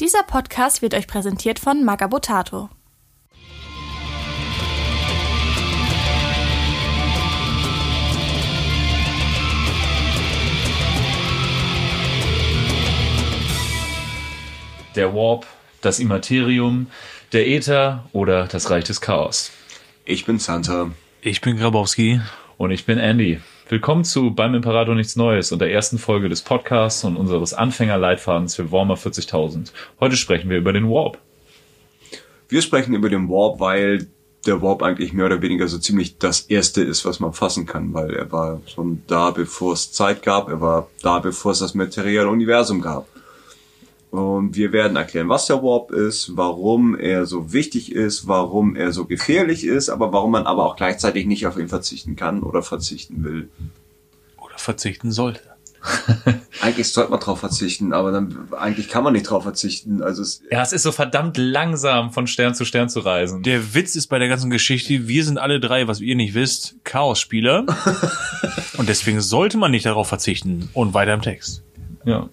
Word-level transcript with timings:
Dieser 0.00 0.22
Podcast 0.22 0.80
wird 0.80 0.94
euch 0.94 1.06
präsentiert 1.06 1.58
von 1.58 1.84
Magabotato. 1.84 2.70
Der 14.96 15.14
Warp, 15.14 15.46
das 15.82 15.98
Immaterium, 15.98 16.86
der 17.34 17.46
Äther 17.46 18.08
oder 18.12 18.46
das 18.46 18.70
Reich 18.70 18.84
des 18.84 19.02
Chaos. 19.02 19.50
Ich 20.06 20.24
bin 20.24 20.38
Santa. 20.38 20.92
Ich 21.20 21.42
bin 21.42 21.58
Grabowski. 21.58 22.22
Und 22.56 22.70
ich 22.70 22.86
bin 22.86 22.98
Andy. 22.98 23.40
Willkommen 23.70 24.02
zu 24.02 24.32
Beim 24.32 24.54
Imperator 24.54 24.96
nichts 24.96 25.14
Neues 25.14 25.52
und 25.52 25.60
der 25.60 25.70
ersten 25.70 25.98
Folge 25.98 26.28
des 26.28 26.42
Podcasts 26.42 27.04
und 27.04 27.16
unseres 27.16 27.54
Anfängerleitfadens 27.54 28.56
für 28.56 28.72
Warmer 28.72 28.96
40.000. 28.96 29.70
Heute 30.00 30.16
sprechen 30.16 30.50
wir 30.50 30.58
über 30.58 30.72
den 30.72 30.90
Warp. 30.90 31.18
Wir 32.48 32.62
sprechen 32.62 32.94
über 32.94 33.08
den 33.08 33.28
Warp, 33.28 33.60
weil 33.60 34.08
der 34.44 34.60
Warp 34.60 34.82
eigentlich 34.82 35.12
mehr 35.12 35.26
oder 35.26 35.40
weniger 35.40 35.68
so 35.68 35.78
ziemlich 35.78 36.18
das 36.18 36.40
erste 36.40 36.82
ist, 36.82 37.04
was 37.04 37.20
man 37.20 37.32
fassen 37.32 37.64
kann, 37.64 37.94
weil 37.94 38.12
er 38.12 38.32
war 38.32 38.60
schon 38.66 39.04
da, 39.06 39.30
bevor 39.30 39.74
es 39.74 39.92
Zeit 39.92 40.24
gab, 40.24 40.48
er 40.48 40.60
war 40.60 40.88
da, 41.02 41.20
bevor 41.20 41.52
es 41.52 41.60
das 41.60 41.74
materielle 41.74 42.28
Universum 42.28 42.80
gab. 42.80 43.06
Und 44.10 44.56
wir 44.56 44.72
werden 44.72 44.96
erklären, 44.96 45.28
was 45.28 45.46
der 45.46 45.62
Warp 45.62 45.92
ist, 45.92 46.36
warum 46.36 46.96
er 46.96 47.26
so 47.26 47.52
wichtig 47.52 47.92
ist, 47.92 48.26
warum 48.26 48.74
er 48.74 48.92
so 48.92 49.04
gefährlich 49.04 49.64
ist, 49.64 49.88
aber 49.88 50.12
warum 50.12 50.32
man 50.32 50.46
aber 50.46 50.66
auch 50.66 50.76
gleichzeitig 50.76 51.26
nicht 51.26 51.46
auf 51.46 51.56
ihn 51.56 51.68
verzichten 51.68 52.16
kann 52.16 52.42
oder 52.42 52.62
verzichten 52.62 53.22
will. 53.22 53.48
Oder 54.36 54.58
verzichten 54.58 55.12
sollte. 55.12 55.40
eigentlich 56.60 56.92
sollte 56.92 57.10
man 57.10 57.20
drauf 57.20 57.40
verzichten, 57.40 57.92
aber 57.92 58.10
dann 58.10 58.48
eigentlich 58.52 58.88
kann 58.88 59.02
man 59.02 59.12
nicht 59.12 59.30
drauf 59.30 59.44
verzichten. 59.44 60.02
Also 60.02 60.22
es, 60.22 60.42
ja, 60.50 60.60
es 60.60 60.72
ist 60.72 60.82
so 60.82 60.92
verdammt 60.92 61.36
langsam 61.38 62.12
von 62.12 62.26
Stern 62.26 62.54
zu 62.54 62.64
Stern 62.64 62.88
zu 62.88 63.00
reisen. 63.00 63.42
Der 63.42 63.74
Witz 63.74 63.96
ist 63.96 64.08
bei 64.08 64.18
der 64.18 64.28
ganzen 64.28 64.50
Geschichte, 64.50 65.08
wir 65.08 65.24
sind 65.24 65.38
alle 65.38 65.60
drei, 65.60 65.88
was 65.88 66.00
ihr 66.00 66.16
nicht 66.16 66.34
wisst, 66.34 66.76
Chaos-Spieler. 66.84 67.64
und 68.76 68.88
deswegen 68.88 69.20
sollte 69.20 69.56
man 69.56 69.70
nicht 69.70 69.86
darauf 69.86 70.08
verzichten. 70.08 70.68
Und 70.74 70.94
weiter 70.94 71.14
im 71.14 71.22
Text. 71.22 71.62
Ja. 72.04 72.28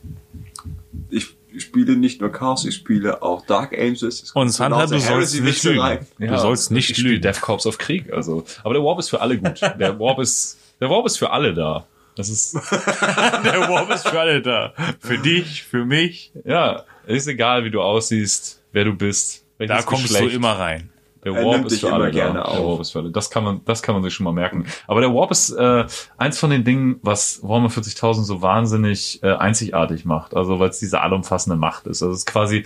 Ich 1.57 1.63
spiele 1.63 1.97
nicht 1.97 2.21
nur 2.21 2.31
Chaos, 2.31 2.65
ich 2.65 2.75
spiele 2.75 3.23
auch 3.23 3.43
Dark 3.43 3.73
Angels. 3.75 4.31
Und 4.35 4.49
Santa, 4.49 4.85
du 4.85 4.99
sollst 4.99 5.41
nicht 5.41 5.63
lügen. 5.63 6.05
Ja, 6.19 6.27
du 6.27 6.37
sollst 6.37 6.69
nicht 6.69 6.91
ich 6.91 6.97
lügen. 6.99 7.21
Death 7.23 7.41
Corps 7.41 7.65
of 7.65 7.79
Krieg, 7.79 8.13
also. 8.13 8.45
Aber 8.63 8.75
der 8.75 8.83
Warp 8.83 8.99
ist 8.99 9.09
für 9.09 9.21
alle 9.21 9.39
gut. 9.39 9.59
Der 9.61 9.99
Warp 9.99 10.19
ist, 10.19 10.59
der 10.79 10.89
Warp 10.91 11.07
ist 11.07 11.17
für 11.17 11.31
alle 11.31 11.55
da. 11.55 11.87
Das 12.15 12.29
ist. 12.29 12.53
der 12.71 13.69
Warp 13.69 13.89
ist 13.89 14.07
für 14.07 14.19
alle 14.19 14.43
da. 14.43 14.73
Für 14.99 15.17
dich, 15.17 15.63
für 15.63 15.83
mich. 15.83 16.31
Ja, 16.45 16.83
ist 17.07 17.27
egal, 17.27 17.63
wie 17.63 17.71
du 17.71 17.81
aussiehst, 17.81 18.61
wer 18.71 18.85
du 18.85 18.93
bist. 18.93 19.43
Da 19.57 19.81
kommst 19.81 20.03
Geschlecht. 20.03 20.25
du 20.25 20.35
immer 20.35 20.51
rein. 20.59 20.91
Der 21.23 21.33
Warp 21.33 21.65
ist 21.65 21.81
für 21.81 21.93
alle 21.93 22.11
gerne 22.11 22.39
da. 22.39 22.51
Der 22.55 22.65
Warp 22.65 22.81
ist 22.81 22.91
für 22.91 22.99
alle. 22.99 23.11
Das 23.11 23.29
kann 23.29 23.43
man, 23.43 23.61
das 23.65 23.81
kann 23.81 23.95
man 23.95 24.03
sich 24.03 24.13
schon 24.13 24.23
mal 24.23 24.33
merken. 24.33 24.65
Aber 24.87 25.01
der 25.01 25.13
Warp 25.13 25.31
ist 25.31 25.51
äh, 25.51 25.85
eins 26.17 26.39
von 26.39 26.49
den 26.49 26.63
Dingen, 26.63 26.99
was 27.01 27.41
Warhammer 27.43 27.69
40.000 27.69 28.23
so 28.23 28.41
wahnsinnig 28.41 29.21
äh, 29.23 29.33
einzigartig 29.33 30.05
macht. 30.05 30.35
Also 30.35 30.59
weil 30.59 30.69
es 30.69 30.79
diese 30.79 31.01
allumfassende 31.01 31.57
Macht 31.57 31.87
ist. 31.87 32.01
Also 32.01 32.13
es 32.13 32.19
ist 32.19 32.25
quasi 32.25 32.65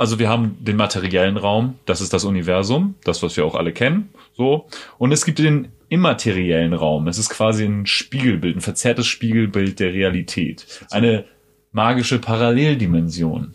also 0.00 0.18
wir 0.18 0.30
haben 0.30 0.56
den 0.60 0.76
materiellen 0.76 1.36
Raum, 1.36 1.78
das 1.84 2.00
ist 2.00 2.14
das 2.14 2.24
Universum, 2.24 2.94
das, 3.04 3.22
was 3.22 3.36
wir 3.36 3.44
auch 3.44 3.54
alle 3.54 3.74
kennen, 3.74 4.08
so. 4.34 4.66
Und 4.96 5.12
es 5.12 5.26
gibt 5.26 5.40
den 5.40 5.72
immateriellen 5.90 6.72
Raum. 6.72 7.06
Es 7.06 7.18
ist 7.18 7.28
quasi 7.28 7.64
ein 7.64 7.84
Spiegelbild, 7.84 8.56
ein 8.56 8.60
verzerrtes 8.62 9.06
Spiegelbild 9.06 9.78
der 9.78 9.92
Realität. 9.92 10.86
Eine 10.90 11.26
magische 11.72 12.18
Paralleldimension. 12.18 13.54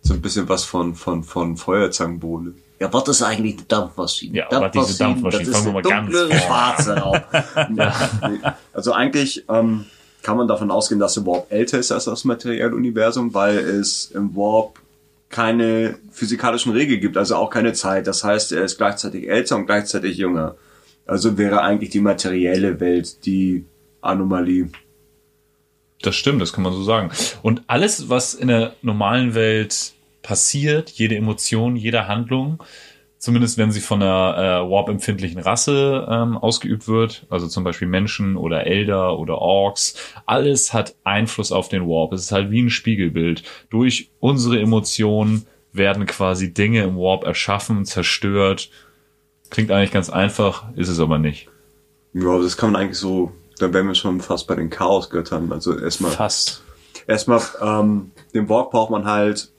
So 0.00 0.14
ein 0.14 0.20
bisschen 0.20 0.48
was 0.48 0.64
von, 0.64 0.96
von, 0.96 1.22
von 1.22 1.56
Feuerzangenbowle. 1.56 2.54
Ja, 2.80 2.92
was 2.92 3.08
ist 3.08 3.22
eigentlich 3.22 3.56
die 3.56 3.66
Dampfmaschine? 3.66 4.38
Ja, 4.38 4.52
aber 4.52 4.68
diese 4.68 4.96
Dampfmaschine, 4.96 5.44
das 5.44 5.52
fangen 5.52 5.66
wir 5.66 5.72
mal 5.72 5.82
ganz 5.82 6.14
an. 6.14 6.32
schwarze 6.32 6.96
Raum. 6.96 7.20
ja. 7.76 8.56
Also 8.72 8.92
eigentlich 8.92 9.44
ähm, 9.48 9.86
kann 10.22 10.36
man 10.36 10.46
davon 10.46 10.70
ausgehen, 10.70 11.00
dass 11.00 11.14
der 11.14 11.26
Warp 11.26 11.50
älter 11.50 11.78
ist 11.78 11.90
als 11.90 12.04
das 12.04 12.24
materielle 12.24 12.74
Universum, 12.74 13.34
weil 13.34 13.58
es 13.58 14.12
im 14.12 14.36
Warp 14.36 14.78
keine 15.28 15.98
physikalischen 16.10 16.72
Regeln 16.72 17.00
gibt, 17.00 17.16
also 17.16 17.36
auch 17.36 17.50
keine 17.50 17.72
Zeit. 17.72 18.06
Das 18.06 18.24
heißt, 18.24 18.52
er 18.52 18.62
ist 18.62 18.78
gleichzeitig 18.78 19.28
älter 19.28 19.56
und 19.56 19.66
gleichzeitig 19.66 20.16
jünger. 20.16 20.54
Also 21.06 21.36
wäre 21.36 21.62
eigentlich 21.62 21.90
die 21.90 22.00
materielle 22.00 22.80
Welt 22.80 23.24
die 23.26 23.64
Anomalie. 24.00 24.70
Das 26.02 26.14
stimmt, 26.14 26.40
das 26.40 26.52
kann 26.52 26.62
man 26.62 26.72
so 26.72 26.82
sagen. 26.82 27.10
Und 27.42 27.62
alles, 27.66 28.08
was 28.08 28.34
in 28.34 28.48
der 28.48 28.74
normalen 28.82 29.34
Welt 29.34 29.92
passiert, 30.28 30.90
jede 30.90 31.16
Emotion, 31.16 31.74
jede 31.74 32.06
Handlung, 32.06 32.62
zumindest 33.16 33.56
wenn 33.56 33.72
sie 33.72 33.80
von 33.80 34.02
einer 34.02 34.36
äh, 34.36 34.70
Warp-empfindlichen 34.70 35.40
Rasse 35.40 36.06
ähm, 36.06 36.36
ausgeübt 36.36 36.86
wird, 36.86 37.26
also 37.30 37.48
zum 37.48 37.64
Beispiel 37.64 37.88
Menschen 37.88 38.36
oder 38.36 38.66
Elder 38.66 39.18
oder 39.18 39.38
Orks, 39.38 39.94
alles 40.26 40.74
hat 40.74 40.94
Einfluss 41.02 41.50
auf 41.50 41.70
den 41.70 41.88
Warp. 41.88 42.12
Es 42.12 42.24
ist 42.24 42.32
halt 42.32 42.50
wie 42.50 42.60
ein 42.60 42.68
Spiegelbild. 42.68 43.42
Durch 43.70 44.10
unsere 44.20 44.60
Emotionen 44.60 45.46
werden 45.72 46.04
quasi 46.04 46.52
Dinge 46.52 46.82
im 46.82 46.98
Warp 46.98 47.24
erschaffen, 47.24 47.86
zerstört. 47.86 48.68
Klingt 49.48 49.70
eigentlich 49.70 49.92
ganz 49.92 50.10
einfach, 50.10 50.64
ist 50.76 50.90
es 50.90 51.00
aber 51.00 51.18
nicht. 51.18 51.48
Ja, 52.12 52.38
das 52.38 52.58
kann 52.58 52.72
man 52.72 52.82
eigentlich 52.82 52.98
so, 52.98 53.32
dann 53.60 53.72
wären 53.72 53.86
wir 53.86 53.94
schon 53.94 54.20
fast 54.20 54.46
bei 54.46 54.56
den 54.56 54.68
Chaosgöttern. 54.68 55.50
Also 55.52 55.78
erstmal. 55.78 56.10
Fast. 56.10 56.62
Erstmal, 57.06 57.40
ähm, 57.62 58.10
den 58.34 58.50
Warp 58.50 58.72
braucht 58.72 58.90
man 58.90 59.06
halt 59.06 59.50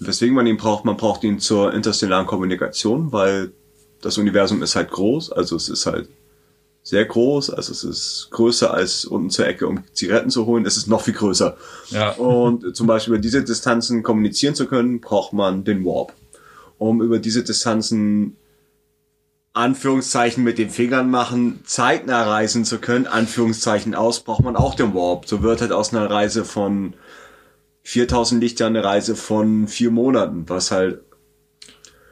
weswegen 0.00 0.34
man 0.34 0.46
ihn 0.46 0.56
braucht. 0.56 0.84
Man 0.84 0.96
braucht 0.96 1.24
ihn 1.24 1.38
zur 1.38 1.72
interstellaren 1.72 2.26
Kommunikation, 2.26 3.12
weil 3.12 3.52
das 4.00 4.18
Universum 4.18 4.62
ist 4.62 4.76
halt 4.76 4.90
groß, 4.90 5.32
also 5.32 5.56
es 5.56 5.68
ist 5.68 5.86
halt 5.86 6.08
sehr 6.82 7.04
groß, 7.04 7.50
also 7.50 7.72
es 7.72 7.84
ist 7.84 8.28
größer 8.30 8.72
als 8.72 9.04
unten 9.04 9.30
zur 9.30 9.46
Ecke, 9.46 9.66
um 9.66 9.84
Zigaretten 9.92 10.30
zu 10.30 10.46
holen, 10.46 10.64
es 10.64 10.76
ist 10.76 10.88
noch 10.88 11.02
viel 11.02 11.14
größer. 11.14 11.56
Ja. 11.90 12.12
Und 12.12 12.74
zum 12.74 12.86
Beispiel 12.86 13.14
über 13.14 13.20
diese 13.20 13.44
Distanzen 13.44 14.02
kommunizieren 14.02 14.54
zu 14.54 14.66
können, 14.66 15.00
braucht 15.00 15.32
man 15.32 15.64
den 15.64 15.84
Warp. 15.84 16.14
Um 16.78 17.02
über 17.02 17.18
diese 17.18 17.44
Distanzen 17.44 18.36
Anführungszeichen 19.52 20.44
mit 20.44 20.58
den 20.58 20.70
Fingern 20.70 21.10
machen, 21.10 21.60
zeitnah 21.64 22.22
reisen 22.22 22.64
zu 22.64 22.78
können, 22.78 23.06
Anführungszeichen 23.06 23.94
aus, 23.94 24.20
braucht 24.20 24.44
man 24.44 24.56
auch 24.56 24.74
den 24.74 24.94
Warp. 24.94 25.28
So 25.28 25.42
wird 25.42 25.60
halt 25.60 25.72
aus 25.72 25.92
einer 25.92 26.08
Reise 26.08 26.44
von 26.44 26.94
4000 27.82 28.42
Lichter 28.42 28.66
eine 28.66 28.84
Reise 28.84 29.16
von 29.16 29.68
vier 29.68 29.90
Monaten, 29.90 30.48
was 30.48 30.70
halt 30.70 31.00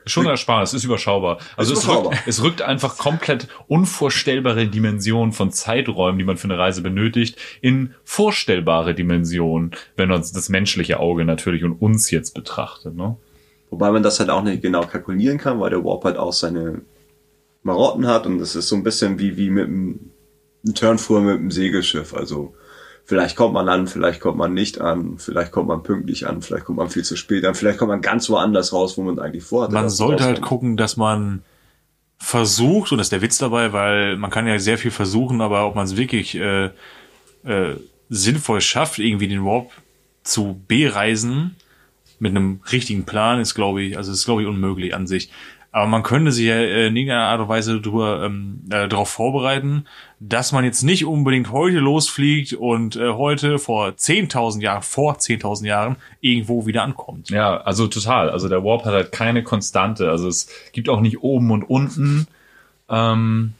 Schon 0.09 0.27
Ersparnis, 0.27 0.73
ist 0.73 0.85
überschaubar. 0.85 1.39
Also 1.57 1.75
ist 1.75 1.85
überschaubar. 1.85 2.13
Es, 2.13 2.19
rückt, 2.19 2.29
es 2.29 2.43
rückt 2.43 2.63
einfach 2.63 2.99
komplett 2.99 3.49
unvorstellbare 3.69 4.67
Dimensionen 4.67 5.33
von 5.33 5.53
Zeiträumen, 5.53 6.19
die 6.19 6.25
man 6.25 6.37
für 6.37 6.45
eine 6.45 6.59
Reise 6.59 6.81
benötigt, 6.81 7.39
in 7.61 7.95
vorstellbare 8.05 8.95
Dimensionen, 8.95 9.73
wenn 9.97 10.09
man 10.09 10.21
das 10.21 10.49
menschliche 10.49 10.99
Auge 10.99 11.25
natürlich 11.25 11.65
und 11.65 11.73
uns 11.73 12.11
jetzt 12.11 12.35
betrachtet. 12.35 12.97
Ne? 12.97 13.17
Wobei 13.71 13.91
man 13.91 14.03
das 14.03 14.19
halt 14.19 14.31
auch 14.31 14.43
nicht 14.43 14.63
genau 14.63 14.83
kalkulieren 14.83 15.39
kann, 15.39 15.61
weil 15.61 15.71
der 15.71 15.85
Warp 15.85 16.05
halt 16.05 16.17
auch 16.17 16.33
seine 16.33 16.81
Marotten 17.63 18.07
hat 18.07 18.27
und 18.27 18.39
das 18.39 18.57
ist 18.57 18.69
so 18.69 18.77
ein 18.77 18.83
bisschen 18.83 19.19
wie, 19.19 19.37
wie 19.37 19.51
mit 19.51 19.67
einem 19.67 20.11
Turnfuhr 20.75 21.21
mit 21.21 21.37
einem 21.37 21.51
Segelschiff. 21.51 22.15
Also 22.15 22.55
Vielleicht 23.09 23.37
kommt 23.37 23.55
man 23.55 23.71
an, 23.71 23.87
vielleicht 23.87 24.21
kommt 24.21 24.37
man 24.37 24.53
nicht 24.53 24.83
an, 24.83 25.17
vielleicht 25.17 25.51
kommt 25.51 25.69
man 25.69 25.83
pünktlich 25.83 26.27
an, 26.27 26.43
vielleicht 26.43 26.67
kommt 26.67 26.77
man 26.77 26.91
viel 26.91 27.05
zu 27.05 27.17
spät 27.17 27.43
an, 27.47 27.55
vielleicht 27.55 27.79
kommt 27.79 27.89
man 27.89 28.03
ganz 28.03 28.29
woanders 28.29 28.75
raus, 28.75 28.99
wo 28.99 29.03
man 29.03 29.19
eigentlich 29.19 29.45
vorhatte. 29.45 29.73
Man 29.73 29.89
sollte 29.89 30.25
halt 30.25 30.43
gucken, 30.43 30.77
dass 30.77 30.99
man 30.99 31.43
versucht, 32.19 32.93
und 32.93 32.99
das 32.99 33.07
ist 33.07 33.13
der 33.13 33.23
Witz 33.23 33.39
dabei, 33.39 33.73
weil 33.73 34.19
man 34.19 34.31
kann 34.31 34.47
ja 34.47 34.59
sehr 34.59 34.77
viel 34.77 34.91
versuchen, 34.91 35.41
aber 35.41 35.67
ob 35.67 35.75
man 35.75 35.87
es 35.87 35.97
wirklich 35.97 36.35
äh, 36.35 36.67
äh, 37.45 37.77
sinnvoll 38.11 38.61
schafft, 38.61 38.99
irgendwie 38.99 39.29
den 39.29 39.43
Warp 39.43 39.71
zu 40.23 40.61
bereisen 40.69 41.57
mit 42.19 42.33
einem 42.33 42.61
richtigen 42.71 43.07
Plan, 43.07 43.41
ist 43.41 43.55
glaube 43.55 43.85
ich, 43.85 43.97
also 43.97 44.13
ist 44.13 44.27
glaube 44.27 44.43
ich 44.43 44.49
unmöglich 44.49 44.95
an 44.95 45.07
sich. 45.07 45.31
Aber 45.71 45.87
man 45.87 46.03
könnte 46.03 46.33
sich 46.33 46.47
ja 46.47 46.55
äh, 46.55 46.87
in 46.87 46.97
irgendeiner 46.97 47.27
Art 47.27 47.41
und 47.41 47.49
Weise 47.49 47.81
drüber, 47.81 48.23
ähm, 48.25 48.63
äh, 48.71 48.89
darauf 48.89 49.11
vorbereiten, 49.11 49.85
dass 50.19 50.53
man 50.53 50.65
jetzt 50.65 50.83
nicht 50.83 51.05
unbedingt 51.05 51.53
heute 51.53 51.79
losfliegt 51.79 52.55
und 52.55 52.97
äh, 52.97 53.11
heute 53.11 53.59
vor 53.59 53.89
10.000 53.89 54.63
Jahren, 54.63 54.83
vor 54.83 55.17
10.000 55.17 55.67
Jahren 55.67 55.97
irgendwo 56.21 56.67
wieder 56.67 56.83
ankommt. 56.83 57.31
Ja, 57.31 57.59
also 57.59 57.87
total. 57.87 58.31
Also 58.31 58.49
der 58.49 58.65
Warp 58.65 58.87
hat 58.87 58.95
halt 58.95 59.13
keine 59.13 59.43
Konstante. 59.43 60.11
Also 60.11 60.29
es 60.29 60.49
gibt 60.73 60.89
auch 60.89 61.01
nicht 61.01 61.23
oben 61.23 61.51
und 61.51 61.65
unten. 61.65 62.27
Ähm, 62.89 63.53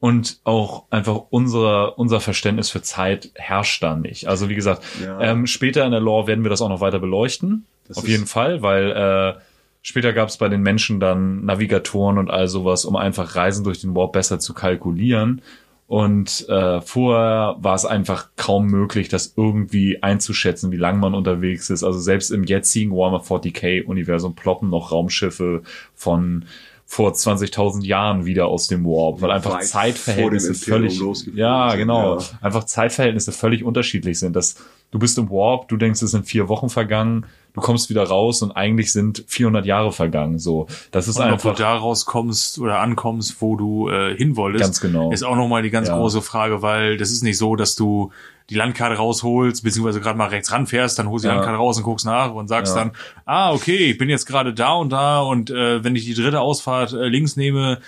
und 0.00 0.40
auch 0.44 0.84
einfach 0.90 1.22
unser, 1.30 1.98
unser 1.98 2.20
Verständnis 2.20 2.68
für 2.68 2.82
Zeit 2.82 3.30
herrscht 3.36 3.82
da 3.82 3.96
nicht. 3.96 4.28
Also 4.28 4.50
wie 4.50 4.54
gesagt, 4.54 4.82
ja. 5.02 5.18
ähm, 5.18 5.46
später 5.46 5.82
in 5.86 5.92
der 5.92 6.00
Lore 6.00 6.26
werden 6.26 6.44
wir 6.44 6.50
das 6.50 6.60
auch 6.60 6.68
noch 6.68 6.82
weiter 6.82 6.98
beleuchten. 6.98 7.64
Das 7.88 7.96
auf 7.96 8.06
jeden 8.06 8.26
Fall, 8.26 8.60
weil 8.60 8.90
äh, 8.90 9.40
Später 9.86 10.14
gab 10.14 10.30
es 10.30 10.38
bei 10.38 10.48
den 10.48 10.62
Menschen 10.62 10.98
dann 10.98 11.44
Navigatoren 11.44 12.16
und 12.16 12.30
all 12.30 12.48
sowas, 12.48 12.86
um 12.86 12.96
einfach 12.96 13.36
Reisen 13.36 13.64
durch 13.64 13.82
den 13.82 13.94
Warp 13.94 14.14
besser 14.14 14.38
zu 14.38 14.54
kalkulieren. 14.54 15.42
Und 15.86 16.48
äh, 16.48 16.80
vorher 16.80 17.56
war 17.58 17.74
es 17.74 17.84
einfach 17.84 18.30
kaum 18.36 18.68
möglich, 18.68 19.10
das 19.10 19.34
irgendwie 19.36 20.02
einzuschätzen, 20.02 20.72
wie 20.72 20.78
lang 20.78 20.98
man 20.98 21.14
unterwegs 21.14 21.68
ist. 21.68 21.84
Also 21.84 22.00
selbst 22.00 22.30
im 22.30 22.44
jetzigen 22.44 22.92
Warhammer 22.92 23.22
40k-Universum 23.22 24.34
ploppen 24.34 24.70
noch 24.70 24.90
Raumschiffe 24.90 25.62
von 25.94 26.46
vor 26.86 27.12
20.000 27.12 27.84
Jahren 27.84 28.24
wieder 28.24 28.46
aus 28.46 28.68
dem 28.68 28.86
Warp, 28.86 29.20
weil 29.20 29.32
einfach 29.32 29.54
Weit 29.54 29.66
Zeitverhältnisse 29.66 30.54
völlig, 30.54 30.98
ja 31.34 31.74
genau, 31.76 32.18
ja. 32.18 32.24
einfach 32.40 32.64
Zeitverhältnisse 32.64 33.32
völlig 33.32 33.64
unterschiedlich 33.64 34.18
sind. 34.18 34.34
Das, 34.34 34.56
du 34.90 34.98
bist 34.98 35.18
im 35.18 35.28
Warp, 35.28 35.68
du 35.68 35.76
denkst, 35.76 36.00
es 36.00 36.12
sind 36.12 36.26
vier 36.26 36.48
Wochen 36.48 36.70
vergangen, 36.70 37.26
du 37.54 37.60
kommst 37.60 37.88
wieder 37.88 38.02
raus 38.04 38.42
und 38.42 38.52
eigentlich 38.52 38.92
sind 38.92 39.24
400 39.28 39.64
Jahre 39.64 39.92
vergangen. 39.92 40.38
So, 40.38 40.66
das 40.90 41.08
ist 41.08 41.16
Und 41.16 41.22
ob 41.22 41.28
du 41.28 41.32
einfach 41.34 41.54
da 41.56 41.76
rauskommst 41.76 42.58
oder 42.58 42.80
ankommst, 42.80 43.40
wo 43.40 43.56
du 43.56 43.88
äh, 43.88 44.16
hin 44.16 44.36
wolltest, 44.36 44.64
Ganz 44.64 44.80
genau. 44.80 45.10
ist 45.12 45.22
auch 45.24 45.36
nochmal 45.36 45.62
die 45.62 45.70
ganz 45.70 45.88
Ja. 45.88 45.96
große 45.96 46.20
Frage, 46.20 46.62
weil 46.62 46.96
das 46.96 47.10
ist 47.10 47.22
nicht 47.22 47.38
so, 47.38 47.56
dass 47.56 47.76
du 47.76 48.10
die 48.50 48.56
Landkarte 48.56 48.96
rausholst, 48.96 49.64
beziehungsweise 49.64 50.02
gerade 50.02 50.18
mal 50.18 50.28
rechts 50.28 50.52
ranfährst, 50.52 50.98
dann 50.98 51.08
holst 51.08 51.24
du 51.24 51.28
die 51.28 51.30
Ja. 51.30 51.36
Landkarte 51.36 51.56
raus 51.58 51.78
und 51.78 51.84
guckst 51.84 52.04
nach 52.04 52.34
und 52.34 52.46
sagst 52.48 52.76
Ja. 52.76 52.82
dann, 52.84 52.92
ah, 53.24 53.52
okay, 53.54 53.92
ich 53.92 53.96
bin 53.96 54.10
jetzt 54.10 54.26
gerade 54.26 54.52
da 54.52 54.74
und 54.74 54.90
da 54.90 55.20
und 55.20 55.48
äh, 55.48 55.82
wenn 55.82 55.96
ich 55.96 56.04
die 56.04 56.12
dritte 56.12 56.40
Ausfahrt 56.40 56.92
äh, 56.92 57.08
links 57.08 57.36
nehme, 57.36 57.78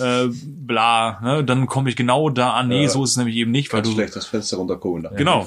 äh, 0.00 0.28
bla, 0.30 1.20
ne, 1.22 1.44
dann 1.44 1.66
komme 1.66 1.90
ich 1.90 1.96
genau 1.96 2.30
da 2.30 2.52
an. 2.54 2.68
Nee, 2.68 2.84
Ja. 2.84 2.88
so 2.88 3.04
ist 3.04 3.10
es 3.10 3.16
nämlich 3.18 3.36
eben 3.36 3.50
nicht, 3.50 3.70
weil 3.74 3.82
du 3.82 3.90
schlecht 3.92 4.16
das 4.16 4.24
Fenster 4.24 4.56
runtergucken. 4.56 5.06
Genau. 5.16 5.44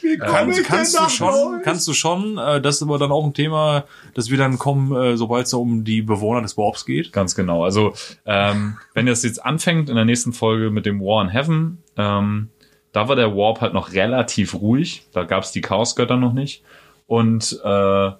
Wie 0.00 0.16
Kannst, 0.18 0.60
ich 0.60 0.64
kannst 0.66 0.94
denn 0.94 0.98
du 1.00 1.04
nach 1.04 1.10
schon, 1.10 1.62
kannst 1.64 1.88
du 1.88 1.92
schon. 1.92 2.38
Äh, 2.38 2.60
das 2.60 2.76
ist 2.76 2.82
aber 2.82 2.98
dann 2.98 3.10
auch 3.14 3.24
ein 3.24 3.34
Thema, 3.34 3.84
das 4.14 4.30
wir 4.30 4.38
dann 4.38 4.58
kommen, 4.58 4.94
äh, 4.94 5.16
sobald 5.16 5.46
es 5.46 5.54
um 5.54 5.84
die 5.84 6.02
Bewohner 6.02 6.42
des 6.42 6.56
Warps 6.56 6.84
geht. 6.84 7.12
Ganz 7.12 7.34
genau. 7.34 7.64
Also, 7.64 7.94
ähm, 8.26 8.76
wenn 8.92 9.06
das 9.06 9.22
jetzt 9.22 9.44
anfängt 9.44 9.88
in 9.88 9.96
der 9.96 10.04
nächsten 10.04 10.32
Folge 10.32 10.70
mit 10.70 10.86
dem 10.86 11.00
War 11.00 11.22
in 11.22 11.30
Heaven, 11.30 11.78
ähm, 11.96 12.50
da 12.92 13.08
war 13.08 13.16
der 13.16 13.36
Warp 13.36 13.60
halt 13.60 13.74
noch 13.74 13.92
relativ 13.92 14.54
ruhig. 14.54 15.06
Da 15.12 15.24
gab 15.24 15.42
es 15.42 15.52
die 15.52 15.60
Chaosgötter 15.60 16.16
noch 16.16 16.32
nicht. 16.32 16.62
Und 17.06 17.60
äh, 17.64 18.10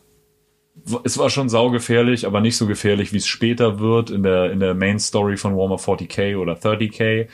es 1.05 1.19
war 1.19 1.31
schon 1.31 1.49
saugefährlich, 1.49 2.26
aber 2.26 2.41
nicht 2.41 2.56
so 2.56 2.67
gefährlich, 2.67 3.12
wie 3.12 3.19
es 3.19 3.26
später 3.26 3.79
wird 3.79 4.11
in 4.11 4.23
der, 4.23 4.50
in 4.50 4.61
der 4.61 4.75
Main 4.75 4.99
Story 4.99 5.37
von 5.37 5.56
Warhammer 5.56 5.76
40k 5.76 6.37
oder 6.37 6.55
30k. 6.55 7.29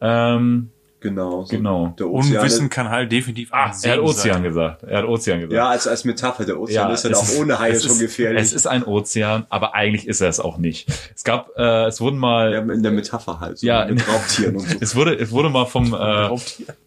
Ähm, 0.00 0.70
Genau. 1.04 1.42
So 1.44 1.54
Genau. 1.56 1.94
Der 1.98 2.08
Ozean 2.08 2.38
Unwissen 2.38 2.64
ist- 2.68 2.72
kann 2.72 2.88
halt 2.88 3.12
definitiv 3.12 3.50
ah, 3.52 3.70
er 3.82 3.92
hat 3.92 3.98
Ozean 4.00 4.34
sein. 4.36 4.42
gesagt. 4.42 4.82
Er 4.84 4.98
hat 5.00 5.04
Ozean 5.04 5.38
gesagt. 5.40 5.52
Ja, 5.52 5.68
als, 5.68 5.86
als 5.86 6.06
Metapher. 6.06 6.46
Der 6.46 6.58
Ozean 6.58 6.90
ist 6.92 7.04
halt 7.04 7.14
auch 7.14 7.28
ohne 7.38 7.58
Haie 7.58 7.78
schon 7.78 7.90
ist, 7.90 8.00
gefährlich. 8.00 8.40
Es 8.40 8.54
ist 8.54 8.66
ein 8.66 8.84
Ozean, 8.84 9.44
aber 9.50 9.74
eigentlich 9.74 10.08
ist 10.08 10.22
er 10.22 10.30
es 10.30 10.40
auch 10.40 10.56
nicht. 10.56 10.88
Es 11.14 11.22
gab, 11.22 11.50
äh, 11.58 11.84
es 11.88 12.00
wurden 12.00 12.16
mal, 12.18 12.54
ja, 12.54 12.60
in 12.60 12.82
der 12.82 12.90
Metapher 12.92 13.38
halt. 13.38 13.58
So 13.58 13.66
Ja, 13.66 13.84
mit 13.84 14.00
in- 14.00 14.10
Raubtieren 14.10 14.56
und 14.56 14.62
so. 14.66 14.76
Es 14.80 14.96
wurde, 14.96 15.14
es 15.14 15.30
wurde 15.30 15.50
mal 15.50 15.66
vom 15.66 15.92
äh. 15.92 16.30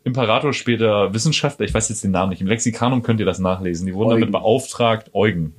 Imperator 0.04 0.52
später 0.54 1.14
Wissenschaftler, 1.14 1.66
ich 1.66 1.74
weiß 1.76 1.90
jetzt 1.90 2.04
den 2.04 2.10
Namen 2.12 2.32
nicht, 2.32 2.42
im 2.42 2.48
Lexikanum 2.48 3.04
könnt 3.04 3.20
ihr 3.20 3.26
das 3.28 3.38
nachlesen, 3.38 3.86
die 3.86 3.94
wurden 3.94 4.10
damit 4.10 4.24
Eugen. 4.24 4.32
beauftragt, 4.32 5.12
Eugen, 5.14 5.54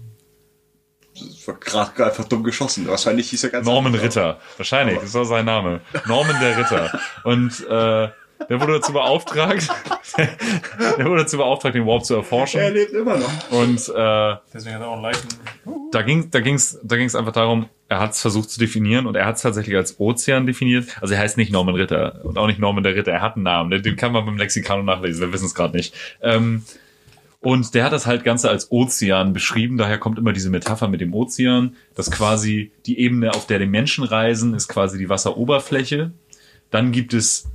Das 1.15 1.47
war 1.47 1.55
gerade 1.57 2.07
einfach 2.07 2.25
dumm 2.25 2.43
geschossen. 2.45 2.87
Wahrscheinlich 2.89 3.31
hieß 3.31 3.45
er 3.45 3.51
ganz 3.51 3.67
Norman. 3.67 3.95
Ritter, 3.95 4.39
wahrscheinlich, 4.57 4.99
das 4.99 5.15
war 5.15 5.25
sein 5.25 5.45
Name, 5.45 5.81
Norman 6.07 6.37
der 6.41 6.59
Ritter. 6.59 6.99
Und 7.25 7.67
äh, 7.69 8.09
der 8.49 8.61
wurde 8.61 8.75
dazu 8.75 8.93
beauftragt, 8.93 9.69
der 10.99 11.07
wurde 11.07 11.23
dazu 11.23 11.37
beauftragt, 11.37 11.75
den 11.75 11.87
Warp 11.87 12.05
zu 12.05 12.15
erforschen. 12.15 12.61
Er 12.61 12.71
lebt 12.71 12.93
immer 12.93 13.17
noch. 13.19 13.51
Und 13.51 13.89
äh, 13.89 14.37
Deswegen 14.53 14.75
hat 14.77 14.83
er 14.83 14.89
auch 14.89 14.95
einen 14.95 15.03
leichten. 15.03 15.29
da 15.93 16.03
ging 16.03 16.31
da 16.31 16.41
ging's 16.41 16.79
da 16.83 16.97
ging's 16.97 17.15
einfach 17.15 17.33
darum, 17.33 17.67
er 17.89 18.01
hat 18.01 18.13
es 18.13 18.21
versucht 18.21 18.51
zu 18.51 18.61
definieren 18.61 19.07
und 19.07 19.17
er 19.17 19.27
hat 19.27 19.37
es 19.37 19.43
tatsächlich 19.43 19.77
als 19.77 19.99
Ozean 20.01 20.47
definiert. 20.47 20.97
Also 21.01 21.15
er 21.15 21.21
heißt 21.21 21.37
nicht 21.37 21.53
Norman 21.53 21.75
Ritter 21.75 22.21
und 22.25 22.39
auch 22.39 22.47
nicht 22.47 22.59
Norman 22.59 22.85
der 22.85 22.95
Ritter, 22.95 23.13
er 23.13 23.23
hat 23.23 23.35
einen 23.37 23.45
Namen, 23.45 23.71
den- 23.71 23.83
den 23.83 23.97
kann 23.97 24.13
man 24.13 24.25
beim 24.27 24.37
Lexikon 24.37 24.85
nachlesen, 24.85 25.21
wir 25.23 25.33
wissen 25.33 25.47
es 25.47 25.55
gerade 25.55 25.77
nicht. 25.77 25.95
Ähm, 26.23 26.65
und 27.41 27.73
der 27.75 27.85
hat 27.85 27.93
das 27.93 28.07
halt 28.07 28.25
Ganze 28.25 28.51
als 28.51 28.73
Ozean 28.73 29.33
beschrieben, 29.33 29.77
daher 29.79 29.99
kommt 29.99 30.19
immer 30.19 30.33
diese 30.33 30.51
Metapher 30.51 30.89
mit 30.89 31.01
dem 31.01 31.15
Ozean, 31.15 31.77
dass 31.95 32.11
quasi 32.11 32.73
die 32.85 32.99
Ebene, 32.99 33.31
auf 33.33 33.47
der 33.47 33.61
die 33.61 33.67
Menschen 33.67 34.03
reisen, 34.05 34.55
ist 34.55 34.67
quasi 34.69 34.99
die 34.99 35.09
Wasseroberfläche. 35.09 36.11
Dann 36.71 36.91
gibt 36.91 37.15
es 37.15 37.49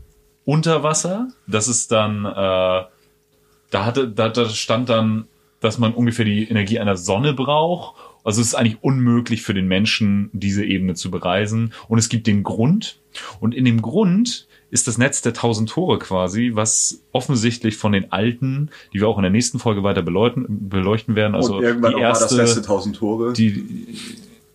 Unterwasser, 0.45 1.29
das 1.47 1.67
ist 1.67 1.91
dann, 1.91 2.25
äh, 2.25 2.29
da 2.33 3.85
hatte, 3.85 4.07
da, 4.07 4.29
da 4.29 4.49
stand 4.49 4.89
dann, 4.89 5.25
dass 5.59 5.77
man 5.77 5.93
ungefähr 5.93 6.25
die 6.25 6.43
Energie 6.49 6.79
einer 6.79 6.97
Sonne 6.97 7.33
braucht. 7.33 7.95
Also 8.23 8.41
es 8.41 8.47
ist 8.47 8.55
eigentlich 8.55 8.77
unmöglich 8.81 9.41
für 9.41 9.53
den 9.53 9.67
Menschen, 9.67 10.29
diese 10.33 10.63
Ebene 10.63 10.95
zu 10.95 11.09
bereisen. 11.09 11.73
Und 11.87 11.97
es 11.97 12.09
gibt 12.09 12.27
den 12.27 12.43
Grund. 12.43 12.99
Und 13.39 13.53
in 13.53 13.65
dem 13.65 13.81
Grund 13.81 14.47
ist 14.69 14.87
das 14.87 14.97
Netz 14.97 15.21
der 15.21 15.33
tausend 15.33 15.69
Tore 15.69 15.99
quasi, 15.99 16.51
was 16.53 17.03
offensichtlich 17.11 17.77
von 17.77 17.91
den 17.91 18.11
Alten, 18.11 18.71
die 18.91 18.99
wir 18.99 19.07
auch 19.07 19.17
in 19.17 19.21
der 19.21 19.31
nächsten 19.31 19.59
Folge 19.59 19.83
weiter 19.83 20.01
beleuchten, 20.01 20.67
beleuchten 20.67 21.15
werden. 21.15 21.35
Also 21.35 21.57
und 21.57 21.63
irgendwann 21.63 21.91
die 21.91 21.97
auch 21.97 22.01
mal 22.01 22.09
das 22.09 22.21
erste, 22.21 22.37
letzte 22.37 22.61
tausend 22.63 22.95
Tore. 22.95 23.33
die, 23.33 23.63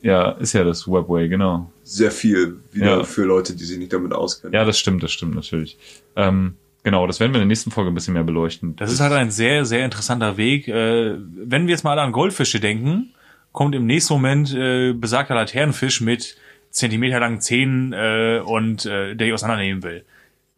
ja, 0.03 0.31
ist 0.33 0.53
ja 0.53 0.65
das 0.65 0.87
Webway, 0.87 1.29
genau. 1.29 1.71
Sehr 1.83 2.11
viel 2.11 2.59
wieder 2.73 2.99
Ja. 2.99 3.05
für 3.05 3.25
Leute, 3.25 3.55
die 3.56 3.65
sich 3.65 3.79
nicht 3.79 3.93
damit 3.93 4.12
auskennen. 4.12 4.55
Ja, 4.55 4.65
das 4.65 4.79
stimmt, 4.79 5.03
das 5.03 5.11
stimmt 5.12 5.35
natürlich. 5.35 5.77
Ähm, 6.17 6.55
genau, 6.83 7.06
das 7.06 7.19
werden 7.21 7.33
wir 7.33 7.37
in 7.41 7.43
der 7.43 7.47
nächsten 7.47 7.71
Folge 7.71 7.91
ein 7.91 7.95
bisschen 7.95 8.15
mehr 8.15 8.25
beleuchten. 8.25 8.77
Das 8.77 8.93
ist 8.93 9.00
halt 9.00 9.12
ein 9.12 9.31
sehr, 9.31 9.65
sehr 9.65 9.85
interessanter 9.85 10.37
Weg. 10.37 10.69
Äh, 10.69 11.15
wenn 11.19 11.67
wir 11.67 11.73
jetzt 11.73 11.85
mal 11.85 11.99
an 11.99 12.12
Goldfische 12.12 12.61
denken, 12.61 13.12
kommt 13.53 13.75
im 13.75 13.87
nächsten 13.87 14.12
Moment 14.15 14.55
äh, 14.55 14.93
besagter 14.93 15.35
Laternenfisch 15.35 16.01
mit 16.01 16.37
Zentimeter 16.71 17.19
langen 17.19 17.41
Zähnen 17.41 17.93
äh, 17.93 18.41
und 18.44 18.85
äh, 18.87 19.15
der 19.17 19.27
die 19.27 19.33
auseinandernehmen 19.33 19.83
will. 19.83 20.05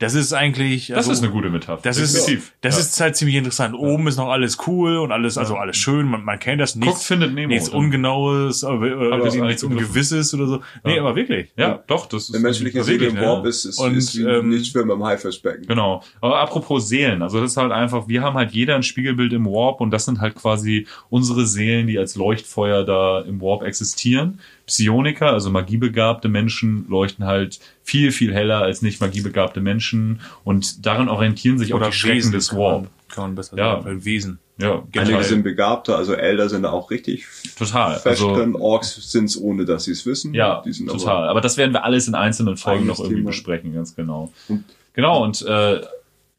Das 0.00 0.14
ist 0.14 0.32
eigentlich. 0.32 0.88
das 0.88 0.96
also, 0.96 1.12
ist 1.12 1.22
eine 1.22 1.30
gute 1.30 1.50
Metapher. 1.50 1.80
Das 1.82 1.98
ist, 1.98 2.14
Definitiv. 2.16 2.52
das 2.62 2.74
Ja. 2.76 2.80
ist 2.80 3.00
halt 3.00 3.16
ziemlich 3.16 3.36
interessant. 3.36 3.74
Oben 3.74 4.08
ist 4.08 4.16
noch 4.16 4.30
alles 4.30 4.56
cool 4.66 4.96
und 4.96 5.12
alles, 5.12 5.38
also 5.38 5.56
alles 5.56 5.76
schön. 5.76 6.06
Man, 6.06 6.24
man 6.24 6.38
kennt 6.38 6.60
das. 6.60 6.74
Nichts, 6.74 7.04
findet 7.06 7.34
Nemo. 7.34 7.48
nichts 7.48 7.68
Ungenaues, 7.68 8.64
oder, 8.64 8.96
oder 8.98 9.26
ich 9.26 9.34
nichts. 9.34 9.62
Ungewisses 9.62 10.32
oder 10.34 10.46
so. 10.46 10.60
Nee, 10.84 10.96
Ja. 10.96 11.02
aber 11.02 11.16
wirklich. 11.16 11.50
Ja, 11.56 11.82
doch, 11.86 12.06
das 12.06 12.24
ist 12.24 12.32
Der 12.34 12.40
menschliche 12.40 12.82
Seele 12.82 13.06
im 13.06 13.16
ja. 13.16 13.22
Warp 13.22 13.46
ist, 13.46 13.64
ist, 13.66 13.78
Und, 13.78 13.94
ist 13.94 14.16
wie 14.18 14.22
ähm, 14.24 14.48
nicht 14.48 14.72
schwimmen 14.72 14.90
im 14.90 15.04
Haifischbecken. 15.04 15.66
Genau. 15.66 16.02
Aber 16.20 16.38
apropos 16.40 16.88
Seelen, 16.88 17.22
also 17.22 17.40
das 17.40 17.52
ist 17.52 17.56
halt 17.58 17.70
einfach, 17.72 18.08
wir 18.08 18.22
haben 18.22 18.36
halt 18.36 18.52
jeder 18.52 18.76
ein 18.76 18.82
Spiegelbild 18.82 19.32
im 19.34 19.44
Warp 19.44 19.80
und 19.82 19.90
das 19.90 20.06
sind 20.06 20.20
halt 20.20 20.34
quasi 20.34 20.86
unsere 21.10 21.46
Seelen, 21.46 21.86
die 21.86 21.98
als 21.98 22.16
Leuchtfeuer 22.16 22.84
da 22.84 23.20
im 23.20 23.40
Warp 23.42 23.62
existieren. 23.62 24.40
Psioniker, 24.66 25.32
also 25.32 25.50
magiebegabte 25.50 26.28
Menschen, 26.28 26.86
leuchten 26.88 27.26
halt 27.26 27.58
viel, 27.90 28.12
viel 28.12 28.32
heller 28.32 28.58
als 28.62 28.82
nicht 28.82 29.00
magiebegabte 29.00 29.60
Menschen 29.60 30.20
und 30.44 30.86
darin 30.86 31.08
orientieren 31.08 31.58
sich 31.58 31.72
auch 31.74 31.78
Oder 31.78 31.86
die 31.90 31.96
Schrecken 31.96 32.16
Wesen 32.18 32.32
des 32.32 32.54
Warp. 32.56 32.86
kann 33.08 33.24
man 33.24 33.34
besser 33.34 33.56
Ja. 33.58 33.72
sagen. 33.72 33.84
Weil 33.84 34.04
Wesen. 34.04 34.38
Ja, 34.58 34.72
Einige 34.74 34.86
generell. 34.92 35.24
sind 35.24 35.42
begabter, 35.42 35.96
also 35.96 36.12
Elder 36.14 36.48
sind 36.48 36.66
auch 36.66 36.90
richtig 36.90 37.26
Total. 37.58 37.94
fest 37.98 38.06
Also. 38.22 38.54
Orks 38.60 39.10
sind's 39.10 39.36
ohne, 39.36 39.64
dass 39.64 39.84
sie 39.84 39.92
es 39.92 40.04
wissen. 40.06 40.34
Ja, 40.34 40.62
Die 40.64 40.72
sind 40.72 40.88
total. 40.90 41.28
Aber, 41.28 41.40
das 41.40 41.56
werden 41.56 41.72
wir 41.72 41.82
alles 41.84 42.06
in 42.08 42.14
einzelnen 42.14 42.56
Folgen 42.58 42.86
noch 42.86 42.98
irgendwie 43.00 43.16
Thema. 43.16 43.30
besprechen, 43.30 43.72
ganz 43.74 43.96
genau. 43.96 44.30
Und- 44.48 44.64
genau, 44.92 45.24
und 45.24 45.42
äh, 45.46 45.80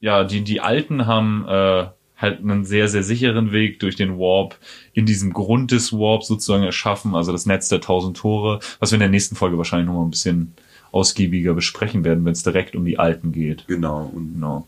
ja, 0.02 0.24
die, 0.24 0.44
die 0.44 0.62
Alten 0.62 1.06
haben 1.08 1.46
äh, 1.48 1.86
halt 2.16 2.40
einen 2.42 2.64
sehr, 2.64 2.88
sehr 2.88 3.02
sicheren 3.02 3.52
Weg 3.52 3.80
durch 3.80 3.96
den 3.96 4.20
Warp 4.20 4.56
in 4.94 5.08
diesem 5.08 5.34
Grund 5.34 5.72
des 5.72 5.92
Warps 5.92 6.28
sozusagen 6.28 6.64
erschaffen, 6.64 7.16
also 7.16 7.32
das 7.32 7.48
Netz 7.48 7.70
der 7.70 7.82
tausend 7.82 8.18
Tore, 8.18 8.60
was 8.80 8.92
wir 8.92 8.98
in 8.98 9.00
der 9.02 9.10
nächsten 9.10 9.36
Folge 9.36 9.58
wahrscheinlich 9.58 9.88
noch 9.88 9.96
mal 9.96 10.04
ein 10.06 10.12
bisschen 10.12 10.54
ausgiebiger 10.92 11.54
besprechen 11.54 12.04
werden, 12.04 12.26
wenn 12.26 12.34
es 12.34 12.44
direkt 12.44 12.76
um 12.76 12.86
die 12.86 13.00
Alten 13.00 13.32
geht. 13.32 13.66
Genau. 13.68 14.12
Und 14.14 14.34
Genau. 14.34 14.68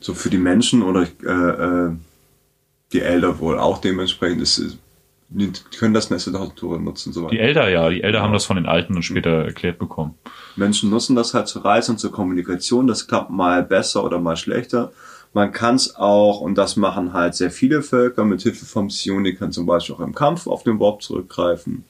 so 0.00 0.14
für 0.14 0.30
die 0.30 0.38
Menschen 0.38 0.82
oder 0.82 1.06
äh, 1.24 1.88
äh, 1.88 1.92
die 2.92 3.00
Elder 3.00 3.38
wohl 3.40 3.58
auch 3.58 3.78
dementsprechend 3.78 4.42
ist, 4.42 4.78
die 5.28 5.50
können 5.78 5.94
das 5.94 6.10
Netz 6.10 6.30
Tore 6.54 6.80
nutzen. 6.80 7.12
So 7.12 7.28
Die 7.28 7.40
Elder, 7.40 7.68
ja, 7.68 7.88
die 7.90 8.02
Elder 8.02 8.22
haben 8.22 8.32
das 8.32 8.44
von 8.44 8.56
den 8.56 8.66
Alten 8.66 8.94
dann 8.94 9.02
später 9.02 9.44
erklärt 9.44 9.78
bekommen. 9.78 10.14
Menschen 10.54 10.88
nutzen 10.90 11.16
das 11.16 11.34
halt 11.34 11.48
zur 11.48 11.64
Reise 11.64 11.92
und 11.92 11.98
zur 11.98 12.12
Kommunikation. 12.12 12.86
Das 12.86 13.08
klappt 13.08 13.30
mal 13.30 13.64
besser 13.64 14.04
oder 14.04 14.20
mal 14.20 14.36
schlechter. 14.36 14.92
Man 15.32 15.52
kann 15.52 15.74
es 15.74 15.96
auch, 15.96 16.40
und 16.40 16.56
das 16.56 16.76
machen 16.76 17.12
halt 17.12 17.34
sehr 17.34 17.50
viele 17.50 17.82
Völker, 17.82 18.24
mit 18.24 18.42
Hilfe 18.42 18.64
von 18.64 18.88
Psionikern 18.88 19.52
zum 19.52 19.66
Beispiel 19.66 19.96
auch 19.96 20.00
im 20.00 20.14
Kampf 20.14 20.46
auf 20.46 20.62
den 20.62 20.78
Warp 20.78 21.02
zurückgreifen. 21.02 21.84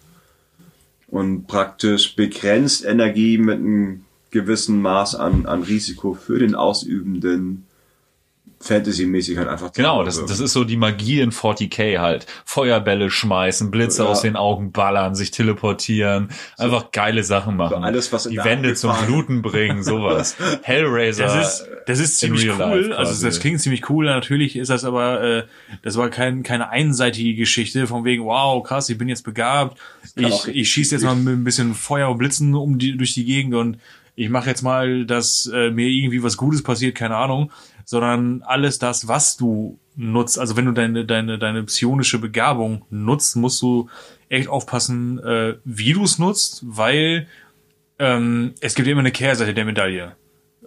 Und 1.17 1.47
praktisch 1.47 2.15
begrenzt 2.15 2.85
Energie 2.85 3.39
mit 3.39 3.57
einem 3.59 4.05
gewissen 4.33 4.83
Maß 4.83 5.15
an, 5.15 5.47
an 5.47 5.63
Risiko 5.63 6.13
für 6.13 6.39
den 6.39 6.55
Ausübenden 6.55 7.66
Fantasy-mäßig 8.61 9.37
halt 9.37 9.49
einfach 9.49 9.73
Genau, 9.73 10.03
das, 10.03 10.25
das 10.25 10.41
ist 10.41 10.53
so 10.53 10.65
die 10.65 10.77
Magie 10.77 11.21
in 11.21 11.31
40k 11.31 11.99
halt. 11.99 12.27
Feuerbälle 12.45 13.11
schmeißen, 13.11 13.71
Blitze 13.71 14.03
Ja. 14.05 14.09
aus 14.09 14.23
den 14.23 14.35
Augen 14.37 14.73
ballern, 14.73 15.15
sich 15.15 15.31
teleportieren, 15.31 16.31
einfach 16.57 16.91
geile 16.91 17.23
Sachen 17.23 17.57
machen. 17.57 17.71
So 17.71 17.77
alles, 17.77 18.13
was 18.13 18.27
in 18.27 18.33
die 18.33 18.39
Wände 18.39 18.75
zum 18.75 18.93
Bluten 19.07 19.43
bringen, 19.43 19.83
sowas. 19.85 20.37
Hellraiser. 20.63 21.25
Das 21.25 21.61
ist, 21.61 21.69
das 21.87 21.99
ist 22.01 22.19
ziemlich 22.19 22.49
cool. 22.59 22.93
also 22.93 23.27
das 23.27 23.41
klingt 23.41 23.61
ziemlich 23.61 23.89
cool. 23.91 24.07
Natürlich 24.07 24.57
ist 24.57 24.69
das 24.71 24.85
aber, 24.85 25.23
äh, 25.23 25.43
das 25.83 25.97
war 25.97 26.09
kein, 26.09 26.43
keine 26.43 26.71
einseitige 26.71 27.35
Geschichte 27.35 27.87
von 27.87 28.05
wegen, 28.05 28.25
wow, 28.25 28.63
krass, 28.63 28.89
ich 28.89 28.99
bin 28.99 29.09
jetzt 29.09 29.23
begabt. 29.23 29.79
Ich, 30.17 30.49
ich 30.49 30.71
schieße 30.71 30.95
jetzt 30.95 31.05
mal 31.05 31.15
mit 31.15 31.35
ein 31.35 31.45
bisschen 31.45 31.75
Feuer 31.75 32.11
und 32.11 32.19
Blitzen 32.19 32.55
um 32.55 32.79
die, 32.79 32.97
durch 32.97 33.13
die 33.15 33.25
Gegend 33.25 33.55
und 33.55 33.79
ich 34.19 34.31
mache 34.31 34.49
jetzt 34.49 34.63
mal, 34.63 35.05
dass 35.05 35.45
äh, 35.53 35.71
mir 35.71 35.89
irgendwie 35.89 36.23
was 36.23 36.39
Gutes 36.39 36.63
passiert, 36.63 36.95
keine 36.95 37.17
Ahnung, 37.17 37.51
sondern 37.87 38.43
alles 38.43 38.79
das, 38.79 39.09
was 39.09 39.39
du 39.39 39.79
nutzt. 39.95 40.39
Also 40.39 40.57
wenn 40.57 40.67
du 40.67 40.73
deine 40.73 41.07
deine 41.07 41.39
deine 41.39 41.63
psionische 41.63 42.19
Begabung 42.19 42.85
nutzt, 42.91 43.37
musst 43.37 43.63
du 43.63 43.89
echt 44.29 44.49
aufpassen, 44.49 45.19
äh, 45.21 45.55
wie 45.65 45.95
du 45.95 46.05
es 46.05 46.19
nutzt, 46.19 46.63
weil 46.67 47.29
ähm, 47.99 48.55
es 48.61 48.75
gibt 48.75 48.89
immer 48.89 49.01
eine 49.01 49.13
Kehrseite 49.13 49.55
der 49.55 49.65
Medaille. 49.65 50.17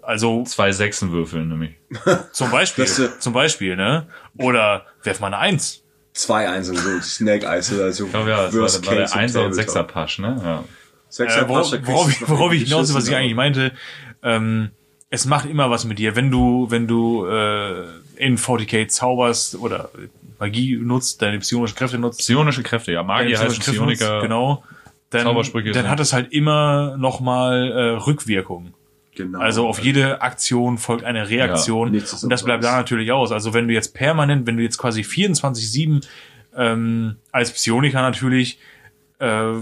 Also 0.01 0.43
Zwei 0.45 0.71
Sechsen 0.71 1.11
würfeln 1.11 1.49
nämlich. 1.49 1.75
zum 2.31 2.49
Beispiel, 2.49 2.85
äh, 2.85 3.19
zum 3.19 3.33
Beispiel, 3.33 3.75
ne? 3.75 4.07
Oder 4.37 4.85
werf 5.03 5.19
mal 5.19 5.27
eine 5.27 5.37
Eins. 5.37 5.83
Zwei 6.13 6.49
Einsen, 6.49 6.75
so 6.75 6.99
Snake 7.01 7.45
Eyes, 7.45 7.71
also 7.77 8.05
Ich 8.05 8.11
glaube 8.11 8.29
ja, 8.29 8.45
das 8.45 8.53
war, 8.53 8.61
Worst 8.61 8.87
war 8.87 8.95
der 8.95 9.03
Case 9.03 9.13
im 9.13 9.19
Einser 9.19 9.39
und 9.41 9.49
Tabletop. 9.51 9.73
Sechser 9.73 9.83
Pasch, 9.83 10.19
ne? 10.19 10.41
Ja. 10.41 10.63
Sechser 11.09 11.41
Äh, 11.41 11.49
worauf, 11.49 11.69
Pasch, 11.69 11.71
kriegst 11.71 11.87
worauf, 11.91 12.21
noch 12.21 12.29
worauf 12.29 12.53
ich 12.53 12.63
hinaus 12.63 12.89
will, 12.89 12.95
was 12.95 13.07
ich 13.07 13.15
eigentlich 13.15 13.35
meinte, 13.35 13.73
ähm, 14.23 14.71
es 15.09 15.25
macht 15.25 15.49
immer 15.49 15.69
was 15.69 15.85
mit 15.85 15.99
dir, 15.99 16.15
wenn 16.15 16.29
du, 16.29 16.67
wenn 16.69 16.87
du 16.87 17.25
äh, 17.25 17.85
in 18.15 18.37
40k 18.37 18.87
zauberst 18.87 19.55
oder 19.55 19.89
Magie 20.39 20.77
nutzt, 20.77 21.21
deine 21.21 21.39
psionischen 21.39 21.75
Kräfte 21.75 21.97
nutzt, 21.97 22.19
Psionische 22.19 22.63
Kräfte, 22.63 22.91
ja. 22.91 23.03
Magier 23.03 23.39
heißt 23.39 23.59
Psioniker. 23.59 24.13
nutzt, 24.13 24.23
genau, 24.23 24.63
dann, 25.09 25.23
Zaubersprüche 25.23 25.71
dann 25.71 25.89
hat 25.89 25.99
es 25.99 26.13
halt 26.13 26.31
immer 26.31 26.95
nochmal 26.97 27.71
äh, 27.71 27.89
Rückwirkung. 27.97 28.73
Genau. 29.15 29.39
Also 29.39 29.67
auf 29.67 29.79
jede 29.79 30.21
Aktion 30.21 30.77
folgt 30.77 31.03
eine 31.03 31.29
Reaktion 31.29 31.87
Ja, 31.87 31.93
nichts 31.93 32.13
ist 32.13 32.23
und 32.23 32.29
das 32.29 32.45
bleibt 32.45 32.63
da 32.63 32.77
natürlich 32.77 33.11
aus. 33.11 33.31
Also 33.31 33.53
wenn 33.53 33.67
du 33.67 33.73
jetzt 33.73 33.93
permanent, 33.93 34.47
wenn 34.47 34.55
du 34.55 34.63
jetzt 34.63 34.77
quasi 34.77 35.01
24-7 35.01 36.05
ähm, 36.55 37.15
als 37.31 37.51
Psioniker 37.51 38.01
natürlich 38.01 38.59
äh, 39.17 39.53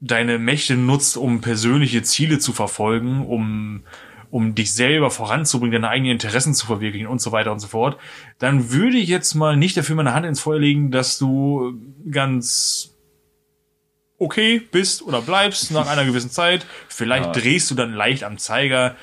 deine 0.00 0.38
Mächte 0.38 0.76
nutzt, 0.76 1.16
um 1.16 1.40
persönliche 1.40 2.02
Ziele 2.02 2.38
zu 2.40 2.52
verfolgen, 2.52 3.24
um 3.26 3.84
um 4.30 4.54
dich 4.54 4.74
selber 4.74 5.10
voranzubringen, 5.10 5.72
deine 5.72 5.88
eigenen 5.88 6.12
Interessen 6.12 6.54
zu 6.54 6.66
verwirklichen 6.66 7.06
und 7.06 7.20
so 7.20 7.32
weiter 7.32 7.52
und 7.52 7.60
so 7.60 7.68
fort, 7.68 7.98
dann 8.38 8.70
würde 8.70 8.98
ich 8.98 9.08
jetzt 9.08 9.34
mal 9.34 9.56
nicht 9.56 9.76
dafür 9.76 9.96
meine 9.96 10.14
Hand 10.14 10.26
ins 10.26 10.40
Feuer 10.40 10.58
legen, 10.58 10.90
dass 10.90 11.18
du 11.18 11.74
ganz 12.10 12.94
okay 14.18 14.60
bist 14.70 15.02
oder 15.02 15.22
bleibst 15.22 15.70
nach 15.70 15.88
einer 15.88 16.04
gewissen 16.04 16.30
Zeit. 16.30 16.66
Vielleicht 16.88 17.36
drehst 17.36 17.70
du 17.70 17.74
dann 17.74 17.94
leicht 17.94 18.24
am 18.24 18.38
Zeiger. 18.38 18.96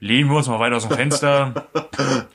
Lehnen 0.00 0.30
wir 0.30 0.36
uns 0.36 0.48
mal 0.48 0.58
weiter 0.58 0.76
aus 0.76 0.86
dem 0.86 0.96
Fenster. 0.96 1.66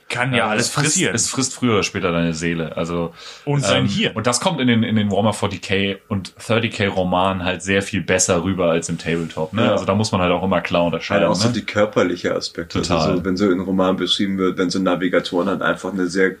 Kann 0.08 0.34
ja, 0.34 0.48
alles 0.48 0.66
es 0.66 0.72
frisst, 0.72 0.86
passieren. 0.86 1.14
Es 1.14 1.28
frisst 1.28 1.54
früher 1.54 1.74
oder 1.74 1.82
später 1.82 2.12
deine 2.12 2.32
Seele. 2.34 2.76
Also 2.76 3.12
Und 3.44 3.62
sein 3.62 3.84
ähm, 3.84 3.88
Hirn. 3.88 4.16
Und 4.16 4.26
das 4.26 4.40
kommt 4.40 4.60
in 4.60 4.66
den 4.68 4.82
in 4.82 4.96
den 4.96 5.10
Warhammer 5.10 5.32
40k 5.32 5.98
und 6.08 6.34
30k 6.36 6.88
Romanen 6.88 7.44
halt 7.44 7.62
sehr 7.62 7.82
viel 7.82 8.00
besser 8.00 8.42
rüber 8.42 8.70
als 8.70 8.88
im 8.88 8.98
Tabletop. 8.98 9.52
Ne? 9.52 9.64
Ja. 9.66 9.72
Also 9.72 9.84
da 9.84 9.94
muss 9.94 10.12
man 10.12 10.20
halt 10.20 10.32
auch 10.32 10.42
immer 10.42 10.60
klar 10.60 10.82
Halt 10.82 10.94
unterscheiden. 10.94 11.28
auch 11.28 11.34
so 11.34 11.48
ne? 11.48 11.54
die 11.54 11.64
körperliche 11.64 12.34
Aspekte. 12.34 12.80
Total. 12.80 12.98
Also 12.98 13.16
so, 13.18 13.24
wenn 13.24 13.36
so 13.36 13.50
in 13.50 13.60
Roman 13.60 13.96
beschrieben 13.96 14.38
wird, 14.38 14.58
wenn 14.58 14.70
so 14.70 14.78
Navigatoren 14.78 15.48
halt 15.48 15.62
einfach 15.62 15.92
eine 15.92 16.06
sehr 16.06 16.36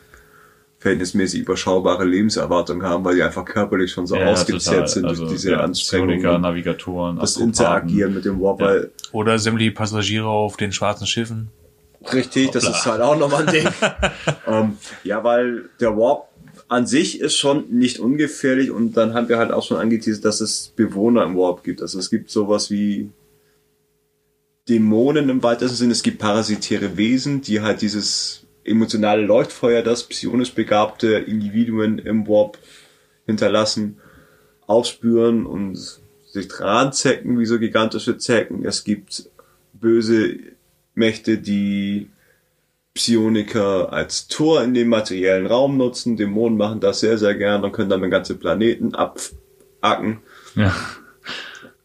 verhältnismäßig 0.78 1.40
überschaubare 1.40 2.04
Lebenserwartung 2.04 2.82
haben, 2.82 3.04
weil 3.04 3.16
die 3.16 3.22
einfach 3.22 3.44
körperlich 3.44 3.90
schon 3.90 4.06
so 4.06 4.16
Ja, 4.16 4.26
ausgezehrt 4.26 4.74
total. 4.74 4.88
sind 4.88 5.04
also, 5.06 5.22
durch 5.24 5.34
diese 5.36 5.50
ja, 5.52 5.60
Anstrengungen. 5.60 6.40
Navigatoren, 6.40 7.18
Das. 7.18 7.36
Interagieren 7.36 8.14
mit 8.14 8.24
dem 8.24 8.40
Warp, 8.40 8.60
weil 8.60 8.90
Oder 9.12 9.38
sämtliche 9.38 9.72
Passagiere 9.72 10.26
auf 10.26 10.56
den 10.56 10.72
schwarzen 10.72 11.06
Schiffen. 11.06 11.48
Richtig, 12.12 12.52
das 12.52 12.62
ist 12.64 12.86
halt 12.86 13.00
auch 13.00 13.18
nochmal 13.18 13.46
ein 13.48 13.52
Ding. 13.52 13.68
ähm, 14.46 14.78
ja, 15.02 15.24
weil 15.24 15.68
der 15.80 15.96
Warp 15.96 16.28
an 16.68 16.86
sich 16.86 17.20
ist 17.20 17.36
schon 17.36 17.64
nicht 17.70 17.98
ungefährlich 17.98 18.70
und 18.70 18.92
dann 18.96 19.14
haben 19.14 19.28
wir 19.28 19.38
halt 19.38 19.50
auch 19.50 19.64
schon 19.64 19.78
angeteasert, 19.78 20.24
dass 20.24 20.40
es 20.40 20.72
Bewohner 20.76 21.24
im 21.24 21.36
Warp 21.36 21.64
gibt. 21.64 21.82
Also 21.82 21.98
es 21.98 22.08
gibt 22.08 22.30
sowas 22.30 22.70
wie 22.70 23.10
Dämonen 24.68 25.28
im 25.28 25.42
weitesten 25.42 25.76
Sinne, 25.76 25.92
es 25.92 26.02
gibt 26.02 26.18
parasitäre 26.18 26.96
Wesen, 26.96 27.40
die 27.40 27.62
halt 27.62 27.80
dieses 27.80 28.44
emotionale 28.68 29.22
Leuchtfeuer, 29.22 29.82
das 29.82 30.04
psionisch 30.04 30.54
begabte 30.54 31.14
Individuen 31.14 31.98
im 31.98 32.26
Warp 32.28 32.58
hinterlassen, 33.26 33.98
aufspüren 34.66 35.46
und 35.46 35.76
sich 36.26 36.48
dran 36.48 36.92
zecken 36.92 37.38
wie 37.38 37.46
so 37.46 37.58
gigantische 37.58 38.18
Zecken. 38.18 38.64
Es 38.64 38.84
gibt 38.84 39.30
böse 39.72 40.36
Mächte, 40.94 41.38
die 41.38 42.10
Psioniker 42.94 43.92
als 43.92 44.26
Tor 44.26 44.62
in 44.62 44.74
den 44.74 44.88
materiellen 44.88 45.46
Raum 45.46 45.76
nutzen. 45.76 46.16
Dämonen 46.16 46.58
machen 46.58 46.80
das 46.80 47.00
sehr, 47.00 47.16
sehr 47.16 47.34
gern 47.34 47.64
und 47.64 47.72
können 47.72 47.90
dann 47.90 48.02
den 48.02 48.10
ganzen 48.10 48.38
Planeten 48.38 48.94
abacken. 48.94 50.20
Ja. 50.54 50.74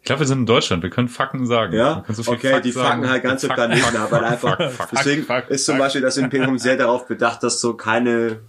Ich 0.04 0.08
glaube, 0.08 0.20
wir 0.20 0.28
sind 0.28 0.40
in 0.40 0.46
Deutschland. 0.46 0.84
Wir 0.84 0.90
können 0.90 1.08
Fakten 1.08 1.46
sagen. 1.46 1.74
Ja, 1.78 2.04
so 2.10 2.30
okay, 2.30 2.52
Fakt 2.52 2.66
die 2.66 2.72
sagen. 2.72 2.96
fucken 2.96 3.10
halt 3.10 3.24
ganze 3.24 3.48
Fuck, 3.48 3.56
Planeten 3.56 3.84
fuck, 3.84 4.00
ab, 4.02 4.12
weil 4.12 4.38
fuck, 4.38 4.60
einfach, 4.60 4.90
deswegen 4.92 5.26
ist 5.48 5.66
zum. 5.66 5.78
Beispiel 5.78 6.02
das 6.02 6.18
Imperium 6.18 6.58
sehr 6.58 6.76
darauf 6.78 7.08
bedacht, 7.08 7.42
dass 7.42 7.62
so 7.62 7.76
keine 7.76 8.42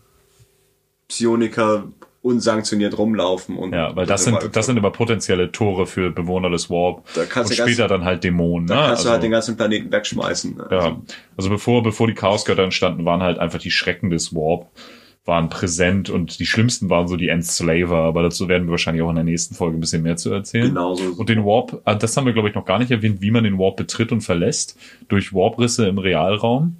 Psioniker 1.07 1.85
unsanktioniert 2.23 2.99
rumlaufen 2.99 3.57
und 3.57 3.73
Ja, 3.73 3.95
weil 3.95 4.05
das 4.05 4.25
sind, 4.25 4.37
das 4.53 4.67
sind 4.67 4.79
immer 4.79 4.91
potenzielle 4.91 5.53
Tore 5.53 5.87
für 5.87 6.11
Bewohner 6.11 6.51
des 6.51 6.71
Warp. 6.71 7.05
Da 7.15 7.25
kannst 7.25 7.53
und 7.53 7.57
später 7.57 7.87
dann 7.87 8.05
halt 8.05 8.25
Dämonen. 8.25 8.67
da 8.67 8.75
ne? 8.75 8.81
kannst 8.81 8.91
also, 8.91 9.05
du 9.05 9.13
halt 9.13 9.23
den 9.23 9.31
ganzen 9.31 9.57
Planeten 9.57 9.93
wegschmeißen. 9.93 10.61
ja. 10.73 10.97
Also 11.37 11.51
bevor, 11.51 11.85
bevor 11.85 12.09
die 12.09 12.15
Chaosgötter 12.15 12.65
entstanden, 12.65 13.05
waren 13.05 13.23
halt 13.23 13.39
einfach 13.39 13.61
die 13.61 13.71
Schrecken 13.71 14.11
des 14.11 14.35
Warp 14.35 14.73
waren 15.25 15.49
präsent 15.49 16.11
und 16.11 16.39
die 16.39 16.47
schlimmsten 16.47 16.91
waren 16.91 17.09
so 17.09 17.17
die 17.17 17.29
Enslaver, 17.29 17.97
aber 17.97 18.23
dazu 18.23 18.49
werden 18.49 18.67
wir 18.67 18.73
wahrscheinlich 18.73 19.03
auch 19.03 19.09
in 19.09 19.15
der 19.15 19.25
nächsten 19.25 19.55
Folge 19.55 19.79
ein 19.79 19.81
bisschen 19.81 20.03
mehr 20.03 20.17
zu 20.17 20.31
erzählen. 20.31 20.69
Genauso. 20.69 21.05
Und 21.17 21.29
den 21.29 21.45
Warp, 21.45 21.81
ah, 21.85 21.95
das 21.95 22.17
haben 22.17 22.27
wir 22.27 22.35
glaube 22.35 22.51
ich 22.51 22.55
noch 22.55 22.67
gar 22.67 22.79
nicht 22.79 22.91
erwähnt, 22.91 23.23
wie 23.23 23.31
man 23.31 23.45
den 23.45 23.59
Warp 23.59 23.77
betritt 23.77 24.13
und 24.13 24.21
verlässt. 24.21 24.79
Durch 25.09 25.33
Warprisse 25.33 25.87
im 25.89 25.99
Realraum. 25.99 26.77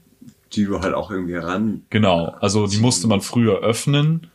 die 0.53 0.67
du 0.67 0.81
halt 0.81 0.95
auch 0.95 1.11
irgendwie 1.11 1.37
ran. 1.37 1.83
Genau, 1.91 2.35
also 2.41 2.67
die 2.67 2.79
musste 2.79 3.09
man 3.09 3.23
früher 3.23 3.61
öffnen. 3.61 4.29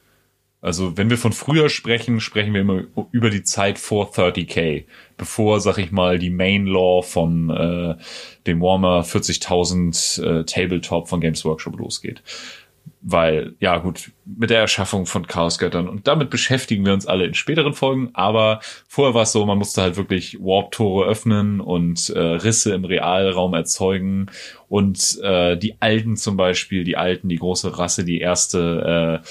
Also 0.61 0.97
wenn 0.97 1.09
wir 1.09 1.17
von 1.17 1.31
früher 1.31 1.69
sprechen, 1.69 2.19
sprechen 2.19 2.53
wir 2.53 2.61
immer 2.61 2.83
über 3.11 3.29
die 3.29 3.43
Zeit 3.43 3.79
vor 3.79 4.11
30k, 4.11 4.83
bevor, 5.15 5.61
sag 5.61 5.77
ich 5.77 5.91
mal, 5.91 6.19
die 6.19 6.29
Main 6.29 6.65
Law 6.65 7.01
von 7.01 7.49
äh, 7.49 7.95
dem 8.45 8.59
Warhammer 8.59 9.03
40.000 9.03 10.21
äh, 10.21 10.43
Tabletop 10.43 11.07
von 11.07 11.21
Games 11.21 11.45
Workshop 11.45 11.79
losgeht. 11.79 12.23
Weil, 13.01 13.55
ja 13.59 13.77
gut, 13.77 14.11
mit 14.25 14.49
der 14.49 14.59
Erschaffung 14.59 15.05
von 15.05 15.25
Chaosgöttern. 15.25 15.87
Und 15.87 16.07
damit 16.07 16.29
beschäftigen 16.29 16.85
wir 16.85 16.93
uns 16.93 17.05
alle 17.05 17.25
in 17.25 17.33
späteren 17.33 17.73
Folgen, 17.73 18.09
aber 18.13 18.59
vorher 18.87 19.13
war 19.13 19.23
es 19.23 19.31
so, 19.31 19.45
man 19.45 19.57
musste 19.57 19.81
halt 19.81 19.95
wirklich 19.95 20.37
Warp-Tore 20.39 21.07
öffnen 21.07 21.61
und 21.61 22.09
äh, 22.09 22.19
Risse 22.19 22.73
im 22.73 22.83
Realraum 22.83 23.53
erzeugen. 23.53 24.27
Und 24.67 25.17
äh, 25.23 25.55
die 25.55 25.81
Alten 25.81 26.17
zum 26.17 26.35
Beispiel, 26.35 26.83
die 26.83 26.97
Alten, 26.97 27.29
die 27.29 27.37
große 27.37 27.77
Rasse, 27.77 28.03
die 28.03 28.19
erste 28.19 29.21
äh, 29.23 29.27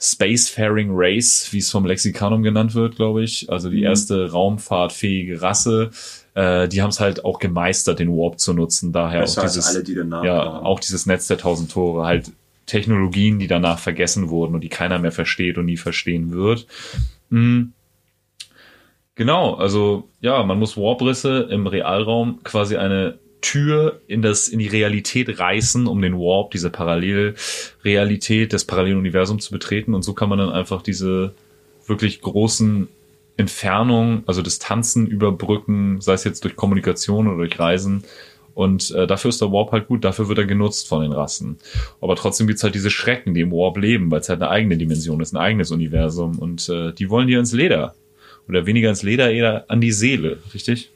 Spacefaring 0.00 0.88
Race, 0.92 1.48
wie 1.52 1.58
es 1.58 1.70
vom 1.70 1.84
Lexikanum 1.84 2.42
genannt 2.42 2.74
wird, 2.74 2.96
glaube 2.96 3.22
ich, 3.22 3.50
also 3.50 3.68
die 3.68 3.82
erste 3.82 4.30
raumfahrtfähige 4.32 5.42
Rasse, 5.42 5.90
äh, 6.34 6.68
die 6.68 6.80
haben 6.82 6.90
es 6.90 7.00
halt 7.00 7.24
auch 7.24 7.38
gemeistert, 7.38 7.98
den 7.98 8.10
Warp 8.10 8.40
zu 8.40 8.54
nutzen, 8.54 8.92
daher 8.92 9.20
Besser 9.20 9.42
auch 9.42 9.46
dieses, 9.46 9.66
alle, 9.66 9.84
die 9.84 9.94
ja, 9.94 10.60
auch 10.60 10.80
dieses 10.80 11.06
Netz 11.06 11.26
der 11.26 11.38
tausend 11.38 11.70
Tore, 11.70 12.06
halt 12.06 12.32
Technologien, 12.66 13.38
die 13.38 13.46
danach 13.46 13.78
vergessen 13.78 14.28
wurden 14.28 14.54
und 14.54 14.62
die 14.62 14.68
keiner 14.68 14.98
mehr 14.98 15.12
versteht 15.12 15.58
und 15.58 15.66
nie 15.66 15.76
verstehen 15.76 16.32
wird. 16.32 16.66
Mhm. 17.30 17.72
Genau, 19.14 19.54
also 19.54 20.08
ja, 20.20 20.42
man 20.44 20.58
muss 20.58 20.76
Warprisse 20.76 21.48
im 21.50 21.66
Realraum 21.66 22.42
quasi 22.42 22.76
eine 22.76 23.18
Tür 23.40 24.00
in 24.06 24.22
das 24.22 24.48
in 24.48 24.58
die 24.58 24.68
Realität 24.68 25.38
reißen, 25.38 25.86
um 25.86 26.00
den 26.02 26.14
Warp, 26.14 26.50
diese 26.52 26.70
Parallelrealität 26.70 28.52
des 28.52 28.64
Paralleluniversums 28.64 29.44
zu 29.44 29.52
betreten 29.52 29.94
und 29.94 30.02
so 30.02 30.14
kann 30.14 30.28
man 30.28 30.38
dann 30.38 30.50
einfach 30.50 30.82
diese 30.82 31.34
wirklich 31.86 32.20
großen 32.20 32.88
Entfernungen, 33.36 34.22
also 34.26 34.42
Distanzen 34.42 35.06
überbrücken, 35.06 36.00
sei 36.00 36.12
es 36.12 36.24
jetzt 36.24 36.44
durch 36.44 36.56
Kommunikation 36.56 37.26
oder 37.26 37.38
durch 37.38 37.58
Reisen. 37.58 38.04
Und 38.54 38.90
äh, 38.90 39.06
dafür 39.06 39.28
ist 39.28 39.40
der 39.40 39.52
Warp 39.52 39.72
halt 39.72 39.86
gut, 39.86 40.04
dafür 40.04 40.28
wird 40.28 40.38
er 40.38 40.44
genutzt 40.46 40.88
von 40.88 41.02
den 41.02 41.12
Rassen. 41.12 41.58
Aber 42.00 42.16
trotzdem 42.16 42.46
gibt's 42.46 42.62
halt 42.64 42.74
diese 42.74 42.90
Schrecken, 42.90 43.32
die 43.34 43.40
im 43.42 43.52
Warp 43.52 43.76
leben, 43.78 44.10
weil 44.10 44.20
es 44.20 44.28
halt 44.28 44.42
eine 44.42 44.50
eigene 44.50 44.76
Dimension 44.76 45.20
ist, 45.20 45.32
ein 45.32 45.38
eigenes 45.38 45.70
Universum. 45.70 46.38
Und 46.38 46.68
äh, 46.68 46.92
die 46.92 47.08
wollen 47.10 47.28
dir 47.28 47.38
ins 47.38 47.52
Leder. 47.52 47.94
Oder 48.48 48.66
weniger 48.66 48.90
ins 48.90 49.02
Leder, 49.02 49.30
eher 49.30 49.64
an 49.68 49.80
die 49.80 49.92
Seele, 49.92 50.38
richtig? 50.54 50.90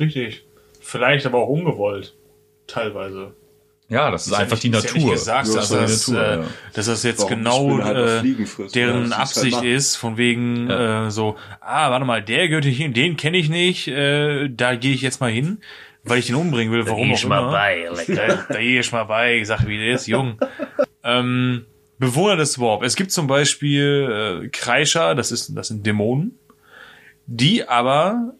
Richtig. 0.00 0.44
Vielleicht 0.80 1.26
aber 1.26 1.38
auch 1.38 1.48
ungewollt. 1.48 2.14
Teilweise. 2.66 3.32
Ja, 3.88 4.10
das 4.10 4.26
ist, 4.26 4.32
ja 4.32 4.38
einfach 4.38 4.62
nicht- 4.62 4.64
die 4.64 4.78
ist 4.78 4.84
ja 4.84 4.90
Natur. 4.92 5.02
nicht 5.10 5.12
gesagt, 5.12 5.48
Ja, 5.48 5.54
dass, 5.54 5.68
das, 5.68 6.08
Natur, 6.08 6.24
äh, 6.26 6.36
ja. 6.38 6.44
dass 6.72 6.86
das 6.86 7.02
jetzt 7.02 7.18
Warum 7.22 7.38
genau 7.38 7.78
halt 7.84 8.24
äh, 8.24 8.68
deren 8.74 9.02
es 9.04 9.10
halt 9.10 9.20
Absicht 9.20 9.56
machen. 9.56 9.68
ist, 9.68 9.96
von 9.96 10.16
wegen 10.16 10.70
äh, 10.70 11.10
so, 11.10 11.36
ah, 11.60 11.90
warte 11.90 12.06
mal, 12.06 12.22
der 12.22 12.48
gehört 12.48 12.64
hier 12.64 12.72
hin, 12.72 12.94
den 12.94 13.16
kenne 13.18 13.36
ich 13.36 13.50
nicht, 13.50 13.88
äh, 13.88 14.48
da 14.48 14.76
gehe 14.76 14.94
ich 14.94 15.02
jetzt 15.02 15.20
mal 15.20 15.30
hin, 15.30 15.58
weil 16.04 16.18
ich 16.18 16.26
den 16.26 16.36
umbringen 16.36 16.72
will, 16.72 16.86
warum 16.86 17.08
Geh 17.08 17.14
auch 17.14 17.24
mal 17.24 17.40
immer. 17.40 17.50
bei, 17.52 17.88
lecker. 17.94 18.26
Da, 18.48 18.54
da 18.54 18.60
gehe 18.60 18.80
ich 18.80 18.92
mal 18.92 19.04
bei, 19.04 19.36
ich 19.38 19.46
sag, 19.46 19.66
wie 19.66 19.78
der 19.78 19.94
ist, 19.94 20.06
jung. 20.06 20.38
ähm, 21.04 21.66
Bewohner 21.98 22.36
des 22.36 22.58
Warp. 22.58 22.82
Es 22.82 22.96
gibt 22.96 23.12
zum 23.12 23.26
Beispiel 23.26 24.42
äh, 24.44 24.48
Kreischer, 24.48 25.14
das 25.14 25.30
ist, 25.30 25.56
das 25.56 25.68
sind 25.68 25.86
Dämonen, 25.86 26.38
die 27.26 27.68
aber 27.68 28.34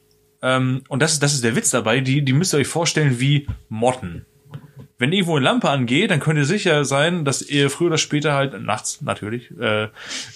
Ähm, 0.45 0.83
und 0.88 1.00
das 1.00 1.12
ist, 1.12 1.23
das 1.23 1.35
ist 1.35 1.45
der 1.45 1.54
Witz 1.54 1.71
dabei. 1.71 2.00
Die, 2.00 2.25
die 2.25 2.33
müsst 2.33 2.52
ihr 2.52 2.59
euch 2.59 2.66
vorstellen 2.66 3.21
wie 3.21 3.47
Motten. 3.69 4.26
Wenn 5.02 5.12
irgendwo 5.12 5.35
eine 5.35 5.44
Lampe 5.44 5.68
angeht, 5.68 6.12
dann 6.12 6.21
könnt 6.21 6.38
ihr 6.38 6.44
sicher 6.44 6.85
sein, 6.85 7.25
dass 7.25 7.42
ihr 7.42 7.71
früher 7.71 7.88
oder 7.88 7.99
später 7.99 8.35
halt, 8.35 8.62
nachts 8.62 9.02
natürlich, 9.02 9.50
äh, 9.59 9.87
äh, 9.87 9.88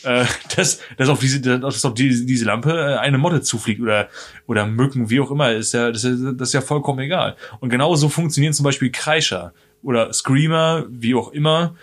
dass, 0.57 0.81
dass 0.97 1.09
auf 1.09 1.21
diese, 1.21 1.41
dass 1.41 1.85
auf 1.85 1.95
diese, 1.95 2.27
diese 2.27 2.47
Lampe 2.47 2.73
äh, 2.73 2.97
eine 2.97 3.17
Motte 3.17 3.43
zufliegt 3.43 3.81
oder, 3.81 4.09
oder 4.49 4.67
Mücken, 4.67 5.09
wie 5.09 5.21
auch 5.21 5.31
immer, 5.31 5.53
ist 5.53 5.73
ja, 5.73 5.93
das 5.93 6.03
ist, 6.03 6.21
das 6.37 6.49
ist 6.49 6.53
ja 6.53 6.63
vollkommen 6.63 6.99
egal. 6.99 7.37
Und 7.61 7.69
genauso 7.69 8.09
funktionieren 8.09 8.55
zum 8.55 8.65
Beispiel 8.65 8.91
Kreischer 8.91 9.53
oder 9.85 10.13
Screamer, 10.13 10.87
wie 10.89 11.15
auch 11.15 11.31
immer. 11.31 11.77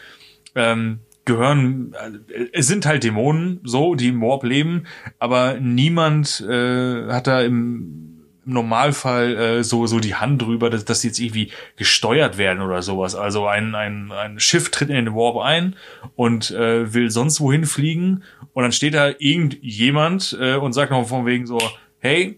Ähm, 0.54 1.00
gehören, 1.24 1.94
äh, 2.28 2.48
es 2.52 2.68
sind 2.68 2.86
halt 2.86 3.06
Dämonen, 3.06 3.62
so, 3.63 3.96
die 3.96 4.10
im 4.10 4.22
Warp 4.22 4.44
leben, 4.44 4.88
aber 5.20 5.54
niemand 5.54 6.42
äh, 6.42 7.08
hat 7.08 7.28
da 7.28 7.40
im, 7.44 8.12
im 8.46 8.54
Normalfall 8.54 9.36
äh, 9.36 9.64
so 9.64 9.88
so 9.88 10.00
die 10.00 10.16
Hand 10.16 10.42
drüber, 10.42 10.70
dass, 10.70 10.86
dass 10.86 11.02
sie 11.02 11.08
jetzt 11.08 11.20
irgendwie 11.20 11.52
gesteuert 11.76 12.38
werden 12.38 12.62
oder 12.62 12.82
sowas. 12.82 13.16
Also 13.16 13.48
ein, 13.48 13.76
ein, 13.76 14.12
ein 14.12 14.40
Schiff 14.40 14.72
tritt 14.72 14.90
in 14.90 14.96
den 14.96 15.14
Warp 15.14 15.38
ein 15.38 15.76
und 16.16 16.52
äh, 16.52 16.94
will 16.94 17.10
sonst 17.10 17.40
wohin 17.40 17.66
fliegen 17.66 18.24
und 18.54 18.64
dann 18.64 18.72
steht 18.72 18.94
da 18.94 19.10
irgendjemand 19.18 20.38
äh, 20.40 20.56
und 20.56 20.74
sagt 20.74 20.92
noch 20.92 21.08
von 21.08 21.26
wegen 21.26 21.46
so, 21.46 21.60
hey, 22.00 22.38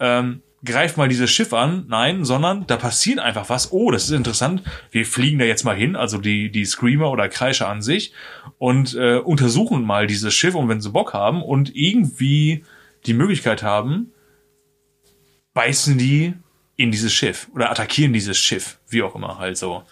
ähm, 0.00 0.42
greift 0.64 0.96
mal 0.96 1.08
dieses 1.08 1.30
Schiff 1.30 1.52
an. 1.52 1.86
Nein, 1.88 2.24
sondern 2.24 2.66
da 2.66 2.76
passiert 2.76 3.20
einfach 3.20 3.48
was. 3.48 3.72
Oh, 3.72 3.90
das 3.90 4.04
ist 4.04 4.10
interessant. 4.10 4.62
Wir 4.90 5.06
fliegen 5.06 5.38
da 5.38 5.44
jetzt 5.44 5.64
mal 5.64 5.76
hin, 5.76 5.96
also 5.96 6.18
die, 6.18 6.50
die 6.50 6.64
Screamer 6.64 7.10
oder 7.10 7.28
Kreischer 7.28 7.68
an 7.68 7.80
sich 7.80 8.12
und 8.58 8.94
äh, 8.94 9.16
untersuchen 9.16 9.84
mal 9.84 10.06
dieses 10.06 10.34
Schiff 10.34 10.54
und 10.54 10.68
wenn 10.68 10.80
sie 10.80 10.90
Bock 10.90 11.14
haben 11.14 11.42
und 11.42 11.74
irgendwie 11.74 12.64
die 13.06 13.14
Möglichkeit 13.14 13.62
haben, 13.62 14.12
beißen 15.56 15.96
die 15.96 16.34
in 16.76 16.92
dieses 16.92 17.14
Schiff 17.14 17.48
oder 17.54 17.70
attackieren 17.70 18.12
dieses 18.12 18.36
Schiff, 18.36 18.76
wie 18.90 19.02
auch 19.02 19.14
immer 19.14 19.38
halt 19.38 19.56
so. 19.56 19.82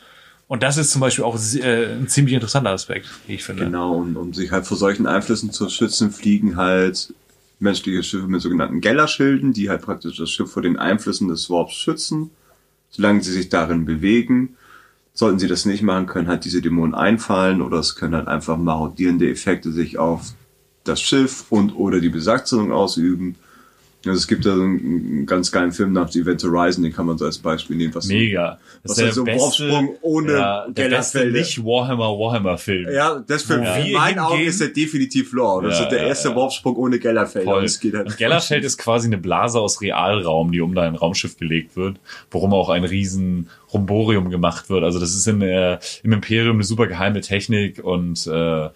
Und 0.47 0.63
das 0.63 0.77
ist 0.77 0.91
zum 0.91 1.01
Beispiel 1.01 1.25
auch 1.25 1.39
äh, 1.55 1.95
ein 1.95 2.07
ziemlich 2.07 2.35
interessanter 2.35 2.71
Aspekt, 2.71 3.09
wie 3.27 3.37
ich 3.37 3.45
finde. 3.45 3.65
Genau, 3.65 3.95
und 3.95 4.15
um 4.17 4.35
sich 4.35 4.53
halt 4.53 4.67
vor 4.67 4.77
solchen 4.77 5.07
Einflüssen 5.07 5.53
zu 5.53 5.71
schützen, 5.71 6.11
fliegen 6.11 6.57
halt 6.57 7.15
menschliche 7.61 8.03
Schiffe 8.03 8.27
mit 8.27 8.43
sogenannten 8.43 8.83
Gellerschilden, 8.83 9.55
die 9.55 9.71
halt 9.71 9.81
praktisch 9.81 10.19
das 10.19 10.31
Schiff 10.31 10.53
vor 10.53 10.61
den 10.61 10.77
Einflüssen 10.77 11.29
des 11.29 11.49
Warps 11.49 11.75
schützen, 11.75 12.31
solange 12.91 13.23
sie 13.23 13.33
sich 13.33 13.49
darin 13.49 13.87
bewegen. 13.87 14.57
Sollten 15.15 15.39
sie 15.39 15.49
das 15.49 15.65
nicht 15.65 15.83
machen, 15.83 16.07
können 16.07 16.29
halt 16.29 16.45
diese 16.45 16.61
Dämonen 16.61 16.95
einfallen 16.95 17.63
oder 17.63 17.79
es 17.79 17.97
können 17.97 18.15
halt 18.15 18.29
einfach 18.29 18.59
marodierende 18.59 19.31
Effekte 19.31 19.73
sich 19.73 19.97
auf 19.97 20.35
das 20.83 21.01
Schiff 21.01 21.47
und 21.49 21.75
oder 21.75 22.01
die 22.01 22.11
Besatzung 22.11 22.71
ausüben. 22.71 23.37
Also 24.11 24.19
es 24.19 24.27
gibt 24.27 24.45
da 24.47 24.55
so 24.55 24.63
einen 24.63 25.27
ganz 25.27 25.51
geilen 25.53 25.73
Film 25.73 25.93
namens 25.93 26.17
Event 26.17 26.43
Horizon, 26.43 26.83
den 26.83 26.93
kann 26.93 27.07
man 27.07 27.19
so 27.19 27.25
als 27.25 27.39
Beispiel 27.39 27.77
nehmen. 27.77 27.95
Was 27.95 28.07
Mega. 28.07 28.59
Was 28.83 28.99
ist 28.99 29.15
so 29.15 29.25
ein 29.25 29.39
Warpsprung 29.39 29.97
ohne 30.03 30.33
ja, 30.33 30.67
der 30.69 30.89
beste 30.89 31.27
nicht 31.31 31.65
Warhammer 31.65 32.09
Warhammer 32.19 32.59
Film. 32.59 32.89
Ja, 32.93 33.23
das 33.27 33.43
für 33.45 33.63
Ja. 33.63 33.77
in 33.77 33.93
meinen 33.93 34.19
Augen 34.19 34.43
ist 34.43 34.61
der 34.61 34.69
definitiv 34.69 35.33
Lore. 35.33 35.69
Das 35.69 35.79
Ja, 35.79 35.85
ist 35.85 35.91
der 35.93 36.07
erste 36.07 36.29
ja. 36.31 36.37
Warpsprung 36.37 36.77
ohne 36.77 36.99
Gellerfelder. 36.99 37.51
Voll. 37.51 37.59
Und 37.61 37.65
es 37.65 37.81
geht 37.81 37.95
halt 37.95 38.07
Und 38.09 38.17
Gellerfeld 38.17 38.65
ist 38.65 38.79
quasi 38.79 39.07
eine 39.07 39.19
Blase 39.19 39.61
aus 39.61 39.81
Realraum, 39.81 40.53
die 40.53 40.61
um 40.61 40.75
dein 40.75 40.95
Raumschiff 40.95 41.37
gelegt 41.37 41.77
wird, 41.77 41.97
worum 42.31 42.53
auch 42.53 42.69
ein 42.69 42.85
riesen 42.85 43.49
Rumborium 43.73 44.31
gemacht 44.31 44.71
wird. 44.71 44.85
Also 44.85 44.99
das 44.99 45.15
ist 45.15 45.27
in, 45.27 45.43
äh, 45.43 45.79
im 46.03 46.13
Imperium 46.13 46.57
eine 46.57 46.65
super 46.65 46.87
geheime 46.87 47.21
Technik 47.21 47.83
und 47.83 48.27
äh, 48.27 48.69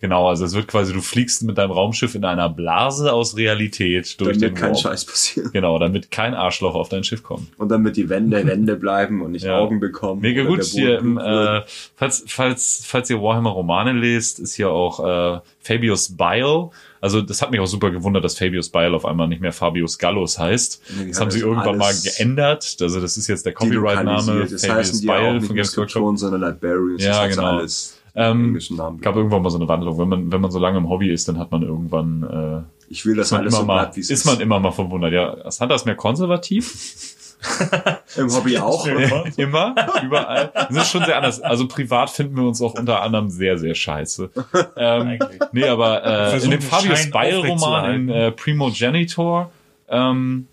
genau, 0.00 0.28
also 0.28 0.44
es 0.44 0.54
wird 0.54 0.68
quasi, 0.68 0.92
du 0.92 1.00
fliegst 1.00 1.42
mit 1.42 1.58
deinem 1.58 1.70
Raumschiff 1.70 2.14
in 2.14 2.24
einer 2.24 2.48
Blase 2.48 3.12
aus 3.12 3.36
Realität 3.36 4.20
durch 4.20 4.38
damit 4.38 4.42
den 4.42 4.54
kein 4.54 4.70
Warp. 4.70 4.80
Scheiß 4.80 5.04
passiert. 5.04 5.52
Genau, 5.52 5.78
damit 5.78 6.10
kein 6.10 6.34
Arschloch 6.34 6.74
auf 6.74 6.88
dein 6.88 7.04
Schiff 7.04 7.22
kommt. 7.22 7.48
Und 7.58 7.70
damit 7.70 7.96
die 7.96 8.08
Wände 8.08 8.46
Wände 8.46 8.76
bleiben 8.76 9.22
und 9.22 9.32
nicht 9.32 9.44
Ja. 9.44 9.58
Augen 9.58 9.80
bekommen. 9.80 10.20
Mega 10.20 10.44
gut. 10.44 10.62
Hier, 10.64 10.98
im, 10.98 11.18
äh, 11.18 11.62
falls, 11.94 12.24
falls, 12.26 12.82
falls 12.86 13.10
ihr 13.10 13.20
Warhammer 13.20 13.50
Romane 13.50 13.92
lest, 13.92 14.38
ist 14.38 14.54
hier 14.54 14.70
auch 14.70 15.36
äh, 15.36 15.40
Fabius 15.60 16.16
Bile. 16.16 16.70
Also 17.00 17.20
das 17.20 17.42
hat 17.42 17.50
mich 17.50 17.60
auch 17.60 17.66
super 17.66 17.90
gewundert, 17.90 18.24
dass 18.24 18.38
Fabius 18.38 18.68
Bile 18.68 18.94
auf 18.94 19.04
einmal 19.04 19.28
nicht 19.28 19.40
mehr 19.40 19.52
Fabius 19.52 19.98
Gallus 19.98 20.38
heißt. 20.38 20.82
Nee, 20.98 21.08
das 21.08 21.20
haben 21.20 21.30
sie 21.30 21.40
das 21.40 21.46
irgendwann 21.46 21.78
mal 21.78 21.94
geändert. 22.02 22.76
Also 22.80 23.00
das 23.00 23.16
ist 23.16 23.26
jetzt 23.28 23.46
der 23.46 23.52
Copyright-Name. 23.52 24.46
Das 24.50 24.64
Fabius 24.64 24.68
heißen 24.68 25.06
Bile 25.06 25.34
nicht 25.34 25.46
von 25.46 25.56
Games 25.56 25.76
Workshop. 25.76 26.18
Sondern 26.18 26.40
Librarians. 26.40 27.04
Ja, 27.04 27.26
genau. 27.26 27.58
alles 27.58 27.95
Ähm, 28.18 28.58
Namen. 28.70 29.00
gab 29.02 29.14
irgendwann 29.14 29.42
mal 29.42 29.50
so 29.50 29.58
eine 29.58 29.68
Wandlung. 29.68 29.98
Wenn 29.98 30.08
man, 30.08 30.32
wenn 30.32 30.40
man 30.40 30.50
so 30.50 30.58
lange 30.58 30.78
im 30.78 30.88
Hobby 30.88 31.10
ist, 31.10 31.28
dann 31.28 31.38
hat 31.38 31.52
man 31.52 31.62
irgendwann, 31.62 32.22
äh, 32.22 32.90
ich 32.90 33.04
will, 33.04 33.14
dass 33.14 33.26
ist 33.26 33.32
man 33.32 33.40
alles 33.42 33.52
immer 33.52 33.60
so 33.60 33.66
mal, 33.66 33.82
bleibt, 33.82 33.96
wie 33.96 34.00
es 34.00 34.10
ist 34.10 34.24
man 34.24 34.40
immer 34.40 34.58
mal 34.58 34.72
verwundert. 34.72 35.12
Ja, 35.12 35.36
das 35.36 35.60
hat 35.60 35.70
das 35.70 35.84
mehr 35.84 35.96
konservativ. 35.96 37.14
Im 38.16 38.32
Hobby 38.34 38.56
auch. 38.56 38.86
Immer, 39.36 39.74
überall. 40.02 40.50
Das 40.54 40.70
ist 40.70 40.90
schon 40.90 41.04
sehr 41.04 41.16
anders. 41.16 41.40
Also 41.42 41.68
privat 41.68 42.08
finden 42.08 42.36
wir 42.36 42.44
uns 42.44 42.62
auch 42.62 42.74
unter 42.74 43.02
anderem 43.02 43.28
sehr, 43.28 43.58
sehr 43.58 43.74
scheiße. 43.74 44.30
Ähm, 44.76 45.18
nee, 45.52 45.64
aber 45.64 46.02
äh, 46.02 46.34
in 46.36 46.40
dem 46.42 46.50
den 46.52 46.62
Fabius 46.62 47.00
Schein 47.00 47.10
Beil 47.10 47.34
Roman 47.36 47.50
aufrechtzuerhalten. 47.52 48.08
in 48.08 48.14
äh, 48.14 48.32
Primogenitor 48.32 49.50
ähm, 49.88 50.48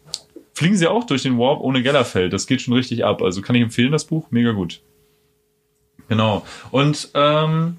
fliegen 0.54 0.76
sie 0.76 0.88
auch 0.88 1.06
durch 1.06 1.23
den 1.23 1.39
Warp 1.39 1.62
ohne 1.62 1.82
Gellerfeld. 1.82 2.34
Das 2.34 2.45
geht 2.45 2.62
schon 2.62 2.73
richtig 2.73 3.06
ab. 3.06 3.21
Also 3.21 3.41
kann 3.41 3.56
ich 3.56 3.62
empfehlen, 3.62 3.93
das 3.93 4.04
Buch. 4.04 4.28
Mega 4.30 4.52
gut. 4.52 4.82
Genau. 6.10 6.46
Und 6.72 7.10
ähm, 7.13 7.78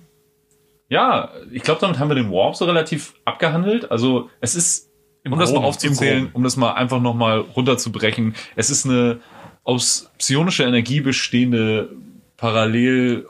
ja, 0.88 1.30
ich 1.50 1.62
glaube, 1.62 1.80
damit 1.80 1.98
haben 1.98 2.08
wir 2.08 2.14
den 2.14 2.30
Warp 2.30 2.56
so 2.56 2.64
relativ 2.64 3.14
abgehandelt. 3.24 3.90
Also 3.90 4.30
es 4.40 4.54
ist, 4.54 4.90
um 5.24 5.38
das 5.38 5.50
mal 5.50 5.56
Groben, 5.56 5.66
aufzuzählen, 5.66 6.24
Groben. 6.24 6.34
um 6.34 6.44
das 6.44 6.56
mal 6.56 6.72
einfach 6.72 7.00
nochmal 7.00 7.38
runterzubrechen, 7.38 8.34
es 8.56 8.70
ist 8.70 8.86
eine 8.86 9.20
aus 9.64 10.10
psionischer 10.18 10.66
Energie 10.66 11.00
bestehende 11.00 11.90
Parallel 12.36 13.26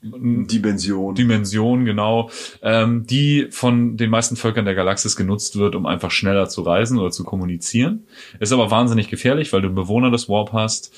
Dimension. 0.00 1.14
Dimension, 1.16 1.84
genau, 1.84 2.30
ähm, 2.62 3.04
die 3.06 3.48
von 3.50 3.96
den 3.96 4.10
meisten 4.10 4.36
Völkern 4.36 4.64
der 4.64 4.76
Galaxis 4.76 5.16
genutzt 5.16 5.58
wird, 5.58 5.74
um 5.74 5.86
einfach 5.86 6.12
schneller 6.12 6.48
zu 6.48 6.62
reisen 6.62 7.00
oder 7.00 7.10
zu 7.10 7.24
kommunizieren. 7.24 8.06
Ist 8.38 8.52
aber 8.52 8.70
wahnsinnig 8.70 9.08
gefährlich, 9.08 9.52
weil 9.52 9.60
du 9.60 9.66
einen 9.66 9.74
Bewohner 9.74 10.12
des 10.12 10.28
Warp 10.28 10.52
hast. 10.52 10.94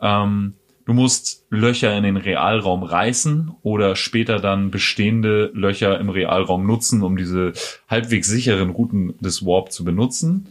Ähm, 0.00 0.54
du 0.86 0.92
musst 0.92 1.44
Löcher 1.50 1.96
in 1.96 2.04
den 2.04 2.16
Realraum 2.16 2.82
reißen 2.82 3.52
oder 3.62 3.96
später 3.96 4.38
dann 4.38 4.70
bestehende 4.70 5.50
Löcher 5.54 5.98
im 5.98 6.10
Realraum 6.10 6.66
nutzen, 6.66 7.02
um 7.02 7.16
diese 7.16 7.52
halbwegs 7.88 8.28
sicheren 8.28 8.70
Routen 8.70 9.14
des 9.20 9.44
Warp 9.46 9.72
zu 9.72 9.84
benutzen. 9.84 10.48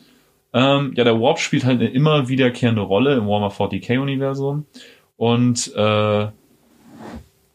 Ähm, 0.53 0.93
ja, 0.95 1.03
der 1.03 1.19
Warp 1.19 1.39
spielt 1.39 1.65
halt 1.65 1.79
eine 1.81 1.89
immer 1.89 2.27
wiederkehrende 2.29 2.81
Rolle 2.81 3.15
im 3.15 3.27
Warhammer 3.27 3.51
40k-Universum. 3.51 4.65
Und 5.17 5.73
äh, 5.75 6.27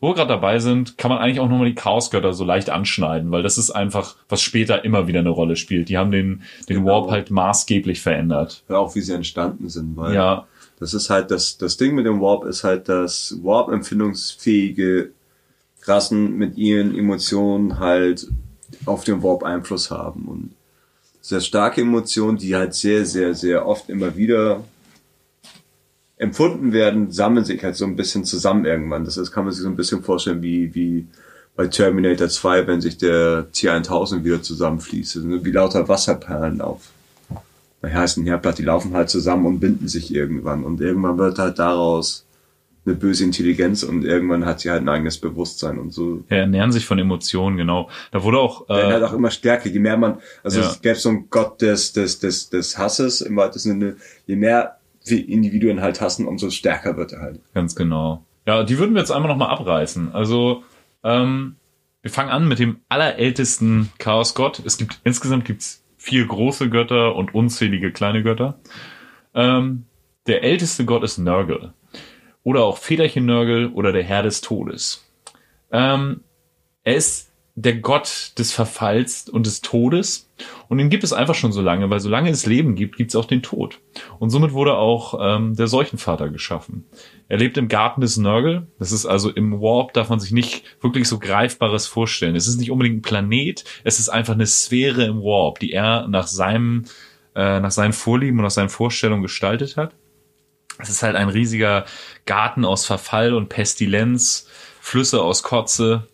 wo 0.00 0.10
wir 0.10 0.14
gerade 0.14 0.28
dabei 0.28 0.60
sind, 0.60 0.96
kann 0.96 1.08
man 1.08 1.18
eigentlich 1.18 1.40
auch 1.40 1.48
nochmal 1.48 1.66
die 1.68 1.74
Chaosgötter 1.74 2.32
so 2.32 2.44
leicht 2.44 2.70
anschneiden, 2.70 3.32
weil 3.32 3.42
das 3.42 3.58
ist 3.58 3.70
einfach, 3.70 4.14
was 4.28 4.40
später 4.42 4.84
immer 4.84 5.08
wieder 5.08 5.18
eine 5.20 5.28
Rolle 5.30 5.56
spielt. 5.56 5.88
Die 5.88 5.98
haben 5.98 6.12
den, 6.12 6.42
den 6.68 6.78
Genau. 6.84 7.02
Warp 7.02 7.10
halt 7.10 7.30
maßgeblich 7.32 8.00
verändert. 8.00 8.62
Ja, 8.68 8.78
auch 8.78 8.94
wie 8.94 9.00
sie 9.00 9.12
entstanden 9.14 9.68
sind, 9.68 9.96
weil 9.96 10.14
Ja, 10.14 10.46
das 10.78 10.94
ist 10.94 11.10
halt 11.10 11.30
das, 11.30 11.58
das 11.58 11.76
Ding 11.76 11.94
mit 11.94 12.06
dem 12.06 12.20
Warp 12.20 12.44
ist 12.44 12.64
halt, 12.64 12.88
dass 12.88 13.36
Warp-empfindungsfähige 13.42 15.10
Rassen 15.82 16.36
mit 16.36 16.56
ihren 16.56 16.96
Emotionen 16.96 17.78
halt 17.78 18.28
auf 18.86 19.04
den 19.04 19.22
Warp 19.22 19.42
Einfluss 19.42 19.90
haben 19.90 20.26
und 20.26 20.50
sehr 21.20 21.40
starke 21.40 21.80
Emotionen, 21.80 22.38
die 22.38 22.54
halt 22.54 22.74
sehr, 22.74 23.04
sehr, 23.04 23.34
sehr 23.34 23.66
oft 23.66 23.90
immer 23.90 24.16
wieder 24.16 24.64
empfunden 26.16 26.72
werden, 26.72 27.10
sammeln 27.10 27.44
sich 27.44 27.62
halt 27.62 27.76
so 27.76 27.84
ein 27.84 27.96
bisschen 27.96 28.24
zusammen 28.24 28.64
irgendwann. 28.64 29.04
Das 29.04 29.16
ist, 29.16 29.30
kann 29.30 29.44
man 29.44 29.52
sich 29.52 29.62
so 29.62 29.68
ein 29.68 29.76
bisschen 29.76 30.02
vorstellen 30.02 30.42
wie, 30.42 30.74
wie 30.74 31.06
bei 31.54 31.66
Terminator 31.66 32.28
2, 32.28 32.66
wenn 32.66 32.80
sich 32.80 32.98
der 32.98 33.50
T-1000 33.52 34.24
wieder 34.24 34.42
zusammenfließt. 34.42 35.44
Wie 35.44 35.52
lauter 35.52 35.88
Wasserperlen 35.88 36.60
auf 36.60 36.90
bei 37.80 37.92
heißen 37.94 38.24
Herdplatte, 38.24 38.58
die 38.62 38.66
laufen 38.66 38.94
halt 38.94 39.08
zusammen 39.08 39.46
und 39.46 39.60
binden 39.60 39.88
sich 39.88 40.14
irgendwann. 40.14 40.64
Und 40.64 40.80
irgendwann 40.80 41.18
wird 41.18 41.38
halt 41.38 41.58
daraus 41.58 42.26
eine 42.84 42.94
böse 42.96 43.22
Intelligenz 43.24 43.82
und 43.82 44.04
irgendwann 44.04 44.46
hat 44.46 44.60
sie 44.60 44.70
halt 44.70 44.82
ein 44.82 44.88
eigenes 44.88 45.18
Bewusstsein 45.18 45.78
und 45.78 45.92
so. 45.92 46.24
ja, 46.30 46.38
ernähren 46.38 46.72
sich 46.72 46.86
von 46.86 46.98
Emotionen, 46.98 47.56
genau. 47.58 47.90
Da 48.12 48.22
wurde 48.22 48.38
auch, 48.38 48.66
Werden 48.68 48.92
halt 48.92 49.02
äh, 49.02 49.06
auch 49.06 49.12
immer 49.12 49.30
stärker, 49.30 49.68
je 49.68 49.78
mehr 49.78 49.96
man, 49.98 50.18
also 50.42 50.60
Ja. 50.60 50.66
es 50.68 50.80
gäbe 50.80 50.94
so 50.94 51.10
einen 51.10 51.28
Gott 51.28 51.60
des, 51.60 51.92
des, 51.92 52.18
des, 52.18 52.48
des 52.48 52.78
Hasses 52.78 53.20
im 53.20 53.36
weitesten 53.36 53.68
Sinne, 53.70 53.96
je 54.26 54.36
mehr 54.36 54.78
wir 55.04 55.28
Individuen 55.28 55.80
halt 55.80 56.00
hassen, 56.00 56.26
umso 56.26 56.50
stärker 56.50 56.96
wird 56.96 57.12
er 57.12 57.20
halt. 57.20 57.40
ganz 57.54 57.74
genau. 57.76 58.24
Ja, 58.46 58.62
die 58.62 58.78
würden 58.78 58.94
wir 58.94 59.00
jetzt 59.00 59.10
einmal 59.10 59.30
nochmal 59.30 59.50
abreißen. 59.50 60.14
Also, 60.14 60.62
ähm, 61.04 61.56
wir 62.00 62.10
fangen 62.10 62.30
an 62.30 62.48
mit 62.48 62.58
dem 62.58 62.78
allerältesten 62.88 63.90
Chaosgott. 63.98 64.62
Es 64.64 64.78
gibt, 64.78 65.00
insgesamt 65.04 65.44
gibt's 65.44 65.82
vier 65.98 66.26
große 66.26 66.70
Götter 66.70 67.14
und 67.14 67.34
unzählige 67.34 67.92
kleine 67.92 68.22
Götter. 68.22 68.58
Ähm, 69.34 69.84
der 70.26 70.42
älteste 70.42 70.84
Gott 70.84 71.02
ist 71.02 71.18
Nörgel. 71.18 71.74
Oder 72.44 72.64
auch 72.64 72.78
Federchen 72.78 73.26
Nörgel 73.26 73.66
oder 73.66 73.92
der 73.92 74.04
Herr 74.04 74.22
des 74.22 74.40
Todes. 74.40 75.06
Ähm, 75.70 76.22
er 76.84 76.96
ist 76.96 77.30
der 77.56 77.74
Gott 77.74 78.32
des 78.38 78.52
Verfalls 78.52 79.28
und 79.28 79.44
des 79.44 79.60
Todes. 79.60 80.30
Und 80.68 80.78
den 80.78 80.90
gibt 80.90 81.02
es 81.02 81.12
einfach 81.12 81.34
schon 81.34 81.52
so 81.52 81.60
lange, 81.60 81.90
weil 81.90 81.98
solange 81.98 82.30
es 82.30 82.46
Leben 82.46 82.76
gibt, 82.76 82.96
gibt 82.96 83.10
es 83.10 83.16
auch 83.16 83.24
den 83.24 83.42
Tod. 83.42 83.80
Und 84.20 84.30
somit 84.30 84.52
wurde 84.52 84.76
auch 84.76 85.18
ähm, 85.20 85.56
der 85.56 85.66
Seuchenvater 85.66 86.30
geschaffen. 86.30 86.84
Er 87.28 87.36
lebt 87.36 87.58
im 87.58 87.68
Garten 87.68 88.00
des 88.00 88.16
Nörgel. 88.16 88.66
Das 88.78 88.90
ist 88.90 89.04
also 89.04 89.30
im 89.30 89.60
Warp, 89.60 89.92
darf 89.92 90.08
man 90.08 90.18
sich 90.18 90.32
nicht 90.32 90.64
wirklich 90.80 91.06
so 91.06 91.18
Greifbares 91.18 91.86
vorstellen. 91.86 92.34
Es 92.34 92.46
ist 92.46 92.58
nicht 92.58 92.70
unbedingt 92.70 92.98
ein 92.98 93.02
Planet, 93.02 93.64
es 93.84 93.98
ist 93.98 94.08
einfach 94.08 94.32
eine 94.32 94.46
Sphäre 94.46 95.04
im 95.04 95.18
Warp, 95.18 95.58
die 95.58 95.72
er 95.72 96.08
nach 96.08 96.26
seinem, 96.26 96.84
äh, 97.34 97.60
nach 97.60 97.70
seinen 97.70 97.92
Vorlieben 97.92 98.38
und 98.38 98.44
nach 98.44 98.50
seinen 98.50 98.70
Vorstellungen 98.70 99.22
gestaltet 99.22 99.76
hat. 99.76 99.94
Es 100.78 100.88
ist 100.88 101.02
halt 101.02 101.16
ein 101.16 101.28
riesiger 101.28 101.84
Garten 102.24 102.64
aus 102.64 102.86
Verfall 102.86 103.34
und 103.34 103.48
Pestilenz, 103.48 104.48
Flüsse 104.80 105.22
aus 105.22 105.42
Kotze, 105.42 106.08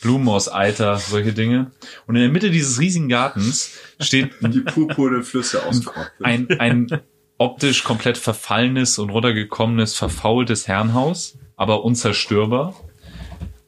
Blumen 0.00 0.28
aus 0.28 0.52
Eiter, 0.52 0.98
solche 0.98 1.32
Dinge. 1.32 1.72
Und 2.06 2.14
in 2.14 2.22
der 2.22 2.30
Mitte 2.30 2.50
dieses 2.50 2.78
riesigen 2.78 3.08
Gartens 3.08 3.76
steht 3.98 4.30
Die 4.40 4.60
purpurnen 4.60 5.24
Flüsse 5.24 5.64
aus 5.64 5.84
Kopf. 5.84 6.06
ein, 6.22 6.48
ein 6.60 7.00
optisch 7.38 7.84
komplett 7.84 8.18
verfallenes 8.18 8.98
und 8.98 9.10
runtergekommenes, 9.10 9.94
verfaultes 9.94 10.68
Herrenhaus, 10.68 11.38
aber 11.56 11.84
unzerstörbar. 11.84 12.74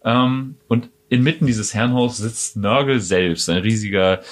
Ähm, 0.05 0.57
und 0.69 0.91
inmitten 1.09 1.47
dieses 1.47 1.75
Herrenhaus 1.75 2.19
sitzt 2.19 2.57
Nörgel 2.57 3.01
selbst, 3.01 3.49
ein 3.49 3.59
riesiger 3.59 4.23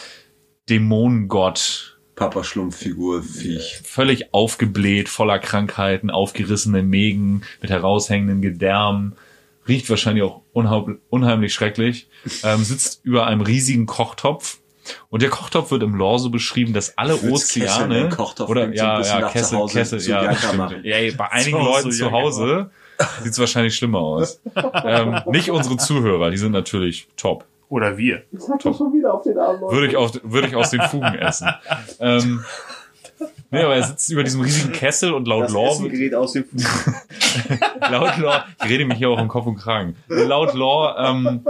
Dämonengott, 0.69 1.93
Papa 2.17 2.45
Schlumpffigur, 2.45 3.23
Viech. 3.23 3.83
völlig 3.85 4.33
aufgebläht, 4.33 5.11
voller 5.11 5.39
Krankheiten, 5.39 6.11
aufgerissene 6.11 6.83
Mägen 6.83 7.43
mit 7.61 7.71
heraushängenden 7.71 8.41
Gedärmen, 8.41 9.17
riecht 9.69 9.91
wahrscheinlich 9.91 10.25
auch 10.25 10.41
unheim- 10.55 10.99
unheimlich 11.11 11.53
schrecklich, 11.53 12.09
ähm, 12.43 12.65
sitzt 12.65 13.05
über 13.05 13.27
einem 13.27 13.43
riesigen 13.43 13.85
Kochtopf. 13.85 14.59
Und 15.09 15.23
der 15.23 15.31
Kochtopf 15.31 15.71
wird 15.71 15.83
im 15.83 15.95
Lore 15.95 16.19
so 16.19 16.31
beschrieben, 16.31 16.73
dass 16.73 16.97
alle 16.99 17.17
Ozeane 17.17 18.09
Kochtopf 18.09 18.49
oder 18.49 18.63
klingt 18.63 18.79
so 18.79 18.85
ein 18.85 19.03
ja, 19.05 19.21
ja, 19.21 19.29
Kessel, 19.29 19.59
Hause 19.59 19.79
Kessel, 19.79 20.01
zu 20.01 20.11
ja, 20.11 20.33
ja, 20.33 20.97
ey, 20.97 21.13
bei 21.13 21.29
einigen 21.31 21.59
Leuten 21.59 21.93
zu 21.93 22.11
Hause 22.13 22.71
sieht's 23.23 23.39
wahrscheinlich 23.39 23.77
schlimmer 23.77 24.01
aus. 24.01 24.41
ähm, 24.85 25.21
nicht 25.27 25.51
unsere 25.51 25.77
Zuhörer, 25.77 26.31
die 26.31 26.39
sind 26.39 26.53
natürlich 26.53 27.09
top. 27.17 27.45
Oder 27.69 27.99
wir. 27.99 28.23
Würde 29.73 29.89
ich, 29.89 29.97
auf, 29.97 30.13
würde 30.23 30.49
ich 30.49 30.55
aus 30.55 30.71
den 30.71 30.83
Fugen 30.83 31.15
essen. 31.15 31.49
ähm, 31.99 32.45
nee, 33.51 33.61
aber 33.61 33.75
er 33.75 33.83
sitzt 33.83 34.09
über 34.11 34.23
diesem 34.23 34.41
riesigen 34.41 34.73
Kessel 34.73 35.13
und 35.13 35.27
laut 35.27 35.45
Das 35.45 35.53
gerät 35.53 36.15
aus 36.15 36.33
dem 36.33 36.45
laut 37.91 38.17
Lore, 38.19 38.45
ich 38.63 38.71
rede 38.71 38.85
mich 38.85 38.99
hier 38.99 39.11
auch 39.11 39.19
im 39.19 39.29
Kopf 39.29 39.47
und 39.47 39.57
Kragen. 39.57 39.97
Laut 40.07 40.55
Lore 40.55 40.95
ähm, 40.99 41.45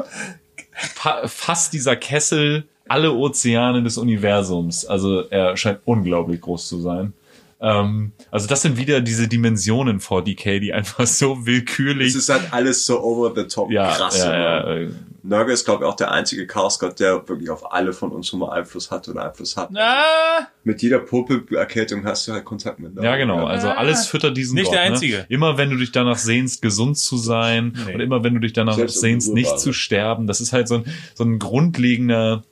fa 0.73 1.29
fasst 1.29 1.75
dieser 1.75 1.97
Kessel 1.97 2.67
alle 2.89 3.13
Ozeane 3.13 3.83
des 3.83 3.99
Universums. 3.99 4.85
Also 4.85 5.23
er 5.29 5.57
scheint 5.57 5.81
unglaublich 5.85 6.41
groß 6.41 6.69
zu 6.69 6.81
sein. 6.81 7.13
Ähm, 7.59 8.13
also 8.31 8.47
das 8.47 8.61
sind 8.63 8.77
wieder 8.77 9.01
diese 9.01 9.29
Dimensionen 9.29 10.01
vor 10.01 10.23
DK, 10.23 10.61
die 10.61 10.73
einfach 10.75 11.07
so 11.07 11.47
willkürlich. 11.47 12.09
Es 12.09 12.15
ist 12.15 12.29
halt 12.29 12.53
alles 12.53 12.85
so 12.85 13.01
over 13.01 13.33
the 13.35 13.49
top 13.49 13.71
ja, 13.71 13.91
krass. 13.93 14.19
ja, 14.19 14.25
immer. 14.27 14.71
ja, 14.71 14.77
äh, 14.83 14.91
Nurgle 15.23 15.55
ist, 15.55 15.65
glaube 15.65 15.83
ich, 15.85 15.91
auch 15.91 15.97
der 15.97 16.13
einzige 16.13 16.47
Chaosgott, 16.47 17.01
der 17.01 17.27
wirklich 17.29 17.51
auf 17.51 17.73
alle 17.73 17.93
von 17.93 18.13
uns 18.13 18.29
schon 18.29 18.39
mal 18.39 18.51
Einfluss 18.51 18.93
hat 18.93 19.09
oder 19.09 19.25
Einfluss 19.25 19.57
hat. 19.57 19.71
Ah, 19.75 20.47
Mit 20.63 20.83
jeder 20.83 21.01
Popel-Erkältung 21.01 22.05
hast 22.05 22.29
du 22.29 22.33
halt 22.33 22.45
Kontakt 22.45 22.79
mit 22.79 22.95
Nurgle. 22.95 23.11
Ja, 23.11 23.17
genau. 23.17 23.45
Also 23.47 23.69
alles 23.69 24.07
füttert 24.07 24.37
diesen 24.37 24.55
Nicht 24.55 24.67
Gott, 24.67 24.75
der 24.75 24.85
Ne? 24.85 24.91
Einzige. 24.93 25.27
Immer 25.29 25.59
wenn 25.59 25.71
du 25.71 25.77
dich 25.79 25.91
danach 25.91 26.19
sehnst, 26.19 26.63
gesund 26.63 26.97
zu 26.99 27.17
sein 27.17 27.77
Nee. 27.87 27.95
und 27.95 28.01
immer 28.01 28.23
wenn 28.23 28.35
du 28.35 28.41
dich 28.41 28.53
danach 28.53 28.75
Selbst 28.77 29.01
sehnst, 29.01 29.33
nicht 29.35 29.59
zu 29.59 29.73
sterben. 29.73 30.29
Das 30.29 30.41
ist 30.41 30.53
halt 30.53 30.69
so 30.69 30.77
ein, 30.77 30.85
so 31.15 31.25
ein 31.25 31.41
grundlegender 31.41 32.45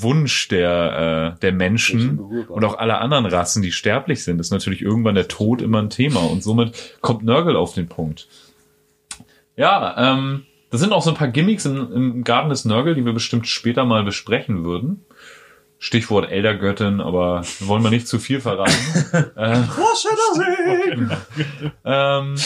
Wunsch 0.00 0.48
der, 0.48 1.34
äh, 1.36 1.40
der 1.40 1.52
Menschen 1.52 2.18
und 2.18 2.64
auch 2.64 2.78
aller 2.78 3.00
anderen 3.00 3.26
Rassen, 3.26 3.62
die 3.62 3.72
sterblich 3.72 4.24
sind. 4.24 4.40
Ist 4.40 4.52
natürlich 4.52 4.82
irgendwann 4.82 5.14
der 5.14 5.28
Tod 5.28 5.60
immer 5.60 5.82
ein 5.82 5.90
Thema 5.90 6.20
und 6.20 6.42
somit 6.42 6.98
kommt 7.00 7.24
Nurgle 7.24 7.58
auf 7.58 7.74
den 7.74 7.88
Punkt. 7.88 8.28
Ja, 9.56 10.14
ähm, 10.14 10.44
das 10.70 10.80
sind 10.80 10.92
auch 10.92 11.02
so 11.02 11.10
ein 11.10 11.16
paar 11.16 11.28
Gimmicks 11.28 11.66
im, 11.66 11.92
im 11.92 12.24
Garten 12.24 12.48
des 12.48 12.64
Nurgle, 12.64 12.94
die 12.94 13.04
wir 13.04 13.12
bestimmt 13.12 13.46
später 13.46 13.84
mal 13.84 14.04
besprechen 14.04 14.64
würden. 14.64 15.04
Stichwort 15.82 16.30
Eldergöttin, 16.30 17.00
aber 17.00 17.42
wir 17.58 17.66
wollen 17.66 17.82
mal 17.82 17.90
nicht 17.90 18.06
zu 18.06 18.20
viel 18.20 18.40
verraten. 18.40 18.72
äh, 19.36 19.62
ähm, 21.84 22.36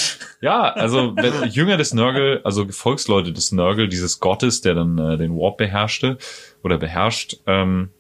ja, 0.40 0.62
also 0.72 1.14
wenn, 1.16 1.51
Jünger 1.51 1.77
des 1.77 1.92
Nörgel, 1.92 2.40
also 2.44 2.66
Gefolgsleute 2.66 3.35
des 3.35 3.53
Nörgel, 3.53 3.88
dieses 3.88 4.20
Gottes, 4.20 4.62
der 4.62 4.72
dann 4.72 4.96
äh, 4.96 5.18
den 5.18 5.37
Warp 5.37 5.59
beherrschte 5.59 6.16
oder 6.64 6.79
beherrscht, 6.79 7.37
ähm, 7.46 7.90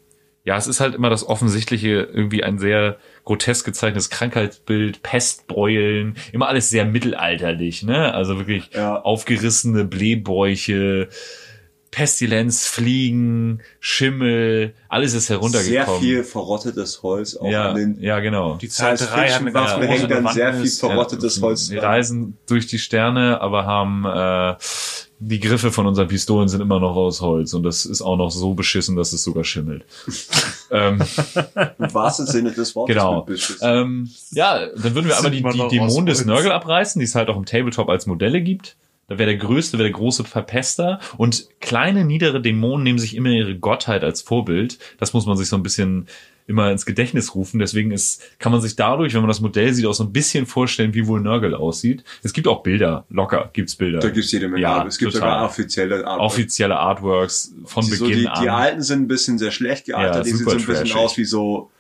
ja, 0.44 0.56
es 0.56 0.66
ist 0.68 0.80
halt 0.80 0.94
immer 0.94 1.10
das 1.10 1.28
Offensichtliche, 1.28 1.88
irgendwie 1.88 2.42
ein 2.42 2.58
sehr 2.58 2.96
grotesk 3.24 3.66
gezeichnetes 3.66 4.08
Krankheitsbild, 4.08 5.02
Pestbeulen, 5.02 6.16
immer 6.32 6.48
alles 6.48 6.70
sehr 6.70 6.86
mittelalterlich, 6.86 7.82
ne? 7.82 8.14
Also 8.14 8.38
wirklich 8.38 8.70
Ja. 8.72 9.02
aufgerissene 9.02 9.84
Blähbäuche, 9.84 11.08
Pestilenz, 11.96 12.66
Fliegen, 12.66 13.62
Schimmel, 13.80 14.74
alles 14.86 15.14
ist 15.14 15.28
Sehr 15.28 15.38
heruntergekommen. 15.38 15.98
viel 15.98 16.24
verrottetes 16.24 17.02
Holz 17.02 17.38
auch 17.38 17.50
ja, 17.50 17.70
an 17.70 17.74
den 17.74 18.02
ja, 18.02 18.20
genau. 18.20 18.56
die 18.56 18.68
Zahl 18.68 18.98
3 18.98 19.30
hat 19.30 19.40
eine 19.40 19.50
ganz 19.50 19.70
Waffen 19.70 19.86
große 19.86 20.00
hängt 20.00 20.10
dann 20.10 20.28
sehr 20.34 20.52
viel 20.52 20.70
verrottetes 20.70 21.40
Holz. 21.40 21.70
Wir 21.70 21.82
reisen 21.82 22.36
durch 22.46 22.66
die 22.66 22.78
Sterne, 22.78 23.40
aber 23.40 23.64
haben 23.64 24.04
äh, 24.04 24.56
die 25.20 25.40
Griffe 25.40 25.72
von 25.72 25.86
unseren 25.86 26.08
Pistolen 26.08 26.48
sind 26.48 26.60
immer 26.60 26.80
noch 26.80 26.96
aus 26.96 27.22
Holz 27.22 27.54
und 27.54 27.62
das 27.62 27.86
ist 27.86 28.02
auch 28.02 28.18
noch 28.18 28.30
so 28.30 28.52
beschissen, 28.52 28.94
dass 28.94 29.14
es 29.14 29.24
sogar 29.24 29.44
schimmelt. 29.44 29.86
ähm, 30.70 31.00
Im 31.78 31.94
wahrsten 31.94 32.26
Sinne 32.26 32.52
des 32.52 32.76
Wortes. 32.76 32.94
genau. 32.94 33.26
Ähm, 33.62 34.10
ja, 34.32 34.66
dann 34.66 34.94
würden 34.94 35.06
wir 35.06 35.16
einmal 35.16 35.30
die, 35.30 35.42
die 35.42 35.58
noch 35.58 35.68
Dämonen 35.70 36.04
des? 36.04 36.26
Nörgel 36.26 36.52
abreißen, 36.52 36.98
die 36.98 37.06
es 37.06 37.14
halt 37.14 37.30
auch 37.30 37.38
im 37.38 37.46
Tabletop 37.46 37.88
als 37.88 38.04
Modelle 38.04 38.42
gibt. 38.42 38.76
Da 39.08 39.18
wäre 39.18 39.30
der 39.30 39.38
größte, 39.38 39.78
wäre 39.78 39.88
der 39.88 39.96
große 39.96 40.24
Verpester. 40.24 40.98
Und 41.16 41.48
kleine, 41.60 42.04
niedere 42.04 42.40
Dämonen 42.42 42.82
nehmen 42.82 42.98
sich 42.98 43.14
immer 43.14 43.28
ihre 43.30 43.56
Gottheit 43.56 44.02
als 44.02 44.22
Vorbild. 44.22 44.78
Das 44.98 45.12
muss 45.12 45.26
man 45.26 45.36
sich 45.36 45.48
so 45.48 45.56
ein 45.56 45.62
bisschen 45.62 46.06
immer 46.48 46.70
ins 46.70 46.86
Gedächtnis 46.86 47.34
rufen. 47.34 47.58
Deswegen 47.58 47.90
ist, 47.90 48.22
kann 48.38 48.52
man 48.52 48.60
sich 48.60 48.76
dadurch, 48.76 49.14
wenn 49.14 49.20
man 49.20 49.28
das 49.28 49.40
Modell 49.40 49.72
sieht, 49.74 49.86
auch 49.86 49.94
so 49.94 50.04
ein 50.04 50.12
bisschen 50.12 50.46
vorstellen, 50.46 50.94
wie 50.94 51.06
wohl 51.06 51.20
Nörgel 51.20 51.54
aussieht. 51.54 52.04
Es 52.22 52.32
gibt 52.32 52.46
auch 52.48 52.62
Bilder. 52.62 53.04
Locker 53.08 53.50
gibt's 53.52 53.76
Bilder. 53.76 53.98
Da 54.00 54.10
gibt's 54.10 54.30
jede 54.32 54.48
Menge. 54.48 54.62
Ja, 54.62 54.84
es 54.86 54.98
gibt 54.98 55.12
total. 55.12 55.28
sogar 55.30 55.44
offizielle 55.44 56.06
Arbeit. 56.06 56.24
Offizielle 56.24 56.76
Artworks 56.76 57.54
von 57.64 57.84
die, 57.84 57.90
so 57.92 58.04
Beginn 58.06 58.20
die, 58.20 58.28
an. 58.28 58.42
die 58.42 58.48
alten 58.50 58.82
sind 58.82 59.02
ein 59.02 59.08
bisschen 59.08 59.38
sehr 59.38 59.50
schlecht 59.50 59.88
Ja, 59.88 59.98
gealtert. 59.98 60.26
die 60.26 60.30
sehen 60.30 60.44
so 60.44 60.50
ein 60.50 60.56
bisschen 60.58 60.74
trashig. 60.74 60.96
aus 60.96 61.16
wie 61.16 61.24
so 61.24 61.70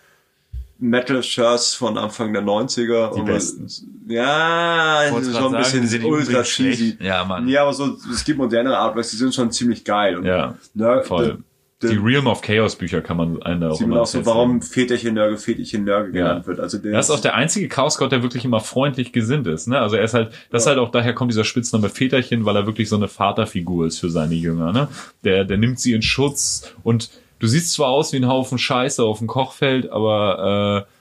Metal-Shirts 0.78 1.74
von 1.74 1.96
Anfang 1.98 2.32
der 2.32 2.42
90er. 2.42 3.14
Die 3.14 3.22
besten. 3.22 3.66
Ja, 4.08 5.02
so 5.10 5.16
ein 5.16 5.24
sind 5.24 5.56
bisschen 5.82 5.82
nicht 5.84 6.04
ultra 6.04 6.42
cheesy. 6.42 6.96
ja, 7.00 7.24
Mann. 7.24 7.48
Ja, 7.48 7.62
aber 7.62 7.72
so, 7.72 7.96
es 8.12 8.24
gibt 8.24 8.38
modernere 8.38 8.76
Artworks, 8.78 9.10
die 9.10 9.16
sind 9.16 9.34
schon 9.34 9.50
ziemlich 9.50 9.84
geil. 9.84 10.16
Und 10.16 10.24
Ja, 10.26 10.54
ne, 10.74 11.02
voll. 11.04 11.38
d- 11.82 11.88
Die 11.88 11.96
Realm 11.96 12.26
of 12.26 12.40
Chaos 12.40 12.76
Bücher 12.76 13.00
kann 13.02 13.16
man 13.16 13.42
einen 13.42 13.60
da 13.62 13.70
auch 13.70 13.80
immer 13.80 14.00
auch 14.02 14.06
so, 14.06 14.24
warum 14.24 14.62
Väterchen 14.62 15.14
Nörgel, 15.14 15.36
Väterchen 15.38 15.84
Nörgel 15.84 16.14
Ja. 16.14 16.28
genannt 16.28 16.46
wird. 16.46 16.60
Also 16.60 16.78
der 16.78 16.92
Er 16.94 17.00
ist 17.00 17.10
auch 17.10 17.20
der 17.20 17.34
einzige 17.34 17.68
Chaosgott, 17.68 18.12
der 18.12 18.22
wirklich 18.22 18.44
immer 18.44 18.60
freundlich 18.60 19.12
gesinnt 19.12 19.46
ist. 19.46 19.66
Ne? 19.68 19.78
Also 19.78 19.96
er 19.96 20.04
ist 20.04 20.14
halt, 20.14 20.32
das 20.50 20.62
ist 20.62 20.66
halt 20.68 20.78
auch 20.78 20.90
daher 20.90 21.12
kommt 21.14 21.32
dieser 21.32 21.44
Spitzname 21.44 21.88
Väterchen, 21.88 22.44
weil 22.44 22.56
er 22.56 22.66
wirklich 22.66 22.88
so 22.88 22.96
eine 22.96 23.08
Vaterfigur 23.08 23.86
ist 23.86 23.98
für 23.98 24.08
seine 24.10 24.34
Jünger. 24.34 24.72
Ne? 24.72 24.88
Der, 25.24 25.44
der 25.44 25.56
nimmt 25.58 25.78
sie 25.80 25.92
in 25.92 26.02
Schutz 26.02 26.72
und 26.82 27.10
du 27.38 27.46
siehst 27.46 27.72
zwar 27.72 27.88
aus 27.88 28.12
wie 28.12 28.16
ein 28.16 28.28
Haufen 28.28 28.58
Scheiße 28.58 29.02
auf 29.02 29.18
dem 29.18 29.26
Kochfeld, 29.26 29.90
aber 29.90 30.86
äh, 30.86 30.95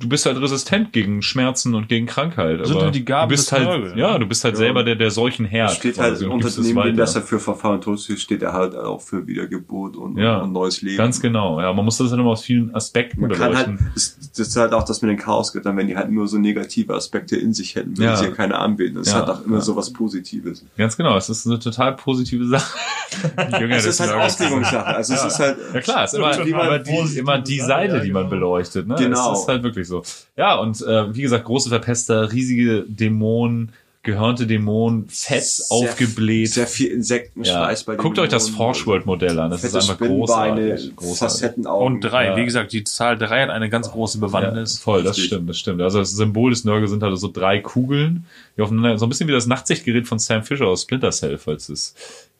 du 0.00 0.08
bist 0.08 0.26
halt 0.26 0.40
resistent 0.40 0.92
gegen 0.92 1.22
Schmerzen 1.22 1.74
und 1.74 1.88
gegen 1.88 2.06
Krankheit. 2.06 2.64
Sind 2.64 2.76
aber 2.76 2.84
halt 2.86 2.94
die 2.94 3.04
Gaben 3.04 3.28
du 3.28 3.34
bist 3.34 3.50
halt, 3.50 3.64
Nörgel, 3.64 3.94
ne? 3.94 4.00
ja, 4.00 4.16
du 4.18 4.26
bist 4.26 4.44
halt 4.44 4.56
selber 4.56 4.84
der, 4.84 4.94
der 4.94 5.10
solchen 5.10 5.44
Herr. 5.44 5.68
steht 5.70 5.98
halt 5.98 6.22
und 6.22 6.30
unter 6.30 6.50
dem, 6.50 6.76
weiter. 6.76 6.92
dass 6.96 7.16
er 7.16 7.22
für 7.22 7.40
Verfahren 7.40 7.74
und 7.76 7.84
Tod 7.84 8.00
steht, 8.00 8.20
steht 8.20 8.42
er 8.42 8.52
halt 8.52 8.76
auch 8.76 9.00
für 9.00 9.26
Wiedergeburt 9.26 9.96
und, 9.96 10.16
Ja, 10.16 10.38
und 10.38 10.52
neues 10.52 10.82
Leben. 10.82 10.96
Ganz 10.98 11.20
genau. 11.20 11.60
Ja, 11.60 11.72
man 11.72 11.84
muss 11.84 11.96
das 11.98 12.10
halt 12.10 12.20
immer 12.20 12.30
aus 12.30 12.42
vielen 12.44 12.74
Aspekten 12.74 13.20
Man 13.22 13.30
kann 13.32 13.56
halt, 13.56 13.66
beleuchten. 13.66 13.90
das, 13.94 14.18
das 14.36 14.48
ist 14.48 14.56
halt 14.56 14.72
auch 14.72 14.84
das 14.84 15.02
mit 15.02 15.10
den 15.10 15.18
Chaosgöttern, 15.18 15.76
wenn 15.76 15.88
die 15.88 15.96
halt 15.96 16.10
nur 16.10 16.28
so 16.28 16.38
negative 16.38 16.94
Aspekte 16.94 17.36
in 17.36 17.52
sich 17.52 17.74
hätten, 17.74 17.98
würden 17.98 18.04
Ja. 18.10 18.16
sie 18.16 18.26
ja 18.26 18.30
keine 18.30 18.56
anbeten. 18.58 18.94
Das 18.96 19.08
Ja, 19.08 19.14
ist 19.14 19.26
halt 19.26 19.30
auch 19.38 19.44
immer 19.44 19.56
ja. 19.56 19.62
so 19.62 19.74
was 19.74 19.92
Positives. 19.92 20.64
Ganz 20.76 20.96
genau. 20.96 21.16
Es 21.16 21.28
ist 21.28 21.46
eine 21.46 21.58
total 21.58 21.96
positive 21.96 22.46
Sache. 22.46 22.78
Jünger 23.60 23.76
Es 23.76 23.84
ist 23.86 24.00
halt. 24.00 24.12
Auslegungssache. 24.12 24.86
Also 24.86 25.14
es 25.14 25.24
ist 25.24 25.38
halt, 25.40 25.56
Ja 25.74 25.80
klar, 25.80 26.04
es 26.04 26.12
ist 26.12 26.18
immer, 26.18 26.38
immer, 26.44 26.78
die, 26.78 27.18
immer 27.18 27.38
die 27.40 27.58
Seite, 27.60 27.96
ja, 27.96 28.02
die 28.02 28.12
man 28.12 28.24
genau. 28.24 28.30
beleuchtet. 28.30 28.86
Ne? 28.86 28.94
Genau. 28.96 29.32
Es 29.32 29.40
ist 29.40 29.48
halt 29.48 29.62
wirklich 29.62 29.87
so. 29.88 30.02
Ja, 30.36 30.56
und 30.56 30.80
äh, 30.82 31.14
wie 31.14 31.22
gesagt, 31.22 31.44
große 31.44 31.68
Verpester, 31.68 32.30
riesige 32.32 32.84
Dämonen, 32.86 33.72
gehörnte 34.04 34.46
Dämonen, 34.46 35.06
fett 35.08 35.44
sehr- 35.44 35.66
aufgebläht. 35.70 36.50
Sehr 36.52 36.66
viel 36.66 36.86
Insektenschweiß 36.92 37.80
ja. 37.80 37.84
bei 37.86 37.94
den 37.96 38.00
Guckt 38.02 38.18
euch 38.18 38.28
das. 38.30 38.48
Forgeworld-Modell 38.48 39.38
an. 39.38 39.50
Das 39.50 39.60
Fette 39.60 39.78
ist 39.78 39.90
einfach 39.90 40.06
großartig. 40.06 40.96
großartig. 40.96 41.18
Facettenaugen. 41.18 41.86
Und 41.96 42.00
drei. 42.00 42.26
Ja. 42.26 42.36
Wie 42.36 42.44
gesagt, 42.44 42.72
die 42.72 42.84
Zahl 42.84 43.18
3 43.18 43.42
hat 43.42 43.50
eine 43.50 43.68
ganz 43.68 43.90
große 43.90 44.18
Ja, 44.18 44.26
Bewandtnis. 44.26 44.78
voll, 44.78 45.02
das 45.02 45.16
Richtig. 45.16 45.26
stimmt, 45.26 45.50
das 45.50 45.58
stimmt. 45.58 45.82
Also 45.82 45.98
das 45.98 46.12
Symbol 46.12 46.50
des 46.50 46.64
Nörgel 46.64 46.88
sind 46.88 47.02
halt 47.02 47.18
so 47.18 47.30
drei 47.30 47.58
Kugeln, 47.58 48.24
die 48.56 48.62
aufeinander, 48.62 48.96
so 48.98 49.04
ein 49.04 49.08
bisschen 49.10 49.28
wie 49.28 49.32
das 49.32 49.46
Nachtsichtgerät 49.46 50.06
von 50.06 50.18
Sam 50.18 50.42
Fisher 50.42 50.66
aus 50.66 50.82
Splinter 50.82 51.10
Cell, 51.10 51.36
falls 51.36 51.68
es 51.68 51.94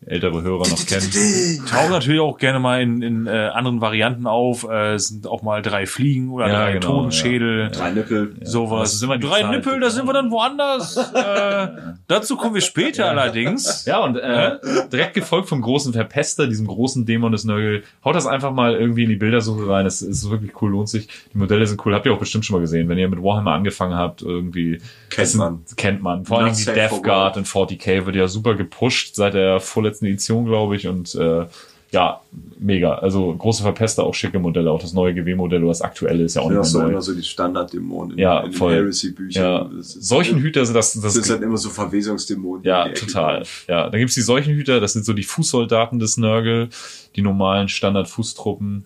ältere 0.07 0.43
Hörer 0.43 0.69
noch 0.69 0.87
kennen. 0.87 1.67
Tauchen 1.69 1.91
natürlich 1.91 2.21
auch 2.21 2.39
gerne 2.39 2.61
mal 2.61 2.81
in, 2.81 3.03
in 3.03 3.27
äh, 3.27 3.31
anderen 3.31 3.81
Varianten 3.81 4.27
auf. 4.27 4.65
Äh, 4.69 4.95
es 4.95 5.09
sind 5.09 5.27
auch 5.27 5.43
mal 5.43 5.61
drei 5.61 5.87
Fliegen 5.87 6.31
oder 6.31 6.47
Ja, 6.49 6.53
drei 6.55 6.73
genau, 6.75 6.87
Totenschädel. 6.87 7.71
Drei 7.71 7.91
Nippel. 7.91 8.37
Sowas. 8.43 9.01
Die 9.01 9.07
drei 9.07 9.43
Zahl. 9.43 9.51
Nippel, 9.51 9.81
da 9.81 9.91
sind 9.91 10.07
wir 10.07 10.13
dann 10.13 10.31
woanders. 10.31 10.97
äh, 11.15 11.69
dazu 12.07 12.37
kommen 12.37 12.55
wir 12.55 12.61
später 12.61 13.09
allerdings. 13.09 13.85
Ja, 13.87 13.99
und 13.99 14.17
äh, 14.17 14.59
direkt 14.93 15.15
gefolgt 15.15 15.49
vom 15.49 15.63
großen 15.63 15.93
Verpester, 15.93 16.47
diesem 16.47 16.69
großen 16.69 17.05
Dämon 17.05 17.33
des 17.33 17.45
Nörgel. 17.45 17.83
Haut 18.05 18.15
das 18.15 18.27
einfach 18.27 18.53
mal 18.53 18.75
irgendwie 18.75 19.03
in 19.03 19.11
die 19.11 19.17
Bildersuche 19.17 19.69
rein. 19.69 19.85
Es 19.85 20.01
ist 20.01 20.31
wirklich 20.31 20.63
cool, 20.63 20.71
lohnt 20.71 20.89
sich. 20.89 21.09
Die 21.35 21.39
Modelle 21.39 21.67
sind 21.67 21.85
cool. 21.85 21.95
Habt 21.95 22.07
ihr 22.07 22.13
auch 22.13 22.19
bestimmt 22.19 22.45
schon 22.45 22.55
mal 22.55 22.61
gesehen. 22.61 22.89
Wenn 22.89 22.99
ihr 22.99 23.09
mit 23.09 23.23
Warhammer 23.23 23.53
angefangen 23.53 23.95
habt, 23.95 24.23
irgendwie. 24.23 24.81
Kennt 25.11 25.35
man. 25.35 25.65
Kennt 25.77 26.03
man. 26.03 26.25
Vor 26.25 26.39
allem 26.39 26.55
die 26.55 26.65
Death 26.65 27.03
Guard 27.03 27.37
in 27.37 27.45
40k 27.45 28.07
wird 28.07 28.15
ja 28.15 28.29
super 28.29 28.55
gepusht 28.55 29.17
seit 29.17 29.35
der 29.35 29.61
vorletzten 29.89 30.07
Edition, 30.07 30.45
glaube 30.47 30.77
ich. 30.77 30.87
Und 30.87 31.15
äh, 31.15 31.47
ja, 31.91 32.21
mega. 32.59 32.97
Also 32.97 33.35
große 33.35 33.63
Verpester, 33.63 34.05
auch 34.05 34.15
schicke 34.15 34.39
Modelle. 34.39 34.71
Auch 34.71 34.81
das 34.81 34.93
neue 34.93 35.15
GW-Modell, 35.15 35.63
das 35.63 35.81
aktuelle, 35.81 36.25
ist 36.25 36.35
ja 36.37 36.43
auch 36.43 36.51
Ja, 36.51 36.59
nicht 36.59 36.69
so 36.69 36.79
mehr 36.79 36.87
neu. 36.89 36.93
immer 36.93 37.01
so 37.03 37.15
die 37.15 37.23
Standarddämonen 37.23 38.13
in, 38.13 38.19
Ja, 38.19 38.41
in 38.41 38.51
den 38.51 38.53
voll. 38.53 38.75
Heresy-Büchern. 38.75 39.43
Ja, 39.43 39.65
Das 39.75 39.97
ist- 39.97 40.07
Seuchenhüter 40.07 40.67
sind 40.67 40.75
das, 40.75 40.93
das 40.93 41.03
Das 41.03 41.15
sind 41.15 41.31
halt 41.31 41.43
immer 41.43 41.57
so 41.57 41.71
Verwesungsdämonen. 41.71 42.63
Ja, 42.65 42.89
total. 42.91 43.45
Ja, 43.69 43.89
dann 43.89 43.99
gibt's 44.01 44.15
die 44.15 44.21
Seuchenhüter, 44.21 44.81
das 44.81 44.93
sind 44.93 45.07
so 45.07 45.15
die 45.15 45.23
Fußsoldaten 45.23 45.99
des 45.99 46.19
Nörgel, 46.19 46.69
die 47.17 47.23
normalen 47.23 47.69
Standard-Fußtruppen. 47.69 48.85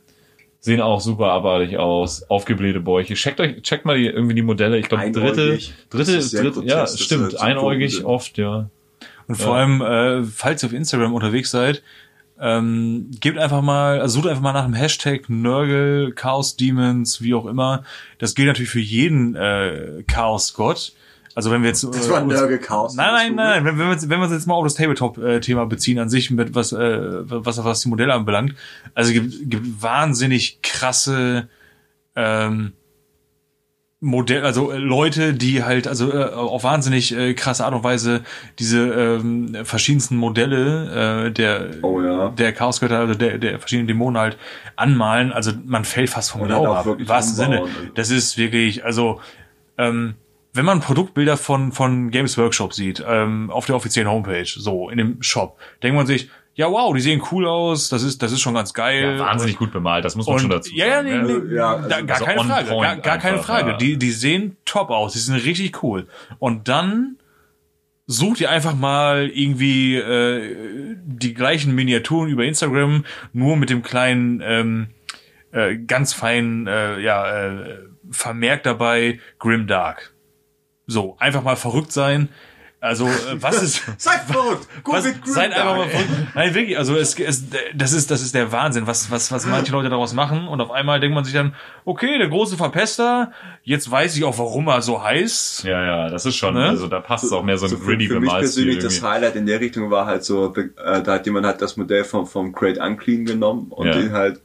Sehen 0.60 0.80
auch 0.80 1.00
super 1.00 1.32
abartig 1.32 1.76
aus, 1.78 2.22
aufgeblähte 2.30 2.78
Bäuche. 2.78 3.14
Checkt 3.14 3.40
euch, 3.40 3.62
checkt 3.62 3.84
mal 3.84 3.98
die, 3.98 4.06
irgendwie 4.06 4.36
die 4.36 4.42
Modelle. 4.42 4.78
Ich 4.78 4.88
glaube, 4.88 5.10
dritte, 5.10 5.58
dritte, 5.90 6.20
dritte, 6.20 6.62
ja, 6.64 6.76
da 6.82 6.86
stimmt, 6.86 7.32
so 7.32 7.38
einäugig 7.38 8.04
oft, 8.04 8.38
ja. 8.38 8.70
Und 9.28 9.36
vor 9.36 9.56
allem, 9.56 9.80
äh, 9.80 10.24
falls 10.24 10.62
ihr 10.62 10.66
auf 10.68 10.72
Instagram 10.72 11.12
unterwegs 11.14 11.50
seid, 11.50 11.82
ähm, 12.40 13.10
gebt 13.20 13.38
einfach 13.38 13.62
mal, 13.62 14.00
also 14.00 14.20
sucht 14.20 14.28
einfach 14.30 14.42
mal 14.42 14.52
nach 14.52 14.64
dem 14.64 14.74
Hashtag 14.74 15.28
Nörgel, 15.28 16.12
Chaos 16.12 16.56
Demons, 16.56 17.22
wie 17.22 17.34
auch 17.34 17.46
immer. 17.46 17.84
Das 18.18 18.34
gilt 18.34 18.48
natürlich 18.48 18.70
für 18.70 18.80
jeden 18.80 19.36
äh, 19.36 20.02
Chaos-Gott. 20.08 20.92
Also 21.34 21.50
wenn 21.50 21.62
wir 21.62 21.68
jetzt 21.68 21.84
Das 21.84 22.10
war 22.10 22.20
äh, 22.20 22.24
uns- 22.24 22.34
Nörgel 22.34 22.58
Chaos. 22.58 22.94
Nein, 22.94 23.10
nein, 23.12 23.34
nein. 23.36 23.64
Wenn, 23.64 23.78
wenn, 23.78 23.86
wir, 23.86 23.92
uns- 23.92 24.08
wenn 24.08 24.18
wir 24.18 24.24
uns 24.24 24.32
jetzt 24.32 24.46
mal 24.46 24.54
auf 24.54 24.64
das 24.64 24.74
Tabletop-Thema 24.74 25.66
beziehen 25.66 25.98
an 25.98 26.08
sich, 26.10 26.30
mit 26.30 26.54
was, 26.54 26.72
äh, 26.72 26.78
was, 27.30 27.62
was 27.64 27.80
die 27.80 27.88
Modelle 27.88 28.12
anbelangt, 28.12 28.54
also 28.94 29.12
gibt, 29.12 29.48
gibt 29.48 29.82
wahnsinnig 29.82 30.60
krasse 30.62 31.48
ähm, 32.16 32.72
Modell, 34.04 34.44
also 34.44 34.72
äh, 34.72 34.78
Leute, 34.78 35.32
die 35.32 35.62
halt 35.62 35.86
also 35.86 36.12
äh, 36.12 36.24
auf 36.24 36.64
wahnsinnig 36.64 37.16
äh, 37.16 37.34
krasse 37.34 37.64
Art 37.64 37.72
und 37.72 37.84
Weise 37.84 38.22
diese 38.58 38.88
ähm, 38.88 39.56
verschiedensten 39.62 40.16
Modelle 40.16 41.26
äh, 41.28 41.30
der 41.30 41.70
Oh 41.82 42.02
ja. 42.02 42.30
der 42.30 42.52
Chaosgötter, 42.52 42.98
also 42.98 43.14
der, 43.14 43.38
der 43.38 43.60
verschiedenen 43.60 43.86
Dämonen 43.86 44.20
halt 44.20 44.38
anmalen. 44.74 45.32
Also 45.32 45.52
man 45.64 45.84
fällt 45.84 46.10
fast 46.10 46.32
vom 46.32 46.44
Glauben 46.44 46.66
ab. 46.66 46.84
Im 46.98 47.08
wahrsten 47.08 47.36
Sinne. 47.36 47.62
Das 47.94 48.10
ist 48.10 48.36
wirklich, 48.36 48.84
also 48.84 49.20
ähm, 49.78 50.14
wenn 50.52 50.64
man 50.64 50.80
Produktbilder 50.80 51.36
von 51.36 51.70
von 51.70 52.10
Games 52.10 52.36
Workshop 52.36 52.74
sieht 52.74 53.04
ähm, 53.06 53.50
auf 53.52 53.66
der 53.66 53.76
offiziellen 53.76 54.10
Homepage, 54.10 54.46
so 54.46 54.90
in 54.90 54.98
dem 54.98 55.22
Shop, 55.22 55.58
denkt 55.80 55.96
man 55.96 56.08
sich, 56.08 56.28
ja 56.54 56.70
wow, 56.70 56.94
die 56.94 57.00
sehen 57.00 57.22
cool 57.30 57.46
aus, 57.46 57.88
das 57.88 58.02
ist 58.02 58.22
das 58.22 58.32
ist 58.32 58.40
schon 58.40 58.54
ganz 58.54 58.74
geil. 58.74 59.16
ja 59.16 59.24
wahnsinnig 59.24 59.56
gut 59.56 59.72
bemalt, 59.72 60.04
das 60.04 60.16
muss 60.16 60.26
man 60.26 60.34
Und, 60.34 60.40
schon 60.42 60.50
dazu 60.50 60.74
ja, 60.74 60.86
ja, 60.86 60.94
sagen. 60.96 61.08
nee, 61.08 61.32
ne? 61.32 61.38
nee, 61.40 61.54
ja, 61.56 61.76
also- 61.76 61.88
da, 61.88 62.00
gar 62.02 62.14
also 62.16 62.24
keine 62.26 62.44
Frage, 62.44 62.68
gar, 62.68 62.96
gar 62.96 63.18
keine 63.18 63.36
einfach, 63.38 63.46
Frage. 63.46 63.70
ja. 63.72 63.76
Die, 63.78 63.96
die 63.98 64.10
sehen 64.10 64.56
top 64.64 64.90
aus, 64.90 65.12
die 65.14 65.18
sind 65.18 65.34
richtig 65.36 65.82
cool. 65.82 66.06
Und 66.38 66.68
dann 66.68 67.16
sucht 68.06 68.40
ihr 68.40 68.50
einfach 68.50 68.74
mal 68.74 69.28
irgendwie 69.32 69.96
äh, 69.96 70.96
die 71.04 71.34
gleichen 71.34 71.74
Miniaturen 71.74 72.28
über 72.28 72.44
Instagram, 72.44 73.04
nur 73.32 73.56
mit 73.56 73.70
dem 73.70 73.82
kleinen, 73.82 74.42
ähm, 74.44 74.86
äh, 75.52 75.76
ganz 75.76 76.12
feinen, 76.12 76.66
äh, 76.66 77.00
ja, 77.00 77.46
äh, 77.46 77.78
Vermerk 78.10 78.64
dabei, 78.64 79.20
Grimdark. 79.38 80.12
So, 80.86 81.16
einfach 81.18 81.42
mal 81.42 81.56
verrückt 81.56 81.92
sein. 81.92 82.28
Also, 82.82 83.06
äh, 83.06 83.10
was 83.40 83.62
ist... 83.62 83.82
Seid 83.96 84.22
verrückt! 84.22 84.66
Was, 84.84 85.04
seid 85.24 85.52
einfach 85.52 85.76
mal 85.76 85.88
verrückt. 85.88 86.10
Nein, 86.34 86.52
wirklich, 86.54 86.76
also 86.76 86.96
es, 86.96 87.16
es, 87.18 87.44
das 87.74 87.92
ist, 87.92 88.10
das 88.10 88.20
ist 88.22 88.34
der 88.34 88.50
Wahnsinn, 88.50 88.86
was, 88.88 89.08
was, 89.10 89.30
was 89.30 89.46
manche 89.46 89.70
Leute 89.70 89.88
daraus 89.88 90.12
machen. 90.14 90.48
Und 90.48 90.60
auf 90.60 90.72
einmal 90.72 90.98
denkt 90.98 91.14
man 91.14 91.24
sich 91.24 91.32
dann, 91.32 91.54
okay, 91.84 92.18
der 92.18 92.26
große 92.28 92.56
Verpester, 92.56 93.30
jetzt 93.62 93.88
weiß 93.88 94.16
ich 94.16 94.24
auch, 94.24 94.36
warum 94.38 94.66
er 94.66 94.82
so 94.82 95.00
heißt. 95.02 95.62
Ja, 95.62 95.84
ja, 95.84 96.08
das 96.10 96.26
ist 96.26 96.34
schon, 96.34 96.54
Ne? 96.54 96.66
also 96.68 96.88
da 96.88 96.98
passt 97.00 97.22
es 97.24 97.30
auch 97.32 97.44
mehr 97.44 97.56
so 97.56 97.66
ein 97.66 97.70
So 97.70 97.76
für, 97.76 97.84
gritty 97.84 98.08
für 98.08 98.18
mich 98.18 98.28
Bemalstil 98.28 98.64
persönlich 98.64 98.84
das. 98.84 99.00
Highlight 99.02 99.36
in 99.36 99.46
der 99.46 99.60
Richtung 99.60 99.90
war 99.92 100.06
halt 100.06 100.24
so, 100.24 100.52
äh, 100.56 101.02
da 101.02 101.12
hat 101.14 101.24
jemand 101.26 101.46
halt 101.46 101.62
das 101.62 101.76
Modell 101.76 102.02
vom, 102.02 102.26
vom 102.26 102.52
Crate 102.52 102.80
Unclean 102.80 103.24
genommen 103.24 103.68
und 103.70 103.86
Ja. 103.86 103.92
den 103.92 104.12
halt 104.12 104.40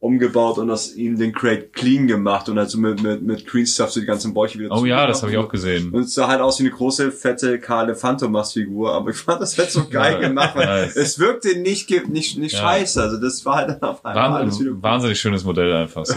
umgebaut 0.00 0.56
und 0.56 0.70
aus 0.70 0.94
ihm 0.94 1.18
den 1.18 1.32
Crate 1.32 1.68
clean 1.72 2.06
gemacht 2.06 2.48
und 2.48 2.58
halt 2.58 2.70
so 2.70 2.78
mit, 2.78 3.02
mit, 3.02 3.20
mit 3.20 3.46
Green 3.46 3.66
Stuff 3.66 3.90
so 3.90 4.00
die 4.00 4.06
ganzen 4.06 4.32
Bäuche 4.32 4.58
wieder 4.58 4.74
Oh 4.74 4.86
ja, 4.86 5.06
das 5.06 5.20
habe 5.22 5.30
ich 5.30 5.36
auch 5.36 5.50
gesehen. 5.50 5.90
Und 5.90 6.04
es 6.04 6.14
sah 6.14 6.26
halt 6.26 6.40
aus 6.40 6.58
wie 6.58 6.62
eine 6.64 6.72
große, 6.72 7.12
fette, 7.12 7.58
kahle 7.58 7.94
Phantomas-Figur, 7.94 8.94
aber 8.94 9.10
ich 9.10 9.18
fand 9.18 9.42
das 9.42 9.58
halt 9.58 9.70
so 9.70 9.84
geil 9.90 10.14
Ja, 10.14 10.28
gemacht, 10.28 10.56
weil 10.56 10.66
nice. 10.66 10.96
es 10.96 11.18
wirkte 11.18 11.58
nicht, 11.58 11.90
nicht, 12.08 12.38
nicht 12.38 12.52
Ja. 12.54 12.60
scheiße, 12.60 13.02
also 13.02 13.18
das 13.18 13.44
war 13.44 13.56
halt 13.56 13.68
dann 13.68 13.82
auf 13.90 14.02
einmal 14.02 14.40
alles 14.40 14.58
wieder 14.58 14.70
Wahnsinn, 14.70 14.82
wahnsinnig 14.82 15.20
schönes 15.20 15.44
Modell 15.44 15.70
einfach 15.74 16.06
so. 16.06 16.14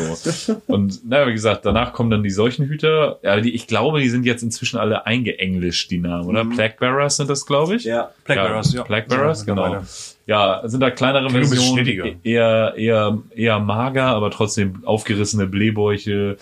Und 0.67 1.05
naja, 1.05 1.27
wie 1.27 1.33
gesagt, 1.33 1.65
danach 1.65 1.91
kommen 1.91 2.09
dann 2.09 2.23
die 2.23 2.31
Seuchenhüter. 2.31 3.19
Ja, 3.21 3.39
die, 3.41 3.53
ich 3.53 3.67
glaube, 3.67 3.99
die 3.99 4.09
sind 4.09 4.25
jetzt 4.25 4.43
inzwischen 4.43 4.77
alle 4.79 5.05
eingeenglischt, 5.05 5.91
die 5.91 5.97
Namen, 5.99 6.29
oder? 6.29 6.45
Plague 6.45 6.75
Bearers 6.79 7.17
sind 7.17 7.29
das, 7.29 7.45
glaube 7.45 7.75
ich. 7.75 7.83
Ja. 7.83 8.11
Plague 8.23 8.43
Bearers, 8.43 8.71
ja. 8.73 8.83
Plague 8.83 9.07
Bearers, 9.09 9.45
genau. 9.45 9.81
Ja, 10.25 10.61
sind 10.65 10.79
da 10.79 10.89
kleinere 10.89 11.27
bisschen 11.29 11.47
Versionen, 11.47 12.19
eher, 12.23 12.75
eher, 12.77 13.21
eher 13.35 13.59
mager, 13.59 14.05
aber 14.05 14.31
trotzdem 14.31 14.85
aufgerissene 14.85 15.47
Blähbäuche, 15.47 16.37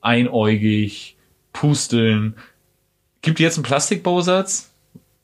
einäugig, 0.00 1.16
Pusteln. 1.52 2.34
Gibt 3.22 3.40
jetzt 3.40 3.56
einen 3.56 3.64
Plastikbausatz? 3.64 4.70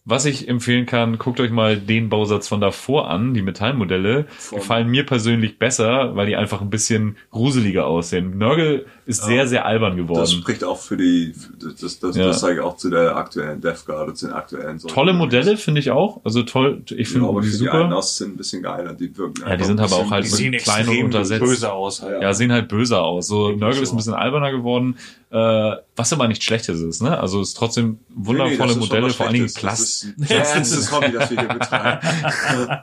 Was 0.06 0.24
ich 0.24 0.48
empfehlen 0.48 0.86
kann, 0.86 1.18
guckt 1.18 1.38
euch 1.40 1.50
mal 1.50 1.76
den 1.76 2.08
Bausatz 2.08 2.48
von 2.48 2.60
davor 2.60 3.10
an. 3.10 3.34
Die 3.34 3.42
Metallmodelle 3.42 4.26
gefallen 4.50 4.88
mir 4.88 5.04
persönlich 5.04 5.58
besser, 5.58 6.16
weil 6.16 6.26
die 6.26 6.36
einfach 6.36 6.62
ein 6.62 6.70
bisschen 6.70 7.16
gruseliger 7.30 7.86
aussehen. 7.86 8.38
Nörgel 8.38 8.86
ist 9.10 9.24
sehr, 9.24 9.46
sehr 9.46 9.66
albern 9.66 9.96
Das 9.96 10.06
geworden. 10.06 10.26
spricht 10.26 10.64
auch 10.64 10.78
für 10.78 10.96
die, 10.96 11.34
das, 11.80 11.98
das, 11.98 12.16
Ja. 12.16 12.26
das 12.26 12.40
sage 12.40 12.54
ich 12.54 12.60
auch 12.60 12.76
zu 12.76 12.90
der 12.90 13.16
aktuellen 13.16 13.60
Death 13.60 13.84
Guard 13.86 14.08
und 14.08 14.16
zu 14.16 14.26
den 14.26 14.34
aktuellen 14.34 14.78
Sorten. 14.78 14.94
Tolle 14.94 15.12
Modelle 15.12 15.56
finde 15.56 15.80
ich 15.80 15.90
auch. 15.90 16.20
Also 16.24 16.42
toll, 16.42 16.82
ich 16.86 16.98
Ja, 16.98 17.04
finde 17.04 17.28
aber 17.28 17.40
die 17.42 17.48
ich 17.48 17.54
finde 17.58 17.70
die 17.72 17.76
super. 17.78 17.96
aus 17.96 18.16
sind 18.16 18.34
ein 18.34 18.36
bisschen 18.36 18.62
geiler, 18.62 18.94
die 18.94 19.16
wirken 19.16 19.42
Ja, 19.46 19.56
die 19.56 19.64
sind 19.64 19.80
aber 19.80 19.96
auch 19.96 20.10
halt 20.10 20.26
sehen 20.26 20.52
klein 20.56 20.88
und 20.88 21.04
untersetzt. 21.04 21.42
böse 21.44 21.72
aus. 21.72 22.02
Halt. 22.02 22.22
Ja, 22.22 22.32
sehen 22.34 22.52
halt 22.52 22.68
böser 22.68 23.02
aus. 23.02 23.26
So, 23.26 23.50
Nörgel 23.52 23.82
ist 23.82 23.88
so. 23.90 23.94
ein 23.94 23.98
bisschen 23.98 24.14
alberner 24.14 24.50
geworden, 24.52 24.96
äh, 25.30 25.72
was 25.96 26.12
aber 26.12 26.26
nicht 26.28 26.42
schlechtes 26.42 26.80
ist, 26.80 27.02
ne? 27.02 27.18
Also 27.20 27.40
ist 27.40 27.54
trotzdem 27.54 27.98
wundervolle 28.08 28.74
Modelle, 28.76 29.10
vor 29.10 29.26
allen 29.26 29.34
Dingen 29.34 29.52
Plast. 29.52 30.06
Das 30.18 30.30
ist 30.30 30.30
ein 30.32 30.36
ernstes 30.56 30.92
Hobby, 30.92 31.12
das 31.12 31.30
wir 31.30 31.38
hier 31.40 31.48
betreiben. 31.48 31.98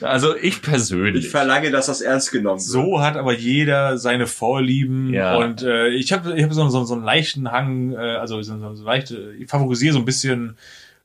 Also 0.00 0.34
ich 0.36 0.44
Ich 0.54 0.62
persönlich. 0.62 1.28
verlange, 1.30 1.70
dass 1.70 1.86
das 1.86 2.00
ernst 2.00 2.32
genommen 2.32 2.58
wird. 2.60 2.68
So 2.68 3.00
hat 3.00 3.16
aber 3.16 3.32
jeder 3.32 3.98
seine 3.98 4.26
Vorlieben 4.26 5.12
Ja. 5.12 5.33
Und 5.38 5.62
äh, 5.62 5.88
ich 5.88 6.12
habe 6.12 6.36
ich 6.36 6.42
hab 6.44 6.52
so, 6.52 6.68
so, 6.68 6.84
so 6.84 6.94
einen 6.94 7.04
leichten 7.04 7.50
Hang, 7.50 7.92
äh, 7.92 7.96
also 7.96 8.40
so, 8.42 8.58
so, 8.58 8.74
so 8.74 8.84
leichte, 8.84 9.32
ich 9.38 9.48
favorisiere 9.48 9.92
so 9.92 9.98
ein 10.00 10.04
bisschen 10.04 10.56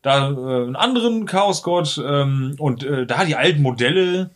da 0.01 0.29
äh, 0.29 0.33
einen 0.33 0.75
anderen 0.75 1.25
Chaosgott 1.25 2.01
ähm, 2.05 2.55
und 2.57 2.83
äh, 2.83 3.05
da 3.05 3.25
die 3.25 3.35
alten 3.35 3.61
Modelle 3.61 4.29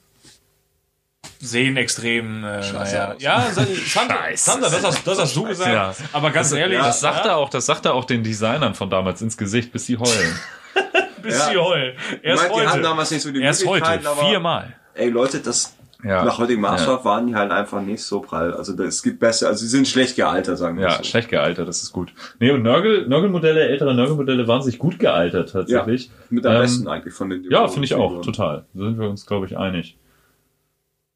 sehen 1.40 1.78
extrem 1.78 2.44
äh, 2.44 2.60
naja, 2.72 3.14
aus. 3.14 3.22
ja 3.22 3.42
Sa- 3.52 3.66
Sandra, 3.86 4.16
Scheiße. 4.16 4.44
Sandra 4.52 4.70
das, 4.70 4.84
hast, 4.84 5.08
das 5.08 5.20
hast 5.20 5.36
du 5.36 5.44
gesagt 5.44 5.72
Ja. 5.74 5.94
aber 6.14 6.32
ganz 6.32 6.52
ehrlich 6.52 6.80
das 6.80 7.00
sagt 7.00 7.26
ja, 7.26 7.32
er 7.32 7.38
auch, 7.38 7.50
das 7.50 7.66
sagt 7.66 7.86
er 7.86 7.94
auch 7.94 8.06
den 8.06 8.24
Designern 8.24 8.76
von 8.76 8.90
damals 8.90 9.22
ins 9.22 9.38
Gesicht, 9.38 9.72
bis 9.72 9.86
sie 9.86 9.98
heulen. 9.98 10.40
bis 11.22 11.38
Ja. 11.38 11.50
sie 11.52 11.58
heulen 11.58 11.96
erst 12.22 12.44
Ich 12.44 12.50
meine, 12.50 12.62
die 12.62 12.68
haben 12.68 12.74
heute 12.74 12.82
damals 12.84 13.12
nicht 13.12 13.22
so 13.22 13.32
die 13.32 13.42
erst 13.42 13.66
heute 13.66 14.00
viermal 14.20 14.74
ey 14.96 15.10
Leute, 15.10 15.40
das 15.40 15.73
Ja. 16.04 16.26
nach 16.26 16.38
heutigem 16.38 16.62
Maßstab 16.62 17.06
waren 17.06 17.28
die 17.28 17.36
halt 17.36 17.52
einfach 17.52 17.82
nicht 17.82 18.04
so 18.04 18.20
prall. 18.20 18.54
Also 18.54 18.74
es 18.84 19.02
gibt 19.04 19.20
besser, 19.20 19.48
also 19.48 19.60
sie 19.62 19.68
sind 19.70 19.88
schlecht 19.88 20.16
gealtert, 20.16 20.58
sagen 20.58 20.78
wir 20.78 20.84
Ja, 20.86 20.98
so. 20.98 21.04
schlecht 21.04 21.30
gealtert, 21.30 21.68
das 21.68 21.82
ist 21.82 21.92
gut. 21.94 22.14
Nee, 22.40 22.52
und 22.52 22.62
Nörgel, 22.62 23.08
Nörgelmodelle, 23.08 23.68
ältere 23.70 23.94
Nörgelmodelle 23.96 24.48
waren 24.48 24.62
sich 24.62 24.78
gut 24.80 25.00
gealtert 25.00 25.52
tatsächlich. 25.52 26.12
Mit 26.30 26.46
am 26.46 26.56
Ähm, 26.56 26.62
besten 26.62 26.88
eigentlich 26.88 27.14
von 27.14 27.30
den 27.30 27.44
Ja, 27.50 27.68
finde 27.68 27.86
ich 27.86 27.96
auch, 27.96 28.22
total. 28.22 28.66
Da 28.74 28.84
sind 28.84 29.00
wir 29.00 29.10
uns, 29.10 29.26
glaube 29.26 29.46
ich, 29.46 29.58
einig. 29.58 29.98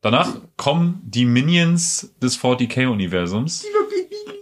Danach 0.01 0.29
kommen 0.57 1.01
die 1.03 1.25
Minions 1.25 2.13
des 2.21 2.39
40k-Universums. 2.39 3.65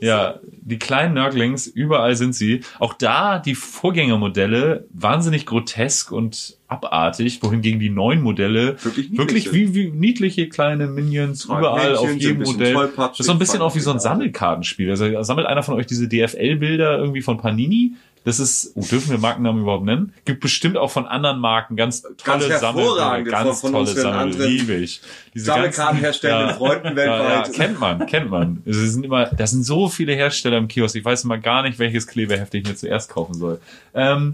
Ja, 0.06 0.39
die 0.62 0.78
kleinen 0.78 1.13
Nörglings, 1.13 1.68
überall 1.68 2.15
sind 2.15 2.34
sie. 2.34 2.62
Auch 2.80 2.94
da 2.94 3.39
die 3.39 3.56
Vorgängermodelle 3.56 4.86
wahnsinnig 4.94 5.46
grotesk 5.46 6.12
und 6.12 6.58
abartig, 6.68 7.41
wohingegen 7.41 7.80
die 7.80 7.89
neuen 7.89 8.22
Modelle 8.22 8.78
Wirklich 8.84 9.18
wirklich 9.18 9.54
wie, 9.54 9.74
wie 9.74 9.91
niedliche 9.91 10.50
kleine 10.50 10.88
Minions 10.88 11.48
Tragen 11.48 11.60
überall 11.60 11.94
Männchen, 11.94 12.10
auf 12.10 12.22
jedem 12.22 12.44
Modell. 12.44 12.89
Das 12.96 13.20
ist 13.20 13.26
so 13.26 13.32
ein 13.32 13.39
bisschen 13.39 13.62
auch 13.62 13.76
wie 13.76 13.80
so 13.80 13.91
ein. 13.91 14.00
Sammelkartenspiel. 14.00 14.89
Also 14.89 15.24
sammelt 15.24 15.48
einer 15.48 15.63
von 15.63 15.76
euch 15.76 15.88
diese 15.88 16.08
DFL-Bilder 16.08 16.98
irgendwie 17.00 17.22
von 17.22 17.38
Panini, 17.38 17.94
Das 18.26 18.40
ist, 18.40 18.72
oh, 18.76 18.82
dürfen 18.82 19.12
wir 19.12 19.18
Markennamen 19.20 19.62
überhaupt 19.62 19.86
nennen? 19.86 20.12
Gibt 20.26 20.42
bestimmt 20.42 20.76
auch 20.78 20.90
von 20.92 21.06
anderen 21.06 21.40
Marken 21.40 21.76
ganz 21.76 22.02
tolle 22.02 22.48
Ganz 22.50 22.60
Sammel, 22.60 22.84
hervorragende 22.84 23.32
ganz 23.32 23.62
von- 23.62 23.72
von 23.72 23.72
tolle 23.72 23.82
unseren 23.90 24.02
Sammel, 24.02 24.20
anderen 24.20 24.52
liebe 24.52 24.74
ich. 24.76 25.02
Diese 25.34 25.46
Sammelkartenherstellenden 25.46 26.48
ganzen- 26.48 26.58
Freunden 26.58 26.88
Ja, 26.88 26.96
weltweit. 26.96 27.48
ja, 27.48 27.54
kennt 27.54 27.80
man, 27.80 28.06
kennt 28.08 28.30
man. 28.32 28.64
Es 28.66 28.78
sind 28.78 29.06
immer, 29.06 29.26
das 29.28 29.52
sind 29.52 29.64
so 29.64 29.88
viele 29.90 30.14
Hersteller 30.14 30.58
im 30.58 30.68
Kiosk. 30.68 30.96
Ich 30.96 31.06
weiß 31.06 31.24
immer 31.24 31.38
gar 31.38 31.62
nicht, 31.62 31.78
welches 31.80 32.08
Klebeheft 32.08 32.54
ich 32.56 32.68
mir 32.68 32.76
zuerst 32.76 33.10
kaufen 33.10 33.36
soll. 33.36 33.60
Ähm, 33.94 34.34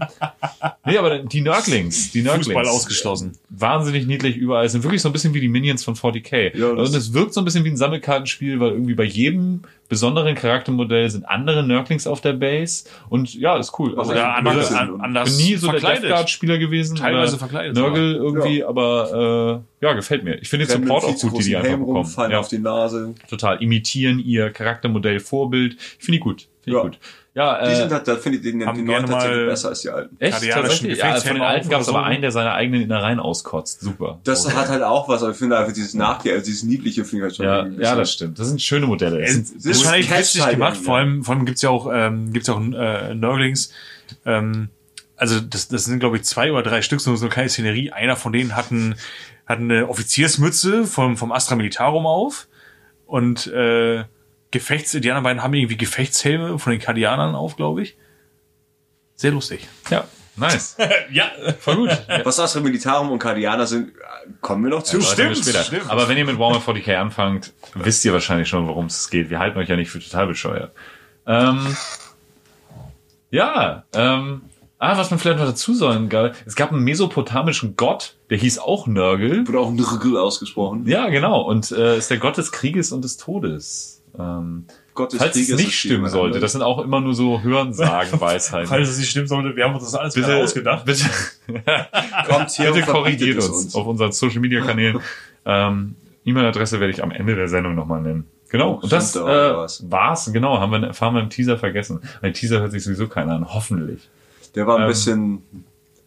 nee, 0.86 0.96
aber 0.98 1.18
die 1.18 1.40
Nörglings, 1.40 2.12
die 2.12 2.22
Nörglings. 2.22 2.46
Fußball 2.46 2.66
ausgeschlossen. 2.68 3.32
Wahnsinnig 3.50 4.06
niedlich 4.06 4.36
überall. 4.36 4.64
Es 4.64 4.72
sind 4.72 4.84
wirklich 4.84 5.02
so 5.02 5.08
ein 5.08 5.12
bisschen 5.12 5.34
wie 5.34 5.40
die 5.40 5.48
Minions 5.48 5.84
von 5.84 5.94
40k. 5.96 6.56
Ja, 6.56 6.72
das- 6.74 6.88
und 6.88 6.96
es 6.96 7.12
wirkt 7.12 7.34
so 7.34 7.40
ein 7.40 7.44
bisschen 7.44 7.64
wie 7.64 7.70
ein 7.70 7.76
Sammelkartenspiel, 7.76 8.58
weil 8.58 8.70
irgendwie 8.70 8.94
bei 8.94 9.04
jedem 9.04 9.62
besonderen 9.92 10.34
Charaktermodell 10.34 11.08
sind 11.10 11.24
andere 11.28 11.62
Nörglings 11.62 12.06
auf 12.06 12.20
der 12.22 12.32
Base. 12.32 12.84
Und 13.10 13.34
ja, 13.34 13.58
ist 13.58 13.78
cool. 13.78 13.92
Was 13.94 14.08
Also, 14.08 14.20
andere, 14.22 14.54
Blödsinn. 14.54 14.76
an, 14.76 15.00
anders 15.02 15.36
bin 15.36 15.46
nie 15.46 15.54
so 15.56 15.66
der 15.66 15.80
verkleidet. 15.80 16.04
Death 16.04 16.10
Guard 16.16 16.30
Spieler 16.30 16.56
gewesen. 16.58 16.96
Teilweise 16.96 17.36
verkleidet 17.38 17.76
Nörgel 17.76 18.14
irgendwie, 18.16 18.64
aber 18.64 19.62
äh, 19.80 19.84
ja, 19.86 19.92
gefällt 19.92 20.24
mir. 20.24 20.40
Ich 20.40 20.48
finde 20.48 20.66
den 20.66 20.82
Support 20.82 21.04
auch 21.04 21.14
gut, 21.20 21.38
die 21.38 21.44
die 21.44 21.56
einfach 21.56 21.70
bekommen. 21.72 21.96
rumfallen 21.96 22.32
Ja, 22.32 22.38
auf 22.40 22.48
die 22.48 22.58
Nase. 22.58 23.14
total. 23.28 23.62
Imitieren 23.62 24.18
ihr 24.18 24.50
Charaktermodell 24.50 25.20
Vorbild. 25.20 25.74
Ich 25.98 26.04
finde 26.04 26.12
die 26.16 26.20
gut. 26.20 26.48
Finde 26.62 26.66
ich 26.66 26.74
Ja. 26.74 26.82
gut. 26.82 26.98
Ja, 27.34 27.64
Die 27.64 27.72
äh, 27.72 27.76
sind 27.76 27.90
halt, 27.90 28.06
da 28.06 28.16
finde 28.16 28.38
ich 28.38 28.44
den, 28.44 28.66
haben 28.66 28.76
die 28.76 28.84
neuen 28.84 29.06
tatsächlich 29.06 29.38
mal- 29.38 29.46
besser 29.46 29.68
als 29.70 29.80
die 29.80 29.88
alten. 29.88 30.16
echt 30.18 30.50
tatsächlich. 30.50 30.98
Ja, 30.98 31.14
von 31.18 31.32
den 31.34 31.42
alten 31.42 31.68
gab 31.70 31.80
es 31.80 31.88
aber 31.88 32.04
einen, 32.04 32.20
der 32.20 32.30
seine 32.30 32.52
eigenen 32.52 32.82
Innereien 32.82 33.20
auskotzt. 33.20 33.80
Super. 33.80 34.20
Das 34.24 34.44
Oh. 34.46 34.52
hat 34.54 34.68
halt 34.68 34.82
auch 34.82 35.08
was, 35.08 35.22
aber 35.22 35.32
ich 35.32 35.38
finde 35.38 35.56
einfach 35.58 35.72
dieses 35.72 35.94
Nachgehen, 35.94 36.34
also 36.34 36.44
dieses 36.44 36.62
niedliche 36.62 37.06
finde 37.06 37.28
ich 37.28 37.38
halt 37.38 37.72
schon 37.72 37.80
ja, 37.80 37.90
ja, 37.90 37.96
das 37.96 38.12
stimmt. 38.12 38.38
Das 38.38 38.48
sind 38.48 38.60
schöne 38.60 38.84
Modelle. 38.86 39.22
Es 39.22 39.30
Es, 39.30 39.34
sind, 39.48 39.64
das 39.64 39.64
ist 39.78 39.82
Test 39.90 40.10
witzig 40.10 40.42
halt 40.42 40.54
gemacht. 40.56 40.72
irgendwie, 40.74 40.84
Vor 40.84 40.94
ja. 40.98 41.00
allem, 41.04 41.24
vor 41.24 41.34
allem 41.34 41.46
gibt's 41.46 41.62
ja 41.62 41.70
auch, 41.70 41.90
ähm, 41.90 42.32
gibt's 42.34 42.48
ja 42.48 42.54
auch 42.54 42.60
äh, 42.60 43.14
Nurglings. 43.14 43.72
Ähm, 44.26 44.68
also 45.16 45.40
das, 45.40 45.68
das 45.68 45.86
sind 45.86 46.00
glaube 46.00 46.16
ich 46.18 46.24
zwei 46.24 46.52
oder 46.52 46.62
drei 46.62 46.82
Stück, 46.82 47.00
so 47.00 47.16
so 47.16 47.24
eine 47.24 47.32
kleine 47.32 47.48
Szenerie. 47.48 47.92
Einer 47.92 48.16
von 48.16 48.34
denen 48.34 48.56
hat, 48.56 48.70
ein, 48.70 48.96
hat 49.46 49.58
eine 49.58 49.88
Offiziersmütze 49.88 50.84
vom 50.84 51.16
vom 51.16 51.32
Astra 51.32 51.54
Militarum 51.56 52.04
auf 52.06 52.46
und 53.06 53.46
äh, 53.46 54.04
Gefechts. 54.52 54.92
Die 54.92 54.98
anderen 54.98 55.24
beiden 55.24 55.42
haben 55.42 55.52
irgendwie 55.54 55.76
Gefechtshelme 55.76 56.58
von 56.58 56.70
den 56.70 56.80
Kardianern 56.80 57.34
auf, 57.34 57.56
glaube 57.56 57.82
ich. 57.82 57.96
Sehr 59.16 59.32
lustig. 59.32 59.66
ja, 59.90 60.04
nice. 60.36 60.76
Ja, 61.12 61.30
Voll 61.58 61.76
gut. 61.76 61.90
Was 62.24 62.38
Astra 62.38 62.60
Militarum 62.60 63.10
und 63.10 63.18
Kardianer 63.18 63.66
sind, 63.66 63.92
kommen 64.40 64.64
wir 64.64 64.70
noch 64.70 64.82
zu. 64.82 64.98
Leute, 64.98 65.28
bis 65.28 65.40
später. 65.40 65.62
stimmt. 65.64 65.90
Aber 65.90 66.08
wenn 66.08 66.16
ihr 66.16 66.24
mit 66.24 66.38
Warhammer 66.38 66.60
40k 66.60 66.96
anfangt, 66.96 67.52
wisst 67.74 68.04
ihr 68.04 68.12
wahrscheinlich 68.12 68.48
schon, 68.48 68.66
worum 68.68 68.86
es 68.86 69.10
geht. 69.10 69.30
Wir 69.30 69.38
halten 69.38 69.58
euch 69.58 69.68
ja 69.68 69.76
nicht 69.76 69.90
für 69.90 70.00
total 70.00 70.26
bescheuert. 70.28 70.72
Ähm, 71.26 71.76
ja, 73.30 73.84
ähm, 73.94 74.42
ah, 74.78 74.98
was 74.98 75.10
man 75.10 75.18
vielleicht 75.18 75.38
noch 75.38 75.46
dazu 75.46 75.72
sagen 75.72 76.10
soll, 76.10 76.32
es 76.44 76.56
gab 76.56 76.72
einen 76.72 76.82
mesopotamischen 76.82 77.76
Gott, 77.76 78.16
der 78.28 78.38
hieß 78.38 78.58
auch 78.58 78.86
Nörgel. 78.86 79.46
Wird 79.46 79.56
auch 79.56 79.70
Nrgl 79.70 80.16
ausgesprochen. 80.18 80.86
Ja, 80.86 81.08
genau. 81.08 81.40
Und 81.42 81.70
äh, 81.70 81.96
ist 81.96 82.10
der 82.10 82.18
Gott 82.18 82.36
des 82.36 82.52
Krieges 82.52 82.92
und 82.92 83.02
des 83.02 83.16
Todes. 83.16 84.01
Ähm, 84.18 84.66
Gott 84.94 85.12
des 85.12 85.20
falls 85.20 85.36
es 85.36 85.46
Krieges 85.46 85.64
nicht 85.64 85.78
stimmen 85.78 86.08
sollte, 86.08 86.38
das 86.38 86.52
sind 86.52 86.62
auch 86.62 86.78
immer 86.80 87.00
nur 87.00 87.14
so 87.14 87.42
Hörensagen, 87.42 88.20
Weisheiten. 88.20 88.66
falls 88.68 88.88
es 88.90 88.98
nicht 88.98 89.10
stimmt 89.10 89.28
sollte, 89.28 89.56
wir 89.56 89.64
haben 89.64 89.74
uns 89.74 89.84
das 89.84 89.94
alles 89.94 90.14
bitte, 90.14 90.36
ausgedacht. 90.36 90.84
bitte, 90.84 91.04
Kommt 92.28 92.50
hier 92.50 92.72
bitte 92.72 92.86
korrigiert 92.86 93.38
es 93.38 93.48
uns, 93.48 93.74
auf 93.74 93.86
unseren 93.86 94.12
Social 94.12 94.40
Media 94.40 94.62
Kanälen. 94.62 95.00
ähm, 95.46 95.96
E-Mail-Adresse 96.24 96.78
werde 96.78 96.92
ich 96.92 97.02
am 97.02 97.10
Ende 97.10 97.34
der 97.34 97.48
Sendung 97.48 97.74
nochmal 97.74 98.02
nennen. 98.02 98.26
Genau. 98.50 98.74
Oh, 98.74 98.80
und 98.82 98.92
das 98.92 99.16
äh, 99.16 99.20
war's. 99.20 100.30
Genau. 100.32 100.60
Haben 100.60 100.72
wir, 100.82 100.92
haben 100.92 101.14
wir 101.16 101.22
im 101.22 101.30
Teaser 101.30 101.56
vergessen. 101.56 102.00
Ein 102.20 102.34
Teaser 102.34 102.60
hört 102.60 102.70
sich 102.72 102.84
sowieso 102.84 103.08
keiner 103.08 103.32
an. 103.32 103.52
Hoffentlich. 103.54 104.10
Der 104.54 104.66
war 104.66 104.76
ein 104.76 104.82
Ähm, 104.82 104.88
bisschen, 104.88 105.42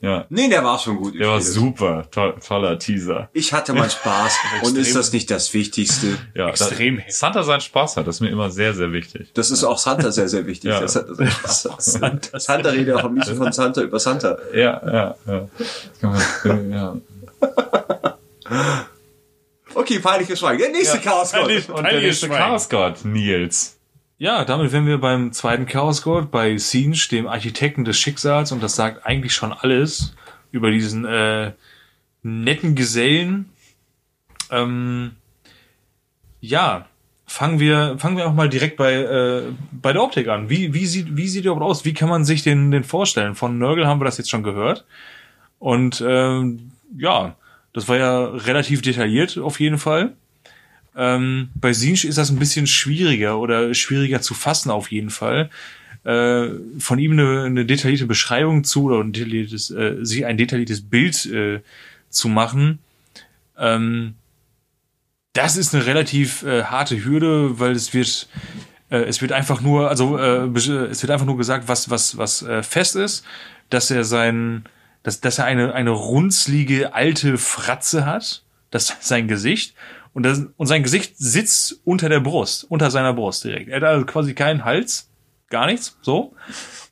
Ja. 0.02 0.26
nee, 0.30 0.50
der 0.50 0.64
war 0.64 0.78
schon 0.78 0.98
gut. 0.98 1.20
Der 1.20 1.30
war 1.30 1.42
super. 1.42 2.06
Toll, 2.12 2.36
toller 2.46 2.78
Teaser. 2.78 3.30
Ich 3.34 3.54
hatte 3.54 3.74
meinen 3.74 3.90
Spaß. 3.90 4.38
und 4.64 4.78
ist 4.78 4.96
das 4.96 5.12
nicht 5.12 5.32
das 5.32 5.54
Wichtigste? 5.54 6.18
Ja, 6.36 6.50
Extrem. 6.50 6.98
Da, 6.98 7.04
Santa 7.08 7.44
seinen 7.44 7.62
Spaß 7.62 7.98
hat, 7.98 8.08
das 8.08 8.18
ist 8.18 8.22
mir 8.22 8.30
immer 8.30 8.52
sehr, 8.52 8.74
sehr 8.74 8.92
wichtig. 8.92 9.32
Das 9.34 9.52
ist 9.52 9.64
auch 9.64 9.78
Santa 9.78 10.12
sehr, 10.12 10.30
sehr 10.30 10.46
wichtig. 10.46 10.70
Ja. 10.70 10.80
Das 10.82 10.96
hat, 10.96 11.08
das 11.18 11.20
hat 11.20 11.72
Spaß. 11.72 11.86
Santa, 12.00 12.40
Santa 12.40 12.70
redet 12.70 12.96
auch 12.96 13.04
am 13.04 13.16
liebsten 13.16 13.38
von 13.38 13.52
Santa 13.52 13.82
über 13.82 14.00
Santa. 14.00 14.38
Ja, 14.54 14.82
ja, 14.86 15.16
ja. 15.26 15.50
Das 16.02 16.44
ja. 16.70 16.98
Okay, 19.74 20.00
peinliches 20.00 20.40
Schweigen. 20.40 20.60
Der 20.60 20.72
nächste 20.72 21.00
Chaos 21.00 21.32
Gott. 21.32 21.42
peinlich. 21.42 21.70
Und 21.70 21.84
der 21.84 22.00
nächste 22.00 22.28
Schwein. 22.28 22.38
Chaos 22.38 22.70
Gott, 22.70 23.04
Nils. 23.04 23.75
Ja, 24.18 24.46
damit 24.46 24.72
wären 24.72 24.88
wir 24.88 24.98
beim 24.98 25.34
zweiten 25.34 25.66
Chaos 25.66 26.02
Gott, 26.02 26.32
bei 26.32 26.58
Siege, 26.58 27.08
dem 27.12 27.28
Architekten 27.28 27.84
des 27.84 28.00
Schicksals, 28.00 28.54
und 28.54 28.64
das 28.64 28.76
sagt 28.76 29.06
eigentlich 29.06 29.34
schon 29.34 29.52
alles 29.52 30.16
über 30.52 30.72
diesen 30.72 31.04
äh, 31.04 31.52
netten 32.24 32.76
Gesellen. 32.76 33.50
Ähm, 34.52 35.18
ja, 36.40 36.88
fangen 37.26 37.60
wir, 37.60 37.98
fangen 38.00 38.16
wir 38.16 38.28
auch 38.28 38.34
mal 38.34 38.48
direkt 38.48 38.78
bei, 38.78 38.94
äh, 38.94 39.44
bei 39.74 39.92
der 39.92 40.02
Optik 40.02 40.30
an. 40.30 40.50
Wie, 40.50 40.74
wie, 40.74 40.86
sieht, 40.86 41.18
wie 41.18 41.28
sieht 41.28 41.44
der 41.44 41.52
überhaupt 41.52 41.70
aus? 41.70 41.84
Wie 41.84 41.94
kann 41.94 42.08
man 42.08 42.24
sich 42.24 42.42
den, 42.42 42.72
den 42.72 42.86
vorstellen? 42.86 43.36
Von 43.36 43.58
Nörgel 43.58 43.86
haben 43.86 44.00
wir 44.00 44.06
das 44.06 44.18
jetzt 44.18 44.30
schon 44.30 44.44
gehört. 44.44 44.86
Und 45.60 46.02
ähm, 46.08 46.72
ja, 46.98 47.36
das 47.74 47.90
war 47.90 47.98
ja 47.98 48.26
relativ 48.28 48.82
detailliert 48.82 49.38
auf 49.38 49.60
jeden 49.60 49.78
Fall. 49.78 50.14
Ähm, 50.96 51.50
bei 51.56 51.74
Sinch 51.74 52.06
ist 52.06 52.18
das 52.18 52.30
ein 52.30 52.40
bisschen 52.40 52.68
schwieriger 52.68 53.38
oder 53.40 53.74
schwieriger 53.74 54.22
zu 54.22 54.34
fassen 54.34 54.72
auf 54.72 54.92
jeden 54.92 55.10
Fall. 55.10 55.50
Äh, 56.06 56.50
von 56.80 57.00
ihm 57.00 57.14
eine, 57.14 57.44
eine 57.44 57.66
detaillierte 57.66 58.06
Beschreibung 58.06 58.64
zu 58.64 58.86
oder 58.86 59.00
ein 59.04 59.12
detailliertes, 59.12 59.72
äh, 59.72 59.98
sich 60.06 60.26
ein 60.26 60.38
detailliertes 60.38 60.88
Bild 60.88 61.26
äh, 61.26 61.62
zu 62.10 62.30
machen. 62.30 62.80
Ähm, 63.58 64.14
das 65.34 65.58
ist 65.58 65.76
eine 65.76 65.86
relativ 65.86 66.44
äh, 66.44 66.64
harte 66.64 67.04
Hürde, 67.04 67.60
weil 67.60 67.74
es 67.74 67.94
wird 67.94 68.30
äh, 68.90 69.00
es 69.00 69.22
wird 69.22 69.32
einfach 69.32 69.62
nur 69.62 69.90
also 69.90 70.18
äh, 70.18 70.48
es 70.48 71.02
wird 71.02 71.12
einfach 71.12 71.26
nur 71.26 71.38
gesagt, 71.38 71.68
was 71.68 71.90
was 71.90 72.18
was 72.18 72.42
äh, 72.44 72.64
fest 72.64 72.96
ist, 72.96 73.26
dass 73.70 73.92
er 73.92 74.06
sein 74.06 74.64
dass, 75.04 75.20
dass 75.20 75.40
er 75.40 75.46
eine 75.46 75.74
eine 75.74 75.90
runzlige 75.90 76.94
alte 76.94 77.38
Fratze 77.38 78.06
hat, 78.06 78.44
das 78.72 78.96
sein 79.02 79.28
Gesicht 79.28 79.74
und 80.16 80.24
das, 80.24 80.44
und 80.56 80.66
sein 80.68 80.82
Gesicht 80.82 81.18
sitzt 81.18 81.82
unter 81.84 82.08
der 82.08 82.22
Brust, 82.22 82.66
unter 82.70 82.90
seiner 82.90 83.14
Brust 83.14 83.44
direkt. 83.44 83.68
Er 83.70 83.76
hat 83.76 83.84
also 83.84 84.06
quasi 84.06 84.34
keinen 84.34 84.64
Hals, 84.64 85.10
gar 85.50 85.68
nichts, 85.68 85.98
so. 86.02 86.34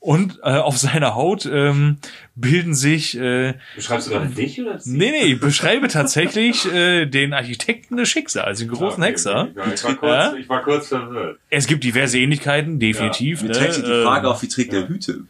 Und 0.02 0.40
äh, 0.44 0.58
auf 0.58 0.78
seiner 0.78 1.16
Haut 1.16 1.46
ähm, 1.46 2.00
bilden 2.36 2.76
sich 2.76 3.18
äh, 3.18 3.54
Beschreibst 3.76 4.08
du 4.08 4.12
gerade 4.12 4.28
dich 4.28 4.60
oder 4.62 4.78
Nee, 4.84 5.12
nee, 5.12 5.24
ich 5.34 5.40
beschreibe 5.40 5.88
tatsächlich 5.88 6.66
äh, 6.74 7.06
den 7.06 7.34
Architekten 7.34 7.96
des 7.96 8.10
Schicksals, 8.10 8.60
den 8.60 8.68
großen 8.68 9.02
Hexer. 9.02 9.48
Ich 9.74 9.84
war, 9.86 9.96
kurz, 9.96 10.12
Ja? 10.12 10.34
ich 10.36 10.50
war 10.50 10.62
kurz 10.62 10.90
verwirrt. 10.90 11.40
Es 11.50 11.66
gibt 11.66 11.86
diverse 11.86 12.20
Ähnlichkeiten, 12.20 12.78
definitiv. 12.78 13.42
Wie 13.42 13.48
ne? 13.48 13.54
trägt 13.54 13.76
sich 13.76 13.86
die 13.86 14.04
Frage 14.04 14.28
Ähm, 14.28 14.34
auf, 14.34 14.42
wie 14.42 14.50
trägt 14.50 14.74
der 14.74 14.90
Hüte? 14.90 15.22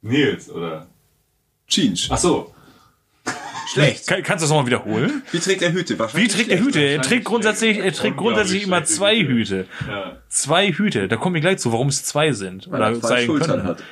Nils, 0.00 0.50
oder? 0.50 0.86
Change. 1.68 2.06
Ach 2.08 2.16
so. 2.16 2.54
Schlecht. 3.72 4.06
Kann, 4.06 4.22
kannst 4.22 4.42
du 4.42 4.44
das 4.44 4.50
nochmal 4.50 4.66
wiederholen? 4.66 5.22
Wie 5.30 5.38
trägt 5.38 5.60
der 5.60 5.72
Hüte? 5.72 5.98
Wie 5.98 6.28
trägt 6.28 6.46
schlecht. 6.46 6.64
Hüte? 6.64 6.80
Er 6.80 7.02
trägt 7.02 7.24
grundsätzlich, 7.24 7.78
er 7.78 7.92
trägt 7.92 8.16
grundsätzlich 8.16 8.64
immer 8.64 8.84
zwei 8.84 9.18
Hüte. 9.18 9.66
Ja. 9.88 10.16
Zwei 10.28 10.72
Hüte. 10.72 11.06
Da 11.08 11.16
komme 11.16 11.38
ich 11.38 11.42
gleich 11.42 11.58
zu, 11.58 11.72
warum 11.72 11.88
es 11.88 12.04
zwei 12.04 12.32
sind. 12.32 12.70
Weil 12.70 12.82
er 12.82 12.90
Oder 12.90 13.00
zwei 13.00 13.08
sein 13.08 13.26
Schultern 13.26 13.50
können. 13.50 13.64
hat. 13.64 13.82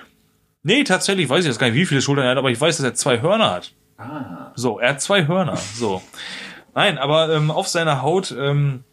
Nee, 0.64 0.85
tatsächlich 0.85 1.29
weiß 1.29 1.41
ich 1.41 1.47
jetzt 1.47 1.59
gar 1.59 1.69
nicht, 1.69 1.77
wie 1.77 1.87
viele 1.87 2.03
Schultern 2.03 2.25
er 2.25 2.33
hat, 2.33 2.38
aber 2.38 2.51
ich 2.51 2.61
weiß, 2.61 2.77
dass 2.79 2.85
er 2.85 2.95
zwei 2.95 3.21
Hörner 3.23 3.53
hat. 3.53 3.73
Ah. 3.97 4.53
So, 4.55 4.79
er 4.81 4.91
hat 4.91 5.01
zwei 5.01 5.27
Hörner. 5.27 5.57
So. 5.57 6.03
Nein, 6.75 6.99
aber 6.99 7.33
ähm, 7.35 7.51
auf 7.51 7.69
seiner 7.69 8.03
Haut 8.03 8.35
ähm, 8.37 8.85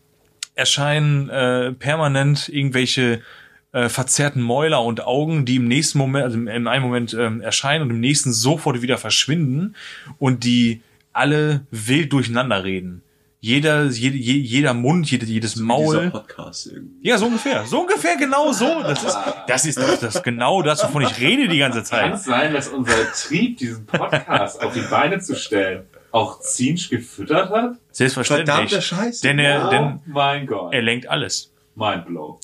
erscheinen 0.54 1.30
äh, 1.30 1.72
permanent 1.74 2.50
irgendwelche 2.50 3.22
äh, 3.76 3.90
verzerrten 3.90 4.42
Mäuler 4.42 4.82
und 4.82 5.06
Augen, 5.06 5.44
die 5.44 5.58
im 5.58 5.68
nächsten 5.68 5.98
Moment, 5.98 6.24
also 6.24 6.38
im, 6.38 6.48
im 6.48 6.68
einen 6.68 6.82
Moment 6.82 7.14
ähm, 7.14 7.42
erscheinen 7.42 7.82
und 7.84 7.90
im 7.90 8.00
nächsten 8.00 8.32
sofort 8.32 8.82
wieder 8.82 8.98
verschwinden 8.98 9.76
und 10.18 10.46
die 10.46 10.82
alle 11.12 11.66
wild 11.72 12.14
durcheinander 12.14 12.64
reden. 12.64 13.02
Jeder, 13.42 13.84
jede, 13.88 14.16
je, 14.16 14.34
jeder 14.38 14.74
Mund, 14.74 15.12
jede, 15.12 15.26
jedes 15.26 15.56
Dieser 15.56 15.66
Maul. 15.66 16.10
Podcast 16.10 16.68
irgendwie. 16.68 17.08
Ja, 17.10 17.18
so 17.18 17.26
ungefähr. 17.26 17.66
So 17.66 17.82
ungefähr 17.82 18.16
genau 18.16 18.54
so. 18.54 18.82
Das 18.82 19.04
ist, 19.04 19.18
das 19.46 19.66
ist 19.66 19.78
doch 19.78 20.00
das 20.00 20.24
genau 20.24 20.62
das, 20.62 20.82
wovon 20.82 21.02
ich 21.02 21.20
rede 21.20 21.50
die 21.50 21.58
ganze 21.58 21.80
Kann 21.80 21.86
Zeit. 21.86 22.14
es 22.14 22.24
sein, 22.24 22.54
dass 22.54 22.70
unser 22.70 23.12
Trieb, 23.12 23.58
diesen 23.58 23.86
Podcast 23.86 24.64
auf 24.64 24.74
die 24.74 24.82
Beine 24.90 25.20
zu 25.20 25.36
stellen, 25.36 25.84
auch 26.12 26.40
Zinsch 26.40 26.90
gefüttert 26.90 27.50
hat? 27.50 27.76
Selbstverständlich. 27.92 28.48
Verdammte 28.48 28.82
Scheiße. 28.82 29.22
Denn 29.22 29.38
er, 29.38 29.70
denn 29.70 29.84
oh 29.84 30.02
mein 30.06 30.48
Gott. 30.48 30.74
er 30.74 30.82
lenkt 30.82 31.10
alles. 31.10 31.52
Mindblow. 31.76 32.40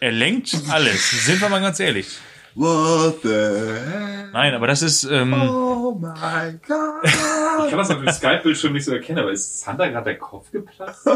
Er 0.00 0.12
lenkt 0.12 0.54
alles. 0.70 1.10
Sind 1.26 1.40
wir 1.40 1.48
mal 1.48 1.60
ganz 1.60 1.78
ehrlich. 1.80 2.06
What 2.54 3.18
the 3.22 3.28
hell? 3.28 4.30
Nein, 4.32 4.54
aber 4.54 4.66
das 4.66 4.82
ist, 4.82 5.04
ähm, 5.04 5.32
Oh 5.34 5.92
my 6.00 6.58
god. 6.66 7.04
Ich 7.04 7.70
kann 7.70 7.78
das 7.78 7.90
auf 7.90 7.98
dem 8.02 8.10
Skype-Bildschirm 8.12 8.72
nicht 8.72 8.84
so 8.84 8.92
erkennen, 8.92 9.20
aber 9.20 9.30
ist 9.30 9.60
Sander 9.60 9.88
gerade 9.90 10.04
der 10.06 10.18
Kopf 10.18 10.50
geplatzt? 10.50 11.06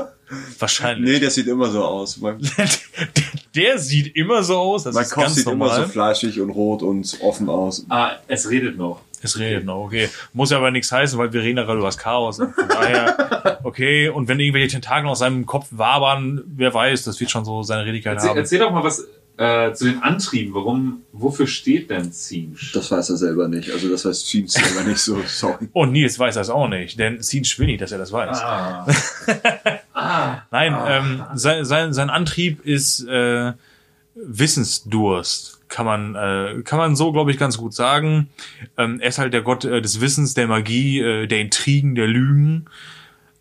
wahrscheinlich. 0.59 1.13
nee, 1.15 1.19
der 1.21 1.31
sieht 1.31 1.47
immer 1.49 1.71
so 1.71 1.85
aus. 1.85 2.17
Mein- 2.19 2.39
Der 3.55 3.79
sieht 3.79 4.17
immer 4.17 4.43
so 4.43 4.57
aus, 4.59 4.83
das 4.85 4.95
Mein 4.95 5.05
ist 5.05 5.11
Kopf 5.11 5.25
ganz 5.25 5.35
sieht 5.37 5.47
normal. 5.47 5.77
immer 5.77 5.87
so 5.87 5.93
fleischig 5.93 6.41
und 6.41 6.51
rot 6.51 6.83
und 6.83 7.19
offen 7.21 7.49
aus. 7.49 7.85
Ah, 7.89 8.13
es 8.27 8.51
redet 8.51 8.77
noch. 8.77 9.01
Es 9.25 9.39
redet 9.39 9.65
noch, 9.65 9.85
okay. 9.85 10.09
Muss 10.33 10.51
ja 10.51 10.59
aber 10.59 10.71
nichts 10.71 10.93
heißen, 10.93 11.19
weil 11.19 11.33
wir 11.33 11.43
reden 11.43 11.59
ja 11.59 11.65
gerade 11.65 11.79
über 11.79 11.89
das 11.89 11.99
Chaos. 11.99 12.37
Von 12.37 12.53
daher, 12.69 13.61
okay. 13.65 14.09
Und 14.09 14.29
wenn 14.29 14.39
irgendwelche 14.39 14.69
Tentakel 14.69 15.09
aus 15.09 15.21
seinem 15.21 15.47
Kopf 15.47 15.69
wabern, 15.71 16.43
wer 16.47 16.73
weiß, 16.73 17.05
das 17.05 17.19
wird 17.21 17.31
schon 17.31 17.45
so 17.45 17.63
seine 17.63 17.85
Redigkeit 17.85 18.15
Erzähl, 18.15 18.31
haben. 18.31 18.39
erzähl 18.39 18.59
doch 18.59 18.71
mal 18.71 18.85
was 18.85 19.07
äh, 19.37 19.73
zu 19.73 19.87
den 19.87 20.03
Antrieben. 20.03 20.55
Warum, 20.55 21.03
wofür 21.13 21.47
steht 21.47 21.91
denn 21.91 22.13
Zinsch? 22.13 22.73
Das 22.73 22.91
weiß 22.91 23.11
er 23.11 23.17
selber 23.17 23.49
nicht. 23.49 23.71
Also 23.73 23.91
das 23.91 24.05
weiß 24.05 24.25
Jeans 24.25 24.53
selber 24.53 24.89
nicht 24.89 25.01
so. 25.01 25.21
Sorry. 25.27 25.69
Und 25.73 25.93
Nils 25.93 26.19
weiß 26.19 26.35
das 26.35 26.51
auch 26.51 26.69
nicht, 26.69 26.99
denn 26.99 27.21
Sin 27.23 27.45
will 27.57 27.67
nicht, 27.67 27.81
dass 27.81 27.93
er 27.93 27.99
das 27.99 28.13
weiß. 28.13 28.39
Ah. 28.41 28.87
Nein, 30.51 30.77
ähm, 30.87 31.25
sein, 31.35 31.65
sein, 31.65 31.93
sein 31.93 32.11
Antrieb 32.11 32.65
ist 32.65 33.07
äh, 33.07 33.53
Wissensdurst, 34.15 35.54
kann 35.75 35.87
man, 35.87 36.15
äh, 36.15 36.63
kann 36.63 36.79
man 36.79 36.95
so, 36.95 37.11
glaube 37.11 37.33
ich, 37.33 37.37
ganz 37.37 37.59
gut 37.59 37.75
sagen. 37.75 38.29
Ähm, 38.79 39.01
er 39.01 39.09
ist 39.09 39.19
halt 39.19 39.35
der 39.35 39.43
Gott 39.43 39.65
äh, 39.65 39.83
des 39.83 40.01
Wissens, 40.01 40.33
der 40.33 40.47
Magie, 40.47 41.01
äh, 41.01 41.27
der 41.27 41.41
Intrigen, 41.41 41.97
der 41.97 42.07
Lügen. 42.07 42.67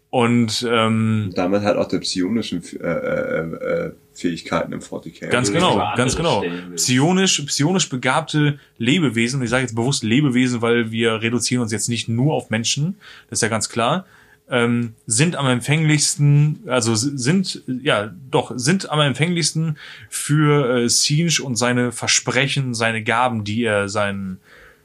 Und 0.09 0.65
ähm, 0.67 1.31
Damit 1.35 1.61
halt 1.61 1.77
auch 1.77 1.87
der 1.87 1.99
psionischen 1.99 2.63
äh, 2.81 2.87
äh, 2.87 3.85
äh, 3.85 3.91
Fähigkeiten 4.15 4.73
im 4.73 4.79
40k. 4.79 5.27
Ganz 5.27 5.51
Oder 5.51 5.59
genau, 5.59 5.93
ganz 5.95 6.15
genau. 6.15 6.39
stellen 6.39 6.63
willst. 6.69 6.85
Psionisch, 6.87 7.39
psionisch 7.41 7.89
begabte 7.89 8.57
Lebewesen, 8.79 9.39
und 9.39 9.43
ich 9.43 9.51
sage 9.51 9.61
jetzt 9.61 9.75
bewusst 9.75 10.01
Lebewesen, 10.03 10.63
weil 10.63 10.89
wir 10.91 11.21
reduzieren 11.21 11.61
uns 11.61 11.71
jetzt 11.71 11.87
nicht 11.87 12.09
nur 12.09 12.33
auf 12.33 12.49
Menschen, 12.49 12.95
das 13.29 13.37
ist 13.37 13.43
ja 13.43 13.49
ganz 13.49 13.69
klar, 13.69 14.07
ähm, 14.49 14.95
sind 15.05 15.35
am 15.35 15.47
empfänglichsten, 15.47 16.63
also 16.67 16.95
sind, 16.95 17.63
ja, 17.67 18.11
doch, 18.29 18.51
sind 18.55 18.89
am 18.89 18.99
empfänglichsten 18.99 19.77
für 20.09 20.83
äh, 20.83 20.89
Sinch 20.89 21.41
und 21.41 21.55
seine 21.55 21.91
Versprechen, 21.91 22.73
seine 22.73 23.03
Gaben, 23.03 23.43
die 23.43 23.63
er 23.63 23.89
seinen 23.89 24.39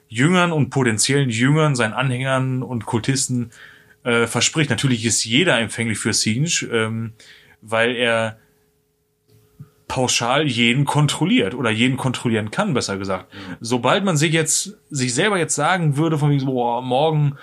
Jüngern 0.09 0.53
und 0.53 0.71
potenziellen 0.71 1.29
Jüngern, 1.29 1.75
seinen 1.75 1.93
Anhängern 1.93 2.63
und 2.63 2.87
Kultisten 2.87 3.51
äh, 4.05 4.27
verspricht. 4.27 4.71
Natürlich 4.71 5.05
ist 5.05 5.25
jeder 5.25 5.59
empfänglich 5.59 5.99
für 5.99 6.13
Sinch, 6.13 6.67
ähm, 6.73 7.13
weil 7.61 7.95
er 7.97 8.39
pauschal 9.89 10.47
jeden 10.47 10.85
kontrolliert 10.85 11.55
oder 11.55 11.71
jeden 11.71 11.97
kontrollieren 11.97 12.51
kann, 12.51 12.75
besser 12.75 12.99
gesagt. 12.99 13.33
Sobald 13.61 14.05
man 14.05 14.17
sich 14.17 14.33
jetzt, 14.33 14.77
sich 14.91 15.15
selber 15.15 15.39
jetzt 15.39 15.55
sagen 15.55 15.97
würde, 15.97 16.19
von 16.19 16.31
wegen 16.31 16.41
so, 16.41 16.47
boah, 16.47 16.83
morgen, 16.83 17.37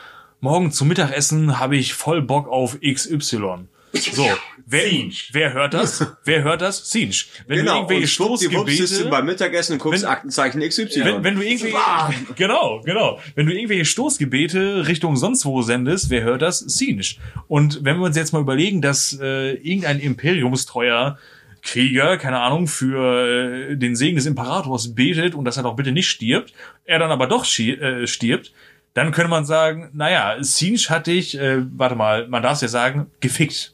morgen 0.46 0.72
zum 0.72 0.88
Mittagessen 0.90 1.60
habe 1.60 1.76
ich 1.76 1.96
voll 1.96 2.22
Bock 2.22 2.48
auf 2.48 2.78
XY. 2.80 3.66
So, 4.12 4.28
wer, 4.66 4.84
wer 5.32 5.54
hört 5.54 5.74
das? 5.74 6.06
Wer 6.26 6.44
hört 6.44 6.62
das? 6.62 6.90
Sinch. 6.92 7.30
Wenn 7.48 7.60
Genau. 7.60 7.72
du 7.72 7.78
irgendwelche 7.94 8.08
sitzt 8.08 8.20
du 8.20 8.24
Stoßgebete, 8.26 9.06
beim 9.10 9.26
Mittagessen 9.26 9.74
und 9.74 9.80
guckst 9.80 10.04
Wenn- 10.04 10.10
Aktenzeichen 10.10 10.60
XY. 10.62 10.90
wenn, 11.06 11.24
wenn 11.24 11.36
du 11.36 11.42
irgendwelche, 11.42 11.78
genau, 12.36 12.82
genau, 12.84 13.20
wenn 13.36 13.46
du 13.46 13.54
irgendwelche 13.54 13.86
Stoßgebete 13.86 14.86
Richtung 14.88 15.16
sonst 15.16 15.46
wo 15.46 15.62
sendest, 15.62 16.10
wer 16.10 16.24
hört 16.24 16.42
das? 16.42 16.60
Sinch. 16.60 17.20
Und 17.48 17.86
wenn 17.86 17.96
wir 17.98 18.04
uns 18.06 18.18
jetzt 18.18 18.34
mal 18.34 18.42
überlegen, 18.42 18.82
dass 18.82 19.18
äh, 19.22 19.54
irgendein 19.54 20.02
imperiumstreuer 20.02 21.18
Krieger, 21.62 22.18
keine 22.18 22.42
Ahnung, 22.42 22.68
für 22.68 23.72
äh, 23.72 23.76
den 23.78 23.96
Segen 23.96 24.18
des 24.18 24.26
Imperators 24.26 24.94
betet 24.94 25.36
und 25.36 25.46
dass 25.46 25.56
er 25.56 25.64
doch 25.64 25.78
bitte 25.78 25.94
nicht 25.94 26.10
stirbt, 26.10 26.54
er 26.84 27.00
dann 27.00 27.12
aber 27.12 27.28
doch 27.28 27.46
äh, 27.60 28.06
stirbt, 28.08 28.52
dann 28.96 29.12
könnte 29.12 29.30
man 29.30 29.46
sagen, 29.46 29.90
naja, 29.94 30.38
Sinch 30.42 30.90
hat 30.90 31.06
dich, 31.06 31.38
äh, 31.38 31.64
warte 31.78 31.96
mal, 31.96 32.28
man 32.28 32.42
darf 32.42 32.54
es 32.54 32.62
ja 32.62 32.68
sagen, 32.68 33.12
gefickt. 33.20 33.74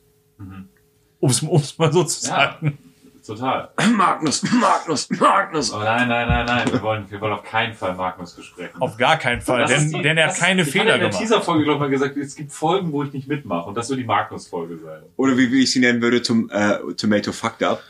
Um's, 1.20 1.42
um's 1.44 1.78
mal 1.78 1.94
so 1.94 2.04
zu 2.04 2.26
Ja. 2.28 2.36
sagen. 2.36 2.78
Total. 3.24 3.70
Magnus, 3.96 4.42
Magnus, 4.52 5.08
Magnus. 5.12 5.72
Oh 5.72 5.78
nein, 5.78 6.08
nein, 6.08 6.28
nein, 6.28 6.44
nein. 6.48 6.72
Wir 6.74 6.82
wollen, 6.82 7.06
wir 7.12 7.22
wollen 7.22 7.34
auf 7.34 7.44
keinen 7.44 7.76
Fall 7.76 7.94
Magnus 7.94 8.34
besprechen. 8.34 8.82
Auf 8.82 8.98
gar 8.98 9.18
keinen 9.18 9.42
Fall, 9.42 9.62
Das 9.62 9.70
denn, 9.70 9.86
ist 9.86 9.94
die- 9.96 10.02
denn 10.02 10.18
er 10.18 10.30
hat 10.30 10.36
keine 10.38 10.64
ich 10.64 10.70
Fehler 10.72 10.86
habe 10.86 10.94
in 10.96 11.00
der 11.02 11.10
gemacht. 11.12 11.22
Teaser-Folge, 11.22 11.64
glaube 11.66 11.76
ich, 11.78 11.80
mal 11.82 11.90
gesagt, 11.92 12.18
es 12.18 12.36
gibt 12.36 12.52
Folgen, 12.52 12.92
wo 12.92 13.04
ich 13.04 13.14
nicht 13.14 13.28
mitmache. 13.28 13.70
Und 13.70 13.76
das 13.78 13.88
soll 13.90 13.98
die 13.98 14.04
Magnus-Folge 14.06 14.80
sein. 14.80 15.04
Oder 15.18 15.38
wie, 15.38 15.52
wie 15.52 15.62
ich 15.62 15.72
sie 15.72 15.80
nennen 15.82 16.02
würde, 16.02 16.24
zum, 16.24 16.50
äh, 16.50 16.80
Tomato 16.98 17.32
fucked 17.32 17.62
up. 17.62 17.84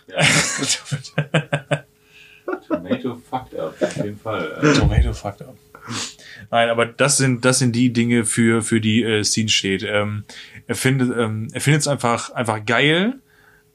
Tomato 2.67 3.15
fucked 3.29 3.55
up, 3.57 3.81
auf 3.81 3.95
jeden 3.95 4.17
Fall. 4.19 4.59
Tomato 4.77 5.13
fucked 5.13 5.41
up. 5.43 5.55
Nein, 6.51 6.69
aber 6.69 6.85
das 6.85 7.17
sind 7.17 7.45
das 7.45 7.59
sind 7.59 7.75
die 7.75 7.93
Dinge 7.93 8.25
für 8.25 8.61
für 8.61 8.81
die 8.81 9.03
äh, 9.03 9.23
Scene 9.23 9.49
steht. 9.49 9.83
Ähm, 9.83 10.25
er 10.67 10.75
findet 10.75 11.17
ähm, 11.17 11.47
er 11.53 11.61
findet 11.61 11.81
es 11.81 11.87
einfach 11.87 12.31
einfach 12.31 12.65
geil, 12.65 13.21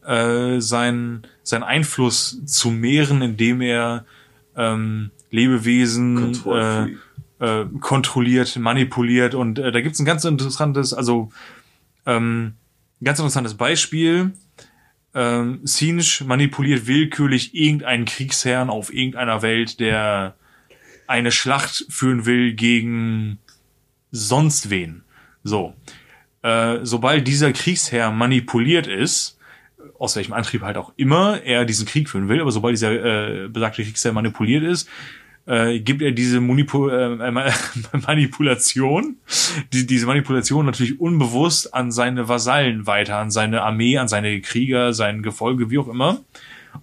äh, 0.06 0.60
sein 0.60 1.22
sein 1.42 1.62
Einfluss 1.62 2.44
zu 2.44 2.70
mehren, 2.70 3.22
indem 3.22 3.62
er 3.62 4.04
ähm, 4.56 5.10
Lebewesen 5.30 6.36
äh, 6.46 6.86
äh, 7.38 7.66
kontrolliert, 7.80 8.56
manipuliert 8.56 9.34
und 9.34 9.58
äh, 9.58 9.72
da 9.72 9.80
gibt's 9.80 9.98
ein 9.98 10.06
ganz 10.06 10.24
interessantes, 10.24 10.94
also 10.94 11.30
ähm, 12.04 12.54
ganz 13.02 13.18
interessantes 13.18 13.54
Beispiel. 13.54 14.32
Ähm, 15.14 15.60
Sinch 15.64 16.24
manipuliert 16.26 16.86
willkürlich 16.86 17.54
irgendeinen 17.54 18.04
Kriegsherrn 18.04 18.68
auf 18.68 18.92
irgendeiner 18.92 19.40
Welt, 19.40 19.80
der 19.80 20.36
eine 21.08 21.32
Schlacht 21.32 21.86
führen 21.88 22.26
will 22.26 22.54
gegen 22.54 23.38
sonst 24.10 24.70
wen. 24.70 25.02
So. 25.44 25.74
Äh, 26.42 26.80
sobald 26.82 27.26
dieser 27.26 27.52
Kriegsherr 27.52 28.10
manipuliert 28.10 28.86
ist, 28.86 29.38
aus 29.98 30.16
welchem 30.16 30.32
Antrieb 30.32 30.62
halt 30.62 30.76
auch 30.76 30.92
immer 30.96 31.42
er 31.42 31.64
diesen 31.64 31.86
Krieg 31.86 32.08
führen 32.08 32.28
will, 32.28 32.40
aber 32.40 32.52
sobald 32.52 32.74
dieser 32.74 33.44
äh, 33.44 33.48
besagte 33.48 33.82
Kriegsherr 33.82 34.12
manipuliert 34.12 34.62
ist, 34.62 34.88
äh, 35.46 35.78
gibt 35.80 36.02
er 36.02 36.10
diese 36.12 36.40
Manipu 36.40 36.88
äh, 36.88 37.30
Ma- 37.30 37.52
Manipulation, 38.06 39.16
die, 39.72 39.86
diese 39.86 40.06
Manipulation 40.06 40.66
natürlich 40.66 41.00
unbewusst 41.00 41.72
an 41.72 41.92
seine 41.92 42.28
Vasallen 42.28 42.86
weiter, 42.86 43.18
an 43.18 43.30
seine 43.30 43.62
Armee, 43.62 43.98
an 43.98 44.08
seine 44.08 44.40
Krieger, 44.40 44.92
sein 44.92 45.22
Gefolge, 45.22 45.70
wie 45.70 45.78
auch 45.78 45.88
immer. 45.88 46.20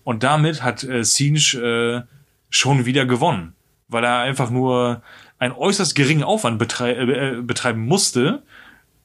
Und 0.03 0.23
damit 0.23 0.63
hat 0.63 0.83
äh, 0.83 1.03
Sinch 1.03 1.55
äh, 1.55 2.01
schon 2.49 2.85
wieder 2.85 3.05
gewonnen, 3.05 3.53
weil 3.87 4.03
er 4.03 4.19
einfach 4.19 4.49
nur 4.49 5.01
einen 5.39 5.53
äußerst 5.53 5.95
geringen 5.95 6.23
Aufwand 6.23 6.59
betrei 6.59 6.93
äh, 6.93 7.41
betreiben 7.41 7.85
musste, 7.85 8.43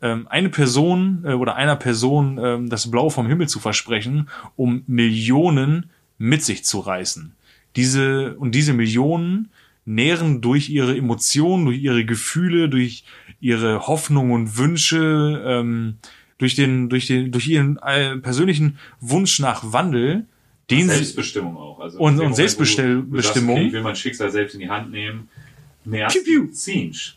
ähm, 0.01 0.27
eine 0.29 0.49
Person 0.49 1.25
äh, 1.25 1.33
oder 1.33 1.57
einer 1.57 1.77
Person 1.77 2.39
ähm, 2.43 2.69
das 2.69 2.91
Blau 2.91 3.11
vom 3.11 3.27
Himmel 3.27 3.49
zu 3.49 3.59
versprechen, 3.59 4.29
um 4.57 4.85
Millionen 4.87 5.91
mit 6.19 6.45
sich 6.45 6.65
zu 6.65 6.81
reißen. 6.81 7.35
Diese 7.77 8.37
und 8.37 8.55
diese 8.55 8.73
Millionen 8.73 9.51
nähren 9.85 10.41
durch 10.41 10.69
ihre 10.69 10.97
Emotionen, 10.97 11.65
durch 11.65 11.79
ihre 11.79 12.05
Gefühle, 12.05 12.69
durch 12.69 13.05
ihre 13.41 13.87
Hoffnungen 13.87 14.33
und 14.33 14.59
Wünsche, 14.59 15.43
ähm, 15.45 15.97
durch 16.39 16.55
den, 16.55 16.89
durch 16.89 17.07
den, 17.07 17.33
durch 17.33 17.49
ihren 17.49 17.79
äh, 17.79 18.17
persönlichen 18.19 18.79
Wunsch 19.01 19.41
nach 19.41 19.73
Wandel, 19.73 20.27
den 20.71 20.89
Selbstbestimmung 20.97 21.57
auch. 21.57 21.81
Also 21.81 21.99
Und- 21.99 22.15
und 22.21 22.31
du 22.31 22.37
sagst. 22.37 22.59
Okay, 23.57 23.67
ich 23.67 23.73
will 23.73 23.83
mein 23.83 23.97
Schicksal 23.97 24.31
selbst 24.31 24.55
in 24.55 24.61
die 24.61 24.69
Hand 24.69 24.91
nehmen. 24.91 25.29
Piu. 26.09 26.49
Zinsch. 26.53 27.17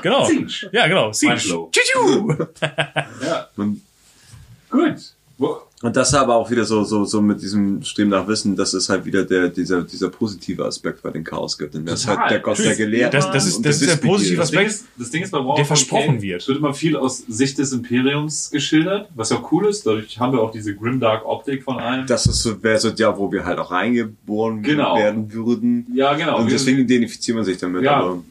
genau, 0.00 0.24
Zinsch. 0.26 0.66
ja 0.72 0.86
genau. 0.86 1.10
Tschu-tschu. 1.72 2.36
Ja, 3.22 3.48
gut. 4.70 4.96
Und 5.84 5.94
das 5.96 6.14
aber 6.14 6.34
auch 6.36 6.50
wieder 6.50 6.64
so, 6.64 6.82
so, 6.82 7.04
so 7.04 7.20
mit 7.20 7.42
diesem 7.42 7.82
Streben 7.82 8.08
nach 8.08 8.26
Wissen, 8.26 8.56
das 8.56 8.72
ist 8.72 8.88
halt 8.88 9.04
wieder 9.04 9.22
der, 9.24 9.50
dieser, 9.50 9.82
dieser 9.82 10.08
positive 10.08 10.64
Aspekt 10.64 11.02
bei 11.02 11.10
den 11.10 11.22
Chaosgöttern. 11.24 11.84
Das 11.84 12.00
ist 12.00 12.06
Total. 12.06 12.18
halt 12.22 12.30
der 12.30 12.40
Gott 12.40 12.58
der 12.58 12.74
Gelehrten. 12.74 13.20
Das- 13.20 13.30
das 13.30 13.46
ist- 13.46 13.64
das 13.66 13.82
ist 13.82 13.90
der 13.90 13.96
positive 14.08 14.38
das, 14.38 14.50
Ding 14.50 14.60
Aspekt, 14.60 14.70
ist, 14.80 14.86
das 14.98 15.10
Ding 15.10 15.22
ist 15.24 15.30
bei 15.30 15.38
Warhammer 15.38 15.56
der 15.56 15.64
versprochen 15.66 16.18
40k, 16.18 16.22
wird. 16.22 16.40
Es 16.42 16.48
wird 16.48 16.58
immer 16.58 16.72
viel 16.72 16.96
aus 16.96 17.18
Sicht 17.28 17.58
des 17.58 17.72
Imperiums 17.72 18.50
geschildert, 18.50 19.10
was 19.14 19.28
ja 19.28 19.42
cool 19.52 19.66
ist. 19.66 19.86
Dadurch 19.86 20.18
haben 20.18 20.32
wir 20.32 20.40
auch 20.40 20.52
diese 20.52 20.74
grimdark 20.74 21.26
Optik 21.26 21.62
von 21.62 21.78
allem. 21.78 22.06
Das 22.06 22.24
ist 22.26 22.42
so, 22.42 22.62
wäre 22.62 22.78
so 22.80 22.90
der, 22.90 23.18
wo 23.18 23.30
wir 23.30 23.44
halt 23.44 23.58
auch 23.58 23.70
reingeboren 23.70 24.62
Genau. 24.62 24.96
werden 24.96 25.30
würden. 25.34 25.86
ja, 25.94 26.14
genau. 26.14 26.38
Und 26.38 26.46
Wir 26.46 26.52
deswegen 26.54 26.78
identifiziert 26.78 27.36
man 27.36 27.44
sich 27.44 27.58
damit. 27.58 27.82
Ja. 27.82 27.96
Aber 27.96 28.22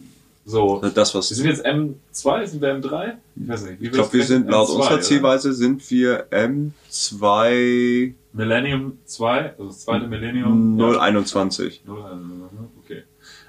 so. 0.46 0.82
das, 0.94 1.16
was 1.16 1.30
Wir 1.30 1.38
sind 1.38 1.48
jetzt 1.48 1.66
M2, 1.66 2.46
sind 2.48 2.62
wir 2.62 2.76
M3? 2.76 3.14
Ich 3.36 3.48
weiß 3.48 3.66
nicht. 3.66 3.82
Wie 3.82 3.86
ich 3.86 3.92
glaube, 3.92 4.14
wir 4.14 4.24
sind 4.24 4.50
laut 4.50 4.70
unserer 4.70 5.00
Zielweise 5.02 5.54
sind 5.54 5.90
wir 5.90 6.28
M2 6.32 8.14
Millennium 8.34 8.98
2, 9.06 9.52
also 9.52 9.66
das 9.68 9.80
zweite 9.82 10.08
Millennium. 10.08 10.80
Ja. 10.80 11.00
021. 11.00 11.84
Null, 11.86 12.00
äh, 12.00 12.84
Okay. 12.84 13.04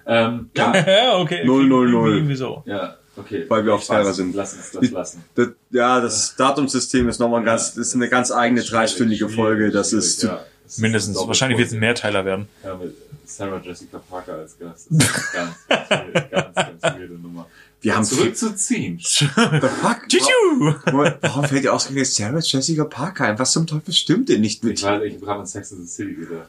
Ähm, 0.07 0.51
ja, 0.57 0.75
ja, 0.87 1.19
okay. 1.19 1.45
Null, 1.45 1.67
null, 1.67 1.87
Irgendwie- 1.89 1.99
null. 1.99 2.15
Irgendwie 2.17 2.37
so. 2.37 2.63
ja, 2.67 2.97
okay. 3.17 3.47
Weil 3.49 3.65
wir 3.65 3.75
auf 3.75 3.89
weiß. 3.89 4.17
sind. 4.17 4.35
Lass 4.35 4.55
uns 4.55 4.71
das 4.73 4.91
lassen. 4.91 5.25
Das, 5.35 5.49
ja, 5.71 6.01
das 6.01 6.37
Datumsystem 6.37 7.09
ist 7.09 7.19
nochmal 7.19 7.41
ein 7.41 7.47
ganz, 7.47 7.77
ist 7.77 7.95
eine 7.95 8.09
ganz 8.09 8.31
eigene 8.31 8.63
dreistündige 8.63 9.29
Folge. 9.29 9.71
Das 9.71 9.93
ist 9.95 10.23
ja. 10.23 10.45
Das 10.75 10.79
ist 10.79 10.83
Mindestens. 10.83 11.15
doppelt 11.15 11.29
Wahrscheinlich 11.29 11.59
wird 11.59 11.69
es 11.69 11.75
ein. 11.75 11.79
Mehrteiler 11.79 12.25
werden. 12.25 12.49
Ja, 12.65 12.75
mit 12.75 12.97
Sarah 13.25 13.61
Jessica 13.63 13.99
Parker 13.99 14.35
als 14.35 14.59
Gast. 14.59 14.89
Das 14.91 15.07
ist 15.07 15.33
ganz, 15.33 15.55
ganz, 15.69 15.91
weird, 15.91 16.31
ganz, 16.33 16.55
ganz 16.57 16.83
weirde 16.83 17.15
Nummer. 17.15 17.47
Wir 17.81 17.95
haben 17.95 18.05
Zurück 18.05 18.37
zu 18.37 18.57
ziehen. 18.57 18.99
The 19.01 19.27
fuck? 19.29 20.09
Tschu-tschu. 20.09 20.75
Warum, 21.21 21.45
fällt 21.45 21.63
dir 21.63 21.73
ausgerechnet 21.73 22.07
Sarah 22.09 22.41
Jessica 22.41 22.85
Parker 22.87 23.27
ein? 23.27 23.39
Was 23.39 23.53
zum 23.53 23.69
Teufel 23.69 23.95
stimmt 23.95 24.29
denn 24.29 24.41
nicht 24.41 24.65
mit 24.65 24.81
Ich 24.81 24.85
weiß, 24.85 25.01
ich 25.05 25.15
habe 25.25 25.41
an 25.41 25.47
Sex 25.47 25.71
in 25.71 25.87
the 25.87 25.87
City 25.87 26.15
gedacht. 26.15 26.49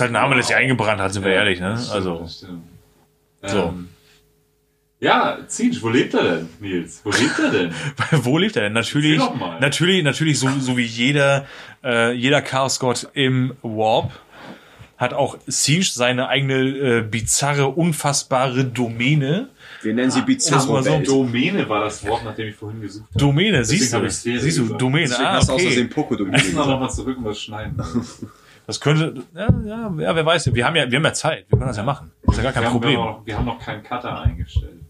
halt 0.00 0.10
ein 0.10 0.12
Name, 0.14 0.34
der 0.34 0.42
sich 0.42 0.56
eingebrannt 0.56 1.00
hat, 1.00 1.12
sind 1.12 1.24
wir 1.24 1.30
ehrlich, 1.32 1.60
ne? 1.60 1.74
das 1.74 1.82
stimmt, 1.84 1.94
Also, 1.94 2.18
das 2.18 2.36
stimmt. 2.38 2.62
So. 3.46 3.58
Ähm, 3.58 3.88
ja, 5.02 5.38
Zinsch, 5.48 5.82
wo 5.82 5.88
lebt 5.88 6.14
er 6.14 6.22
denn, 6.22 6.48
Nils? 6.60 7.00
Wo 7.02 7.10
lebt 7.10 7.36
er 7.40 7.50
denn? 7.50 7.74
wo 8.24 8.38
lebt 8.38 8.54
er 8.54 8.62
denn? 8.62 8.72
Natürlich, 8.72 9.18
mal. 9.18 9.58
natürlich, 9.58 10.04
natürlich, 10.04 10.38
so, 10.38 10.48
so 10.60 10.76
wie 10.76 10.84
jeder, 10.84 11.44
äh, 11.82 12.12
jeder 12.12 12.40
Chaos-Gott 12.40 13.08
im 13.12 13.54
Warp 13.62 14.12
hat 14.98 15.12
auch 15.12 15.36
Siege 15.48 15.90
seine 15.92 16.28
eigene 16.28 16.54
äh, 16.54 17.02
bizarre, 17.02 17.66
unfassbare 17.66 18.64
Domäne. 18.64 19.48
Wir 19.82 19.92
nennen 19.92 20.12
sie 20.12 20.20
Das 20.20 20.68
war 20.68 20.80
Bizarro 20.80 21.04
so. 21.04 21.24
Domäne 21.24 21.68
war 21.68 21.80
das 21.80 22.06
Wort, 22.06 22.24
nach 22.24 22.36
dem 22.36 22.50
ich 22.50 22.54
vorhin 22.54 22.80
gesucht 22.80 23.08
habe. 23.10 23.18
Domäne, 23.18 23.64
siehst 23.64 23.92
du, 23.92 24.08
siehst 24.08 24.58
du. 24.58 24.74
Domäne, 24.74 25.08
Deswegen 25.08 25.26
ah, 25.26 25.32
hast 25.32 25.48
du 25.48 25.54
aus 25.54 25.60
okay. 25.60 25.66
Versehen 25.66 25.90
Poco-Domäne 25.90 26.36
Müssen 26.36 26.46
wir 26.46 26.50
gesagt. 26.52 26.68
nochmal 26.68 26.90
zurück 26.90 27.18
und 27.18 27.24
was 27.24 27.40
schneiden. 27.40 27.82
Das 28.64 28.80
könnte, 28.80 29.24
ja, 29.34 29.48
ja, 29.66 29.92
ja, 29.98 30.14
wer 30.14 30.24
weiß, 30.24 30.54
wir 30.54 30.64
haben 30.64 30.76
ja, 30.76 30.88
wir 30.88 30.96
haben 30.96 31.04
ja 31.04 31.12
Zeit, 31.12 31.46
wir 31.48 31.58
können 31.58 31.66
das 31.66 31.76
ja 31.76 31.82
machen. 31.82 32.12
Das 32.22 32.36
ist 32.36 32.44
ja 32.44 32.44
gar 32.44 32.52
kein 32.52 32.62
wir, 32.62 32.68
haben, 32.68 32.74
wir, 32.74 32.80
Problem. 32.80 33.00
haben 33.00 33.18
noch, 33.18 33.26
wir 33.26 33.36
haben 33.36 33.44
noch 33.44 33.58
keinen 33.58 33.82
Cutter 33.82 34.20
eingestellt. 34.20 34.81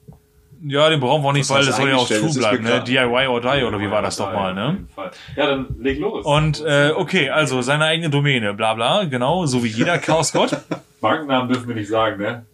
Ja, 0.64 0.88
den 0.88 1.00
brauchen 1.00 1.22
wir 1.22 1.28
auch 1.28 1.32
nicht, 1.32 1.48
Was 1.50 1.56
weil 1.58 1.66
das 1.66 1.76
soll 1.76 1.88
ja 1.88 1.96
auch 1.96 2.06
true 2.06 2.20
Das 2.20 2.30
ist 2.30 2.38
bleiben, 2.38 2.62
ne? 2.62 2.84
DIY 2.84 3.26
or 3.26 3.40
die, 3.40 3.64
oder 3.64 3.80
wie 3.80 3.90
war 3.90 4.00
das 4.02 4.16
doch 4.16 4.32
mal, 4.32 4.54
ne? 4.54 4.86
Ja, 5.34 5.46
dann 5.46 5.66
leg 5.80 5.98
los. 5.98 6.24
Und, 6.24 6.64
äh, 6.64 6.92
okay, 6.94 7.30
also 7.30 7.62
seine 7.62 7.86
eigene 7.86 8.10
Domäne, 8.10 8.54
bla 8.54 8.74
bla, 8.74 9.04
genau, 9.04 9.46
so 9.46 9.64
wie 9.64 9.68
jeder 9.68 9.98
Chaos-Gott. 9.98 10.56
Markennamen 11.00 11.48
dürfen 11.48 11.66
wir 11.68 11.74
nicht 11.74 11.88
sagen, 11.88 12.22
ne? 12.22 12.46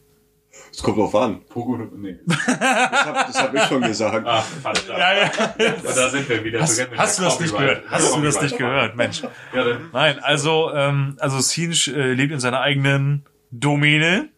Es 0.70 0.82
kommt 0.82 0.98
drauf 0.98 1.14
an. 1.14 1.40
Poco, 1.48 1.76
nee. 1.96 2.16
Das 2.26 2.46
hab, 2.46 3.26
das 3.26 3.42
hab 3.42 3.54
ich 3.54 3.62
schon 3.64 3.82
gesagt. 3.82 4.24
Ach, 4.26 4.44
verdammt. 4.44 4.88
ja, 4.88 5.14
ja. 5.14 5.74
Und 5.74 5.96
da 5.96 6.08
sind 6.08 6.28
wir 6.28 6.44
wieder. 6.44 6.60
Hast, 6.60 6.88
hast 6.96 7.18
du 7.18 7.22
das 7.24 7.40
nicht 7.40 7.56
gehört? 7.56 7.82
Hast 7.90 8.16
du 8.16 8.20
das 8.22 8.40
nicht 8.40 8.56
gehört, 8.56 8.96
Mensch? 8.96 9.22
Ja, 9.54 9.64
Nein, 9.92 10.18
also, 10.20 10.70
ähm, 10.72 11.16
also 11.20 11.40
Siege 11.40 11.92
äh, 11.94 12.12
lebt 12.12 12.32
in 12.32 12.40
seiner 12.40 12.60
eigenen 12.60 13.24
Domäne 13.50 14.28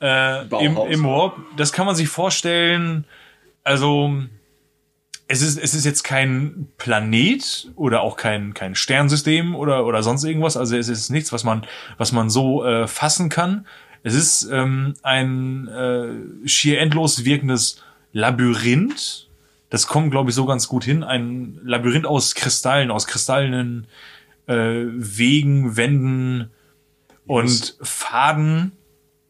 äh, 0.00 0.46
im, 0.64 0.76
im 0.76 1.04
Warp. 1.04 1.36
Das 1.56 1.72
kann 1.72 1.86
man 1.86 1.94
sich 1.94 2.08
vorstellen. 2.08 3.04
Also 3.64 4.12
es 5.28 5.40
ist 5.42 5.58
es 5.58 5.74
ist 5.74 5.84
jetzt 5.84 6.02
kein 6.02 6.68
Planet 6.78 7.70
oder 7.76 8.02
auch 8.02 8.16
kein 8.16 8.54
kein 8.54 8.74
Sternsystem 8.74 9.54
oder 9.54 9.86
oder 9.86 10.02
sonst 10.02 10.24
irgendwas. 10.24 10.56
Also 10.56 10.76
es 10.76 10.88
ist 10.88 11.10
nichts, 11.10 11.32
was 11.32 11.44
man 11.44 11.66
was 11.96 12.12
man 12.12 12.28
so 12.28 12.64
äh, 12.64 12.86
fassen 12.86 13.28
kann. 13.28 13.66
Es 14.02 14.14
ist 14.14 14.48
ähm, 14.50 14.94
ein 15.02 15.68
äh, 15.68 16.48
schier 16.48 16.80
endlos 16.80 17.24
wirkendes 17.24 17.82
Labyrinth. 18.12 19.28
Das 19.70 19.86
kommt, 19.86 20.10
glaube 20.10 20.30
ich, 20.30 20.36
so 20.36 20.44
ganz 20.44 20.68
gut 20.68 20.84
hin. 20.84 21.02
Ein 21.02 21.58
Labyrinth 21.64 22.04
aus 22.04 22.34
Kristallen, 22.34 22.90
aus 22.90 23.06
kristallenen 23.06 23.86
äh, 24.46 24.54
Wegen, 24.54 25.76
Wänden 25.76 26.50
und 27.26 27.76
Faden. 27.80 28.72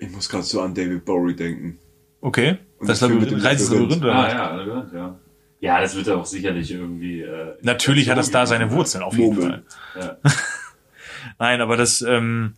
Ich 0.02 0.10
muss 0.10 0.28
gerade 0.28 0.42
so 0.44 0.60
an 0.60 0.74
David 0.74 1.04
Bowie 1.04 1.34
denken. 1.34 1.78
Okay. 2.20 2.58
Und 2.78 2.88
das 2.88 3.00
Labyrinth, 3.00 3.30
dem 3.30 3.38
Reise 3.40 3.62
ins 3.64 3.72
Labyrinth. 3.72 4.02
Oder 4.02 4.14
Ah, 4.14 4.28
ja, 4.28 4.54
Labyrinth, 4.56 4.92
ja. 4.92 5.18
Ja, 5.60 5.80
das 5.80 5.94
wird 5.94 6.08
ja 6.08 6.16
auch 6.16 6.26
sicherlich 6.26 6.72
irgendwie. 6.72 7.20
Äh, 7.22 7.54
Natürlich 7.62 8.10
hat 8.10 8.18
das 8.18 8.30
da 8.32 8.44
seine 8.46 8.70
Wurzeln, 8.72 9.04
auf 9.04 9.16
jeden 9.16 9.34
Murmeln. 9.36 9.62
Fall. 9.94 10.18
Ja. 10.24 10.30
Nein, 11.38 11.60
aber 11.60 11.76
das, 11.76 12.02
ähm, 12.02 12.54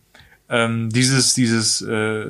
ähm, 0.49 0.89
dieses, 0.89 1.35
dieses 1.35 1.81
äh, 1.81 2.25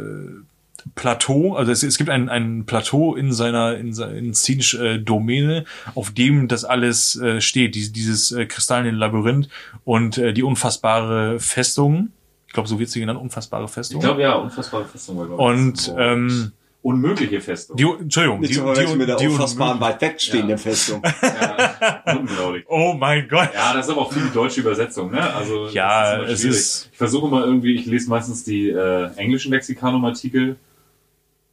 Plateau, 0.95 1.55
also 1.55 1.71
es, 1.71 1.81
es 1.83 1.97
gibt 1.97 2.09
ein, 2.09 2.27
ein 2.29 2.65
Plateau 2.65 3.15
in 3.15 3.31
seiner, 3.31 3.77
in, 3.77 3.93
se- 3.93 4.11
in 4.17 4.33
Zinsch 4.33 4.73
äh, 4.75 4.97
Domäne, 4.99 5.63
auf 5.95 6.11
dem 6.11 6.47
das 6.49 6.65
alles 6.65 7.15
äh, 7.19 7.39
steht, 7.41 7.75
Dies, 7.75 7.91
dieses 7.93 8.31
äh, 8.33 8.45
kristallene 8.45 8.91
Labyrinth 8.91 9.47
und 9.85 10.17
äh, 10.17 10.33
die 10.33 10.43
unfassbare 10.43 11.39
Festung. 11.39 12.09
Ich 12.55 12.57
glaube, 12.57 12.69
so 12.69 12.79
wird 12.79 12.89
sie 12.89 13.01
genannt, 13.01 13.19
unfassbare 13.19 13.67
Festung. 13.67 13.99
Ich 13.99 14.05
glaube, 14.05 14.21
ja, 14.21 14.35
unfassbare 14.35 14.85
Festung. 14.85 15.17
war, 15.17 15.37
und 15.37 15.93
ähm, 15.97 16.53
unmögliche 16.81 17.41
Festung. 17.41 17.75
die, 17.75 17.83
Entschuldigung, 17.83 18.39
Nicht 18.39 18.51
die, 18.51 18.55
zu 18.55 18.61
verwechseln 18.61 18.97
mit 18.97 19.09
der 19.09 19.17
die, 19.17 19.27
unfassbaren 19.27 19.77
die, 19.77 19.81
weit 19.83 19.99
wegstehenden 20.01 20.51
Ja. 20.51 20.57
Festung. 20.57 21.01
ja, 21.21 22.01
unglaublich. 22.17 22.63
Oh 22.69 22.93
mein 22.97 23.27
Gott. 23.27 23.49
Ja, 23.53 23.73
das 23.73 23.87
ist 23.87 23.91
aber 23.91 24.03
auch 24.03 24.13
viel 24.13 24.21
die 24.23 24.33
deutsche 24.33 24.61
Übersetzung, 24.61 25.11
ne? 25.11 25.33
Also 25.33 25.67
Ja, 25.67 26.19
das 26.19 26.31
es 26.31 26.43
ist- 26.45 26.89
Ich 26.93 26.97
versuche 26.97 27.27
mal 27.27 27.43
irgendwie, 27.43 27.75
ich 27.75 27.85
lese 27.87 28.09
meistens 28.09 28.45
die 28.45 28.69
äh, 28.69 29.09
englischen 29.17 29.51
Lexikanum-Artikel 29.51 30.55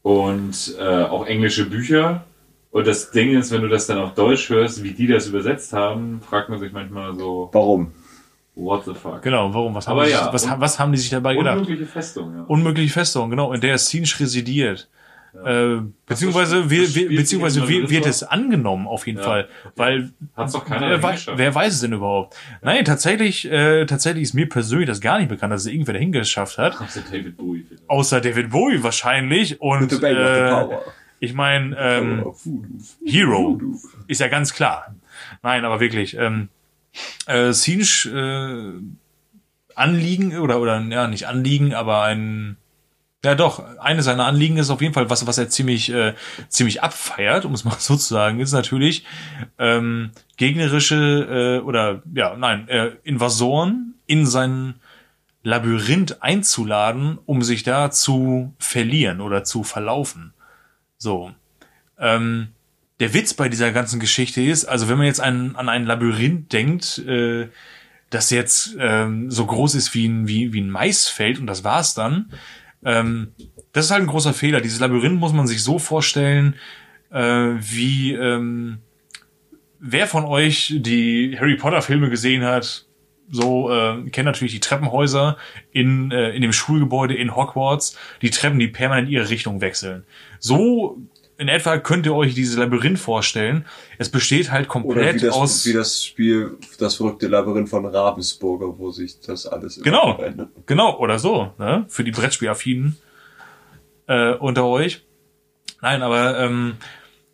und 0.03 0.77
äh, 0.79 0.85
auch 1.03 1.27
englische 1.27 1.69
Bücher. 1.69 2.25
Und 2.71 2.87
das 2.87 3.11
Ding 3.11 3.37
ist, 3.37 3.51
wenn 3.51 3.63
du 3.63 3.69
das 3.69 3.89
dann 3.89 3.99
auf 3.99 4.15
Deutsch 4.15 4.49
hörst, 4.51 4.85
wie 4.85 4.93
die 4.93 5.09
das 5.09 5.27
übersetzt 5.27 5.73
haben, 5.73 6.21
fragt 6.23 6.49
man 6.49 6.61
sich 6.61 6.73
manchmal 6.73 7.15
so, 7.17 7.51
Warum? 7.53 7.91
What 8.55 8.85
the 8.85 8.95
fuck? 8.95 9.23
Genau, 9.23 9.53
warum? 9.55 9.75
Was 9.75 9.87
haben, 9.89 9.97
Aber 9.99 10.05
die, 10.07 10.13
ja, 10.13 10.25
sich- 10.25 10.33
was, 10.51 10.61
was 10.61 10.79
haben 10.79 10.93
die 10.93 10.99
sich 10.99 11.11
dabei 11.11 11.35
gedacht? 11.35 11.57
Unmögliche 11.59 11.87
Festung, 11.87 12.35
ja. 12.37 12.43
Unmögliche 12.45 12.93
Festung, 12.93 13.31
genau, 13.31 13.53
in 13.53 13.61
der 13.61 13.79
Sinch 13.79 14.19
residiert. 14.21 14.89
Äh, 15.47 15.79
beziehungsweise, 16.05 16.69
wir, 16.69 16.87
beziehungsweise 17.09 17.67
wir, 17.67 17.89
wird 17.89 18.05
es 18.05 18.23
angenommen, 18.23 18.87
auf 18.87 19.07
jeden 19.07 19.19
Ja. 19.21 19.25
Fall. 19.25 19.49
Weil, 19.77 20.11
Hat's 20.37 20.53
doch 20.53 20.67
keiner 20.67 20.91
wer, 20.91 21.03
wei 21.03 21.09
hingeschafft. 21.13 21.39
wer 21.39 21.55
weiß 21.55 21.73
es 21.73 21.81
denn 21.81 21.95
überhaupt? 21.95 22.37
Nein, 22.61 22.85
tatsächlich, 22.85 23.51
äh, 23.51 23.87
tatsächlich 23.87 24.25
ist 24.25 24.35
mir 24.35 24.47
persönlich 24.47 24.89
das 24.89 25.01
gar 25.01 25.19
nicht 25.19 25.31
bekannt, 25.31 25.51
dass 25.55 25.63
es 25.63 25.69
irgendwer 25.69 25.95
dahin 25.95 26.13
geschafft 26.13 26.59
hat. 26.59 26.79
Außer 26.79 27.01
David 27.11 27.39
Bowie. 27.39 27.65
vielleicht. 27.67 27.89
Außer 27.89 28.21
David 28.21 28.51
Bowie 28.51 28.83
wahrscheinlich. 28.83 29.59
Und 29.63 30.03
äh, 30.03 30.67
ich 31.19 31.33
meine, 31.33 31.77
ähm, 31.79 32.27
Hero 33.07 33.59
ist 34.09 34.21
ja 34.21 34.29
ganz 34.29 34.53
klar. 34.53 34.95
Nein, 35.43 35.65
aber 35.65 35.81
wirklich, 35.81 36.15
ähm, 36.19 36.51
äh, 37.27 37.53
Sinch 37.53 38.07
äh, 38.07 38.73
Anliegen 39.75 40.39
oder 40.39 40.61
oder 40.61 40.81
ja 40.81 41.07
nicht 41.09 41.27
Anliegen, 41.27 41.75
aber 41.75 42.03
ein 42.03 42.57
ja 43.25 43.35
doch 43.35 43.63
eine 43.79 44.03
seiner 44.03 44.27
Anliegen 44.27 44.57
ist 44.57 44.71
auf 44.71 44.83
jeden 44.83 44.95
Fall 44.95 45.09
was 45.09 45.27
was 45.27 45.39
er 45.39 45.49
ziemlich 45.49 45.93
äh, 45.93 46.15
ziemlich 46.49 46.83
abfeiert, 46.83 47.45
um 47.45 47.55
es 47.55 47.65
mal 47.67 47.77
so 47.79 47.97
zu 47.97 48.15
sagen, 48.15 48.41
ist 48.41 48.53
natürlich 48.53 49.05
ähm, 49.59 50.11
gegnerische 50.37 51.61
äh, 51.61 51.65
oder 51.65 52.03
ja 52.15 52.37
nein 52.37 52.69
äh, 52.69 52.93
Invasoren 53.05 53.95
in 54.07 54.27
sein 54.27 54.75
Labyrinth 55.43 56.23
einzuladen, 56.23 57.19
um 57.27 57.43
sich 57.43 57.63
da 57.63 57.91
zu 57.91 58.55
verlieren 58.59 59.21
oder 59.21 59.45
zu 59.45 59.65
verlaufen. 59.65 60.35
So. 60.99 61.33
Ähm, 61.99 62.49
der 63.03 63.15
Witz 63.15 63.35
bei 63.35 63.49
dieser 63.49 63.73
ganzen 63.73 63.99
Geschichte 63.99 64.41
ist, 64.41 64.65
also 64.65 64.89
wenn 64.89 64.97
man 64.97 65.09
jetzt 65.09 65.21
an, 65.21 65.57
an 65.57 65.69
ein 65.69 65.87
Labyrinth 65.87 66.53
denkt, 66.53 66.99
äh, 66.99 67.49
das 68.11 68.31
jetzt 68.31 68.77
ähm, 68.79 69.29
so 69.29 69.45
groß 69.45 69.75
ist 69.75 69.93
wie 69.93 70.07
ein, 70.07 70.29
wie, 70.29 70.53
wie 70.53 70.61
ein 70.61 70.71
Maisfeld 70.71 71.41
und 71.41 71.49
das 71.49 71.65
war's 71.65 71.95
dann, 71.95 72.31
ähm, 72.85 73.33
das 73.73 73.87
ist 73.87 73.91
halt 73.91 74.03
ein 74.03 74.07
großer 74.07 74.33
Fehler. 74.33 74.61
Dieses 74.61 74.79
Labyrinth 74.79 75.19
muss 75.19 75.33
man 75.33 75.49
sich 75.49 75.65
so 75.65 75.81
vorstellen, 75.81 76.55
äh, 77.11 77.23
wie 77.59 78.13
ähm, 78.13 78.79
wer 79.81 80.07
von 80.07 80.25
euch 80.25 80.73
die 80.79 81.37
Harry 81.41 81.57
Potter 81.57 81.83
Filme 81.83 82.09
gesehen 82.09 82.45
hat, 82.45 82.87
so 83.33 83.73
äh, 83.73 84.11
kennt 84.11 84.27
natürlich 84.27 84.53
die 84.53 84.61
Treppenhäuser 84.61 85.39
in, 85.73 86.13
äh, 86.13 86.31
in 86.31 86.43
dem 86.43 86.53
Schulgebäude 86.53 87.15
in 87.15 87.35
Hogwarts, 87.35 87.99
die 88.21 88.31
Treppen, 88.31 88.61
die 88.61 88.69
permanent 88.69 89.09
ihre 89.09 89.29
Richtung 89.29 89.61
wechseln. 89.61 90.05
So 90.39 90.99
in 91.39 91.49
etwa 91.49 91.79
könnt 91.79 92.07
ihr 92.07 92.15
euch 92.15 92.35
dieses 92.35 92.57
Labyrinth 92.57 92.99
vorstellen. 92.99 93.65
Es 93.99 94.09
besteht 94.11 94.51
halt 94.51 94.67
Oder 94.67 94.73
komplett 94.73 95.17
wie 95.23 95.27
das, 95.27 95.35
aus 95.35 95.67
wie 95.67 95.73
das 95.73 96.05
Spiel, 96.05 96.57
das 96.79 96.97
verrückte 96.97 97.27
Labyrinth 97.29 97.69
von 97.69 97.85
Ravensburger, 97.87 98.79
wo 98.79 98.91
sich 98.91 99.21
das 99.21 99.47
alles 99.47 99.81
Genau. 99.83 100.17
verändert. 100.17 100.51
Genau, 100.67 100.99
oder 100.99 101.19
so, 101.19 101.53
ne? 101.59 101.85
Für 101.89 102.05
die 102.05 102.13
Brettspielaffinen 102.13 102.97
äh, 104.07 104.35
unter 104.35 104.67
euch. 104.67 105.05
Nein, 105.81 106.03
aber 106.03 106.39
ähm, 106.39 106.75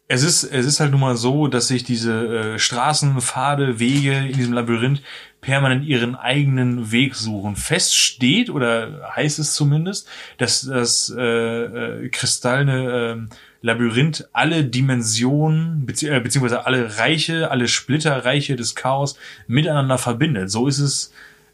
es 0.07 0.23
ist, 0.23 0.43
es 0.45 0.65
ist 0.65 0.81
halt 0.81 0.91
nun 0.93 1.01
mal 1.01 1.17
so, 1.17 1.49
dass 1.49 1.69
sich 1.69 1.85
diese 1.85 2.55
äh, 2.55 2.59
Straßen, 2.59 3.21
Pfade, 3.21 3.79
Wege 3.79 4.13
in 4.17 4.33
diesem 4.33 4.55
Labyrinth 4.55 5.03
permanent 5.43 5.85
ihren 5.85 6.15
eigenen 6.17 6.91
Weg 6.91 7.15
suchen. 7.15 7.57
Fest 7.57 7.95
steht, 7.95 8.49
oder 8.49 9.13
heißt 9.15 9.39
es 9.39 9.55
zumindest, 9.55 10.09
dass 10.39 10.63
das 10.63 11.15
äh, 11.17 11.23
äh, 11.23 12.09
kristallene 12.09 13.29
äh, 13.31 13.35
Labyrinth 13.61 14.29
alle 14.33 14.65
Dimensionen, 14.65 15.85
bezieh 15.85 16.09
äh, 16.09 16.21
beziehungsweise 16.21 16.67
alle 16.67 16.99
Reiche, 16.99 17.51
alle 17.51 17.69
Splitterreiche 17.69 18.57
des 18.57 18.75
Chaos 18.75 19.19
miteinander 19.47 19.99
verbindet. 19.99 20.51
So 20.51 20.69
ist 20.69 20.79
es 20.79 21.13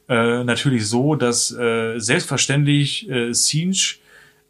äh, 0.08 0.44
natürlich 0.44 0.86
so, 0.86 1.14
dass 1.14 1.50
äh, 1.50 1.98
selbstverständlich 1.98 3.08
äh, 3.08 3.32
Sinch 3.32 4.00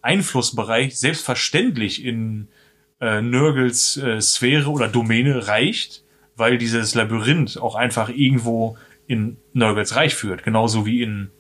Einflussbereich 0.03 0.99
selbstverständlich 0.99 2.05
in 2.05 2.49
äh, 3.01 3.23
Nörgels 3.23 3.97
äh, 3.97 4.21
Sphäre 4.21 4.71
oder 4.71 4.89
Domäne 4.89 5.47
reicht, 5.49 6.03
weil 6.37 6.59
dieses 6.59 6.95
Labyrinth 6.95 7.57
auch 7.57 7.75
einfach 7.75 8.09
irgendwo 8.09 8.77
in 9.07 9.37
Nörgels 9.53 9.97
Reich 9.97 10.15
führt, 10.15 10.43
genauso 10.43 10.87
wie 10.87 11.03
in 11.03 11.31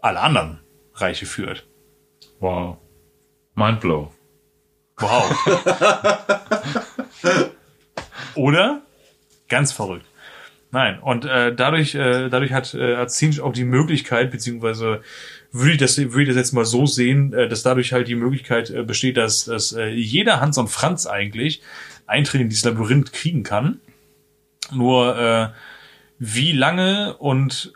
alle 0.00 0.20
anderen 0.20 0.60
Reiche 0.94 1.26
führt. 1.26 1.66
Wow. 2.40 2.78
Mindblow. 3.54 4.13
Wow. 4.98 5.30
Oder? 8.34 8.82
Ganz 9.48 9.72
verrückt. 9.72 10.06
Nein, 10.70 10.98
und 10.98 11.24
äh, 11.24 11.54
dadurch, 11.54 11.94
äh, 11.94 12.28
dadurch 12.28 12.52
hat, 12.52 12.74
äh, 12.74 12.96
hat 12.96 13.12
Zinch 13.12 13.40
auch 13.40 13.52
die 13.52 13.64
Möglichkeit, 13.64 14.32
beziehungsweise 14.32 15.02
würde 15.52 15.72
ich 15.72 15.78
das, 15.78 15.96
würde 15.96 16.22
ich 16.22 16.28
das 16.28 16.36
jetzt 16.36 16.52
mal 16.52 16.64
so 16.64 16.84
sehen, 16.84 17.32
äh, 17.32 17.48
dass 17.48 17.62
dadurch 17.62 17.92
halt 17.92 18.08
die 18.08 18.16
Möglichkeit 18.16 18.70
äh, 18.70 18.82
besteht, 18.82 19.16
dass, 19.16 19.44
dass 19.44 19.72
äh, 19.72 19.90
jeder 19.90 20.40
Hans 20.40 20.58
und 20.58 20.66
Franz 20.66 21.06
eigentlich 21.06 21.62
Eintritt 22.06 22.40
in 22.40 22.48
dieses 22.48 22.64
Labyrinth 22.64 23.12
kriegen 23.12 23.44
kann. 23.44 23.80
Nur 24.72 25.16
äh, 25.16 25.48
wie 26.18 26.50
lange 26.50 27.16
und 27.18 27.72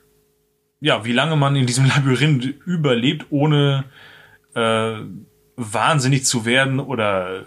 ja, 0.81 1.05
wie 1.05 1.13
lange 1.13 1.37
man 1.37 1.55
in 1.55 1.67
diesem 1.67 1.87
Labyrinth 1.89 2.47
überlebt, 2.67 3.27
ohne 3.31 3.85
äh, 4.55 4.97
wahnsinnig 5.59 6.25
zu 6.25 6.45
werden 6.47 6.81
oder 6.81 7.45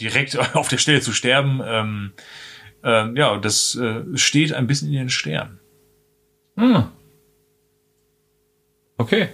direkt 0.00 0.36
auf 0.56 0.68
der 0.68 0.78
Stelle 0.78 1.00
zu 1.00 1.12
sterben, 1.12 1.60
ähm, 1.64 2.12
ähm, 2.84 3.16
ja, 3.16 3.38
das 3.38 3.76
äh, 3.76 4.02
steht 4.16 4.52
ein 4.52 4.66
bisschen 4.66 4.88
in 4.88 4.94
den 4.94 5.10
Sternen. 5.10 5.60
Hm. 6.56 6.84
Okay. 8.98 9.28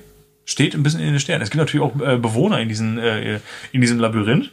Steht 0.44 0.74
ein 0.74 0.82
bisschen 0.82 1.00
in 1.00 1.08
den 1.08 1.20
Sternen. 1.20 1.42
Es 1.42 1.50
gibt 1.50 1.58
natürlich 1.58 1.84
auch 1.84 2.00
äh, 2.00 2.16
Bewohner 2.16 2.60
in, 2.60 2.68
diesen, 2.68 2.98
äh, 2.98 3.40
in 3.72 3.80
diesem 3.80 3.98
Labyrinth. 3.98 4.50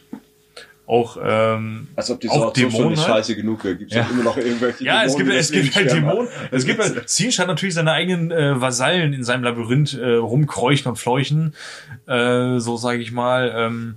Auch, 0.86 1.16
ähm, 1.20 1.88
Als 1.96 2.10
ob 2.12 2.20
die 2.20 2.28
auch 2.28 2.52
Dämonen 2.52 2.90
nicht 2.90 3.02
scheiße 3.04 3.34
genug 3.34 3.64
wäre. 3.64 3.74
Gibt 3.74 3.90
es 3.90 3.96
Ja. 3.96 4.06
immer 4.08 4.22
noch 4.22 4.36
irgendwelche 4.36 4.84
Ja, 4.84 5.02
es 5.02 5.16
gibt, 5.16 5.28
es 5.32 5.50
gibt 5.50 5.74
halt. 5.74 5.90
Dämonen. 5.90 6.28
Es 6.52 6.64
gibt 6.64 6.78
halt, 6.80 7.08
Zinsch 7.08 7.40
hat 7.40 7.48
natürlich 7.48 7.74
seine 7.74 7.90
eigenen 7.90 8.30
äh, 8.30 8.60
Vasallen 8.60 9.12
in 9.12 9.24
seinem 9.24 9.42
Labyrinth 9.42 9.94
äh, 9.94 10.12
rumkreuchen 10.14 10.88
und 10.90 10.96
fleuchen. 10.96 11.54
Äh, 12.06 12.60
so 12.60 12.76
sage 12.76 13.00
ich 13.02 13.10
mal. 13.10 13.52
Ähm, 13.56 13.96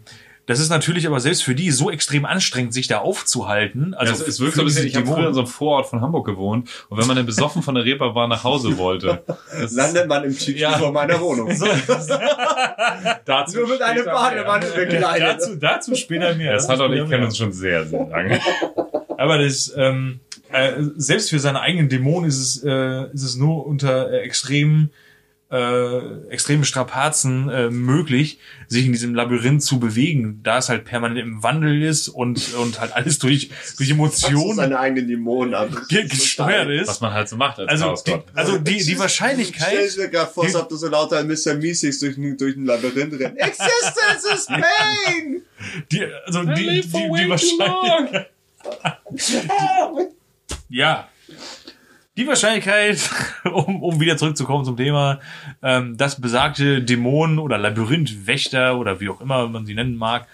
das 0.50 0.60
ist 0.60 0.70
natürlich 0.70 1.06
aber 1.06 1.20
selbst 1.20 1.44
für 1.44 1.54
die 1.54 1.70
so 1.70 1.92
extrem 1.92 2.26
anstrengend, 2.26 2.74
sich 2.74 2.88
da 2.88 2.98
aufzuhalten. 2.98 3.94
Also 3.94 4.12
Also 4.14 4.24
es, 4.24 4.30
es 4.30 4.40
wirkt 4.40 4.56
so 4.56 4.62
ein 4.62 4.66
bisschen, 4.66 4.88
ich 4.88 4.96
habe 4.96 5.06
früher 5.06 5.28
in 5.28 5.34
so 5.36 5.42
einem 5.42 5.48
Vorort 5.48 5.86
von 5.86 6.02
Hamburg 6.02 6.26
gewohnt 6.26 6.68
und 6.90 6.98
wenn 6.98 7.06
man 7.06 7.16
dann 7.16 7.28
besoffen 7.28 7.62
von 7.62 7.76
der 7.76 7.86
Reeperbahn 7.86 8.30
nach 8.30 8.44
Hause 8.44 8.78
wollte, 8.80 9.24
das 9.62 9.74
Landet 9.74 10.08
man 10.08 10.24
im 10.24 10.36
Chichi 10.36 10.60
Ja. 10.60 10.72
vor 10.78 10.92
meiner 10.92 11.20
Wohnung. 11.22 11.50
dazu 13.26 13.60
Nur 13.60 13.68
mit 13.68 13.82
einer 13.82 14.04
Badewanne 14.04 14.66
mehr. 14.66 14.86
bekleidet. 14.86 15.28
dazu, 15.42 15.56
dazu 15.56 15.96
später 15.96 16.34
mehr. 16.36 16.54
Das 16.54 16.68
hat 16.68 16.80
Dazu 16.80 16.92
und 16.92 16.98
ich 16.98 17.10
kennen 17.10 17.26
uns 17.26 17.38
schon 17.38 17.52
sehr, 17.52 17.86
sehr 17.86 18.08
lange. 18.08 18.40
Aber 19.18 19.38
das, 19.38 19.74
ähm, 19.78 20.20
äh, 20.52 20.72
selbst 20.98 21.30
für 21.30 21.40
seine 21.40 21.62
eigenen 21.62 21.90
Dämonen 21.90 22.28
ist 22.28 22.40
es, 22.40 22.64
äh, 22.64 23.12
ist 23.14 23.24
es 23.24 23.36
nur 23.36 23.66
unter 23.68 24.12
äh, 24.12 24.22
extremen, 24.22 24.92
äh, 25.52 26.28
extremen 26.30 26.64
Strapazen 26.64 27.50
äh, 27.50 27.70
möglich, 27.72 28.38
sich 28.68 28.86
in 28.86 28.92
diesem 28.92 29.16
Labyrinth 29.16 29.64
zu 29.64 29.80
bewegen, 29.80 30.42
da 30.44 30.60
es 30.60 30.70
halt 30.70 30.86
permanent 30.86 31.20
im 31.20 31.42
Wandel 31.42 31.82
ist 31.82 32.08
und, 32.08 32.54
und 32.54 32.80
halt 32.80 32.94
alles 32.94 33.18
durch, 33.18 33.50
durch 33.78 33.90
Emotionen 33.90 34.56
seine 34.56 34.80
eigenen 34.80 35.08
Dämonen 35.08 35.56
an. 35.56 35.76
ge 35.90 36.08
gesteuert 36.08 36.68
Was 36.86 36.96
ist. 36.98 37.02
man 37.02 37.14
halt 37.14 37.30
so 37.30 37.36
macht 37.36 37.58
als 37.60 37.70
Also, 37.70 37.86
die, 38.06 38.12
Chaosgott. 38.12 38.26
also 38.36 38.58
die, 38.60 38.74
die 38.74 38.82
Stell 38.84 39.00
Wahrscheinlichkeit, 39.00 39.96
dir 39.98 40.10
gerade 40.10 40.32
vor, 40.32 40.44
als 40.44 40.56
ob 40.56 40.70
du 40.70 40.76
so 40.76 40.88
lauter 40.88 41.24
Mr. 41.24 41.56
Meeseeks 41.56 42.00
durch, 42.00 42.16
ein- 42.18 42.38
durch 42.38 42.56
ein 42.56 42.66
Labyrinth 42.66 43.20
rennt. 43.20 43.38
Existence 43.40 44.26
is 44.34 44.46
pain! 44.46 45.42
die, 45.92 46.06
also 46.26 46.44
die, 46.44 46.54
die, 46.54 46.82
die, 46.82 46.82
die 47.24 47.30
Wahrscheinlichkeit, 47.30 48.30
ja, 50.70 51.09
die 52.20 52.28
Wahrscheinlichkeit, 52.28 53.10
um, 53.46 53.82
um 53.82 54.00
wieder 54.02 54.18
zurückzukommen 54.18 54.66
zum 54.66 54.76
Thema, 54.76 55.22
ähm, 55.64 55.96
dass 55.96 56.20
besagte 56.20 56.82
Dämonen 56.82 57.40
oder 57.40 57.58
Labyrinthwächter 57.58 58.78
oder 58.78 59.00
wie 59.00 59.10
auch 59.10 59.22
immer 59.22 59.48
man 59.48 59.66
sie 59.66 59.74
nennen 59.74 59.96
mag, 59.96 60.28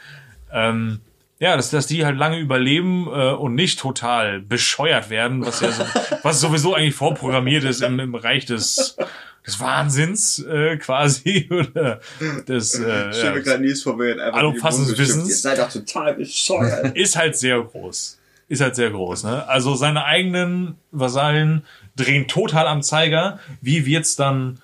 ähm, 0.51 1.01
ja, 1.37 1.55
dass, 1.55 1.69
dass 1.69 1.85
die 1.85 2.03
halt 2.03 2.17
lange 2.17 2.39
überleben 2.39 3.07
äh, 3.07 3.33
und 3.33 3.53
nicht 3.53 3.77
total 3.79 4.39
bescheuert 4.39 5.11
werden, 5.11 5.45
was 5.45 5.61
ja 5.61 5.71
so, 5.71 5.83
was 6.23 6.41
sowieso 6.41 6.73
eigentlich 6.73 6.95
vorprogrammiert 6.95 7.63
ist 7.65 7.83
im, 7.83 7.99
im 7.99 8.11
Bereich 8.11 8.45
des, 8.45 8.97
des 9.45 9.59
Wahnsinns 9.59 10.39
äh, 10.39 10.77
quasi 10.77 11.47
oder 11.51 11.99
des 12.47 12.79
äh, 12.79 13.09
Ich 13.09 13.17
stell 13.17 13.31
mir 13.31 13.37
ja, 13.37 13.43
gerade 13.43 13.61
Nils 13.61 13.83
vor, 13.83 13.99
wenn 13.99 14.19
einfach 14.19 14.39
Allumfassendes 14.39 14.89
die 14.89 14.95
Dämonen 14.95 15.07
bestimmt. 15.07 15.27
Wissens. 15.27 15.45
Ihr 15.45 15.51
seid 15.51 15.59
doch 15.59 15.71
total 15.71 16.15
bescheuert. 16.15 16.97
ist 16.97 17.15
halt 17.15 17.37
sehr 17.37 17.61
groß. 17.61 18.17
Ist 18.47 18.61
halt 18.61 18.75
sehr 18.75 18.91
groß, 18.91 19.23
ne? 19.23 19.47
Also 19.47 19.75
seine 19.75 20.05
eigenen 20.05 20.75
Vasallen 20.91 21.65
drehen 21.95 22.27
total 22.27 22.67
am 22.67 22.83
Zeiger. 22.83 23.39
Wie 23.61 23.85
wird's 23.85 24.15
dann, 24.15 24.59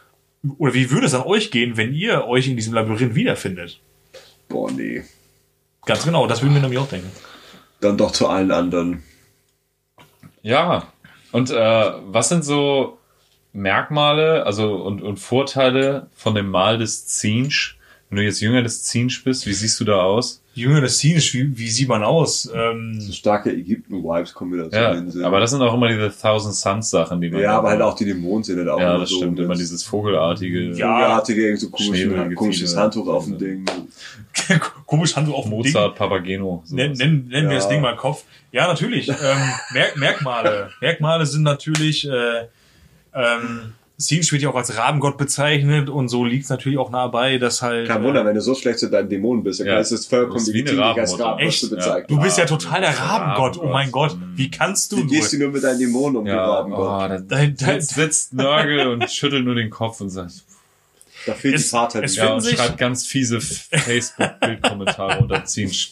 oder 0.58 0.74
wie 0.74 0.92
würde 0.92 1.08
es 1.08 1.16
an 1.16 1.24
euch 1.24 1.50
gehen, 1.50 1.78
wenn 1.78 1.94
ihr 1.94 2.26
euch 2.26 2.48
in 2.48 2.56
diesem 2.56 2.74
Labyrinth 2.74 3.16
wiederfindet? 3.16 3.80
Boah, 4.48 4.70
nee. 4.72 5.04
Ganz 5.86 6.04
genau, 6.04 6.28
das 6.28 6.42
würden 6.42 6.54
wir 6.54 6.62
nämlich 6.62 6.80
auch 6.80 6.90
denken. 6.90 7.12
Dann 7.80 7.98
doch 7.98 8.12
zu 8.12 8.28
allen 8.28 8.52
anderen. 8.52 9.04
Ja. 10.44 10.88
Und 11.32 11.50
äh, 11.50 11.92
was 12.06 12.30
sind 12.30 12.46
so 12.46 13.00
Merkmale, 13.54 14.46
also 14.46 14.76
und, 14.76 15.02
und 15.02 15.18
Vorteile 15.18 16.08
von 16.14 16.36
dem 16.36 16.50
Mal 16.50 16.78
des 16.78 17.08
Zinsch? 17.08 17.80
Wenn 18.12 18.18
du 18.18 18.24
jetzt 18.26 18.42
jünger 18.42 18.62
des 18.62 18.84
Zinsch 18.84 19.24
bist, 19.24 19.46
wie 19.48 19.54
siehst 19.54 19.80
du 19.80 19.86
da 19.86 20.02
aus? 20.02 20.44
Jünger 20.54 20.82
des 20.82 20.96
Szenisch, 20.98 21.34
wie, 21.34 21.58
wie 21.58 21.70
sieht 21.70 21.88
man 21.88 22.04
aus? 22.04 22.52
Ähm, 22.54 23.00
So 23.00 23.14
starke 23.14 23.52
Ägypten-Vibes 23.52 24.34
kommen 24.34 24.52
wieder 24.52 24.70
so 24.70 24.76
Ja, 24.76 24.92
in 24.92 25.06
den 25.06 25.12
Sinn. 25.12 25.24
aber 25.24 25.40
das 25.40 25.52
sind 25.52 25.62
auch 25.62 25.74
immer 25.74 25.88
diese 25.88 26.12
Thousand 26.14 26.54
Suns 26.54 26.90
Sachen, 26.90 27.22
die 27.22 27.30
man. 27.30 27.40
ja, 27.42 27.58
aber 27.58 27.70
halt 27.70 27.82
auch 27.82 27.96
die 27.96 28.04
Dämonen 28.04 28.44
sind 28.44 28.58
halt 28.60 28.68
auch 28.68 28.78
Ja, 28.82 28.90
immer 28.92 29.00
das 29.00 29.10
so 29.12 29.16
stimmt. 29.16 29.40
Immer 29.40 29.56
dieses 29.56 29.82
Vogelartige. 29.86 30.72
Ja. 30.74 30.94
Vogelartige, 30.94 31.42
irgend 31.46 31.62
so 31.62 31.70
Schneeball, 31.78 32.18
komisch, 32.26 32.36
komisches. 32.36 32.76
Handtuch 32.76 33.08
auf 33.08 33.24
dem 33.24 33.38
Ding. 33.38 33.64
komisch 34.86 35.16
Handtuch 35.16 35.36
auf 35.36 35.46
dem 35.46 35.52
Ding. 35.52 35.60
Mozart, 35.72 35.96
Papageno. 35.96 36.64
sowas. 36.66 36.72
Nennen, 36.72 36.94
nennen, 36.98 37.28
nennen 37.30 37.48
wir 37.48 37.54
Ja. 37.54 37.60
das 37.60 37.70
Ding 37.70 37.80
mal 37.80 37.96
Kopf. 37.96 38.26
Ja, 38.52 38.68
natürlich. 38.68 39.08
Ähm, 39.08 39.16
Merk 39.74 39.96
Merkmale. 39.96 40.70
Merkmale 40.82 41.26
sind 41.26 41.44
natürlich, 41.44 42.06
äh, 42.06 42.48
ähm, 43.14 43.72
Sinch 44.02 44.32
wird 44.34 44.42
ja 44.42 44.50
auch 44.50 44.56
als 44.56 44.76
Rabengott 44.78 45.18
bezeichnet 45.18 45.90
und 45.90 46.10
so 46.10 46.26
liegt 46.26 46.44
es 46.44 46.50
natürlich 46.50 46.78
auch 46.78 46.90
nah 46.92 47.08
bei, 47.08 47.38
dass 47.38 47.62
halt. 47.62 47.88
Kein 47.88 48.02
äh, 48.02 48.06
Wunder, 48.06 48.26
wenn 48.26 48.36
du 48.36 48.42
so 48.42 48.54
schlecht 48.56 48.80
zu 48.80 48.90
deinen 48.90 49.08
Dämonen 49.10 49.44
bist, 49.44 49.60
dann 49.62 49.68
Ja. 49.68 49.80
ist 49.80 49.92
es 49.92 50.06
vollkommen 50.08 50.46
legitim, 50.46 50.76
dich 50.78 50.84
als 50.84 51.16
Echt? 51.40 51.60
zu 51.62 51.70
bezeichnen. 51.70 52.06
Du 52.10 52.20
bist 52.20 52.38
ja 52.38 52.46
total 52.46 52.82
der 52.82 52.98
Rabengott. 53.00 53.58
Oh 53.62 53.68
mein 53.68 53.92
Gott, 53.92 54.12
Rabengott. 54.12 54.38
wie 54.38 54.52
kannst 54.52 54.92
du 54.92 54.98
Wie 54.98 55.08
gehst 55.08 55.32
du 55.34 55.38
nur 55.38 55.50
mit 55.52 55.64
deinen 55.64 55.80
Dämonen 55.80 56.18
um, 56.18 56.26
Ja, 56.28 56.46
du 56.46 56.52
Rabengott? 56.52 56.80
oh, 56.80 57.08
da 57.08 57.08
Dein- 57.20 57.56
dein- 57.56 57.80
sitzt, 57.82 57.96
sitzt 57.96 58.34
Nörgel 58.34 58.88
und 58.88 59.10
schüttelt 59.10 59.46
nur 59.46 59.56
den 59.56 59.70
Kopf 59.70 60.02
und 60.02 60.10
sagt, 60.10 60.44
Da 61.26 61.34
fehlt 61.34 61.56
Es- 61.56 61.64
die 61.64 61.70
Vater. 61.70 62.04
es 62.04 62.16
ja, 62.16 62.34
und 62.34 62.42
sich- 62.42 62.56
schreibt 62.58 62.78
ganz 62.78 63.06
fiese 63.06 63.40
Facebook-Bildkommentare 63.42 65.20
unter 65.22 65.46
Zinsch 65.46 65.92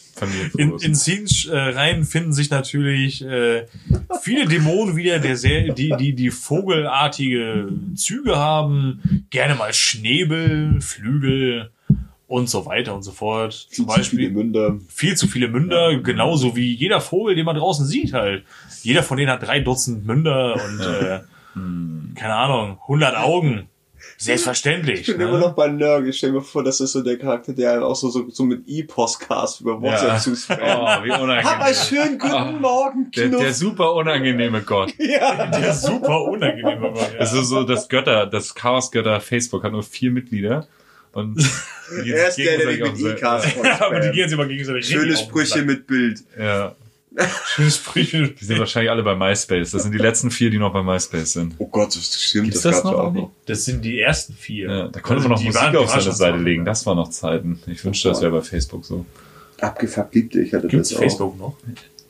In, 0.58 0.78
in 0.80 0.96
Sinch 0.96 1.48
äh, 1.52 1.58
rein 1.58 2.04
finden 2.04 2.34
sich 2.34 2.50
natürlich 2.50 3.24
äh, 3.24 3.66
viele 4.22 4.46
Dämonen 4.48 4.96
wieder, 4.96 5.20
der 5.20 5.38
sehr, 5.38 5.74
die, 5.74 5.94
die, 5.98 6.14
die 6.14 6.30
vogelartige 6.32 7.70
Züge 7.96 8.36
haben, 8.38 9.26
gerne 9.30 9.56
mal 9.56 9.74
Schnäbel, 9.74 10.82
Flügel 10.82 11.72
und 12.28 12.50
so 12.50 12.66
weiter 12.66 12.94
und 12.96 13.04
so 13.04 13.12
fort. 13.12 13.54
Zum 13.54 13.86
viele 13.86 13.98
Beispiel 13.98 14.30
Münder. 14.32 14.78
viel 14.88 15.16
zu 15.16 15.28
viele 15.28 15.48
Münder, 15.48 16.00
genauso 16.02 16.56
wie 16.56 16.74
jeder 16.74 17.02
Vogel, 17.02 17.36
den 17.36 17.46
man 17.46 17.56
draußen 17.56 17.86
sieht 17.86 18.14
halt. 18.14 18.44
Jeder 18.84 19.04
von 19.04 19.18
denen 19.18 19.32
hat 19.32 19.42
drei 19.44 19.60
Dutzend 19.62 20.06
Münder 20.06 20.54
und 20.56 20.80
äh, 20.82 21.20
keine 22.16 22.36
Ahnung, 22.36 22.78
100 22.84 23.16
Augen. 23.18 23.68
Selbstverständlich. 24.22 25.02
Ich 25.02 25.08
bin 25.08 25.22
immer 25.22 25.34
Ne? 25.34 25.40
noch 25.40 25.54
bei 25.54 25.68
Nörgel. 25.70 26.10
Ich 26.10 26.18
stell 26.18 26.34
mir 26.34 26.42
vor, 26.42 26.62
das 26.64 26.82
ist 26.82 26.92
so 26.92 27.02
der 27.02 27.18
Charakter, 27.18 27.54
der 27.54 27.82
auch 27.86 27.96
so, 27.96 28.10
so, 28.10 28.30
so 28.30 28.44
mit 28.44 28.64
E-Postcast 28.68 29.62
über 29.62 29.82
WhatsApp 29.82 30.10
Ja. 30.10 30.18
zuspammt. 30.20 30.60
Oh, 30.62 30.66
wie 30.66 31.12
Hab 31.12 31.22
einen 31.22 31.22
unangenehm. 31.24 31.74
schönen 31.74 32.20
guten 32.20 32.34
Oh, 32.34 32.60
Morgen, 32.60 33.12
Der, 33.16 33.30
Knuff. 33.30 33.42
der 33.44 33.54
super 33.54 33.94
unangenehme 33.94 34.62
Gott. 34.62 34.94
ja. 34.98 35.46
Der 35.48 35.74
super 35.74 36.24
unangenehm. 36.24 36.84
Aber, 36.84 37.00
ja. 37.00 37.08
Es 37.18 37.32
ist 37.32 37.48
so, 37.48 37.64
das 37.64 37.88
Götter, 37.88 38.26
das 38.26 38.54
Chaos-Götter 38.54 39.22
Facebook 39.22 39.64
hat 39.64 39.72
nur 39.72 39.84
vier 39.84 40.12
Mitglieder. 40.12 40.68
Und 41.14 41.38
die 42.06 42.12
Er 42.12 42.28
ist 42.28 42.38
der, 42.38 42.58
der 42.58 42.68
mit 42.68 43.00
E-Cast 43.00 43.48
Ja, 43.64 43.86
aber 43.86 44.00
die 44.02 44.12
gehen 44.12 44.28
sich 44.30 44.38
immer 44.38 44.48
gegenseitig 44.48 44.86
Schöne 44.86 45.16
Sprüche 45.16 45.64
mit 45.64 45.88
Bild. 45.88 46.20
Ja, 46.38 46.76
Schöne 47.46 47.72
Sprüche. 47.72 48.30
die 48.30 48.46
sind 48.46 48.60
wahrscheinlich 48.60 48.92
alle 48.92 49.04
bei 49.04 49.16
MySpace. 49.16 49.72
Das 49.72 49.84
sind 49.84 49.92
die 49.92 49.98
letzten 49.98 50.32
vier, 50.32 50.50
die 50.50 50.58
noch 50.58 50.72
bei 50.72 50.82
MySpace 50.84 51.34
sind. 51.34 51.56
Oh 51.58 51.68
Gott, 51.68 51.96
das 51.96 52.22
stimmt. 52.22 52.46
Gibt's 52.46 52.62
das 52.62 52.76
das 52.76 52.84
noch 52.86 52.94
auch 52.94 53.14
noch. 53.14 53.32
Das 53.46 53.66
sind 53.66 53.84
die 53.84 54.00
ersten 54.00 54.34
vier. 54.34 54.70
Ja, 54.70 54.88
da 54.88 55.00
konnte 55.00 55.24
Also 55.24 55.30
man 55.30 55.32
noch 55.36 55.40
die 55.40 55.48
Musik 55.48 55.76
auf 55.76 55.90
seine 55.90 56.12
Seite 56.12 56.38
legen. 56.38 56.66
Das 56.66 56.86
war 56.86 56.96
noch 56.96 57.10
Zeiten. 57.10 57.60
Ich 57.68 57.84
wünschte, 57.84 58.10
das 58.10 58.22
wäre 58.22 58.32
bei 58.32 58.42
Facebook 58.42 58.86
so. 58.86 59.06
Abgefuckt 59.60 60.16
liebte 60.16 60.42
ich 60.42 60.54
hatte 60.54 60.68
Gibt's 60.68 60.90
das 60.90 60.98
auch. 60.98 61.02
Facebook 61.02 61.38
noch? 61.38 61.56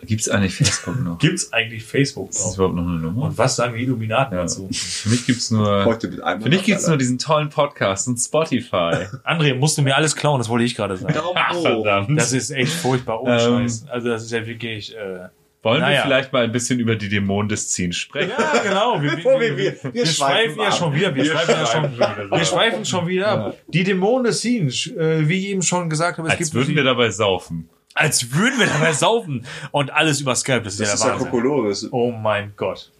Gibt's 0.03 0.29
eigentlich 0.29 0.55
Facebook 0.55 0.99
noch? 1.03 1.17
Gibt's 1.19 1.51
eigentlich 1.51 1.83
Facebook 1.83 2.29
Ist 2.29 2.39
das 2.39 2.45
noch? 2.51 2.55
überhaupt 2.57 2.75
noch 2.75 2.83
eine 2.87 2.99
Nummer? 2.99 3.23
Und 3.25 3.37
was 3.37 3.55
sagen 3.55 3.75
die 3.75 3.83
Illuminaten 3.83 4.35
Ja. 4.35 4.43
dazu? 4.43 4.69
Für 4.71 5.09
mich 5.09 5.25
gibt's 5.25 5.51
nur, 5.51 5.85
Heute 5.85 6.07
mit 6.07 6.21
einem. 6.23 6.41
für 6.41 6.49
mich 6.49 6.63
gibt's 6.63 6.87
nur 6.87 6.97
diesen 6.97 7.17
tollen 7.17 7.49
Podcast 7.49 8.07
und 8.07 8.17
Spotify. 8.17 9.07
André, 9.25 9.55
musst 9.55 9.77
du 9.77 9.81
mir 9.81 9.95
alles 9.95 10.15
klauen, 10.15 10.39
das 10.39 10.47
wollte 10.49 10.65
ich 10.65 10.75
gerade 10.75 10.95
sagen. 10.97 11.13
Ach, 11.35 11.53
verdammt. 11.55 12.17
Das 12.19 12.31
ist 12.33 12.51
echt 12.51 12.71
furchtbar, 12.73 13.21
ohne 13.21 13.41
Ähm, 13.41 13.61
Scheiß. 13.67 13.85
Also 13.89 14.07
das 14.09 14.23
ist 14.23 14.31
ja 14.31 14.45
wirklich... 14.45 14.95
Äh, 14.95 15.27
Wollen 15.61 15.81
wir 15.81 15.87
Naja. 15.87 16.03
vielleicht 16.03 16.31
mal 16.31 16.45
ein 16.45 16.53
bisschen 16.53 16.79
über 16.79 16.95
die 16.95 17.09
Dämonen 17.09 17.49
des 17.49 17.67
Ziehens 17.67 17.97
sprechen? 17.97 18.31
ja, 18.39 18.61
genau. 18.63 19.01
Wir, 19.01 19.17
Bevor 19.17 19.41
wir- 19.41 19.57
wir- 19.57 19.73
wir 19.83 19.93
wir 19.93 20.05
schweifen 20.05 20.53
schweifen 20.55 20.61
ja 20.61 20.71
schon 20.71 20.93
wieder. 20.95 21.13
Wir, 21.13 21.25
schweifen 21.25 21.49
ja 21.51 21.65
schon, 21.65 21.91
wieder 21.93 22.31
wir 22.31 22.45
schweifen 22.45 22.85
schon 22.85 23.07
wieder 23.07 23.27
ab. 23.27 23.57
Die 23.67 23.83
Dämonen 23.83 24.23
des 24.23 24.37
Scenes, 24.39 24.87
äh, 24.87 25.27
wie 25.27 25.37
ich 25.39 25.47
eben 25.49 25.61
schon 25.61 25.89
gesagt 25.89 26.17
habe, 26.17 26.29
es 26.29 26.35
Als 26.35 26.39
gibt 26.39 26.53
würden 26.53 26.75
wir 26.75 26.83
dabei 26.85 27.09
saufen. 27.09 27.67
Als 27.95 28.33
würden 28.33 28.59
wir 28.59 28.67
dabei 28.67 28.93
saufen 28.93 29.45
und 29.71 29.91
alles 29.91 30.21
über 30.21 30.35
Skype. 30.35 30.61
Das 30.61 30.73
ist 30.73 30.79
Das 30.81 30.87
ja 30.87 30.93
ist 30.93 31.03
der 31.03 31.07
ja 31.09 31.13
Wahnsinn. 31.15 31.31
Kokolores. 31.31 31.91
Oh 31.91 32.11
mein 32.11 32.53
Gott. 32.55 32.91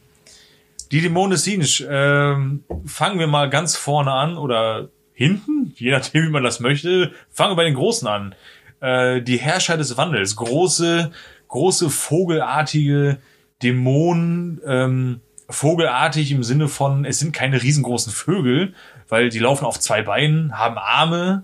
Die 0.92 1.02
Dämonen 1.02 1.32
des 1.32 1.44
Sinj, 1.44 1.86
ähm, 1.90 2.64
fangen 2.86 3.20
wir 3.20 3.28
mal 3.28 3.50
ganz 3.50 3.76
vorne 3.76 4.12
an 4.12 4.38
oder 4.38 4.90
hinten, 5.14 5.74
je 5.76 5.92
nachdem, 5.92 6.26
wie 6.26 6.30
man 6.32 6.44
das 6.44 6.60
möchte. 6.60 7.12
Fangen 7.30 7.52
wir 7.52 7.56
bei 7.58 7.66
den 7.66 7.76
Großen 7.76 8.08
an. 8.08 8.34
Äh, 8.82 9.22
die 9.22 9.38
Herrscher 9.38 9.78
des 9.78 9.98
Wandels, 9.98 10.36
große, 10.36 11.12
große 11.48 11.90
vogelartige 11.90 13.20
Dämonen, 13.62 14.60
ähm, 14.66 15.22
vogelartig 15.48 16.32
im 16.32 16.44
Sinne 16.44 16.68
von, 16.68 17.06
es 17.06 17.20
sind 17.20 17.34
keine 17.34 17.62
riesengroßen 17.62 18.12
Vögel, 18.14 18.74
weil 19.10 19.30
die 19.30 19.40
laufen 19.40 19.66
auf 19.66 19.80
zwei 19.80 20.02
Beinen, 20.02 20.58
haben 20.58 20.78
Arme, 20.78 21.44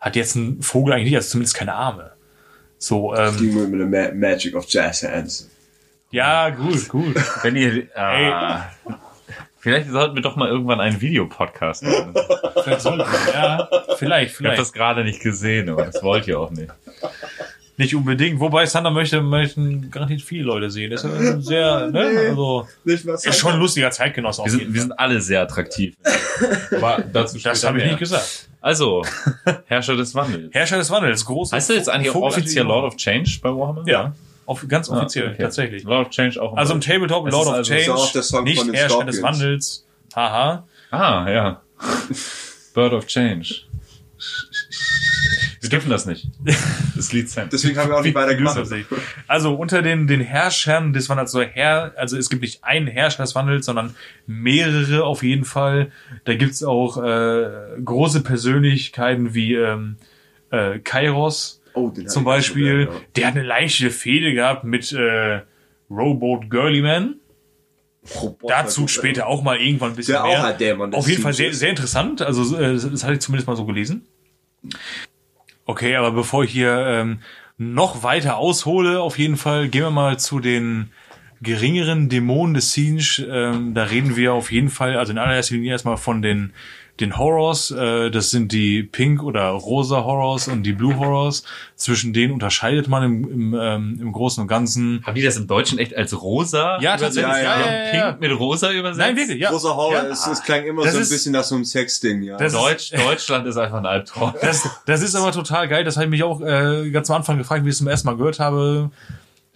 hat 0.00 0.16
jetzt 0.16 0.34
ein 0.36 0.62
Vogel 0.62 0.92
eigentlich 0.94 1.06
nicht, 1.06 1.16
also 1.16 1.30
zumindest 1.30 1.56
keine 1.56 1.74
Arme. 1.74 2.12
So, 2.78 3.14
ähm, 3.14 3.36
Die 3.38 3.46
mit 3.46 3.80
der 3.92 4.08
Ma 4.10 4.14
Magic 4.14 4.54
of 4.54 4.66
Jazz 4.68 5.02
Hands. 5.02 5.48
ja, 6.10 6.50
gut, 6.50 6.88
gut. 6.88 7.16
Wenn 7.42 7.56
ihr, 7.56 7.88
ah, 7.96 8.70
vielleicht 9.58 9.90
sollten 9.90 10.14
wir 10.14 10.22
doch 10.22 10.36
mal 10.36 10.48
irgendwann 10.48 10.80
einen 10.80 11.00
Videopodcast 11.00 11.82
machen. 11.82 12.14
Vielleicht 12.62 12.80
sollten 12.82 12.98
wir, 13.00 13.32
ja, 13.34 13.68
vielleicht, 13.96 14.30
Ich 14.30 14.34
habe 14.36 14.44
vielleicht. 14.44 14.60
das 14.60 14.72
gerade 14.72 15.04
nicht 15.04 15.20
gesehen, 15.20 15.68
aber 15.68 15.84
das 15.86 16.02
wollt 16.02 16.26
ihr 16.28 16.38
auch 16.38 16.50
nicht. 16.50 16.72
Nicht 17.78 17.94
unbedingt. 17.94 18.40
Wobei 18.40 18.66
Sander 18.66 18.90
möchte, 18.90 19.22
möchten 19.22 19.90
garantiert 19.90 20.20
viele 20.20 20.42
Leute 20.44 20.68
sehen. 20.68 20.90
Das 20.90 21.04
ist 21.04 21.14
ja 21.24 21.40
sehr, 21.40 21.86
ne, 21.92 22.00
also, 22.28 22.66
ist 22.84 23.38
schon 23.38 23.52
ein 23.52 23.60
lustiger 23.60 23.90
Zeitgenosse 23.90 24.42
auf 24.42 24.46
Wir 24.46 24.52
sind, 24.52 24.74
wir 24.74 24.80
sind 24.82 24.98
alle 24.98 25.20
sehr 25.20 25.40
attraktiv. 25.42 25.94
Aber 26.76 27.04
dazu 27.12 27.38
Das 27.38 27.64
habe 27.64 27.78
ich 27.78 27.84
nicht 27.86 27.98
gesagt. 28.00 28.48
Also, 28.60 29.04
Herrscher 29.66 29.96
des 29.96 30.12
Wandels. 30.14 30.52
Herrscher 30.52 30.78
des 30.78 30.90
Wandels, 30.90 31.24
große. 31.24 31.54
Heißt 31.54 31.70
du 31.70 31.74
jetzt 31.74 31.88
eigentlich 31.88 32.10
auch 32.14 32.20
offiziell 32.22 32.64
Lord 32.64 32.84
of 32.84 32.96
Change 32.96 33.38
bei 33.40 33.50
Warhammer? 33.50 33.84
Ja, 33.86 34.12
auf, 34.46 34.66
ganz 34.66 34.90
Ah, 34.90 34.96
offiziell, 34.96 35.28
okay. 35.28 35.42
tatsächlich. 35.42 35.84
Lord 35.84 36.08
of 36.08 36.10
Change 36.12 36.42
auch. 36.42 36.56
Also 36.56 36.74
im 36.74 36.80
Tabletop 36.80 37.28
Es 37.28 37.32
Lord 37.32 37.46
of 37.46 37.52
also- 37.54 37.72
Change, 37.72 37.94
auch 37.94 38.10
der 38.10 38.22
Song 38.22 38.42
nicht 38.42 38.58
von 38.58 38.66
den 38.66 38.74
Herrscher 38.74 39.04
des. 39.04 39.22
Wandels. 39.22 39.86
Haha. 40.16 40.66
Ah, 40.90 41.30
ja. 41.30 41.62
Bird 42.74 42.92
of 42.92 43.06
Change. 43.06 43.54
Wir 45.68 45.78
dürfen 45.78 45.90
das 45.90 46.06
nicht. 46.06 46.26
Das 46.96 47.12
Lied 47.12 47.28
Sam. 47.30 47.48
Deswegen 47.48 47.78
haben 47.78 47.90
wir 47.90 47.96
auch 47.96 48.02
nicht 48.02 48.16
weiter 48.16 48.34
gemacht. 48.34 48.58
Also 49.28 49.54
unter 49.54 49.82
den, 49.82 50.08
den 50.08 50.20
Herrschern 50.20 50.92
des 50.92 51.08
Wandels, 51.08 51.30
so 51.30 51.40
Herr, 51.42 51.92
also 51.96 52.16
es 52.16 52.28
gibt 52.28 52.42
nicht 52.42 52.64
einen 52.64 52.88
Herrscher 52.88 53.22
des 53.22 53.36
Wandels, 53.36 53.66
sondern 53.66 53.94
mehrere 54.26 55.04
auf 55.04 55.22
jeden 55.22 55.44
Fall. 55.44 55.92
Da 56.24 56.34
gibt's 56.34 56.64
auch 56.64 57.00
äh, 57.00 57.50
große 57.84 58.22
Persönlichkeiten 58.24 59.32
wie 59.34 59.54
ähm, 59.54 59.96
äh, 60.50 60.80
Kairos 60.80 61.62
Oh, 61.74 61.90
zum 61.90 62.24
Beispiel. 62.24 62.86
gehört, 62.86 62.94
ja. 62.94 63.00
Der 63.16 63.26
hat 63.28 63.36
eine 63.36 63.44
leichte 63.44 63.90
Fehde 63.90 64.32
gehabt 64.34 64.64
mit 64.64 64.90
äh, 64.92 65.42
Rowboat 65.88 66.50
Girlyman. 66.50 67.16
Dazu 68.46 68.88
später 68.88 69.26
auch 69.28 69.42
mal 69.42 69.58
irgendwann 69.60 69.90
ein 69.90 69.96
bisschen 69.96 70.14
Der 70.14 70.24
auch 70.24 70.28
mehr. 70.28 70.44
ein 70.46 70.58
Dämon 70.58 70.90
des 70.90 70.98
Auf 70.98 71.08
jeden 71.08 71.22
Fall 71.22 71.34
sehr, 71.34 71.52
sehr 71.54 71.70
interessant. 71.70 72.22
Also 72.22 72.56
äh, 72.56 72.74
das 72.74 73.04
hatte 73.04 73.12
ich 73.14 73.20
zumindest 73.20 73.46
mal 73.46 73.54
so 73.56 73.66
gelesen. 73.66 74.06
Okay, 75.70 75.96
aber 75.96 76.12
bevor 76.12 76.44
ich 76.44 76.50
hier 76.50 76.86
ähm, 76.86 77.18
noch 77.58 78.02
weiter 78.02 78.38
aushole, 78.38 79.02
auf 79.02 79.18
jeden 79.18 79.36
Fall 79.36 79.68
gehen 79.68 79.82
wir 79.82 79.90
mal 79.90 80.18
zu 80.18 80.40
den 80.40 80.90
geringeren 81.42 82.08
Dämonen 82.08 82.54
des 82.54 82.72
Siege. 82.72 83.28
Ähm, 83.30 83.74
da 83.74 83.82
reden 83.82 84.16
wir 84.16 84.32
auf 84.32 84.50
jeden 84.50 84.70
Fall, 84.70 84.96
also 84.96 85.12
in 85.12 85.18
allererster 85.18 85.56
Linie 85.56 85.72
erstmal 85.72 85.98
von 85.98 86.22
den 86.22 86.54
den 87.00 87.16
Horrors, 87.16 87.70
äh, 87.70 88.10
das 88.10 88.30
sind 88.30 88.50
die 88.52 88.82
Pink 88.82 89.22
oder 89.22 89.48
Rosa 89.50 90.02
Horrors 90.04 90.48
und 90.48 90.62
die 90.64 90.72
Blue 90.72 90.96
Horrors. 90.98 91.44
Zwischen 91.76 92.12
denen 92.12 92.32
unterscheidet 92.32 92.88
man 92.88 93.02
im, 93.04 93.30
im, 93.30 93.54
ähm, 93.60 93.98
im 94.02 94.12
Großen 94.12 94.40
und 94.42 94.48
Ganzen. 94.48 95.02
Haben 95.06 95.14
die 95.14 95.22
das 95.22 95.36
im 95.36 95.46
Deutschen 95.46 95.78
echt 95.78 95.94
als 95.96 96.20
rosa? 96.20 96.78
Ja, 96.80 96.96
übersetzt? 96.96 97.16
tatsächlich, 97.16 97.32
ja, 97.32 97.38
Die 97.38 97.44
ja, 97.44 97.50
haben 97.66 97.72
ja, 97.94 97.94
ja. 97.94 98.12
Pink 98.12 98.20
mit 98.20 98.38
rosa 98.40 98.72
übersetzt? 98.72 98.98
Nein, 98.98 99.16
wirklich, 99.16 99.38
ja. 99.40 99.50
Rosa 99.50 99.74
Horror, 99.76 99.94
ja. 99.94 100.02
es, 100.06 100.26
es 100.26 100.42
klang 100.42 100.64
immer 100.64 100.82
Das 100.82 100.92
so 100.92 100.98
ein 100.98 101.02
ist- 101.02 101.10
bisschen 101.10 101.32
nach 101.32 101.44
so 101.44 101.54
einem 101.54 101.64
Sexding, 101.64 102.22
ja. 102.22 102.36
Das- 102.36 102.52
Deutsch, 102.52 102.90
Deutschland 102.92 103.46
ist 103.46 103.56
einfach 103.56 103.78
ein 103.78 103.86
Albtraum. 103.86 104.34
Das, 104.40 104.68
das 104.86 105.02
ist 105.02 105.14
aber 105.14 105.32
total 105.32 105.68
geil. 105.68 105.84
Das 105.84 105.96
habe 105.96 106.04
ich 106.06 106.10
mich 106.10 106.22
auch 106.24 106.40
äh, 106.40 106.90
ganz 106.90 107.08
am 107.10 107.16
Anfang 107.18 107.38
gefragt, 107.38 107.64
wie 107.64 107.68
ich 107.68 107.72
es 107.74 107.78
zum 107.78 107.88
ersten 107.88 108.08
Mal 108.08 108.16
gehört 108.16 108.40
habe 108.40 108.90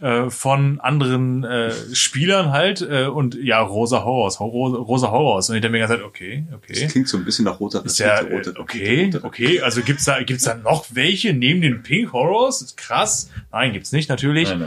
äh, 0.03 0.31
von 0.31 0.81
anderen 0.81 1.45
äh, 1.45 1.73
Spielern 1.95 2.51
halt. 2.51 2.83
Äh, 2.83 3.07
und 3.07 3.37
ja, 3.37 3.61
Rosa 3.61 4.05
Horrors, 4.05 4.41
Rosa, 4.41 4.77
Rosa 4.77 5.11
Horrors. 5.11 5.49
Und 5.49 5.57
ich 5.57 5.63
habe 5.63 5.71
mir 5.71 5.79
gesagt, 5.79 6.03
okay, 6.03 6.45
okay. 6.53 6.81
das 6.83 6.93
klingt 6.93 7.09
so 7.09 7.17
ein 7.17 7.25
bisschen 7.25 7.45
nach 7.45 7.61
roter 7.61 7.85
Ist 7.85 7.99
ja, 7.99 8.19
äh, 8.19 8.35
rote 8.35 8.55
okay, 8.59 8.97
Rakete, 8.97 9.17
rote 9.19 9.27
okay. 9.27 9.61
Also 9.61 9.83
gibt's 9.83 10.05
da, 10.05 10.23
gibt's 10.23 10.45
da 10.45 10.55
noch 10.57 10.87
welche 10.91 11.33
neben 11.33 11.61
den 11.61 11.83
Pink 11.83 12.13
Horrors? 12.13 12.63
Ist 12.63 12.77
krass. 12.77 13.31
Nein, 13.53 13.73
gibt's 13.73 13.93
nicht, 13.93 14.09
natürlich. 14.09 14.49
Nein, 14.49 14.61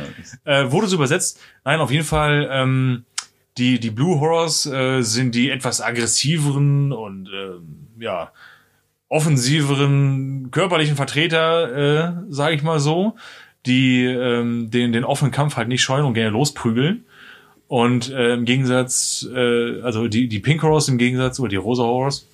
nein. 0.46 0.68
Äh, 0.68 0.72
wurde 0.72 0.88
so 0.88 0.96
übersetzt? 0.96 1.40
Nein, 1.66 1.80
auf 1.80 1.92
jeden 1.92 2.06
Fall. 2.06 2.48
Ähm, 2.50 3.06
die 3.58 3.80
die 3.80 3.92
Blue 3.92 4.20
Horrors 4.20 4.66
äh, 4.66 5.02
sind 5.02 5.34
die 5.34 5.50
etwas 5.50 5.82
aggressiveren 5.82 6.92
und 6.92 7.30
ähm, 7.34 7.88
ja 8.00 8.32
offensiveren 9.08 10.50
körperlichen 10.52 10.96
Vertreter, 10.96 11.72
äh, 11.72 12.14
sage 12.30 12.56
ich 12.56 12.64
mal 12.64 12.80
so, 12.80 13.16
die 13.66 14.06
ähm, 14.06 14.70
den 14.72 14.94
den 14.94 15.04
offenen 15.04 15.32
Kampf 15.32 15.58
halt 15.58 15.68
nicht 15.68 15.82
scheuen 15.82 16.06
und 16.06 16.14
gerne 16.14 16.32
losprügeln. 16.32 17.06
Und 17.68 18.12
äh, 18.12 18.34
im 18.34 18.46
Gegensatz, 18.46 19.28
äh, 19.34 19.82
also 19.82 20.08
die 20.08 20.28
die 20.28 20.40
Pink 20.40 20.62
Horrors 20.64 20.88
im 20.88 20.98
Gegensatz 20.98 21.40
oder 21.40 21.50
die 21.50 21.56
Rosa 21.56 21.84
Horrors 21.84 22.28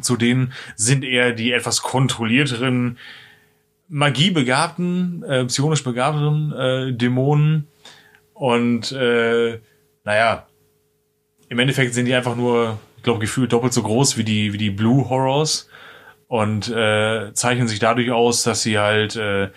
zu 0.00 0.16
denen 0.16 0.52
sind 0.76 1.04
eher 1.04 1.32
die 1.32 1.52
etwas 1.52 1.82
kontrollierteren 1.82 2.98
magiebegabten, 3.88 5.22
äh, 5.24 5.44
psionisch 5.46 5.82
begabteren 5.82 6.52
äh, 6.52 6.92
Dämonen. 6.92 7.66
Und 8.34 8.92
äh, 8.92 9.58
naja, 10.04 10.46
im 11.48 11.58
Endeffekt 11.58 11.94
sind 11.94 12.06
die 12.06 12.14
einfach 12.14 12.36
nur, 12.36 12.78
ich 12.96 13.02
glaube, 13.02 13.18
gefühlt 13.18 13.52
doppelt 13.52 13.72
so 13.72 13.82
groß 13.82 14.16
wie 14.16 14.24
die, 14.24 14.52
wie 14.52 14.58
die 14.58 14.70
Blue 14.70 15.08
Horrors. 15.10 15.68
Und 16.28 16.68
äh, 16.68 17.32
zeichnen 17.34 17.66
sich 17.66 17.80
dadurch 17.80 18.12
aus, 18.12 18.44
dass 18.44 18.62
sie 18.62 18.78
halt 18.78 19.16
äh, 19.16 19.48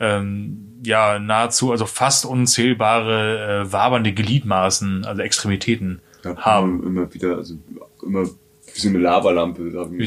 ähm, 0.00 0.64
ja 0.84 1.18
nahezu, 1.18 1.72
also 1.72 1.86
fast 1.86 2.24
unzählbare 2.26 3.64
äh, 3.66 3.72
wabernde 3.72 4.12
Gliedmaßen, 4.12 5.04
also 5.04 5.22
Extremitäten 5.22 6.00
Ja, 6.24 6.36
haben. 6.36 6.80
Immer, 6.82 6.86
immer 7.02 7.14
wieder, 7.14 7.36
also 7.36 7.54
immer 8.04 8.24
wie 8.74 8.80
so 8.80 8.88
eine 8.90 8.98
Lavalampe. 8.98 9.62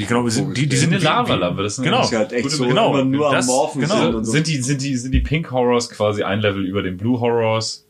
glaube, 0.08 0.30
vorgestellt. 0.32 0.58
die- 0.58 0.62
die 0.62 0.70
Die 0.70 0.76
sind 0.78 0.94
eine 0.94 1.04
Lavalampe. 1.04 1.64
Das 1.64 1.78
ist 1.78 1.84
Genau. 1.84 2.02
Ist 2.04 2.14
halt 2.16 2.32
echt 2.32 2.52
so 2.52 2.68
genau. 2.68 2.94
immer 2.94 3.04
nur 3.06 3.32
Das- 3.32 3.50
am 3.50 3.56
Morphen 3.56 3.82
genau. 3.82 3.96
sind 4.02 4.16
und 4.16 4.26
so. 4.26 4.32
Sind 4.32 4.48
die, 4.48 4.58
sind 4.62 4.82
die, 4.82 4.96
sind 4.96 5.12
die 5.14 5.20
Pink 5.20 5.52
Horrors 5.52 5.90
quasi 5.90 6.24
ein 6.24 6.40
Level 6.40 6.64
über 6.66 6.82
den 6.84 6.96
Blue 6.98 7.20
Horrors? 7.20 7.86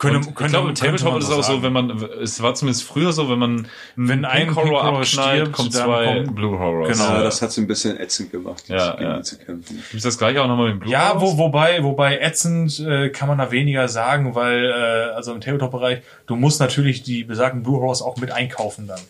Könnte, 0.00 0.18
Und 0.18 0.24
könnte, 0.36 0.44
ich 0.44 0.52
glaube, 0.52 0.68
im 0.68 0.74
Tabletop 0.76 1.18
ist 1.18 1.24
es 1.24 1.30
auch 1.32 1.36
so, 1.38 1.42
sagen. 1.42 1.62
wenn 1.64 1.72
man, 1.72 1.90
es 2.22 2.40
war 2.40 2.54
zumindest 2.54 2.84
früher 2.84 3.12
so, 3.12 3.28
wenn 3.28 3.40
man 3.40 3.66
Wenn 3.96 4.24
ein 4.24 4.54
Horror 4.54 5.02
stirbt, 5.04 5.50
kommt 5.50 5.74
dann 5.74 5.84
zwei 5.86 6.22
kommt- 6.22 6.36
Blue 6.36 6.56
Horrors. 6.56 6.96
Genau. 6.96 7.14
ja, 7.14 7.22
das 7.24 7.42
hat 7.42 7.50
so 7.50 7.60
ein 7.60 7.66
bisschen 7.66 7.98
ätzend 7.98 8.30
gemacht, 8.30 8.62
Ja, 8.68 8.92
gegen 8.92 9.02
ja. 9.10 9.22
zu 9.22 9.36
kämpfen. 9.38 9.82
Gibt 9.90 10.04
das 10.04 10.16
gleiche 10.16 10.40
auch 10.40 10.46
nochmal 10.46 10.70
mit 10.70 10.80
Blue 10.82 10.92
Ja, 10.92 11.14
Horrors? 11.14 11.22
wo, 11.32 11.38
wobei, 11.38 11.82
wobei 11.82 12.18
ätzend 12.20 12.78
äh, 12.78 13.08
kann 13.10 13.26
man 13.26 13.38
da 13.38 13.50
weniger 13.50 13.88
sagen, 13.88 14.36
weil 14.36 14.66
äh, 14.66 15.14
also 15.16 15.32
im 15.34 15.40
Tabletop-Bereich, 15.40 16.02
du 16.26 16.36
musst 16.36 16.60
natürlich 16.60 17.02
die 17.02 17.24
besagten 17.24 17.64
Blue 17.64 17.80
Horrors 17.80 18.00
auch 18.00 18.18
mit 18.18 18.30
einkaufen 18.30 18.86
dann. 18.86 19.00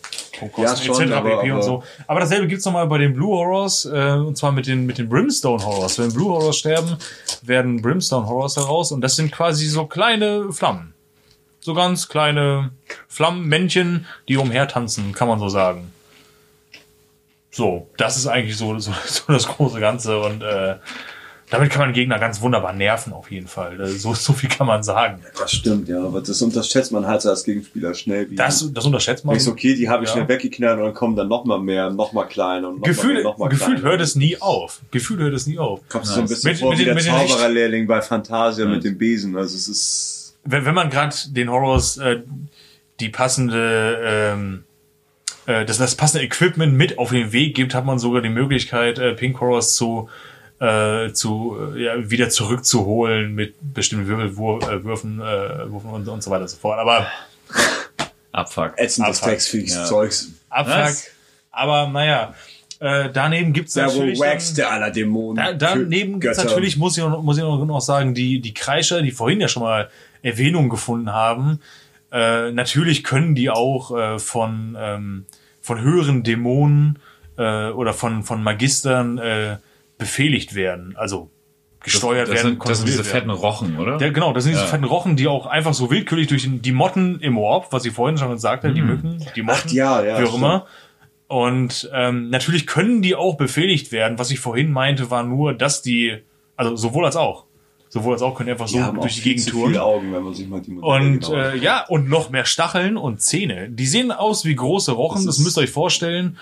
Ja, 0.57 0.75
schon, 0.77 1.03
etc. 1.03 1.13
aber- 1.17 1.31
pp. 1.41 1.51
und 1.51 1.57
aber- 1.57 1.63
so. 1.63 1.83
Aber 2.07 2.21
dasselbe 2.21 2.47
gibt's 2.47 2.65
noch 2.65 2.73
nochmal 2.73 2.87
bei 2.87 2.99
den 2.99 3.13
Blue 3.13 3.37
Horrors, 3.37 3.85
äh, 3.85 4.13
und 4.13 4.39
zwar 4.39 4.53
mit 4.53 4.67
den, 4.69 4.87
mit 4.87 4.97
den 4.97 5.09
Brimstone 5.11 5.63
Horrors. 5.67 5.99
Wenn 5.99 6.13
Blue 6.15 6.29
Horrors 6.31 6.57
sterben, 6.59 6.97
werden 7.43 7.83
Brimstone 7.83 8.27
Horrors 8.27 8.57
heraus 8.57 8.93
und 8.93 9.01
das 9.03 9.17
sind 9.17 9.33
quasi 9.33 9.67
so 9.67 9.85
kleine 9.87 10.53
Flammen. 10.53 10.78
So 11.69 11.75
ganz 11.75 12.09
kleine 12.09 12.71
Flammenmännchen, 13.09 14.07
die 14.27 14.39
umhertanzen, 14.39 15.13
kann 15.13 15.29
man 15.29 15.39
so 15.39 15.51
sagen. 15.51 15.93
So, 17.51 17.87
das 17.99 18.17
ist 18.17 18.27
eigentlich 18.27 18.57
so, 18.57 18.79
so, 18.79 18.91
so 19.07 19.21
das 19.31 19.47
große 19.47 19.79
Ganze 19.79 20.19
und 20.19 20.41
äh, 20.43 20.77
damit 21.51 21.69
kann 21.69 21.81
man 21.81 21.93
Gegner 21.93 22.19
ganz 22.19 22.41
wunderbar 22.41 22.73
nerven 22.73 23.13
auf 23.13 23.31
jeden 23.31 23.49
Fall. 23.49 23.79
Äh, 23.83 23.89
So, 23.89 24.15
so 24.15 24.33
viel 24.33 24.49
kann 24.49 24.67
man 24.67 24.83
sagen. 24.83 25.23
Das 25.39 25.53
stimmt, 25.53 25.91
ja, 25.91 26.03
aber 26.03 26.23
das 26.23 26.41
unterschätzt 26.41 26.91
man 26.91 27.07
halt 27.07 27.21
so 27.21 27.29
als 27.29 27.45
Gegenspieler 27.45 27.93
schnell. 27.93 28.31
Wie 28.31 28.37
Das, 28.37 28.67
das 28.73 28.87
unterschätzt 28.87 29.27
man. 29.27 29.35
Denkst, 29.35 29.49
okay, 29.51 29.75
die 29.75 29.91
habe 29.91 30.05
ich 30.05 30.09
Ja. 30.09 30.15
schnell 30.17 30.29
weggeknallt 30.29 30.79
und 30.79 30.87
dann 30.87 30.95
kommen 30.95 31.17
dann 31.17 31.29
noch 31.29 31.45
mal 31.45 31.59
mehr, 31.61 31.91
noch 31.91 32.15
mal 32.15 32.25
kleiner 32.25 32.69
und 32.69 32.77
noch 32.77 32.81
mal 32.81 32.87
Gefühl, 32.87 33.23
noch 33.23 33.37
mal 33.37 33.49
gefühlt 33.51 33.81
kleiner. 33.81 33.91
hört 33.91 34.01
es 34.01 34.15
nie 34.15 34.41
auf. 34.41 34.81
Gefühlt 34.91 35.21
hört 35.21 35.35
es 35.35 35.47
nie 35.47 35.59
auf. 35.59 35.87
Kommt 35.91 36.07
so 36.07 36.19
ein 36.19 36.29
bisschen 36.29 36.51
Mit- 36.51 36.61
vor 36.61 36.71
mit 36.71 36.79
wie 36.79 36.87
den- 36.87 36.95
der 36.97 37.05
Zaubererlehrling 37.05 37.87
bei 37.87 38.01
Fantasia 38.01 38.65
mit 38.65 38.85
dem 38.85 38.97
Besen. 38.97 39.37
Also 39.37 39.55
es 39.55 39.69
ist 39.69 40.28
Wenn, 40.51 40.65
wenn 40.65 40.75
man 40.75 40.91
gerade 40.91 41.15
den 41.29 41.51
Horrors 41.51 41.99
äh, 41.99 42.21
die 43.01 43.09
passende, 43.11 43.99
ähm, 44.03 44.65
äh, 45.47 45.65
das, 45.65 45.79
das 45.79 45.95
passende 45.95 46.25
Equipment 46.25 46.75
mit 46.75 46.99
auf 46.99 47.11
den 47.11 47.33
Weg 47.33 47.55
gibt, 47.55 47.75
hat 47.75 47.85
man 47.85 47.99
sogar 47.99 48.23
die 48.23 48.29
Möglichkeit, 48.31 48.99
äh, 48.99 49.13
Pink 49.15 49.41
Horrors 49.41 49.75
zu 49.75 50.09
äh, 50.61 51.13
zu 51.13 51.57
äh, 51.77 51.85
ja, 51.85 52.11
wieder 52.11 52.31
zurückzuholen 52.31 53.35
mit 53.35 53.55
bestimmten 53.75 54.09
Wirbelwürfen 54.09 54.69
äh, 54.71 54.85
Würfen, 54.85 55.21
äh, 55.21 55.71
Würfen 55.71 55.91
und, 55.91 56.09
und 56.09 56.23
so 56.23 56.31
weiter 56.31 56.43
und 56.43 56.49
so 56.49 56.57
fort. 56.57 56.79
Aber 56.81 57.07
Abfuck. 58.33 58.73
ätzendes 58.77 59.19
Abfuck. 59.19 59.31
textfähiges 59.31 59.75
Ja. 59.75 59.85
Zeugs. 59.85 60.29
Abfuck. 60.51 60.97
Aber 61.53 61.89
naja, 61.89 62.35
äh, 62.81 63.09
daneben 63.13 63.53
gibt's 63.53 63.75
Der 63.75 63.87
wohl 63.87 63.95
natürlich. 63.95 64.19
dann- 64.19 64.29
wackste 64.31 64.69
aller 64.69 64.91
Dämonen. 64.91 65.37
Da, 65.37 65.53
daneben 65.53 66.21
gibt's 66.21 66.39
natürlich, 66.39 66.77
muss 66.77 66.97
ich, 66.97 67.05
noch, 67.05 67.23
muss 67.23 67.37
ich 67.37 67.43
noch 67.43 67.65
noch 67.65 67.81
sagen, 67.81 68.15
die, 68.15 68.41
die 68.41 68.55
Kreischer, 68.55 69.03
die 69.03 69.11
vorhin 69.13 69.41
ja 69.41 69.49
schon 69.49 69.63
mal 69.63 69.89
Erwähnung 70.23 70.69
gefunden 70.69 71.13
haben, 71.13 71.61
Äh, 72.11 72.53
natürlich 72.53 73.05
können 73.05 73.35
die 73.35 73.51
auch 73.51 73.95
äh, 73.95 74.19
von, 74.19 74.77
ähm, 74.81 75.27
von 75.61 75.83
höheren 75.83 76.23
Dämonen 76.23 76.99
äh, 77.37 77.69
oder 77.69 77.93
von, 77.93 78.23
von 78.23 78.43
Magistern 78.43 79.19
äh, 79.19 79.59
befehligt 79.99 80.55
werden. 80.55 80.97
Also 80.97 81.29
gesteuert 81.85 82.29
das, 82.29 82.37
werden, 82.37 82.53
sind, 82.53 82.67
das 82.67 82.79
sind 82.79 82.89
diese 82.89 83.05
fetten. 83.05 83.29
Rochen, 83.29 83.77
oder? 83.79 83.99
Ja, 84.01 84.11
genau, 84.11 84.33
das 84.33 84.45
sind 84.45 84.53
diese 84.55 84.65
Ja. 84.65 84.71
fetten 84.71 84.85
Rochen, 84.85 85.17
die 85.17 85.29
auch 85.29 85.45
einfach 85.45 85.75
so 85.75 85.91
willkürlich 85.91 86.29
durch 86.29 86.45
den, 86.45 86.63
die 86.63 86.73
Motten 86.73 87.21
im 87.21 87.37
Warp, 87.37 87.73
was 87.73 87.85
ich 87.85 87.93
vorhin 87.93 88.17
schon 88.17 88.31
gesagt 88.31 88.65
habe, 88.65 88.73
die 88.73 88.81
Mücken, 88.81 89.23
die 89.37 89.43
Motten, 89.43 89.69
ja, 89.69 90.03
ja, 90.03 90.19
wie 90.19 90.25
auch 90.25 90.35
immer. 90.35 90.67
Und 91.27 91.91
ähm, 91.93 92.31
natürlich 92.31 92.67
können 92.67 93.03
die 93.03 93.15
auch 93.15 93.37
befehligt 93.37 93.93
werden. 93.93 94.19
Was 94.19 94.31
ich 94.31 94.41
vorhin 94.41 94.73
meinte, 94.73 95.11
war 95.11 95.25
nur, 95.25 95.53
dass 95.53 95.83
die, 95.83 96.23
also 96.57 96.75
sowohl 96.75 97.05
als 97.05 97.17
auch, 97.17 97.45
sowohl 97.89 98.15
als 98.15 98.23
auch 98.23 98.35
können 98.35 98.51
einfach 98.51 98.69
so 98.69 98.79
durch 98.93 99.17
die 99.17 99.23
Gegend 99.23 99.49
touren. 99.49 99.77
Augen, 99.77 100.13
wenn 100.13 100.23
man 100.23 100.35
sich 100.35 100.49
mal 100.49 100.61
die 100.61 100.73
Modelle 100.73 101.05
Und 101.05 101.21
genau 101.21 101.37
äh, 101.37 101.59
ja, 101.59 101.85
und 101.87 102.09
noch 102.09 102.31
mehr 102.31 102.45
Stacheln 102.45 102.97
und 102.97 103.21
Zähne. 103.21 103.69
Die 103.71 103.87
sehen 103.87 104.13
aus 104.13 104.45
wie 104.45 104.55
große 104.55 104.93
Rochen, 104.93 105.27
das, 105.27 105.37
Das 105.37 105.45
müsst 105.45 105.59
ihr 105.59 105.63
euch 105.63 105.71
vorstellen. 105.71 106.39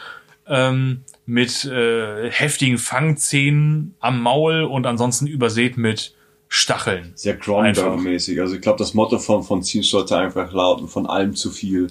Ähm, 0.49 1.03
mit 1.27 1.65
äh, 1.65 2.31
heftigen 2.31 2.79
Fangzähnen 2.79 3.95
am 3.99 4.23
Maul 4.23 4.63
und 4.63 4.87
ansonsten 4.87 5.27
übersät 5.27 5.77
mit 5.77 6.15
Stacheln. 6.49 7.13
Sehr. 7.17 7.37
Cronenberg-mäßig. 7.37 8.41
Also 8.41 8.55
ich 8.55 8.61
glaube, 8.61 8.79
das 8.79 8.95
Motto 8.95 9.19
von, 9.19 9.43
von 9.43 9.63
Ziel 9.63 9.83
sollte 9.83 10.17
einfach 10.17 10.53
lauten, 10.53 10.87
von 10.87 11.07
allem 11.07 11.35
zu 11.35 11.51
viel. 11.51 11.89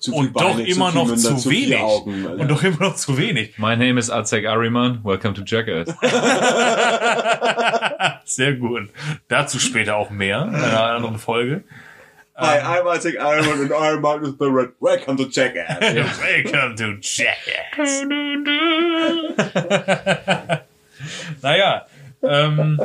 Zu 0.00 0.12
viel 0.12 0.20
Und 0.20 0.32
doch 0.34 0.54
Beine, 0.56 0.66
immer 0.66 0.86
zu 0.86 0.92
viel 0.92 1.00
noch 1.00 1.06
Münder, 1.08 1.36
zu 1.36 1.50
viele 1.50 1.66
wenig. 1.76 1.82
Augen. 1.82 2.24
Und 2.26 2.48
doch 2.48 2.62
immer 2.62 2.80
noch 2.80 2.94
zu 2.96 3.18
wenig. 3.18 3.58
My 3.58 3.76
name 3.76 4.00
is 4.00 4.10
Azek 4.10 4.46
Ariman. 4.46 5.00
Welcome 5.04 5.34
to 5.34 5.42
Jackass. 5.44 5.94
Sehr 8.24 8.54
gut. 8.54 8.88
Dazu 9.28 9.58
später 9.58 9.96
auch 9.96 10.08
mehr 10.08 10.40
in 10.48 10.54
einer 10.54 10.84
anderen 10.84 11.18
Folge. 11.18 11.64
Hi, 12.34 12.60
I'm 12.60 12.86
Isaac 12.96 13.16
Iron 13.16 13.60
and 13.60 13.70
I'm 13.72 14.00
Magnus 14.00 14.34
Barrett. 14.38 14.70
Welcome 14.80 15.18
to 15.18 15.24
Jackass. 15.24 15.78
Welcome 15.82 16.76
to 16.76 16.94
Jackass. 17.02 18.02
naja, 21.42 21.86
ähm, 22.22 22.80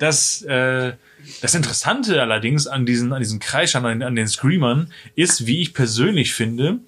das, 0.00 0.42
äh, 0.42 0.94
das 1.40 1.54
Interessante 1.54 2.20
allerdings 2.20 2.66
an 2.66 2.86
diesen, 2.86 3.12
an 3.12 3.20
diesen 3.20 3.40
Kreischern, 3.40 3.84
an, 3.86 4.02
an 4.02 4.14
den 4.14 4.28
Screamern, 4.28 4.92
ist, 5.14 5.46
wie 5.46 5.60
ich 5.60 5.74
persönlich 5.74 6.34
finde, 6.34 6.80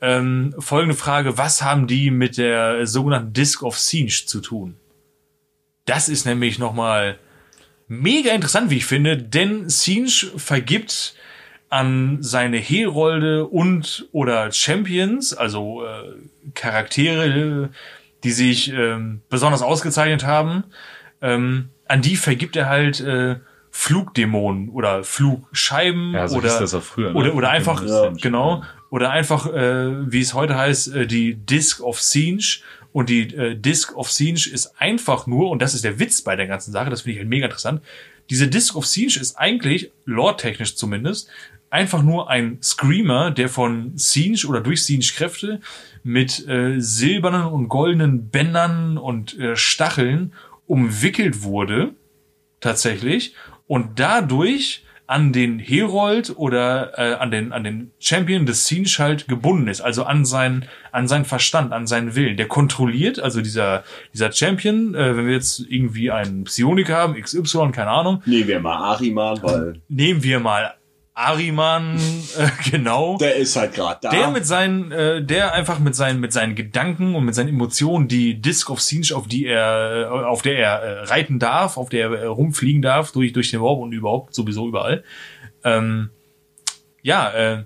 ähm, 0.00 0.54
folgende 0.58 0.96
Frage, 0.96 1.38
was 1.38 1.62
haben 1.62 1.86
die 1.86 2.10
mit 2.10 2.36
der 2.36 2.86
sogenannten 2.86 3.32
Disc 3.32 3.62
of 3.62 3.78
Siege 3.78 4.24
zu 4.26 4.40
tun? 4.40 4.76
Das 5.84 6.08
ist 6.08 6.26
nämlich 6.26 6.58
nochmal 6.58 7.18
mega 7.88 8.32
interessant, 8.32 8.70
wie 8.70 8.78
ich 8.78 8.86
finde, 8.86 9.16
denn 9.16 9.68
Siege 9.68 10.32
vergibt 10.36 11.14
an 11.68 12.18
seine 12.20 12.58
Herolde 12.58 13.46
und 13.46 14.08
oder 14.12 14.52
Champions, 14.52 15.32
also 15.32 15.84
äh, 15.84 16.12
Charaktere, 16.54 17.70
die 18.24 18.30
sich 18.30 18.72
ähm, 18.72 19.22
besonders 19.28 19.62
ausgezeichnet 19.62 20.24
haben, 20.24 20.64
ähm, 21.22 21.70
an 21.86 22.02
die 22.02 22.16
vergibt 22.16 22.56
er 22.56 22.68
halt 22.68 23.00
äh, 23.00 23.36
Flugdämonen 23.74 24.68
oder 24.68 25.02
Flugscheiben 25.02 26.12
Ja, 26.12 26.28
so 26.28 26.36
oder 26.36 26.50
hieß 26.50 26.58
das 26.58 26.74
auch 26.74 26.82
früher, 26.82 27.10
ne? 27.12 27.18
oder 27.18 27.34
oder 27.34 27.50
einfach 27.50 27.82
Ja. 27.84 28.10
genau 28.20 28.62
oder 28.90 29.10
einfach 29.10 29.46
äh, 29.52 30.12
wie 30.12 30.20
es 30.20 30.34
heute 30.34 30.56
heißt 30.56 30.94
äh, 30.94 31.06
die 31.06 31.34
Disc 31.34 31.80
of 31.80 32.00
Siege 32.00 32.60
und 32.92 33.08
die 33.08 33.34
äh, 33.34 33.56
Disc 33.56 33.96
of 33.96 34.12
Siege 34.12 34.48
ist 34.52 34.74
einfach 34.78 35.26
nur 35.26 35.50
und 35.50 35.62
das 35.62 35.72
ist 35.74 35.84
der 35.84 35.98
Witz 35.98 36.20
bei 36.20 36.36
der 36.36 36.46
ganzen 36.46 36.70
Sache, 36.70 36.90
das 36.90 37.00
finde 37.00 37.12
ich 37.14 37.18
halt 37.20 37.28
mega 37.30 37.46
interessant. 37.46 37.80
Diese 38.28 38.46
Disc 38.46 38.76
of 38.76 38.86
Siege 38.86 39.18
ist 39.18 39.36
eigentlich 39.36 39.90
lore-technisch 40.04 40.76
zumindest 40.76 41.28
einfach 41.70 42.02
nur 42.02 42.28
ein 42.28 42.58
Screamer, 42.62 43.30
der 43.30 43.48
von 43.48 43.92
Siege 43.96 44.46
oder 44.46 44.60
durch 44.60 44.84
Siege 44.84 45.10
Kräfte 45.16 45.60
mit 46.04 46.46
äh, 46.46 46.78
silbernen 46.78 47.46
und 47.46 47.68
goldenen 47.68 48.28
Bändern 48.28 48.98
und 48.98 49.38
äh, 49.38 49.56
Stacheln 49.56 50.34
umwickelt 50.66 51.42
wurde 51.42 51.94
tatsächlich 52.60 53.34
und 53.72 53.98
dadurch 53.98 54.84
an 55.06 55.32
den 55.32 55.58
Herold 55.58 56.36
oder 56.36 56.92
äh, 56.98 57.14
an 57.14 57.30
den 57.30 57.52
an 57.54 57.64
den 57.64 57.90
Champion 57.98 58.44
des 58.44 58.66
Siege 58.66 58.96
halt 58.98 59.28
gebunden 59.28 59.66
ist, 59.66 59.80
also 59.80 60.04
an 60.04 60.26
seinen 60.26 60.66
an 60.90 61.08
seinen 61.08 61.24
Verstand, 61.24 61.72
an 61.72 61.86
seinen 61.86 62.14
Willen. 62.14 62.36
Der 62.36 62.48
kontrolliert, 62.48 63.18
also 63.18 63.40
dieser 63.40 63.82
dieser 64.12 64.30
Champion, 64.30 64.94
äh, 64.94 65.16
wenn 65.16 65.24
wir 65.24 65.32
jetzt 65.32 65.60
irgendwie 65.70 66.10
einen 66.10 66.44
Psioniker 66.44 66.96
haben, 66.96 67.14
XY, 67.14 67.70
keine 67.72 67.88
Ahnung, 67.92 68.22
Nehmen 68.26 68.48
wir 68.48 68.60
mal 68.60 68.76
Ariman, 68.76 69.42
weil 69.42 69.80
nehmen 69.88 70.22
wir 70.22 70.38
mal 70.38 70.74
Ariman, 71.14 71.96
äh, 72.38 72.70
genau. 72.70 73.18
der 73.18 73.36
ist 73.36 73.56
halt 73.56 73.74
gerade 73.74 73.98
da. 74.02 74.10
Der 74.10 74.30
mit 74.30 74.46
seinen, 74.46 74.90
äh, 74.92 75.22
der 75.22 75.52
einfach 75.52 75.78
mit 75.78 75.94
seinen, 75.94 76.20
mit 76.20 76.32
seinen 76.32 76.54
Gedanken 76.54 77.14
und 77.14 77.24
mit 77.24 77.34
seinen 77.34 77.48
Emotionen 77.48 78.08
die 78.08 78.40
Disc 78.40 78.70
of 78.70 78.80
Siege, 78.80 79.14
auf 79.14 79.28
die 79.28 79.46
er, 79.46 80.08
äh, 80.10 80.24
auf 80.24 80.42
der 80.42 80.58
er 80.58 80.82
äh, 80.82 81.02
reiten 81.04 81.38
darf, 81.38 81.76
auf 81.76 81.90
der 81.90 82.10
er 82.10 82.28
rumfliegen 82.28 82.80
darf, 82.80 83.12
durch, 83.12 83.32
durch 83.32 83.50
den 83.50 83.60
Warp 83.60 83.80
und 83.80 83.92
überhaupt 83.92 84.34
sowieso 84.34 84.66
überall. 84.66 85.04
Ähm, 85.64 86.10
ja, 87.02 87.30
äh, 87.30 87.64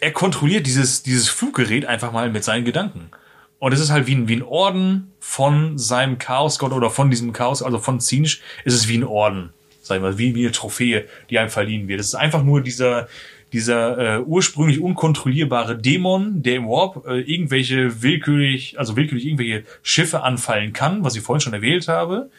er 0.00 0.12
kontrolliert 0.12 0.66
dieses, 0.66 1.02
dieses 1.02 1.28
Fluggerät 1.28 1.86
einfach 1.86 2.12
mal 2.12 2.30
mit 2.30 2.44
seinen 2.44 2.64
Gedanken. 2.64 3.10
Und 3.58 3.72
es 3.72 3.80
ist 3.80 3.90
halt 3.90 4.06
wie 4.06 4.14
ein, 4.14 4.28
wie 4.28 4.36
ein 4.36 4.42
Orden 4.42 5.12
von 5.18 5.78
seinem 5.78 6.18
Chaosgott 6.18 6.72
oder 6.72 6.90
von 6.90 7.10
diesem 7.10 7.32
Chaos, 7.32 7.62
also 7.62 7.78
von 7.78 8.00
Siege, 8.00 8.38
ist 8.64 8.74
es 8.74 8.88
wie 8.88 8.96
ein 8.96 9.04
Orden, 9.04 9.52
sag 9.90 9.96
ich 9.96 10.02
mal, 10.02 10.16
wie, 10.16 10.34
wie 10.34 10.44
eine 10.44 10.52
Trophäe, 10.52 11.04
die 11.28 11.38
einem 11.38 11.50
verliehen 11.50 11.86
wird. 11.88 12.00
Es 12.00 12.06
ist 12.06 12.14
einfach 12.14 12.42
nur 12.42 12.62
dieser, 12.62 13.08
dieser 13.52 14.16
äh, 14.16 14.20
ursprünglich 14.20 14.80
unkontrollierbare 14.80 15.76
Dämon, 15.76 16.42
der 16.42 16.54
im 16.56 16.66
Warp 16.68 17.04
äh, 17.06 17.20
irgendwelche 17.20 18.00
willkürlich, 18.02 18.78
also 18.78 18.96
willkürlich 18.96 19.26
irgendwelche 19.26 19.64
Schiffe 19.82 20.22
anfallen 20.22 20.72
kann, 20.72 21.04
was 21.04 21.14
ich 21.16 21.22
vorhin 21.22 21.40
schon 21.40 21.52
erwähnt 21.52 21.88
habe. 21.88 22.30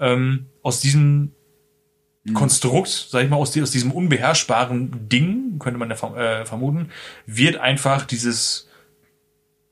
Ähm, 0.00 0.46
aus 0.62 0.80
diesem 0.80 1.32
Konstrukt, 2.34 2.88
sag 3.10 3.24
ich 3.24 3.30
mal, 3.30 3.36
aus, 3.36 3.52
die- 3.52 3.62
aus 3.62 3.70
diesem 3.70 3.90
unbeherrschbaren 3.90 5.08
Ding, 5.08 5.58
könnte 5.58 5.78
man 5.78 5.88
ja 5.88 5.96
verm 5.96 6.14
äh, 6.16 6.44
vermuten, 6.44 6.90
wird 7.26 7.56
einfach 7.56 8.04
dieses, 8.04 8.68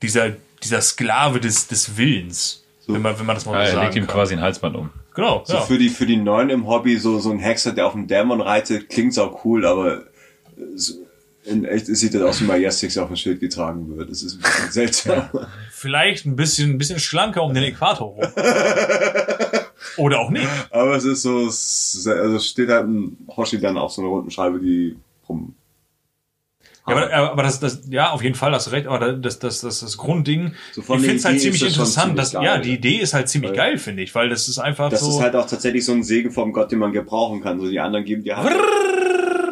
dieser, 0.03 0.33
dieser 0.63 0.81
Sklave 0.81 1.39
des, 1.41 1.67
des 1.69 1.97
Willens, 1.99 2.65
wenn 2.87 3.03
man, 3.03 3.19
wenn 3.19 3.27
man 3.27 3.37
das 3.37 3.45
mal 3.45 3.53
Ja, 3.55 3.67
so 3.67 3.71
er 3.71 3.73
sagen 3.75 3.85
legt 3.87 3.97
ihm 3.97 4.07
kann. 4.07 4.15
quasi 4.15 4.35
ein 4.35 4.41
Halsband 4.41 4.75
um. 4.77 4.91
Genau, 5.17 5.43
so 5.45 5.55
ja. 5.55 5.61
für 5.63 5.79
die 5.79 5.89
für 5.89 6.07
die 6.07 6.17
Neuen 6.19 6.51
im 6.51 6.69
Hobby 6.69 6.97
so 6.99 7.19
so 7.19 7.31
ein 7.31 7.39
Hexer, 7.41 7.73
der 7.73 7.87
auf 7.87 7.93
dem 7.95 8.07
Dämon 8.07 8.41
reitet, 8.41 8.89
klingt 8.91 9.19
auch 9.19 9.45
cool, 9.45 9.67
aber 9.67 10.03
äh, 10.03 10.03
in 11.45 11.65
echt 11.65 11.87
sieht 11.87 12.13
das 12.15 12.23
aus 12.23 12.41
wie 12.41 12.45
Majestix 12.45 12.95
der 12.95 13.05
auf 13.05 13.09
dem 13.09 13.17
Schild 13.17 13.41
getragen 13.41 13.97
wird. 13.97 14.11
Das 14.11 14.23
ist 14.23 14.35
ein 14.37 14.43
bisschen 14.43 14.71
seltsam. 14.73 15.29
Vielleicht 15.73 16.27
ein 16.27 16.37
bisschen, 16.37 16.71
ein 16.71 16.79
bisschen 16.79 16.99
schlanker 16.99 17.43
um 17.45 17.55
den 17.55 17.63
Äquator 17.65 18.09
rum. 18.09 18.25
Oder 19.97 20.21
auch 20.21 20.31
nicht. 20.31 20.49
Aber 20.71 20.97
es 20.97 21.05
ist 21.05 21.23
so, 21.23 21.47
es- 21.47 22.07
also 22.07 22.37
es 22.37 22.47
steht 22.49 22.69
halt 22.69 22.87
ein 22.87 23.17
Hoshi 23.35 23.59
dann 23.61 23.79
auf 23.79 23.93
so 23.93 24.03
einer 24.03 24.11
runden 24.11 24.31
Scheibe, 24.31 24.59
die 24.61 24.97
rum. 25.29 25.55
Ja, 26.89 26.97
aber, 26.97 27.13
aber 27.13 27.43
das, 27.43 27.59
das, 27.61 27.83
ja, 27.89 28.11
auf 28.11 28.23
jeden 28.23 28.35
Fall 28.35 28.53
hast 28.53 28.69
du 28.69 28.71
recht, 28.71 28.87
aber 28.87 29.13
das, 29.13 29.39
das, 29.39 29.61
das, 29.61 29.81
das 29.81 29.97
Grundding, 29.97 30.53
So 30.73 30.83
ich 30.83 30.87
finde 30.87 31.17
es 31.17 31.25
halt 31.25 31.41
ziemlich 31.41 31.61
das 31.61 31.71
interessant, 31.71 32.07
ziemlich 32.09 32.23
dass, 32.23 32.33
geil, 32.33 32.45
ja, 32.45 32.59
die 32.59 32.75
Idee 32.75 32.97
ist 32.97 33.13
halt 33.15 33.29
ziemlich 33.29 33.53
geil, 33.55 33.79
finde 33.79 34.03
ich, 34.03 34.15
weil 34.15 34.29
das 34.29 34.49
ist 34.49 34.59
einfach 34.59 34.91
Das 34.91 35.01
so. 35.01 35.11
ist 35.11 35.21
halt 35.21 35.35
auch 35.35 35.47
tatsächlich 35.47 35.85
so 35.85 35.93
ein 35.93 36.03
Segen 36.05 36.31
vom 36.31 36.53
Gott, 36.53 36.71
den 36.71 36.79
man 36.79 36.93
gebrauchen 36.93 37.41
kann. 37.43 37.59
So 37.61 37.69
die 37.69 37.81
anderen 37.81 38.05
geben 38.05 38.23
dir 38.23 38.37
halt, 38.37 38.55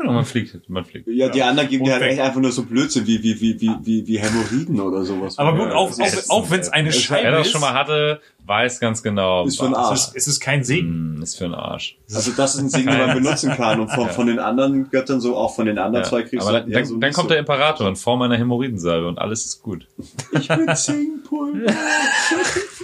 Und 0.09 0.15
man 0.15 0.25
fliegt, 0.25 0.69
man 0.69 0.85
fliegt. 0.85 1.09
ja, 1.09 1.29
die 1.29 1.43
anderen 1.43 1.69
geben 1.69 1.85
dir 1.85 1.93
halt 1.95 2.03
echt 2.03 2.21
einfach 2.21 2.41
nur 2.41 2.53
so 2.53 2.65
Blödsinn 2.65 3.07
wie, 3.07 3.23
wie, 3.23 3.41
wie, 3.41 3.61
wie, 3.61 3.71
wie, 3.83 4.07
wie 4.07 4.19
Hämorrhoiden 4.19 4.81
oder 4.81 5.05
sowas. 5.05 5.39
aber 5.39 5.53
gut, 5.57 5.69
Ja, 5.69 5.75
auch, 5.75 5.93
auch, 5.93 5.99
ist- 6.07 6.31
auch 6.31 6.51
wenn 6.51 6.61
es 6.61 6.69
eine 6.69 6.89
ist- 6.91 7.01
Scheibe 7.03 7.25
Wer 7.25 7.31
das 7.33 7.47
ist, 7.47 7.53
schon 7.53 7.61
mal 7.61 7.73
hatte, 7.75 8.21
weiß 8.47 8.81
ganz 8.81 9.03
genau. 9.03 9.47
Ist 9.47 9.59
für 9.59 9.67
ein 9.67 9.73
was. 9.73 9.79
Arsch. 9.79 9.99
es 10.01 10.07
ist, 10.09 10.17
es 10.17 10.27
ist 10.29 10.41
kein 10.41 10.63
Segen. 10.65 11.15
Hm, 11.17 11.23
Ist 11.23 11.37
für 11.39 11.47
ein 11.47 11.55
Arsch. 11.55 11.97
Also 12.13 12.33
das 12.37 12.55
ist 12.55 12.61
ein 12.61 12.69
Segen, 12.69 12.89
den 12.89 12.99
man 12.99 13.15
benutzen 13.23 13.51
kann. 13.53 13.81
Und 13.81 13.89
von, 13.91 14.09
von 14.11 14.27
den 14.27 14.39
anderen 14.39 14.91
Göttern 14.91 15.21
so, 15.21 15.37
auch 15.37 15.55
von 15.55 15.65
den 15.67 15.79
anderen 15.79 16.05
Ja. 16.05 16.11
zwei 16.11 16.23
kriegst 16.23 16.47
Aber 16.47 16.59
du 16.61 16.65
dann, 16.67 16.75
halt 16.75 16.75
dann, 16.77 16.85
so 16.85 16.97
dann 16.99 17.13
kommt 17.13 17.31
der 17.31 17.39
Imperator 17.39 17.89
in 17.89 17.97
Form 17.97 18.21
einer 18.23 18.37
Hämorrhoidensalbe 18.37 19.09
und 19.09 19.19
alles 19.19 19.45
ist 19.47 19.63
gut. 19.63 19.87
Ich 20.39 20.49
bin 20.49 20.69
Singpulver. 20.75 21.73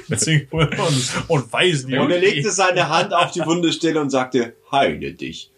Deswegen- 0.08 0.48
und, 0.50 0.70
und 1.28 1.52
weiß 1.52 1.84
nicht. 1.84 1.98
Und 1.98 2.10
er 2.10 2.20
legte 2.20 2.50
seine 2.50 2.88
Hand 2.88 3.12
auf 3.12 3.30
die 3.32 3.44
Wundestelle 3.44 4.00
und 4.00 4.10
sagte, 4.10 4.54
heile 4.72 5.12
dich. 5.12 5.49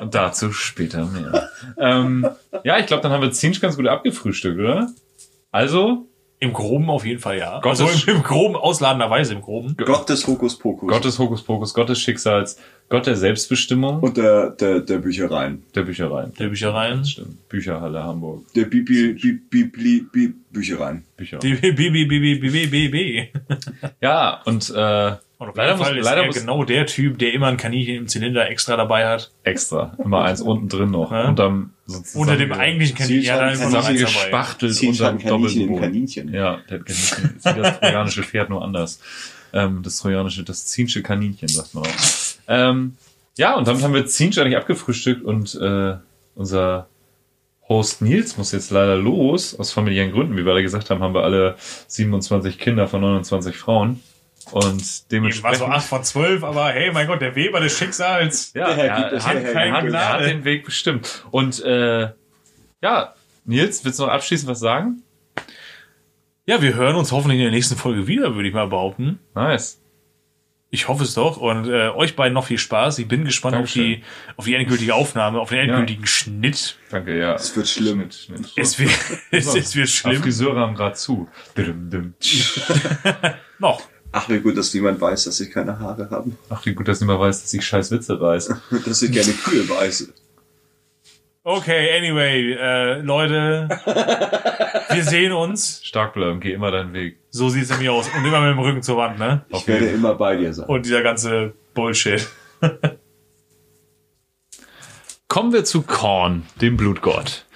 Und 0.00 0.14
dazu 0.14 0.52
später 0.52 1.06
mehr. 1.06 1.48
ähm, 1.78 2.26
ja, 2.64 2.78
ich 2.78 2.86
glaube, 2.86 3.02
dann 3.02 3.12
haben 3.12 3.22
wir 3.22 3.32
Zinsch 3.32 3.60
ganz 3.60 3.76
gut 3.76 3.86
abgefrühstückt, 3.86 4.58
oder? 4.58 4.88
Also, 5.50 6.06
Im 6.38 6.52
Groben 6.52 6.88
auf 6.88 7.04
jeden 7.04 7.20
Fall 7.20 7.38
ja. 7.38 7.60
Gottes- 7.60 7.80
also 7.82 8.10
im, 8.10 8.16
im 8.18 8.22
Groben, 8.22 8.54
ausladenderweise 8.56 9.34
im 9.34 9.42
Groben. 9.42 9.76
Gott 9.76 10.08
des 10.08 10.26
Hokuspokus. 10.26 10.88
Gott 10.88 11.04
des 11.04 11.18
Hokuspokus, 11.18 11.74
Gott 11.74 11.88
des 11.88 12.00
Schicksals, 12.00 12.58
Gott 12.88 13.06
der 13.06 13.16
Selbstbestimmung 13.16 14.00
Und 14.00 14.16
der, 14.16 14.50
der, 14.50 14.80
der 14.80 14.98
Büchereien. 14.98 15.62
der 15.74 15.82
Büchereien. 15.82 16.32
Der 16.38 16.48
Büchereien. 16.48 17.04
Stimmt. 17.04 17.48
Bücherhalle 17.48 18.02
Hamburg. 18.02 18.44
Der 18.54 18.64
Bibi, 18.64 19.12
Bi, 19.14 19.32
Bi, 19.50 19.64
Bi, 19.64 20.06
Bi, 20.12 20.34
Büchereien. 20.50 21.04
Bücher. 21.16 21.38
Die 21.40 21.54
B, 21.54 21.72
B, 21.72 21.90
B, 21.90 22.04
B, 22.06 22.34
B, 22.38 22.48
B, 22.50 22.66
B, 22.66 22.88
B. 22.88 23.26
Ja, 24.00 24.40
und 24.44 24.70
äh, 24.74 25.12
Und 25.40 25.48
auf 25.48 25.56
Leider 25.56 25.70
jeden 25.70 25.78
muss- 25.78 25.88
Fall 25.88 25.96
ist 25.98 26.04
leider 26.04 26.20
er 26.20 26.26
muss- 26.26 26.38
genau 26.38 26.64
der 26.64 26.84
Typ, 26.86 27.18
der 27.18 27.32
immer 27.32 27.46
ein 27.46 27.56
Kaninchen 27.56 27.94
im 27.96 28.08
Zylinder 28.08 28.50
extra 28.50 28.76
dabei 28.76 29.06
hat. 29.08 29.32
Extra. 29.42 29.96
Immer 30.04 30.22
eins 30.24 30.42
unten 30.42 30.68
drin 30.68 30.90
noch. 30.90 31.10
Ja. 31.10 31.28
Unterm, 31.28 31.70
Unter 32.14 32.36
dem 32.36 32.52
eigentlichen 32.52 32.94
Kaninchen. 32.96 33.24
Ja, 33.24 33.38
da 33.38 33.50
ist 33.50 33.60
noch 33.60 33.84
eins 33.86 34.00
dabei. 34.00 34.30
unterm 34.30 34.34
halt 34.34 34.58
Kaninchen 34.60 34.92
in 34.92 35.26
Doppelboden. 35.28 35.80
Kaninchen. 35.80 36.34
Ja, 36.34 36.58
der 36.68 36.78
Kaninchen. 36.80 37.36
ist 37.38 37.56
wie 37.56 37.60
das 37.62 37.80
trojanische 37.80 38.22
Pferd 38.22 38.50
nur 38.50 38.62
anders. 38.62 39.00
Ähm, 39.54 39.82
das 39.82 39.96
trojanische, 39.98 40.44
das 40.44 40.66
Zinsche 40.66 41.02
Kaninchen, 41.02 41.48
sagt 41.48 41.74
man 41.74 41.84
auch. 41.84 41.88
Ähm, 42.46 42.96
ja, 43.38 43.54
und 43.56 43.66
damit 43.66 43.82
haben 43.82 43.94
wir 43.94 44.04
Zinsch 44.04 44.36
eigentlich 44.36 44.58
abgefrühstückt 44.58 45.22
und 45.24 45.54
äh, 45.54 45.94
unser 46.34 46.86
Host 47.66 48.02
Nils 48.02 48.36
muss 48.36 48.52
jetzt 48.52 48.70
leider 48.70 48.96
los, 48.96 49.58
aus 49.58 49.72
familiären 49.72 50.12
Gründen. 50.12 50.36
Wie 50.36 50.44
wir 50.44 50.52
alle 50.52 50.62
gesagt 50.62 50.90
haben, 50.90 51.02
haben 51.02 51.14
wir 51.14 51.22
alle 51.24 51.54
27 51.86 52.58
Kinder 52.58 52.86
von 52.88 53.00
29 53.00 53.56
Frauen. 53.56 54.00
Und 54.52 54.62
Eben 54.62 54.72
war 54.72 54.78
so 54.78 55.04
dementsprechend... 55.10 55.62
8 55.62 55.86
von 55.86 56.04
12, 56.04 56.44
aber 56.44 56.70
hey, 56.70 56.92
mein 56.92 57.06
Gott, 57.06 57.20
der 57.20 57.34
Weber 57.34 57.60
des 57.60 57.76
Schicksals. 57.76 58.52
Ja, 58.54 58.68
Der 58.68 58.76
Herr 58.76 58.86
er, 58.86 59.12
es, 59.12 59.26
hat, 59.26 59.34
der 59.34 59.42
Herr 59.42 59.66
er, 59.66 59.72
hat, 59.72 59.84
er 59.84 60.08
hat 60.08 60.20
den 60.22 60.44
Weg 60.44 60.64
bestimmt. 60.64 61.24
Und 61.30 61.62
äh, 61.64 62.10
ja, 62.82 63.14
Nils, 63.44 63.84
willst 63.84 63.98
du 63.98 64.04
noch 64.04 64.12
abschließend 64.12 64.50
was 64.50 64.60
sagen? 64.60 65.02
Ja, 66.46 66.62
wir 66.62 66.74
hören 66.74 66.96
uns 66.96 67.12
hoffentlich 67.12 67.38
in 67.38 67.44
der 67.44 67.52
nächsten 67.52 67.76
Folge 67.76 68.06
wieder, 68.06 68.34
würde 68.34 68.48
ich 68.48 68.54
mal 68.54 68.66
behaupten. 68.66 69.18
Nice. 69.34 69.80
Ich 70.72 70.86
hoffe 70.86 71.02
es 71.02 71.14
doch. 71.14 71.36
Und 71.36 71.68
äh, 71.68 71.88
euch 71.90 72.14
beiden 72.14 72.32
noch 72.32 72.46
viel 72.46 72.58
Spaß. 72.58 73.00
Ich 73.00 73.08
bin 73.08 73.24
gespannt 73.24 73.56
auf 73.56 73.72
die, 73.72 74.04
auf 74.36 74.44
die 74.44 74.54
endgültige 74.54 74.94
Aufnahme, 74.94 75.40
auf 75.40 75.50
den 75.50 75.58
endgültigen 75.58 76.06
Schnitt. 76.06 76.78
Danke, 76.90 77.18
ja. 77.18 77.34
Es 77.34 77.56
wird 77.56 77.68
schlimm. 77.68 78.00
Schnitt, 78.00 78.14
Schnitt. 78.14 78.52
Es 78.56 78.78
wird, 78.78 78.90
es, 79.32 79.46
es 79.54 79.74
wird 79.74 79.88
schlimm. 79.88 80.22
Friseure 80.22 80.60
haben 80.60 80.76
gerade 80.76 80.94
zu. 80.94 81.28
Noch. 83.58 83.82
Ach, 84.12 84.28
wie 84.28 84.40
gut, 84.40 84.56
dass 84.56 84.74
niemand 84.74 85.00
weiß, 85.00 85.24
dass 85.24 85.38
ich 85.40 85.50
keine 85.50 85.78
Haare 85.78 86.10
habe. 86.10 86.32
Ach, 86.48 86.64
wie 86.66 86.74
gut, 86.74 86.88
dass 86.88 87.00
niemand 87.00 87.20
weiß, 87.20 87.42
dass 87.42 87.54
ich 87.54 87.64
scheiß 87.64 87.90
Witze 87.92 88.20
weiß. 88.20 88.52
Dass 88.84 89.02
ich 89.02 89.12
gerne 89.12 89.32
Kühe 89.32 89.68
weiß. 89.68 90.12
Okay, 91.42 91.96
anyway, 91.96 92.52
äh, 92.52 93.00
Leute, 93.00 93.68
wir 94.90 95.04
sehen 95.04 95.32
uns. 95.32 95.80
Stark 95.82 96.12
bleiben, 96.12 96.40
geh 96.40 96.52
immer 96.52 96.70
deinen 96.70 96.92
Weg. 96.92 97.18
So 97.30 97.48
sieht's 97.48 97.70
nämlich 97.70 97.88
aus. 97.88 98.08
Und 98.14 98.24
immer 98.24 98.40
mit 98.40 98.50
dem 98.50 98.58
Rücken 98.58 98.82
zur 98.82 98.98
Wand, 98.98 99.18
ne? 99.18 99.44
Ich 99.48 99.66
werde 99.66 99.86
immer 99.86 100.14
bei 100.16 100.36
dir 100.36 100.52
sein. 100.52 100.66
Und 100.68 100.84
dieser 100.84 101.02
ganze 101.02 101.54
Bullshit. 101.74 102.28
Kommen 105.28 105.52
wir 105.52 105.64
zu 105.64 105.82
Korn, 105.82 106.42
dem 106.60 106.76
Blutgott. 106.76 107.46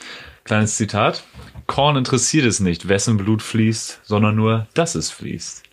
Kleines 0.44 0.76
Zitat. 0.76 1.24
Korn 1.66 1.96
interessiert 1.96 2.46
es 2.46 2.60
nicht, 2.60 2.88
wessen 2.88 3.16
Blut 3.16 3.42
fließt, 3.42 4.00
sondern 4.04 4.36
nur, 4.36 4.68
dass 4.74 4.94
es 4.94 5.10
fließt. 5.10 5.63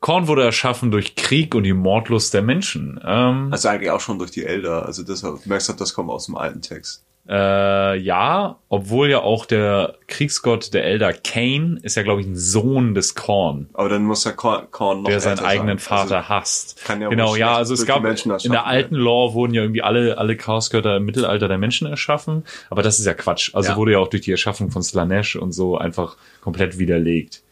Korn 0.00 0.28
wurde 0.28 0.44
erschaffen 0.44 0.90
durch 0.90 1.16
Krieg 1.16 1.54
und 1.54 1.64
die 1.64 1.72
Mordlust 1.72 2.32
der 2.32 2.42
Menschen. 2.42 3.00
Ähm, 3.04 3.48
Also 3.50 3.68
eigentlich 3.68 3.90
auch 3.90 4.00
schon 4.00 4.18
durch 4.18 4.30
die 4.30 4.44
Elder. 4.44 4.86
Also 4.86 5.02
du 5.02 5.38
merkst, 5.44 5.68
du, 5.68 5.72
das 5.72 5.92
kommt 5.94 6.10
aus 6.10 6.26
dem 6.26 6.36
alten 6.36 6.62
Text. 6.62 7.04
Äh, 7.30 7.96
ja, 7.98 8.56
obwohl 8.70 9.10
ja 9.10 9.20
auch 9.20 9.44
der 9.44 9.96
Kriegsgott 10.06 10.72
der 10.72 10.84
Elder 10.84 11.12
Cain 11.12 11.78
ist 11.82 11.94
ja, 11.96 12.02
glaube 12.02 12.22
ich, 12.22 12.26
ein 12.26 12.36
Sohn 12.36 12.94
des 12.94 13.14
Korn, 13.14 13.68
Aber 13.74 13.90
dann 13.90 14.04
muss 14.04 14.22
der 14.22 14.32
Korn, 14.32 14.70
Korn 14.70 15.02
noch 15.02 15.10
der 15.10 15.20
seinen 15.20 15.40
eigenen 15.40 15.76
sein. 15.76 15.98
Vater 15.98 16.16
Also, 16.18 16.28
hasst. 16.30 16.82
kann 16.86 17.02
ja 17.02 17.10
genau, 17.10 17.36
ja, 17.36 17.54
also 17.54 17.74
es 17.74 17.84
gab 17.84 18.02
in 18.02 18.52
der 18.52 18.64
alten 18.64 18.94
Lore 18.94 19.34
wurden 19.34 19.52
ja 19.52 19.60
irgendwie 19.60 19.82
alle 19.82 20.16
alle 20.16 20.38
Chaosgötter 20.38 20.96
im 20.96 21.04
Mittelalter 21.04 21.48
der 21.48 21.58
Menschen 21.58 21.86
erschaffen, 21.86 22.44
aber 22.70 22.82
das 22.82 22.98
ist 22.98 23.04
ja 23.04 23.12
Quatsch. 23.12 23.54
Also 23.54 23.72
Ja. 23.72 23.76
wurde 23.76 23.92
ja 23.92 23.98
auch 23.98 24.08
durch 24.08 24.22
die 24.22 24.30
Erschaffung 24.32 24.70
von 24.70 24.82
Slanesh 24.82 25.36
und 25.36 25.52
so 25.52 25.76
einfach 25.76 26.16
komplett 26.40 26.78
widerlegt. 26.78 27.42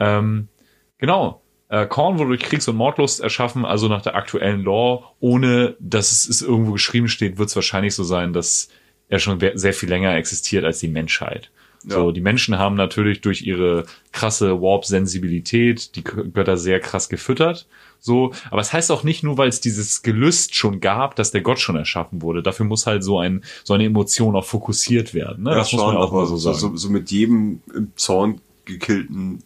Ähm, 0.00 0.48
genau. 0.98 1.41
Äh, 1.72 1.86
Korn 1.86 2.18
wurde 2.18 2.28
durch 2.28 2.42
Kriegs- 2.42 2.68
und 2.68 2.76
Mordlust 2.76 3.20
erschaffen, 3.20 3.64
also 3.64 3.88
nach 3.88 4.02
der 4.02 4.14
aktuellen 4.14 4.60
Lore, 4.60 5.04
ohne 5.20 5.74
dass 5.80 6.28
es, 6.28 6.42
irgendwo 6.42 6.72
geschrieben 6.72 7.08
steht, 7.08 7.38
wird 7.38 7.48
es 7.48 7.56
wahrscheinlich 7.56 7.94
so 7.94 8.04
sein, 8.04 8.34
dass 8.34 8.68
er 9.08 9.18
schon 9.18 9.40
sehr 9.54 9.72
viel 9.72 9.88
länger 9.88 10.14
existiert 10.14 10.66
als 10.66 10.80
die 10.80 10.88
Menschheit. 10.88 11.50
So, 11.84 12.12
die 12.12 12.20
Menschen 12.20 12.58
haben 12.58 12.76
natürlich 12.76 13.22
durch 13.22 13.42
ihre 13.42 13.86
krasse 14.12 14.60
Warp-Sensibilität 14.60 15.96
die 15.96 16.04
Götter 16.04 16.56
sehr 16.56 16.78
krass 16.78 17.08
gefüttert. 17.08 17.66
So, 17.98 18.32
aber 18.50 18.60
es 18.60 18.72
heißt 18.72 18.92
auch 18.92 19.02
nicht 19.02 19.24
nur, 19.24 19.38
weil 19.38 19.48
es 19.48 19.60
dieses 19.60 20.02
Gelüst 20.02 20.54
schon 20.54 20.78
gab, 20.78 21.16
dass 21.16 21.32
der 21.32 21.40
Gott 21.40 21.58
schon 21.58 21.76
erschaffen 21.76 22.20
wurde. 22.22 22.42
Dafür 22.42 22.66
muss 22.66 22.86
halt 22.86 23.02
so 23.02 23.18
ein 23.18 23.42
so 23.64 23.74
eine 23.74 23.86
Emotion 23.86 24.36
auch 24.36 24.44
fokussiert 24.44 25.14
werden. 25.14 25.44
Ne? 25.44 25.50
Ja, 25.50 25.56
das 25.56 25.72
muss 25.72 25.80
man 25.80 25.94
schon, 25.94 26.02
auch 26.02 26.12
mal 26.12 26.26
so 26.26 26.36
sagen. 26.36 26.58
So, 26.58 26.76
so 26.76 26.90
mit 26.90 27.10
jedem 27.10 27.62
im 27.74 27.92
Zorn 27.96 28.40
gekillten 28.64 29.42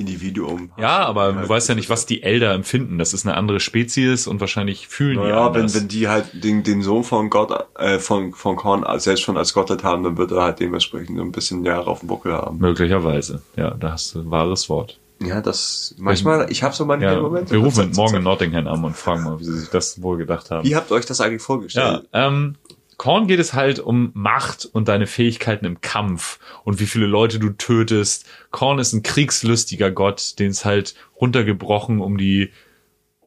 Individuum. 0.00 0.72
ja, 0.78 0.98
aber 0.98 1.32
du 1.32 1.48
weißt 1.48 1.68
ja 1.68 1.74
nicht, 1.74 1.90
was 1.90 2.06
die 2.06 2.22
Elder 2.22 2.52
empfinden. 2.54 2.98
Das 2.98 3.12
ist 3.14 3.26
eine 3.26 3.36
andere 3.36 3.60
Spezies 3.60 4.26
und 4.26 4.40
wahrscheinlich 4.40 4.88
fühlen 4.88 5.18
die 5.22 5.28
Naja, 5.28 5.52
wenn, 5.54 5.62
anders. 5.62 5.74
wenn 5.74 5.88
die 5.88 6.08
halt 6.08 6.42
den, 6.44 6.62
den 6.62 6.82
Sohn 6.82 7.04
von 7.04 7.30
Gott, 7.30 7.52
äh, 7.78 7.98
von, 7.98 8.32
von 8.32 8.56
Korn 8.56 8.84
selbst 8.98 9.20
schon 9.22 9.36
als 9.36 9.52
Gottheit 9.54 9.84
haben, 9.84 10.02
dann 10.02 10.16
wird 10.18 10.32
er 10.32 10.42
halt 10.42 10.60
dementsprechend 10.60 11.16
so 11.18 11.22
ein 11.22 11.32
bisschen 11.32 11.64
Jahre 11.64 11.86
auf 11.88 12.00
dem 12.00 12.08
Buckel 12.08 12.32
haben. 12.32 12.58
Möglicherweise. 12.58 13.42
Ja, 13.56 13.70
da 13.72 13.92
hast 13.92 14.14
du 14.14 14.20
ein 14.20 14.30
wahres 14.30 14.68
Wort. 14.68 14.98
Ja, 15.22 15.42
das, 15.42 15.94
manchmal, 15.98 16.50
ich 16.50 16.62
habe 16.62 16.74
so 16.74 16.86
manche 16.86 17.04
Ja, 17.04 17.20
Momente. 17.20 17.52
wir 17.52 17.58
rufen 17.58 17.92
morgen 17.94 18.16
in 18.16 18.22
Nottingham 18.22 18.66
an 18.66 18.82
und 18.82 18.96
fragen 18.96 19.22
mal, 19.24 19.38
wie 19.38 19.44
sie 19.44 19.58
sich 19.58 19.68
das 19.68 20.00
wohl 20.00 20.16
gedacht 20.16 20.50
haben. 20.50 20.66
Wie 20.66 20.74
habt 20.74 20.90
ihr 20.90 20.94
euch 20.94 21.04
das 21.04 21.20
eigentlich 21.20 21.42
Ja, 21.42 21.46
vorgestellt? 21.46 22.08
ähm, 22.14 22.56
Korn 23.00 23.28
geht 23.28 23.40
es 23.40 23.54
halt 23.54 23.78
um 23.78 24.10
Macht 24.12 24.66
und 24.66 24.88
deine 24.88 25.06
Fähigkeiten 25.06 25.64
im 25.64 25.80
Kampf 25.80 26.38
und 26.64 26.80
wie 26.80 26.86
viele 26.86 27.06
Leute 27.06 27.38
du 27.38 27.48
tötest. 27.48 28.26
Korn 28.50 28.78
ist 28.78 28.92
ein 28.92 29.02
kriegslustiger 29.02 29.90
Gott, 29.90 30.38
den 30.38 30.50
es 30.50 30.66
halt 30.66 30.94
runtergebrochen 31.18 32.02
um 32.02 32.18
die 32.18 32.50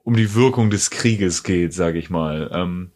um 0.04 0.16
die 0.16 0.36
Wirkung 0.36 0.70
des 0.70 0.92
Krieges 0.92 1.42
geht, 1.42 1.74
sage 1.74 1.98
ich 1.98 2.12
mal. 2.12 2.52
Ähm, 2.54 2.92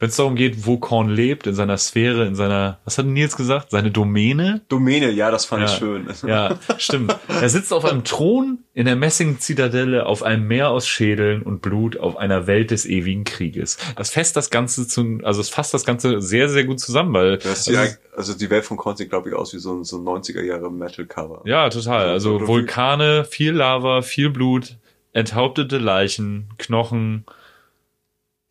Wenn 0.00 0.10
es 0.10 0.16
darum 0.16 0.36
geht, 0.36 0.64
wo 0.64 0.78
Korn 0.78 1.08
lebt, 1.08 1.48
in 1.48 1.54
seiner 1.54 1.76
Sphäre, 1.76 2.24
in 2.24 2.36
seiner, 2.36 2.78
was 2.84 2.98
hat 2.98 3.06
Nils 3.06 3.36
gesagt, 3.36 3.72
seine 3.72 3.90
Domäne? 3.90 4.60
Domäne, 4.68 5.10
ja, 5.10 5.32
das 5.32 5.44
fand 5.44 5.62
Ja. 5.62 5.72
ich 5.72 5.76
schön. 5.78 6.06
Ja, 6.24 6.56
stimmt. 6.78 7.16
Er 7.28 7.48
sitzt 7.48 7.72
auf 7.72 7.84
einem 7.84 8.04
Thron 8.04 8.58
in 8.74 8.84
der 8.86 8.94
Messing-Zitadelle 8.94 10.06
auf 10.06 10.22
einem 10.22 10.46
Meer 10.46 10.70
aus 10.70 10.86
Schädeln 10.86 11.42
und 11.42 11.62
Blut 11.62 11.98
auf 11.98 12.16
einer 12.16 12.46
Welt 12.46 12.70
des 12.70 12.86
ewigen 12.86 13.24
Krieges. 13.24 13.76
Das 13.96 14.10
fasst 14.10 14.36
das 14.36 14.50
Ganze 14.50 14.86
zu, 14.86 15.18
also 15.24 15.40
es 15.40 15.48
fasst 15.48 15.74
das 15.74 15.84
Ganze 15.84 16.20
sehr, 16.22 16.48
sehr 16.48 16.62
gut 16.64 16.78
zusammen, 16.78 17.12
weil 17.12 17.38
Das 17.38 17.64
sieht 17.64 17.76
eigentlich- 17.76 17.96
also 18.16 18.34
die 18.34 18.50
Welt 18.50 18.64
von 18.64 18.76
Korn 18.76 18.96
sieht, 18.96 19.10
glaube 19.10 19.30
ich, 19.30 19.34
aus 19.34 19.52
wie 19.52 19.58
so 19.58 19.72
ein, 19.74 19.82
so 19.82 19.98
ein 19.98 20.04
90er 20.04 20.42
Jahre 20.44 20.70
Metal-Cover. 20.70 21.42
ja, 21.44 21.68
total. 21.70 22.08
Also 22.10 22.40
wie- 22.40 22.46
Vulkane, 22.46 23.24
viel 23.24 23.50
Lava, 23.52 24.02
viel 24.02 24.30
Blut, 24.30 24.76
enthauptete 25.12 25.78
Leichen, 25.78 26.50
Knochen, 26.58 27.24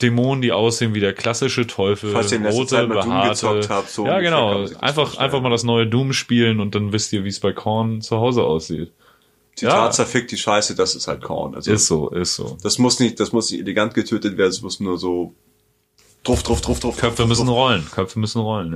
Dämonen, 0.02 0.42
die 0.44 0.52
aussehen 0.52 0.94
wie 0.94 1.00
der 1.00 1.14
klassische 1.14 1.66
Teufel, 1.66 2.12
Falls 2.12 2.32
ihr 2.32 2.38
in 2.38 2.46
rote, 2.46 2.68
Zeit 2.68 2.88
mal 2.88 2.96
Doom 3.02 3.10
behaarte. 3.10 3.30
gezockt 3.30 3.70
habt, 3.70 3.90
so 3.90 4.06
ja, 4.06 4.20
genau. 4.20 4.66
Einfach, 4.80 5.18
einfach 5.18 5.42
mal 5.42 5.50
das 5.50 5.64
neue 5.64 5.88
Doom 5.88 6.14
spielen 6.14 6.60
und 6.60 6.76
dann 6.76 6.94
wisst 6.94 7.14
ihr, 7.14 7.24
wie 7.24 7.30
es 7.30 7.40
bei 7.40 7.52
Korn 7.52 8.02
zu 8.02 8.18
Hause 8.18 8.44
aussieht. 8.44 8.92
Zitat 9.56 9.74
Ja. 9.76 9.90
zerfickt 9.92 10.32
die 10.32 10.38
Scheiße, 10.38 10.76
das 10.76 10.94
ist 10.94 11.08
halt 11.08 11.24
Korn. 11.24 11.56
Also 11.56 11.72
Ist 11.72 11.88
so, 11.88 12.10
ist 12.10 12.36
so. 12.36 12.58
das 12.62 12.78
muss 12.78 13.00
nicht, 13.00 13.20
das 13.20 13.32
muss 13.32 13.50
nicht 13.50 13.60
elegant 13.62 13.96
getötet 13.96 14.38
werden, 14.38 14.52
es 14.52 14.62
muss 14.62 14.80
nur 14.80 15.00
so 15.00 15.34
drauf, 16.24 16.44
drauf, 16.44 16.62
drauf, 16.62 16.80
drauf. 16.80 16.98
Köpfe 16.98 17.26
müssen 17.26 17.48
drauf. 17.48 17.56
rollen. 17.56 17.86
Köpfe 17.90 18.20
müssen 18.20 18.40
rollen, 18.42 18.74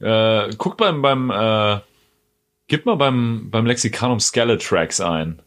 ja. 0.00 0.46
Äh, 0.46 0.54
guckt 0.56 0.78
beim, 0.78 1.02
beim, 1.02 1.30
äh, 1.30 1.80
gib 2.68 2.86
mal 2.86 2.94
beim, 2.96 3.48
beim 3.50 3.66
Lexikanum 3.66 4.20
Skeletrax 4.20 5.02
ein. 5.02 5.42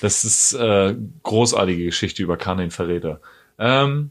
Das 0.00 0.24
ist 0.24 0.54
äh, 0.54 0.96
großartige 1.22 1.84
Geschichte 1.84 2.22
über 2.24 2.36
Khan 2.36 2.58
den 2.58 2.72
Verräter. 2.72 3.20
Ähm, 3.58 4.10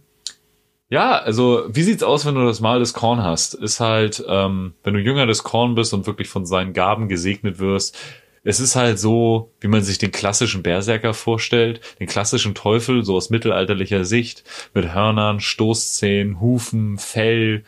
ja, 0.89 1.19
also 1.19 1.65
wie 1.69 1.83
sieht's 1.83 2.03
aus, 2.03 2.25
wenn 2.25 2.35
du 2.35 2.45
das 2.45 2.61
Mal 2.61 2.79
des 2.79 2.93
Korn 2.93 3.23
hast? 3.23 3.53
Ist 3.53 3.79
halt, 3.79 4.23
ähm, 4.27 4.73
wenn 4.83 4.95
du 4.95 4.99
Jünger 4.99 5.27
des 5.27 5.43
Korn 5.43 5.75
bist 5.75 5.93
und 5.93 6.07
wirklich 6.07 6.29
von 6.29 6.45
seinen 6.45 6.73
Gaben 6.73 7.07
gesegnet 7.07 7.59
wirst, 7.59 7.97
es 8.43 8.59
ist 8.59 8.75
halt 8.75 8.97
so, 8.97 9.51
wie 9.59 9.67
man 9.67 9.83
sich 9.83 9.97
den 9.97 10.11
klassischen 10.11 10.63
Berserker 10.63 11.13
vorstellt, 11.13 11.81
den 11.99 12.07
klassischen 12.07 12.55
Teufel, 12.55 13.03
so 13.03 13.15
aus 13.15 13.29
mittelalterlicher 13.29 14.05
Sicht, 14.05 14.43
mit 14.73 14.93
Hörnern, 14.93 15.39
Stoßzähnen, 15.39 16.39
Hufen, 16.39 16.97
Fell, 16.97 17.63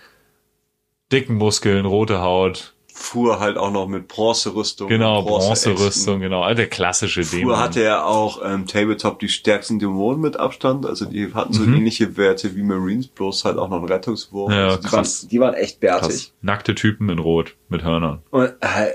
dicken 1.11 1.35
Muskeln, 1.35 1.85
rote 1.85 2.21
Haut, 2.21 2.73
Fuhr 3.01 3.39
halt 3.39 3.57
auch 3.57 3.71
noch 3.71 3.87
mit 3.87 4.07
Bronzerüstung. 4.07 4.87
genau. 4.87 5.23
Bronzerüstung, 5.23 6.19
genau, 6.21 6.41
all 6.43 6.55
der 6.55 6.67
klassische 6.67 7.21
Dämon. 7.21 7.53
Früher 7.55 7.59
hatte 7.59 7.81
er 7.83 8.05
auch 8.05 8.41
ähm, 8.45 8.67
Tabletop 8.67 9.19
die 9.19 9.29
stärksten 9.29 9.79
Dämonen 9.79 10.21
mit 10.21 10.37
Abstand, 10.37 10.85
also 10.85 11.05
die 11.05 11.33
hatten 11.33 11.53
so 11.53 11.63
Mhm. 11.63 11.75
ähnliche 11.77 12.15
Werte 12.17 12.55
wie 12.55 12.63
Marines, 12.63 13.07
bloß 13.07 13.45
halt 13.45 13.57
auch 13.57 13.69
noch 13.69 13.77
einen 13.79 13.85
Rettungswurf. 13.85 14.51
Ja, 14.51 14.65
also 14.65 14.77
die, 14.77 14.87
krass. 14.87 15.23
Waren, 15.23 15.29
die 15.29 15.39
waren 15.39 15.53
echt 15.55 15.79
bärtig. 15.79 16.07
Krass. 16.09 16.33
Nackte 16.41 16.75
Typen 16.75 17.09
in 17.09 17.19
Rot 17.19 17.55
mit 17.69 17.83
Hörnern. 17.83 18.19
Und 18.29 18.45
äh, 18.61 18.91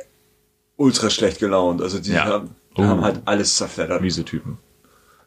ultra 0.77 1.11
schlecht 1.11 1.39
gelaunt, 1.39 1.83
also 1.83 1.99
die 1.99 2.13
Ja. 2.13 2.25
haben, 2.25 2.51
Oh. 2.79 2.83
haben 2.85 3.01
halt 3.03 3.23
alles 3.25 3.57
zerfleddert. 3.57 4.03
Miese 4.03 4.25
Typen. 4.25 4.59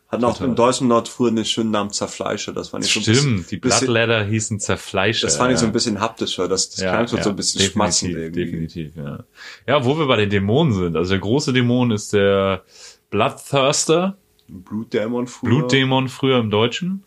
Hatten 0.10 0.24
auch 0.24 0.42
im 0.42 0.56
deutschen 0.56 0.88
Nord 0.88 1.08
früher 1.08 1.30
einen 1.30 1.46
schönen 1.46 1.70
Namen 1.70 1.92
Zerfleischer, 1.92 2.52
das 2.52 2.70
fand 2.70 2.84
ich 2.84 2.92
so 2.92 3.00
ein 3.00 3.06
bisschen, 3.06 3.30
Stimmt, 3.30 3.52
die 3.52 3.58
Bloodladder 3.58 4.24
hießen 4.24 4.60
Zerfleischer. 4.60 5.28
das 5.28 5.38
fand 5.38 5.54
ich 5.54 5.60
so 5.60 5.66
ja. 5.66 5.70
ein 5.70 5.74
bisschen 5.74 6.00
haptischer, 6.00 6.48
das, 6.48 6.72
das 6.72 6.80
klang 6.80 7.08
schon 7.08 7.22
so 7.22 7.30
ein 7.30 7.36
bisschen 7.36 7.62
schmatzend 7.62 8.16
irgendwie. 8.16 8.46
Definitiv, 8.46 8.96
ja. 8.96 9.24
Ja, 9.68 9.86
wo 9.86 10.00
wir 10.00 10.08
bei 10.08 10.16
den 10.16 10.32
Dämonen 10.32 10.74
sind. 10.74 10.96
Also 10.96 11.12
der 11.12 11.20
große 11.20 11.54
Dämon 11.54 11.92
ist 11.92 12.14
der 12.14 12.64
Bloodthirster. 13.12 14.18
Blutdämon 14.48 15.28
früher. 15.28 15.50
Blutdämon 15.50 16.10
früher 16.10 16.40
im 16.40 16.50
Deutschen. 16.50 17.04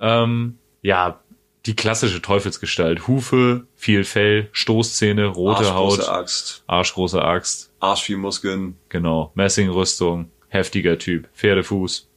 Ähm, 0.00 0.56
ja, 0.80 1.20
die 1.66 1.76
klassische 1.76 2.22
Teufelsgestalt. 2.22 3.06
Hufe, 3.06 3.66
viel 3.74 4.04
Fell, 4.04 4.48
Stoßzähne, 4.52 5.26
rote 5.26 5.58
Arschgroße 5.58 6.02
Haut, 6.02 6.08
Axt. 6.08 6.64
arschgroße 6.66 7.22
Axt, 7.22 7.70
Arsch 7.80 8.02
viel 8.02 8.16
Muskeln. 8.16 8.76
genau, 8.88 9.32
Messingrüstung, 9.34 10.30
heftiger 10.48 10.98
Typ, 10.98 11.28
Pferdefuß. 11.34 12.08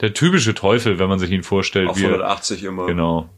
Der 0.00 0.12
typische 0.12 0.54
Teufel, 0.54 0.98
wenn 0.98 1.08
man 1.08 1.18
sich 1.18 1.30
ihn 1.30 1.42
vorstellt, 1.42 1.88
Auf 1.88 1.96
wie 1.96 2.04
er, 2.04 2.10
180 2.10 2.64
immer. 2.64 2.86
genau, 2.86 3.30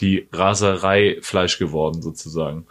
die 0.00 0.28
Raserei 0.32 1.18
Fleisch 1.22 1.58
geworden 1.58 2.02
sozusagen. 2.02 2.66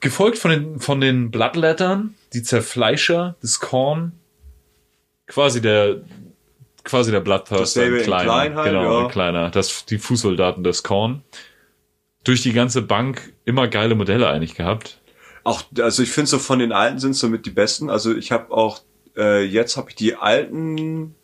Gefolgt 0.00 0.38
von 0.38 0.50
den, 0.50 0.80
von 0.80 1.00
den 1.00 1.30
Bloodlettern, 1.30 2.14
die 2.32 2.42
Zerfleischer, 2.42 3.36
das 3.40 3.60
Korn, 3.60 4.12
quasi 5.28 5.60
der, 5.60 6.02
quasi 6.82 7.12
der 7.12 7.20
Bloodthirster 7.20 7.86
in 7.86 7.96
in 7.96 8.02
kleiner, 8.02 8.24
klein 8.24 8.56
halt, 8.56 8.66
genau, 8.66 8.82
ja. 8.82 9.04
in 9.04 9.10
kleiner, 9.10 9.50
das, 9.50 9.86
die 9.86 9.98
Fußsoldaten 9.98 10.64
des 10.64 10.82
Korn. 10.82 11.22
Durch 12.24 12.42
die 12.42 12.52
ganze 12.52 12.82
Bank 12.82 13.32
immer 13.44 13.68
geile 13.68 13.94
Modelle 13.94 14.28
eigentlich 14.28 14.54
gehabt. 14.54 15.00
Auch, 15.44 15.62
also 15.78 16.02
ich 16.02 16.10
finde 16.10 16.28
so 16.28 16.38
von 16.38 16.60
den 16.60 16.72
alten 16.72 16.98
sind 16.98 17.14
somit 17.14 17.46
die 17.46 17.50
besten. 17.50 17.90
Also 17.90 18.14
ich 18.14 18.30
habe 18.30 18.52
auch, 18.52 18.80
äh, 19.16 19.44
jetzt 19.44 19.76
habe 19.76 19.90
ich 19.90 19.96
die 19.96 20.14
alten 20.14 21.16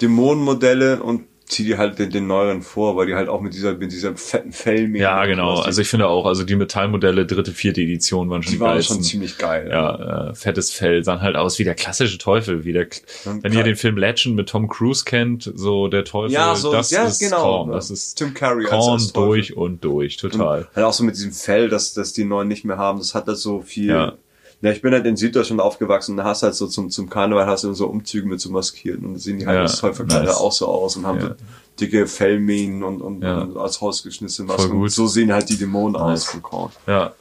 Dämonenmodelle 0.00 1.02
und 1.02 1.22
ziehe 1.48 1.66
die 1.66 1.78
halt 1.78 1.98
den, 1.98 2.10
den 2.10 2.26
neueren 2.26 2.62
vor, 2.62 2.96
weil 2.96 3.06
die 3.06 3.14
halt 3.14 3.28
auch 3.28 3.40
mit 3.40 3.54
dieser, 3.54 3.74
mit 3.74 3.90
dieser 3.90 4.14
fetten 4.16 4.52
Fellmähne. 4.52 5.02
Ja, 5.02 5.24
genau. 5.26 5.60
Also 5.60 5.80
ich 5.80 5.88
finde 5.88 6.06
auch, 6.06 6.26
also 6.26 6.44
die 6.44 6.56
Metallmodelle 6.56 7.26
dritte, 7.26 7.52
vierte 7.52 7.80
Edition 7.80 8.28
waren 8.28 8.42
schon 8.42 8.52
die 8.52 8.60
waren 8.60 8.82
schon 8.82 9.02
ziemlich 9.02 9.38
geil. 9.38 9.68
ja, 9.70 10.30
äh, 10.30 10.34
fettes 10.34 10.70
Fell, 10.70 11.02
sahen 11.04 11.22
halt 11.22 11.36
aus 11.36 11.58
wie 11.58 11.64
der 11.64 11.74
klassische 11.74 12.18
Teufel, 12.18 12.64
wie 12.64 12.72
der, 12.72 12.88
wenn 13.24 13.52
ihr 13.52 13.62
den 13.62 13.76
Film 13.76 13.96
Legend 13.96 14.36
mit 14.36 14.48
Tom 14.48 14.68
Cruise 14.68 15.04
kennt, 15.04 15.50
so 15.54 15.88
der 15.88 16.04
Teufel, 16.04 16.32
Ja, 16.32 16.54
so, 16.54 16.70
das 16.70 16.90
ja, 16.90 17.06
ist 17.06 17.20
genau. 17.20 17.40
Korn, 17.40 17.72
das 17.72 17.90
ist 17.90 18.16
Tim 18.16 18.34
Curry 18.34 18.64
Korn 18.64 18.92
als 18.94 19.12
durch 19.12 19.56
und 19.56 19.82
durch, 19.82 20.18
total. 20.18 20.68
Halt 20.74 20.86
auch 20.86 20.92
so 20.92 21.02
mit 21.04 21.16
diesem 21.16 21.32
Fell, 21.32 21.68
dass, 21.68 21.94
dass 21.94 22.12
die 22.12 22.24
neuen 22.24 22.48
nicht 22.48 22.64
mehr 22.64 22.76
haben, 22.76 22.98
das 22.98 23.14
hat 23.14 23.26
halt 23.26 23.38
so 23.38 23.62
viel. 23.62 23.88
Ja. 23.88 24.12
Ja. 24.60 24.70
ich 24.72 24.82
bin 24.82 24.92
halt 24.92 25.06
in 25.06 25.16
Süddeutschland 25.16 25.60
aufgewachsen 25.60 26.12
und 26.12 26.16
da 26.18 26.24
hast 26.24 26.42
halt 26.42 26.54
so 26.54 26.66
zum, 26.66 26.90
zum 26.90 27.08
Karneval 27.08 27.46
hast 27.46 27.64
du 27.64 27.72
so 27.74 27.86
Umzüge 27.86 28.26
mit 28.26 28.40
so 28.40 28.50
Maskierten 28.50 29.06
und 29.06 29.14
da 29.14 29.18
sehen 29.20 29.38
die 29.38 29.46
halt 29.46 29.56
Ja, 29.56 29.62
als 29.62 29.78
Teufelkleider 29.78 30.24
nice. 30.24 30.36
auch 30.36 30.52
so 30.52 30.66
aus 30.66 30.96
und 30.96 31.06
haben 31.06 31.20
Ja. 31.20 31.28
so 31.28 31.34
dicke 31.80 32.06
Fellmähen 32.08 32.82
und, 32.82 33.00
und, 33.00 33.22
Ja. 33.22 33.38
und 33.42 33.56
als 33.56 33.80
rausgeschnittene 33.80 34.48
Voll 34.48 34.56
Masken. 34.56 34.88
so 34.88 35.06
sehen 35.06 35.32
halt 35.32 35.48
die 35.48 35.56
Dämonen 35.58 35.92
Nice. 36.00 36.36
aus. 36.42 36.70
Ja. 36.86 37.12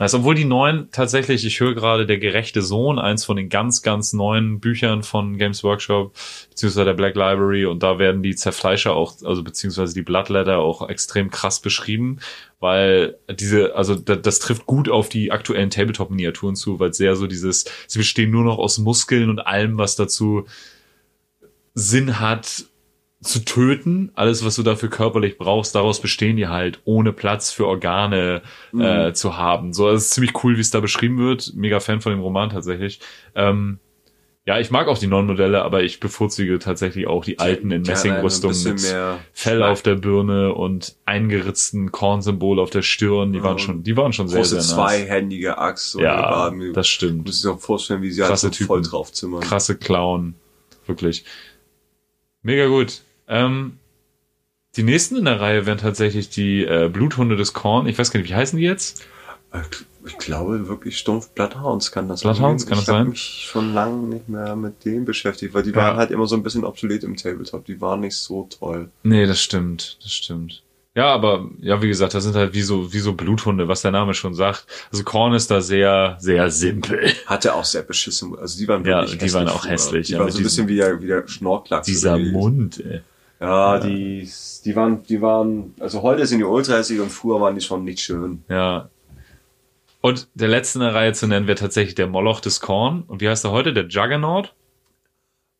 Also, 0.00 0.16
obwohl 0.16 0.34
die 0.34 0.46
neuen 0.46 0.90
tatsächlich, 0.92 1.44
ich 1.44 1.60
höre 1.60 1.74
gerade 1.74 2.06
der 2.06 2.16
gerechte 2.16 2.62
Sohn, 2.62 2.98
eins 2.98 3.26
von 3.26 3.36
den 3.36 3.50
ganz, 3.50 3.82
ganz 3.82 4.14
neuen 4.14 4.58
Büchern 4.58 5.02
von 5.02 5.36
Games 5.36 5.62
Workshop, 5.62 6.14
beziehungsweise 6.48 6.86
der 6.86 6.94
Black 6.94 7.16
Library, 7.16 7.66
und 7.66 7.82
da 7.82 7.98
werden 7.98 8.22
die 8.22 8.34
Zerfleischer 8.34 8.94
auch, 8.94 9.16
also 9.22 9.42
beziehungsweise 9.44 9.92
die 9.92 10.00
Bloodletter 10.00 10.56
auch 10.56 10.88
extrem 10.88 11.30
krass 11.30 11.60
beschrieben, 11.60 12.20
weil 12.60 13.18
diese, 13.30 13.76
also 13.76 13.94
da, 13.94 14.16
das 14.16 14.38
trifft 14.38 14.64
gut 14.64 14.88
auf 14.88 15.10
die 15.10 15.32
aktuellen 15.32 15.68
Tabletop-Miniaturen 15.68 16.56
zu, 16.56 16.80
weil 16.80 16.94
sehr 16.94 17.14
so 17.14 17.26
dieses, 17.26 17.66
sie 17.86 17.98
bestehen 17.98 18.30
nur 18.30 18.44
noch 18.44 18.56
aus 18.56 18.78
Muskeln 18.78 19.28
und 19.28 19.40
allem, 19.40 19.76
was 19.76 19.96
dazu 19.96 20.46
Sinn 21.74 22.18
hat, 22.18 22.64
zu 23.22 23.44
töten, 23.44 24.10
alles, 24.14 24.44
was 24.44 24.56
du 24.56 24.62
dafür 24.62 24.88
körperlich 24.88 25.36
brauchst, 25.36 25.74
daraus 25.74 26.00
bestehen 26.00 26.36
die 26.36 26.48
halt, 26.48 26.80
ohne 26.84 27.12
Platz 27.12 27.52
für 27.52 27.66
Organe 27.66 28.40
äh, 28.78 29.12
zu 29.12 29.36
haben. 29.36 29.74
So, 29.74 29.90
es 29.90 30.04
ist 30.04 30.10
ziemlich 30.14 30.42
cool, 30.42 30.56
wie 30.56 30.60
es 30.62 30.70
da 30.70 30.80
beschrieben 30.80 31.18
wird. 31.18 31.52
Mega 31.54 31.80
Fan 31.80 32.00
von 32.00 32.12
dem 32.12 32.20
Roman 32.20 32.48
tatsächlich. 32.48 33.00
Ähm, 33.34 33.78
ja, 34.46 34.58
ich 34.58 34.70
mag 34.70 34.88
auch 34.88 34.96
die 34.96 35.06
neuen 35.06 35.26
Modelle, 35.26 35.62
aber 35.62 35.82
ich 35.82 36.00
bevorzuge 36.00 36.58
tatsächlich 36.58 37.06
auch 37.06 37.22
die 37.22 37.38
alten 37.38 37.70
in 37.70 37.82
Gerne 37.82 37.90
Messingrüstung 37.90 38.50
ein 38.52 38.54
bisschen 38.54 38.72
mit 38.74 38.82
mehr 38.82 39.18
Fell 39.34 39.58
Schmack. 39.58 39.70
auf 39.70 39.82
der 39.82 39.94
Birne 39.96 40.54
und 40.54 40.96
eingeritzten 41.04 41.92
Kornsymbol 41.92 42.58
auf 42.58 42.70
der 42.70 42.80
Stirn. 42.82 43.34
Die 43.34 43.42
waren 43.42 43.58
schon, 43.58 43.82
die 43.82 43.98
waren 43.98 44.14
schon 44.14 44.28
sehr, 44.28 44.44
sehr 44.46 44.58
nice. 44.58 44.70
zweihändige 44.70 45.58
Axt. 45.58 45.90
so 45.90 46.00
Ja, 46.00 46.50
das 46.72 46.88
stimmt. 46.88 47.26
musst 47.26 47.44
dir 47.44 47.50
auch 47.52 47.60
vorstellen, 47.60 48.00
wie 48.00 48.10
sie 48.10 48.22
halt 48.24 48.38
so 48.38 48.48
voll 48.50 48.80
Typen. 48.80 48.82
drauf 48.90 49.12
zimmern. 49.12 49.42
krasse 49.42 49.76
Clown. 49.76 50.34
Wirklich. 50.86 51.26
Mega 52.42 52.66
gut. 52.66 53.02
Ähm, 53.30 53.78
die 54.76 54.82
nächsten 54.82 55.16
in 55.16 55.24
der 55.24 55.40
Reihe 55.40 55.64
wären 55.66 55.78
tatsächlich 55.78 56.28
die 56.28 56.64
äh, 56.64 56.88
Bluthunde 56.92 57.36
des 57.36 57.52
Korn. 57.52 57.86
Ich 57.86 57.98
weiß 57.98 58.10
gar 58.10 58.20
nicht, 58.20 58.28
wie 58.30 58.34
heißen 58.34 58.58
die 58.58 58.64
jetzt? 58.64 59.02
Äh, 59.52 59.60
Ich 60.06 60.16
glaube 60.18 60.68
wirklich 60.68 60.96
stumpf 60.98 61.30
Bloodhounds 61.30 61.92
kann 61.92 62.08
das 62.08 62.22
Bloodhounds, 62.22 62.66
kann 62.66 62.78
ich 62.78 62.84
das 62.84 62.94
sein? 62.94 63.08
mich 63.08 63.20
schon 63.20 63.74
lange 63.74 64.06
nicht 64.08 64.28
mehr 64.28 64.56
mit 64.56 64.84
denen 64.84 65.04
beschäftigt, 65.04 65.52
weil 65.54 65.62
die 65.62 65.70
Ja. 65.70 65.76
waren 65.76 65.96
halt 65.96 66.10
immer 66.10 66.26
so 66.26 66.36
ein 66.36 66.42
bisschen 66.42 66.64
obsolet 66.64 67.04
im 67.04 67.16
Tabletop. 67.16 67.64
Die 67.66 67.80
waren 67.80 68.00
nicht 68.00 68.16
so 68.16 68.48
toll. 68.58 68.90
Nee, 69.02 69.26
das 69.26 69.40
stimmt. 69.40 69.98
Das 70.02 70.12
stimmt. 70.12 70.62
Ja, 70.94 71.06
aber 71.14 71.48
ja, 71.60 71.80
wie 71.82 71.88
gesagt, 71.88 72.14
das 72.14 72.24
sind 72.24 72.34
halt 72.34 72.52
wie 72.54 72.62
so, 72.62 72.92
wie 72.92 72.98
so 72.98 73.12
Bluthunde, 73.12 73.68
was 73.68 73.82
der 73.82 73.90
Name 73.92 74.12
schon 74.14 74.34
sagt. 74.34 74.66
Also 74.90 75.04
Korn 75.04 75.34
ist 75.34 75.50
da 75.50 75.60
sehr, 75.60 76.16
sehr 76.18 76.50
simpel. 76.50 77.12
Hatte 77.26 77.54
auch 77.54 77.64
sehr 77.64 77.82
beschissen. 77.82 78.36
Also 78.38 78.58
die 78.58 78.66
waren 78.68 78.84
Ja, 78.84 79.02
wirklich 79.02 79.18
die 79.20 79.32
waren 79.34 79.48
auch 79.48 79.62
früher. 79.62 79.70
hässlich, 79.72 80.06
Die 80.08 80.14
ja, 80.14 80.18
waren 80.20 80.30
so 80.32 80.38
ein 80.38 80.42
bisschen 80.44 80.66
wie 80.66 80.76
der, 80.76 81.00
wie 81.02 81.06
der 81.06 81.28
Schnorklachs. 81.28 81.86
Dieser. 81.86 82.18
Mund, 82.18 82.80
ey. 82.84 83.02
Ja, 83.40 83.78
die, 83.80 84.28
die 84.64 84.76
waren, 84.76 85.02
die 85.04 85.22
waren, 85.22 85.74
also 85.80 86.02
heute 86.02 86.26
sind 86.26 86.38
die 86.38 86.44
ultra 86.44 86.74
hässlich 86.74 87.00
und 87.00 87.10
früher 87.10 87.40
waren 87.40 87.54
die 87.54 87.62
schon 87.62 87.84
nicht 87.84 88.00
schön. 88.00 88.44
Ja. 88.48 88.90
Und 90.02 90.28
der 90.34 90.48
letzte 90.48 90.78
in 90.78 90.84
der 90.84 90.94
Reihe 90.94 91.12
zu 91.14 91.26
nennen 91.26 91.46
wäre 91.46 91.58
tatsächlich 91.58 91.94
der 91.94 92.06
Moloch 92.06 92.40
des 92.40 92.60
Korn. 92.60 93.02
Und 93.06 93.20
wie 93.20 93.28
heißt 93.28 93.44
er 93.44 93.50
heute? 93.50 93.72
Der 93.72 93.86
Juggernaut? 93.86 94.54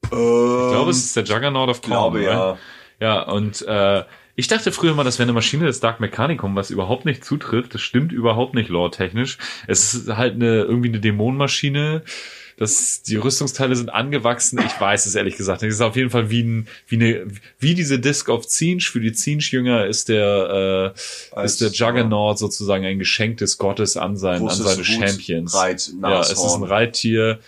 Ich 0.05 0.11
Ich 0.11 0.17
glaube, 0.19 0.91
es 0.91 1.05
ist 1.05 1.17
der 1.17 1.25
Juggernaut 1.25 1.69
of 1.71 1.81
Korn. 1.81 1.91
glaube, 1.91 2.19
oder? 2.19 2.31
ja. 2.31 2.59
Ja, 3.01 3.23
und 3.23 3.63
äh, 3.63 4.05
ich 4.37 4.47
dachte 4.47 4.73
früher 4.73 4.95
mal, 4.95 5.05
das 5.05 5.19
wäre 5.19 5.27
eine 5.27 5.33
Maschine 5.33 5.65
des 5.65 5.81
Dark 5.81 6.01
Mechanicum, 6.01 6.55
was 6.55 6.71
überhaupt 6.71 7.07
nicht 7.07 7.25
zutrifft. 7.25 7.75
Das 7.75 7.81
stimmt 7.81 8.13
überhaupt 8.13 8.55
nicht 8.55 8.69
lore-technisch. 8.69 9.39
Es 9.67 9.95
ist 9.95 10.17
halt 10.17 10.35
eine 10.35 10.63
irgendwie 10.63 10.89
eine 10.91 11.01
Dämonenmaschine. 11.01 12.03
Das, 12.61 13.01
die 13.01 13.17
Rüstungsteile 13.17 13.75
sind 13.75 13.89
angewachsen. 13.89 14.61
Ich 14.63 14.79
weiß 14.79 15.07
es 15.07 15.15
ehrlich 15.15 15.39
gesagt. 15.39 15.63
Es 15.63 15.77
ist 15.77 15.81
auf 15.81 15.97
jeden 15.97 16.11
Fall 16.11 16.29
wie, 16.29 16.43
ein, 16.43 16.69
wie, 16.89 16.97
eine, 16.97 17.27
wie 17.59 17.75
diese 17.75 17.99
Disc 17.99 18.29
of 18.29 18.47
Zinch. 18.47 18.91
Für 18.91 19.01
die 19.01 19.13
Zinch-Jünger 19.13 19.87
ist 19.87 20.11
der, 20.11 20.93
äh, 20.95 21.35
Als, 21.35 21.53
ist 21.53 21.63
der 21.63 21.71
Juggernaut 21.71 22.39
sozusagen 22.39 22.85
ein 22.85 22.99
Geschenk 22.99 23.39
des 23.39 23.57
Gottes 23.57 23.97
an, 23.97 24.19
sein, 24.19 24.47
an 24.47 24.55
seine 24.55 24.85
Champions. 24.85 25.55
Reit, 25.55 25.91
ja, 26.03 26.21
es 26.21 26.33
ist 26.33 26.55
ein. 26.55 26.65
Reittier. 26.65 27.39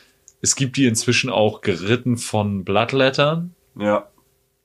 Es 0.40 0.56
gibt 0.56 0.78
die 0.78 0.86
inzwischen 0.86 1.28
auch 1.28 1.60
geritten 1.60 2.16
von 2.16 2.64
Bloodlettern. 2.64 3.54
Ja. 3.78 4.08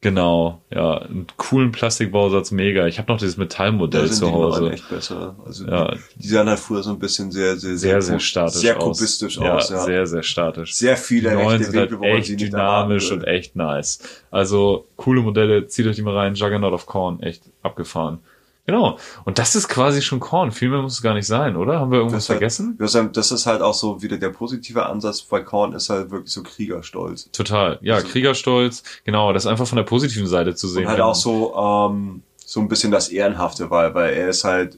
Genau, 0.10 0.62
ja, 0.74 1.00
einen 1.00 1.28
coolen 1.38 1.72
Plastikbausatz, 1.72 2.52
mega. 2.52 2.88
Ich 2.88 2.98
habe 2.98 3.12
noch 3.12 3.20
dieses 3.20 3.38
Metallmodell 3.38 4.10
zu 4.12 4.32
Hause. 4.32 4.72
echt 4.72 4.90
besser. 4.90 5.36
Also 5.46 5.66
Ja. 5.66 5.92
die, 5.92 6.00
die 6.22 6.28
sahen 6.28 6.48
halt 6.48 6.60
früher 6.60 6.82
so 6.84 6.92
ein 6.92 7.00
bisschen 7.00 7.32
sehr, 7.32 7.58
sehr, 7.58 7.78
Sehr, 7.78 8.02
sehr 8.02 8.16
kub- 8.18 8.20
statisch 8.20 8.62
sehr 8.62 8.78
aus. 8.82 8.98
kubistisch 8.98 9.38
ja, 9.38 9.56
aus. 9.56 9.70
Ja. 9.70 9.80
sehr, 9.84 10.08
sehr 10.08 10.24
statisch. 10.24 10.74
sehr 10.76 10.96
viele 10.98 11.32
die 11.32 11.36
neuen 11.36 11.64
sind 11.64 11.76
halt 11.76 11.92
echt 12.02 12.40
dynamisch 12.40 13.12
und 13.12 13.24
echt 13.26 13.56
nice. 13.56 14.00
Also 14.32 14.86
coole 14.96 15.22
Modelle, 15.22 15.68
zieht 15.68 15.86
euch 15.88 15.96
die 15.98 16.02
mal 16.02 16.16
rein. 16.16 16.36
Juggernaut 16.36 16.74
of 16.74 16.86
Korn, 16.86 17.22
echt 17.22 17.44
abgefahren. 17.64 18.20
Genau. 18.68 19.00
Und 19.24 19.40
das 19.40 19.56
ist 19.56 19.70
quasi 19.70 20.02
schon 20.02 20.20
Korn. 20.20 20.52
Viel 20.52 20.70
mehr 20.70 20.82
muss 20.82 20.94
es 20.94 21.02
gar 21.02 21.14
nicht 21.14 21.26
sein, 21.26 21.56
oder? 21.56 21.80
Haben 21.80 21.90
wir 21.90 22.00
irgendwas 22.00 22.26
Das, 22.26 22.30
halt, 22.30 22.38
vergessen? 22.40 22.76
das 22.78 22.94
ist- 22.96 23.32
ist 23.32 23.46
halt 23.48 23.62
auch 23.62 23.74
so 23.74 24.02
wieder 24.04 24.18
der 24.18 24.30
positive 24.30 24.86
Ansatz 24.86 25.22
bei 25.22 25.40
Korn 25.40 25.72
ist 25.74 25.90
halt 25.90 26.12
wirklich 26.12 26.32
so 26.34 26.44
Kriegerstolz. 26.44 27.30
Total. 27.32 27.80
Ja, 27.82 28.02
Kriegerstolz. 28.02 28.84
Genau, 29.06 29.32
das 29.34 29.48
einfach 29.48 29.66
von 29.66 29.78
der 29.78 29.84
positiven 29.84 30.28
Seite 30.28 30.54
zu 30.54 30.68
sehen. 30.68 30.84
Und 30.84 30.90
halt 30.92 31.00
auch 31.02 31.16
so, 31.16 31.56
ähm, 31.56 32.22
so 32.46 32.60
ein 32.60 32.68
bisschen 32.68 32.92
das 32.92 33.08
Ehrenhafte, 33.10 33.70
weil, 33.72 33.94
weil 33.96 34.14
er 34.14 34.28
ist 34.30 34.44
halt 34.44 34.78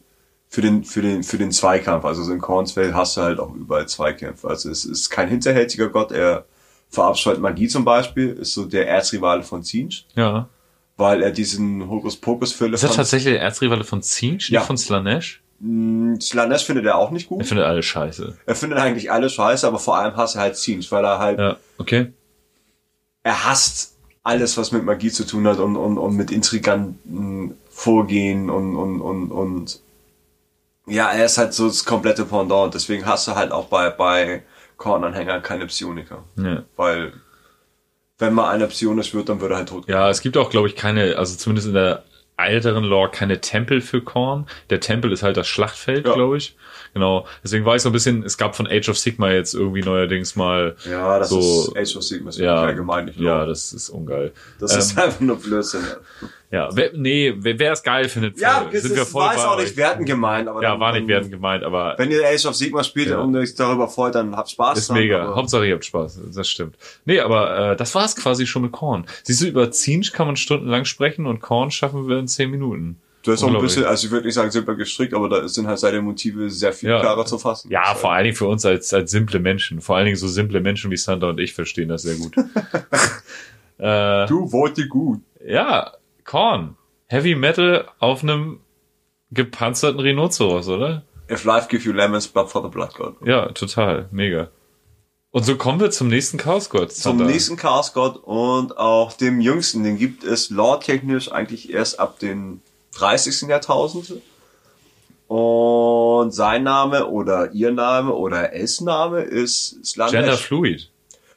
für 0.50 0.62
den, 0.62 0.84
für 0.84 1.02
den, 1.02 1.24
für 1.24 1.38
den 1.40 1.52
Zweikampf. 1.52 2.06
Also 2.06 2.24
so 2.24 2.32
in 2.32 2.40
Kornsfeld 2.40 2.94
hast 2.94 3.18
du 3.18 3.22
halt 3.22 3.40
auch 3.40 3.54
überall 3.56 3.88
Zweikämpfe. 3.88 4.48
Also 4.48 4.70
es 4.70 4.86
ist 4.86 5.10
kein 5.10 5.30
hinterhältiger 5.30 5.90
Gott, 5.90 6.12
er 6.12 6.46
verabscheut 6.92 7.40
Magie 7.40 7.68
zum 7.68 7.86
Beispiel, 7.86 8.30
ist 8.34 8.54
so 8.54 8.66
der 8.66 8.88
Erzrivale 8.88 9.44
von 9.44 9.64
Zinch, 9.64 10.06
Ja. 10.16 10.48
Weil 11.00 11.24
er 11.24 11.32
diesen 11.32 11.90
Hokuspokus 11.90 12.52
für 12.54 12.68
Ist 12.68 12.84
das 12.84 12.96
tatsächlich 12.96 13.34
der 13.34 13.42
Erzrivale 13.42 13.84
von 13.84 14.02
Zinch, 14.04 14.50
Ja. 14.50 14.60
nicht 14.60 14.68
von 14.68 14.78
Slanesh? 14.78 15.42
Slanesh 16.22 16.64
findet 16.66 16.86
er 16.86 16.98
auch 16.98 17.12
nicht 17.12 17.26
Er 17.26 17.36
gut. 17.38 17.46
findet 17.46 17.66
alles 17.66 17.86
scheiße. 17.86 18.38
Er 18.46 18.56
findet 18.56 18.80
eigentlich 18.80 19.12
alles 19.12 19.34
scheiße, 19.34 19.66
aber 19.68 19.80
vor 19.80 19.98
allem 19.98 20.16
hasst 20.16 20.36
er 20.36 20.42
halt 20.42 20.56
Zinch, 20.58 20.92
weil 20.92 21.04
er 21.04 21.20
halt 21.20 21.40
Ja, 21.40 21.58
okay. 21.78 22.14
er 23.24 23.46
hasst 23.46 23.96
alles, 24.24 24.58
was 24.58 24.72
mit 24.72 24.84
Magie 24.86 25.10
zu 25.12 25.26
tun 25.26 25.48
hat 25.48 25.58
und, 25.60 25.76
und, 25.76 25.98
und 25.98 26.16
mit 26.16 26.32
intriganten 26.32 27.56
Vorgehen 27.70 28.50
und, 28.50 28.76
und, 28.76 29.02
und, 29.02 29.32
und 29.32 29.80
ja, 30.88 31.10
er 31.12 31.26
ist 31.26 31.38
halt 31.38 31.54
so 31.54 31.68
das 31.68 31.86
komplette 31.86 32.26
Pendant. 32.26 32.74
Deswegen 32.74 33.06
hast 33.06 33.28
du 33.28 33.36
halt 33.36 33.52
auch 33.52 33.68
bei, 33.68 33.90
bei 33.90 34.44
Kornanhängern 34.78 35.42
keine 35.42 35.66
Psioniker. 35.68 36.24
Ja. 36.38 36.64
Weil 36.76 37.14
wenn 38.20 38.34
mal 38.34 38.50
einer 38.50 38.68
psionisch 38.68 39.14
wird, 39.14 39.30
dann 39.30 39.42
wird 39.42 39.52
er 39.52 39.58
halt 39.58 39.70
tot. 39.70 39.88
Ja, 39.88 40.10
es 40.10 40.22
gibt 40.22 40.38
auch, 40.38 40.50
glaube 40.50 40.68
ich, 40.68 40.76
keine, 40.76 41.18
also 41.18 41.36
zumindest 41.36 41.68
in 41.68 41.74
der 41.74 42.04
älteren 42.46 42.84
Lore 42.84 43.10
keine 43.12 43.42
Tempel 43.42 43.82
für 43.82 44.02
Korn. 44.02 44.48
Der 44.70 44.80
Tempel 44.80 45.12
ist 45.12 45.24
halt 45.24 45.38
das 45.38 45.48
Schlachtfeld, 45.48 46.06
Ja. 46.08 46.14
glaube 46.14 46.38
ich. 46.38 46.56
Genau. 46.94 47.28
Deswegen 47.44 47.66
war 47.66 47.76
ich 47.76 47.82
so 47.84 47.90
ein 47.90 47.94
bisschen, 47.94 48.24
es 48.24 48.38
gab 48.38 48.56
von 48.56 48.66
Age 48.68 48.90
of 48.90 48.98
Sigma 48.98 49.30
jetzt 49.32 49.54
irgendwie 49.54 49.82
neuerdings 49.82 50.36
mal 50.36 50.76
Ja, 50.90 51.20
das 51.20 51.30
so, 51.30 51.40
ist 51.40 51.78
Age 51.78 51.98
of 51.98 52.04
Sigma, 52.04 52.30
ist 52.30 52.40
ja, 52.40 52.56
allgemein 52.64 53.06
nicht 53.06 53.20
ja, 53.20 53.46
das 53.46 53.74
ist 53.74 53.90
ungeil. 53.90 54.32
Das 54.60 54.76
ist 54.76 54.94
ähm, 54.94 55.04
einfach 55.04 55.20
nur 55.20 55.36
Blödsinn. 55.38 55.82
Ja, 56.52 56.70
wer, 56.74 56.90
nee, 56.96 57.32
wer 57.38 57.60
wer 57.60 57.74
es 57.74 57.84
geil 57.84 58.10
findet, 58.10 58.40
Ja, 58.40 58.66
sind 58.72 58.96
wir 58.96 59.04
ist, 59.04 59.12
voll 59.12 59.22
war 59.24 59.36
es 59.36 59.44
auch 59.46 59.60
nicht 59.60 59.78
werten 59.78 60.04
gemeint, 60.04 60.48
aber 60.48 60.64
Ja, 60.64 60.72
dann, 60.72 60.80
war 60.80 60.94
nicht 60.94 61.02
dann, 61.04 61.08
werden 61.10 61.30
gemeint, 61.30 61.64
aber 61.64 61.94
Wenn 62.00 62.10
ihr 62.10 62.26
Age 62.28 62.48
of 62.48 62.56
Sigma 62.56 62.84
spielt 62.84 63.10
Ja. 63.10 63.20
und 63.20 63.36
euch 63.36 63.54
darüber 63.54 63.88
freut, 63.88 64.16
dann 64.16 64.36
habt 64.36 64.50
Spaß. 64.50 64.80
ist 64.80 64.90
dran, 64.90 64.98
mega. 64.98 65.36
Hauptsache 65.36 65.68
ihr 65.68 65.76
habt 65.76 65.86
Spaß. 65.86 66.20
Das 66.34 66.50
stimmt. 66.50 66.76
Nee, 67.06 67.20
aber 67.20 67.74
äh, 67.74 67.76
das 67.76 67.94
war 67.94 68.04
es 68.04 68.16
quasi 68.16 68.48
schon 68.48 68.64
mit 68.64 68.72
Korn. 68.72 69.06
Siehst 69.22 69.44
du, 69.44 69.46
über 69.46 69.70
Zinch 69.70 70.12
kann 70.12 70.26
man 70.26 70.38
stundenlang 70.38 70.86
sprechen 70.86 71.28
und 71.28 71.40
Korn 71.40 71.70
schaffen 71.70 72.08
wir 72.08 72.18
in 72.18 72.28
zehn 72.30 72.50
Minuten. 72.52 73.00
Du 73.24 73.34
hast 73.34 73.44
auch 73.44 73.54
ein 73.54 73.62
bisschen, 73.62 73.84
also 73.84 74.06
ich 74.08 74.12
würde 74.12 74.26
nicht 74.28 74.36
sagen 74.36 74.50
simpler 74.50 74.76
gestrickt, 74.76 75.14
aber 75.14 75.28
da 75.28 75.46
sind 75.50 75.68
halt 75.68 75.78
seine 75.78 76.02
Motive 76.02 76.50
sehr 76.50 76.72
viel 76.72 76.90
Ja. 76.90 77.02
klarer 77.02 77.26
zu 77.26 77.38
fassen. 77.38 77.70
Ja, 77.70 77.94
vor 77.94 78.14
allen 78.14 78.24
Dingen 78.24 78.36
für 78.38 78.48
uns 78.48 78.66
als, 78.66 78.94
als 78.94 79.12
simple 79.12 79.40
Menschen. 79.42 79.82
Vor 79.82 79.98
allen 79.98 80.06
Dingen 80.06 80.16
so 80.18 80.28
simple 80.30 80.62
Menschen 80.62 80.90
wie 80.90 80.96
Santa 80.98 81.28
und 81.30 81.38
ich 81.40 81.54
verstehen 81.54 81.90
das 81.90 82.04
sehr 82.04 82.16
gut. 82.16 82.34
äh, 83.78 84.26
Du 84.28 84.52
wollte 84.52 84.88
gut. 84.88 85.20
ja, 85.46 85.92
Korn. 86.24 86.76
Heavy 87.08 87.36
Metal 87.36 87.88
auf 88.00 88.24
einem 88.24 88.60
gepanzerten 89.32 90.00
Rhinoceros, 90.00 90.68
oder? 90.70 91.04
If 91.30 91.44
life 91.44 91.68
give 91.70 91.84
you 91.86 91.92
lemons, 91.94 92.28
blood 92.28 92.50
for 92.50 92.62
the 92.64 92.70
blood 92.70 92.94
god. 92.96 93.16
Ja, 93.26 93.48
total. 93.52 94.08
Mega. 94.12 94.50
Und 95.32 95.44
so 95.44 95.56
kommen 95.56 95.80
wir 95.80 95.92
zum 95.92 96.08
nächsten 96.08 96.38
Chaos 96.38 96.70
Gott. 96.70 96.92
Zum 96.92 97.18
nächsten 97.18 97.56
Chaos 97.56 97.94
God 97.94 98.18
und 98.24 98.78
auch 98.78 99.14
dem 99.14 99.42
jüngsten, 99.42 99.84
den 99.84 99.98
gibt 99.98 100.24
es 100.24 100.50
lore-technisch 100.50 101.32
eigentlich 101.32 101.72
erst 101.72 102.00
ab 102.00 102.18
den 102.18 102.62
30. 102.96 103.48
Jahrtausend. 103.48 104.14
Und 105.28 106.34
sein 106.34 106.64
Name 106.64 107.06
oder 107.06 107.52
ihr 107.52 107.72
Name 107.72 108.12
oder 108.14 108.56
es 108.56 108.82
Name 108.82 109.22
ist 109.22 109.86
Slanesh. 109.86 110.12
Gender 110.12 110.38
Fluid. 110.38 110.90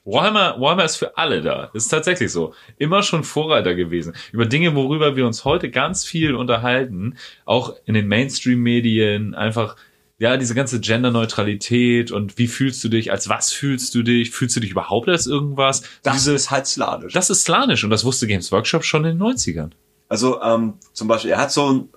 Warhammer, 0.07 0.59
Warhammer 0.59 0.85
ist 0.85 0.97
für 0.97 1.19
alle 1.19 1.43
da. 1.43 1.71
Ist 1.75 1.89
tatsächlich 1.89 2.33
so. 2.33 2.55
Immer 2.79 3.03
schon 3.03 3.23
Vorreiter 3.23 3.75
gewesen. 3.75 4.15
Über 4.33 4.47
Dinge, 4.47 4.75
worüber 4.75 5.15
wir 5.15 5.27
uns 5.27 5.45
heute 5.45 5.71
ganz 5.71 6.05
viel 6.05 6.35
unterhalten, 6.35 7.19
auch 7.45 7.75
in 7.85 7.93
den 7.93 8.09
Mainstream-Medien, 8.09 9.35
einfach, 9.35 9.77
ja, 10.23 10.37
diese 10.37 10.55
ganze 10.55 10.79
Genderneutralität 10.79 12.13
und 12.13 12.39
wie 12.39 12.47
fühlst 12.47 12.85
du 12.85 12.89
dich, 12.89 13.11
als 13.11 13.29
was 13.29 13.53
fühlst 13.53 13.93
du 13.97 14.05
dich, 14.05 14.31
fühlst 14.31 14.55
du 14.55 14.61
dich 14.61 14.71
überhaupt 14.71 15.09
als 15.09 15.27
irgendwas? 15.27 15.83
Das 16.05 16.15
diese, 16.15 16.33
ist 16.33 16.53
halt 16.53 16.69
Slanisch. 16.69 17.13
das 17.13 17.29
ist 17.29 17.43
slanisch 17.43 17.83
und 17.83 17.91
das 17.91 18.05
wusste 18.05 18.29
Games 18.29 18.53
Workshop 18.53 18.85
schon 18.85 19.05
in 19.05 19.19
den 19.19 19.27
90ern. 19.27 19.71
Also 20.09 20.41
ähm, 20.41 20.75
zum 20.93 21.09
Beispiel, 21.09 21.33
er 21.33 21.39
hat 21.39 21.51
so 21.51 21.73
ein, 21.73 21.89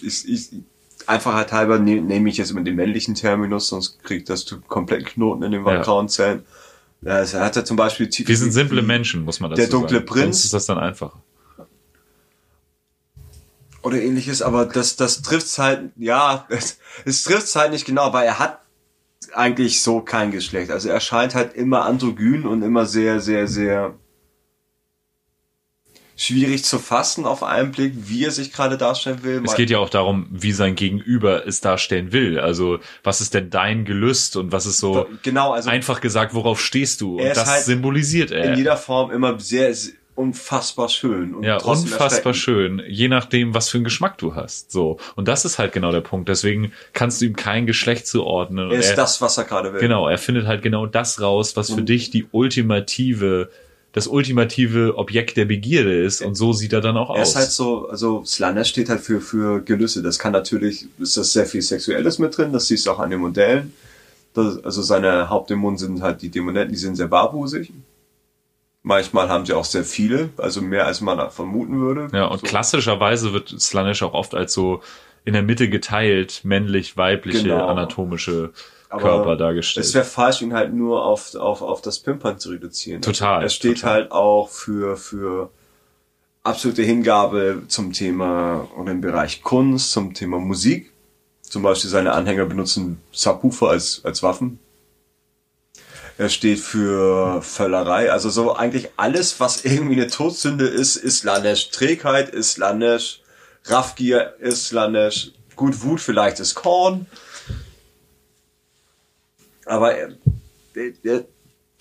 ich, 0.00 0.26
ich, 0.26 0.48
Einfachheit 1.06 1.52
halber 1.52 1.78
ne, 1.78 2.00
nehme 2.00 2.30
ich 2.30 2.38
jetzt 2.38 2.52
immer 2.52 2.62
den 2.62 2.74
männlichen 2.74 3.16
Terminus, 3.16 3.68
sonst 3.68 4.02
kriegt 4.02 4.30
das 4.30 4.46
zu 4.46 4.62
kompletten 4.62 5.04
Knoten 5.04 5.42
in 5.42 5.52
den 5.52 5.62
grauen 5.62 6.08
Zellen. 6.08 6.42
Ja, 7.02 7.16
also 7.16 7.36
er 7.36 7.44
hat 7.44 7.56
ja 7.56 7.66
zum 7.66 7.76
Beispiel 7.76 8.08
Wir 8.10 8.36
sind 8.38 8.52
simple 8.52 8.80
Menschen, 8.80 9.26
muss 9.26 9.40
man 9.40 9.50
dazu 9.50 9.60
Der 9.60 9.68
dunkle 9.68 9.96
sagen. 9.96 10.06
Prinz. 10.06 10.36
Sonst 10.36 10.44
ist 10.46 10.54
das 10.54 10.64
dann 10.64 10.78
einfacher. 10.78 11.22
Oder 13.84 14.00
ähnliches, 14.00 14.42
aber 14.42 14.66
das, 14.66 14.96
das 14.96 15.22
trifft's 15.22 15.58
halt, 15.58 15.92
ja, 15.96 16.46
es, 16.48 16.78
es 17.04 17.24
trifft's 17.24 17.54
halt 17.54 17.72
nicht 17.72 17.84
genau, 17.84 18.12
weil 18.12 18.26
er 18.26 18.38
hat 18.38 18.60
eigentlich 19.34 19.82
so 19.82 20.00
kein 20.00 20.30
Geschlecht. 20.30 20.70
Also 20.70 20.88
er 20.88 21.00
scheint 21.00 21.34
halt 21.34 21.54
immer 21.54 21.84
androgyn 21.84 22.46
und 22.46 22.62
immer 22.62 22.86
sehr, 22.86 23.20
sehr, 23.20 23.48
sehr 23.48 23.94
schwierig 26.16 26.64
zu 26.64 26.78
fassen 26.78 27.26
auf 27.26 27.42
einen 27.42 27.72
Blick, 27.72 27.92
wie 27.96 28.24
er 28.24 28.30
sich 28.30 28.52
gerade 28.52 28.78
darstellen 28.78 29.24
will. 29.24 29.42
Es 29.44 29.56
geht 29.56 29.70
ja 29.70 29.78
auch 29.78 29.88
darum, 29.88 30.28
wie 30.30 30.52
sein 30.52 30.76
Gegenüber 30.76 31.46
es 31.46 31.60
darstellen 31.60 32.12
will. 32.12 32.38
Also, 32.38 32.78
was 33.02 33.20
ist 33.20 33.34
denn 33.34 33.50
dein 33.50 33.84
Gelüst 33.84 34.36
und 34.36 34.52
was 34.52 34.66
ist 34.66 34.78
so 34.78 35.08
genau, 35.22 35.52
also 35.52 35.70
einfach 35.70 36.00
gesagt, 36.00 36.34
worauf 36.34 36.60
stehst 36.60 37.00
du? 37.00 37.18
Und 37.18 37.24
das 37.24 37.46
halt 37.46 37.64
symbolisiert 37.64 38.30
er. 38.30 38.52
in 38.52 38.58
jeder 38.58 38.76
Form 38.76 39.10
immer 39.10 39.40
sehr, 39.40 39.74
sehr 39.74 39.94
unfassbar 40.14 40.88
schön. 40.88 41.34
Und 41.34 41.42
ja, 41.42 41.56
unfassbar 41.56 42.34
schön, 42.34 42.82
je 42.88 43.08
nachdem, 43.08 43.54
was 43.54 43.68
für 43.68 43.78
einen 43.78 43.84
Geschmack 43.84 44.18
du 44.18 44.34
hast. 44.34 44.70
So. 44.70 44.98
Und 45.16 45.28
das 45.28 45.44
ist 45.44 45.58
halt 45.58 45.72
genau 45.72 45.90
der 45.92 46.00
Punkt. 46.02 46.28
Deswegen 46.28 46.72
kannst 46.92 47.20
du 47.20 47.26
ihm 47.26 47.36
kein 47.36 47.66
Geschlecht 47.66 48.06
zuordnen. 48.06 48.66
Und 48.66 48.72
Er 48.72 48.78
ist 48.80 48.94
das, 48.96 49.20
was 49.20 49.38
er 49.38 49.44
gerade 49.44 49.72
will. 49.72 49.80
Genau, 49.80 50.08
er 50.08 50.18
findet 50.18 50.46
halt 50.46 50.62
genau 50.62 50.86
das 50.86 51.20
raus, 51.20 51.56
was 51.56 51.72
für 51.72 51.82
dich 51.82 52.10
die 52.10 52.26
ultimative, 52.30 53.50
das 53.92 54.06
ultimative 54.06 54.96
Objekt 54.96 55.36
der 55.36 55.44
Begierde 55.46 56.02
ist. 56.04 56.22
Und 56.22 56.34
so 56.36 56.52
sieht 56.52 56.72
er 56.72 56.80
dann 56.80 56.96
auch 56.96 57.10
Er 57.14 57.22
aus. 57.22 57.30
ist 57.30 57.36
halt 57.36 57.50
so, 57.50 57.88
also 57.88 58.24
Slanesh 58.24 58.68
steht 58.68 58.88
halt 58.88 59.00
für, 59.00 59.20
für 59.20 59.60
Gelüste. 59.62 60.02
Das 60.02 60.18
kann 60.18 60.32
natürlich, 60.32 60.86
ist 60.98 61.16
das 61.16 61.32
sehr 61.32 61.46
viel 61.46 61.62
Sexuelles 61.62 62.18
mit 62.18 62.36
drin, 62.36 62.52
das 62.52 62.66
siehst 62.68 62.86
du 62.86 62.90
auch 62.92 63.00
an 63.00 63.10
den 63.10 63.20
Modellen. 63.20 63.72
Das, 64.34 64.62
also 64.64 64.82
seine 64.82 65.28
Hauptdämonen 65.28 65.78
sind 65.78 66.02
halt 66.02 66.22
die 66.22 66.28
Dämonetten, 66.28 66.72
die 66.72 66.78
sind 66.78 66.96
sehr 66.96 67.06
barbusig. 67.06 67.72
Manchmal 68.86 69.30
haben 69.30 69.46
sie 69.46 69.54
auch 69.54 69.64
sehr 69.64 69.82
viele, 69.82 70.28
also 70.36 70.60
mehr 70.60 70.86
als 70.86 71.00
man 71.00 71.30
vermuten 71.30 71.80
würde. 71.80 72.08
Ja, 72.16 72.26
und 72.26 72.40
so. 72.40 72.46
klassischerweise 72.46 73.32
wird 73.32 73.48
Slanesh 73.58 74.02
auch 74.02 74.12
oft 74.12 74.34
als 74.34 74.52
so 74.52 74.82
in 75.24 75.32
der 75.32 75.42
Mitte 75.42 75.70
geteilt, 75.70 76.42
männlich-weibliche 76.44 77.44
Genau. 77.44 77.66
anatomische 77.66 78.52
Aber 78.90 79.00
Körper 79.00 79.36
dargestellt. 79.36 79.86
Es 79.86 79.94
wäre 79.94 80.04
falsch, 80.04 80.42
ihn 80.42 80.52
halt 80.52 80.74
nur 80.74 81.02
auf, 81.02 81.34
auf, 81.34 81.62
auf 81.62 81.80
das 81.80 81.98
Pimpern 81.98 82.38
zu 82.38 82.50
reduzieren. 82.50 83.00
Total, 83.00 83.42
Er 83.42 83.48
steht 83.48 83.76
total. 83.80 83.90
halt 83.92 84.12
auch 84.12 84.50
für, 84.50 84.98
für 84.98 85.48
absolute 86.42 86.82
Hingabe 86.82 87.62
zum 87.68 87.94
Thema 87.94 88.68
und 88.76 88.86
im 88.88 89.00
Bereich 89.00 89.42
Kunst, 89.42 89.92
zum 89.92 90.12
Thema 90.12 90.38
Musik. 90.38 90.92
Zum 91.40 91.62
Beispiel 91.62 91.88
seine 91.88 92.12
Anhänger 92.12 92.44
benutzen 92.44 93.00
Subwoofer 93.12 93.70
als, 93.70 94.02
als 94.04 94.22
Waffen. 94.22 94.58
Er 96.16 96.28
steht 96.28 96.60
für 96.60 97.42
Völlerei, 97.42 98.12
also 98.12 98.30
so 98.30 98.54
eigentlich 98.54 98.90
alles, 98.96 99.40
was 99.40 99.64
irgendwie 99.64 99.94
eine 99.94 100.08
Todsünde 100.08 100.66
ist, 100.66 100.96
ist 100.96 101.24
Lanesh. 101.24 101.70
Trägheit 101.70 102.28
ist 102.28 102.56
Lanesh, 102.56 103.20
Raffgier 103.64 104.36
ist 104.38 104.70
Lanesh, 104.70 105.32
gut 105.56 105.82
Wut 105.82 106.00
vielleicht 106.00 106.38
ist 106.38 106.54
Korn. 106.54 107.06
Aber 109.66 109.94
er, 109.94 110.12
er, 110.74 110.92
er, 111.02 111.24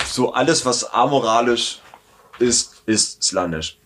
so 0.05 0.33
alles, 0.33 0.65
was 0.65 0.83
amoralisch 0.83 1.79
ist, 2.39 2.81
ist 2.85 3.23
Slanisch. 3.23 3.77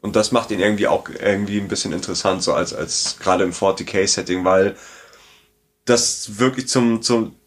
Und 0.00 0.16
das 0.16 0.32
macht 0.32 0.50
ihn 0.50 0.60
irgendwie 0.60 0.86
auch 0.86 1.08
irgendwie 1.08 1.60
ein 1.60 1.68
bisschen 1.68 1.92
interessant, 1.92 2.42
so 2.42 2.54
als, 2.54 2.72
als 2.72 3.18
gerade 3.18 3.44
im 3.44 3.52
40k-Setting, 3.52 4.44
weil 4.44 4.76
das 5.84 6.38
wirklich 6.38 6.68
zum, 6.68 7.02
zum, 7.02 7.26
äh, 7.26 7.39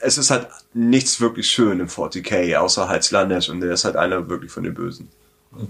es 0.00 0.18
ist 0.18 0.30
halt 0.30 0.48
nichts 0.74 1.20
wirklich 1.20 1.50
schön 1.50 1.80
im 1.80 1.88
40k, 1.88 2.56
außer 2.56 2.88
halt 2.88 3.04
Slanesh 3.04 3.48
und 3.48 3.60
der 3.60 3.72
ist 3.72 3.84
halt 3.84 3.96
einer 3.96 4.28
wirklich 4.28 4.50
von 4.50 4.64
den 4.64 4.74
Bösen. 4.74 5.08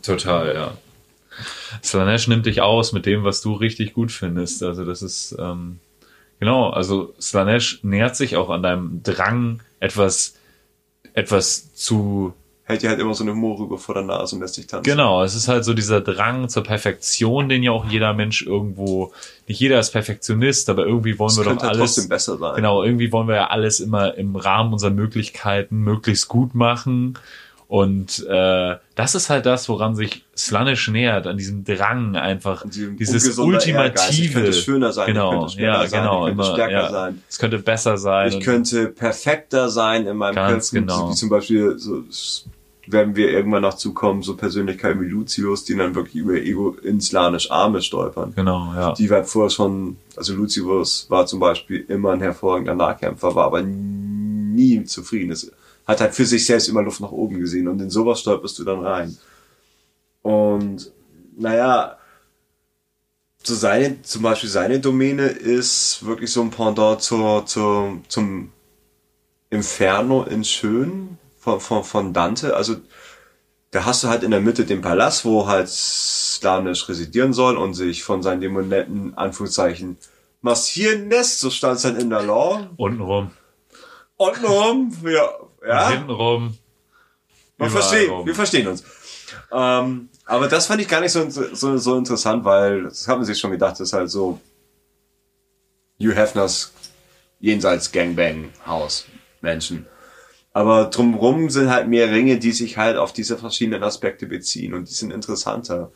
Total, 0.02 0.54
ja. 0.54 0.76
Slanesh 1.82 2.28
nimmt 2.28 2.46
dich 2.46 2.60
aus 2.60 2.92
mit 2.92 3.06
dem, 3.06 3.24
was 3.24 3.40
du 3.40 3.54
richtig 3.54 3.94
gut 3.94 4.12
findest. 4.12 4.62
Also 4.62 4.84
das 4.84 5.02
ist, 5.02 5.34
ähm, 5.38 5.78
genau, 6.38 6.70
also 6.70 7.14
Slanesh 7.20 7.80
nähert 7.82 8.16
sich 8.16 8.36
auch 8.36 8.50
an 8.50 8.62
deinem 8.62 9.02
Drang, 9.02 9.62
etwas, 9.78 10.34
etwas 11.14 11.74
zu 11.74 12.34
Hält 12.70 12.82
dir 12.82 12.88
halt 12.90 13.00
immer 13.00 13.14
so 13.14 13.24
eine 13.24 13.34
Mohrrübe 13.34 13.78
vor 13.78 13.94
der 13.94 14.04
Nase 14.04 14.36
und 14.36 14.42
lässt 14.42 14.56
dich 14.56 14.66
tanzen. 14.66 14.90
Genau, 14.90 15.22
es 15.22 15.34
ist 15.34 15.48
halt 15.48 15.64
so 15.64 15.74
dieser 15.74 16.00
Drang 16.00 16.48
zur 16.48 16.62
Perfektion, 16.62 17.48
den 17.48 17.62
ja 17.62 17.72
auch 17.72 17.84
jeder 17.86 18.12
Mensch 18.14 18.42
irgendwo, 18.46 19.12
nicht 19.46 19.60
jeder 19.60 19.80
ist 19.80 19.90
Perfektionist, 19.90 20.70
aber 20.70 20.86
irgendwie 20.86 21.18
wollen 21.18 21.30
Es 21.30 21.36
wir 21.38 21.44
doch 21.44 21.50
halt 21.50 21.62
alles, 21.62 21.94
trotzdem 21.94 22.08
besser 22.08 22.38
sein. 22.38 22.56
genau, 22.56 22.82
irgendwie 22.82 23.12
wollen 23.12 23.28
wir 23.28 23.34
ja 23.34 23.46
alles 23.48 23.80
immer 23.80 24.14
im 24.14 24.36
Rahmen 24.36 24.72
unserer 24.72 24.90
Möglichkeiten 24.90 25.78
möglichst 25.78 26.28
gut 26.28 26.54
machen. 26.54 27.18
Und 27.70 28.26
äh, 28.28 28.76
das 28.96 29.14
ist 29.14 29.30
halt 29.30 29.46
das, 29.46 29.68
woran 29.68 29.94
sich 29.94 30.24
Slanish 30.36 30.88
nähert, 30.88 31.28
an 31.28 31.36
diesem 31.36 31.62
Drang 31.62 32.16
einfach, 32.16 32.68
diesem 32.68 32.96
dieses 32.96 33.38
ultimative. 33.38 34.26
Ich 34.26 34.32
könnte 34.32 34.52
schöner 34.52 34.92
sein, 34.92 35.06
ich 35.06 35.14
genau, 35.14 35.30
könnte 35.30 35.52
schneller 35.52 35.82
ja, 35.82 35.86
sein, 35.86 36.00
genau, 36.00 36.26
ich 36.26 36.34
könnte 36.34 36.42
immer, 36.42 36.54
stärker 36.54 36.72
ja, 36.72 36.90
sein. 36.90 37.22
Es 37.28 37.38
könnte 37.38 37.58
besser 37.60 37.96
sein. 37.96 38.28
Ich 38.32 38.40
könnte 38.40 38.88
perfekter 38.88 39.68
sein 39.68 40.04
in 40.08 40.16
meinem 40.16 40.34
Ganz 40.34 40.72
Kämpfen, 40.72 40.88
genau. 40.88 41.10
wie 41.10 41.14
zum 41.14 41.28
Beispiel, 41.28 41.78
so, 41.78 42.02
werden 42.92 43.16
wir 43.16 43.30
irgendwann 43.30 43.62
noch 43.62 43.74
zukommen, 43.74 44.22
so 44.22 44.36
Persönlichkeiten 44.36 45.00
wie 45.00 45.06
Lucius, 45.06 45.64
die 45.64 45.76
dann 45.76 45.94
wirklich 45.94 46.16
über 46.16 46.34
Ego 46.34 46.76
ins 46.82 47.12
Lanisch 47.12 47.50
Arme 47.50 47.82
stolpern. 47.82 48.32
genau, 48.34 48.72
ja. 48.74 48.92
Die 48.94 49.10
war 49.10 49.24
vorher 49.24 49.50
schon, 49.50 49.96
also 50.16 50.34
Lucius 50.34 51.06
war 51.08 51.26
zum 51.26 51.40
Beispiel 51.40 51.84
immer 51.88 52.12
ein 52.12 52.20
hervorragender 52.20 52.74
Nahkämpfer, 52.74 53.34
war 53.34 53.46
aber 53.46 53.62
nie 53.62 54.84
zufrieden. 54.84 55.32
Es 55.32 55.50
hat 55.86 56.00
halt 56.00 56.14
für 56.14 56.24
sich 56.24 56.46
selbst 56.46 56.68
immer 56.68 56.82
Luft 56.82 57.00
nach 57.00 57.12
oben 57.12 57.40
gesehen 57.40 57.68
und 57.68 57.80
in 57.80 57.90
sowas 57.90 58.20
stolperst 58.20 58.58
du 58.58 58.64
dann 58.64 58.80
rein. 58.80 59.16
Und, 60.22 60.92
naja, 61.36 61.96
so 63.42 63.54
seine, 63.54 64.02
zum 64.02 64.22
Beispiel 64.22 64.50
seine 64.50 64.80
Domäne 64.80 65.26
ist 65.26 66.04
wirklich 66.04 66.30
so 66.30 66.42
ein 66.42 66.50
Pendant 66.50 67.00
zur, 67.00 67.46
zur, 67.46 67.98
zum 68.08 68.52
Inferno 69.48 70.24
in 70.24 70.44
Schön 70.44 71.18
von, 71.40 71.58
von, 71.60 71.82
von 71.82 72.12
Dante. 72.12 72.54
Also 72.54 72.76
da 73.72 73.84
hast 73.84 74.04
du 74.04 74.08
halt 74.08 74.22
in 74.22 74.30
der 74.30 74.40
Mitte 74.40 74.64
den 74.64 74.82
Palast, 74.82 75.24
wo 75.24 75.46
halt 75.46 75.68
Slanisch 75.68 76.88
residieren 76.88 77.32
soll 77.32 77.56
und 77.56 77.74
sich 77.74 78.04
von 78.04 78.22
seinen 78.22 78.40
Dämonetten, 78.40 79.16
Anführungszeichen, 79.16 79.96
massieren 80.42 81.10
lässt, 81.10 81.40
so 81.40 81.50
stand 81.50 81.76
es 81.76 81.82
dann 81.82 81.96
in 81.96 82.10
der 82.10 82.22
Law. 82.22 82.68
Untenrum. 82.76 83.30
Untenrum, 84.16 84.92
ja, 85.04 85.30
ja. 85.66 85.88
Hintenrum. 85.90 86.58
Wir 87.56 87.66
Überall 87.66 87.70
verstehen, 87.70 88.10
rum. 88.10 88.26
wir 88.26 88.34
verstehen 88.34 88.68
uns. 88.68 88.84
Ähm, 89.52 90.08
aber 90.24 90.48
das 90.48 90.66
fand 90.66 90.80
ich 90.80 90.88
gar 90.88 91.00
nicht 91.00 91.12
so, 91.12 91.28
so, 91.28 91.76
so 91.76 91.96
interessant, 91.96 92.44
weil 92.44 92.84
das 92.84 93.06
hat 93.06 93.16
man 93.16 93.24
sich 93.24 93.38
schon 93.38 93.50
gedacht, 93.50 93.72
das 93.72 93.80
ist 93.80 93.92
halt 93.92 94.10
so 94.10 94.40
Hugh 96.00 96.14
Hefners 96.14 96.72
jenseits 97.38 97.92
Gangbang 97.92 98.50
Haus 98.66 99.06
Menschen. 99.40 99.86
Aber 100.52 100.86
drumrum 100.86 101.48
sind 101.48 101.70
halt 101.70 101.88
mehr 101.88 102.10
Ringe, 102.10 102.38
die 102.38 102.52
sich 102.52 102.76
halt 102.76 102.96
auf 102.96 103.12
diese 103.12 103.38
verschiedenen 103.38 103.84
Aspekte 103.84 104.26
beziehen 104.26 104.74
und 104.74 104.88
die 104.88 104.94
sind 104.94 105.12
interessanter. 105.12 105.92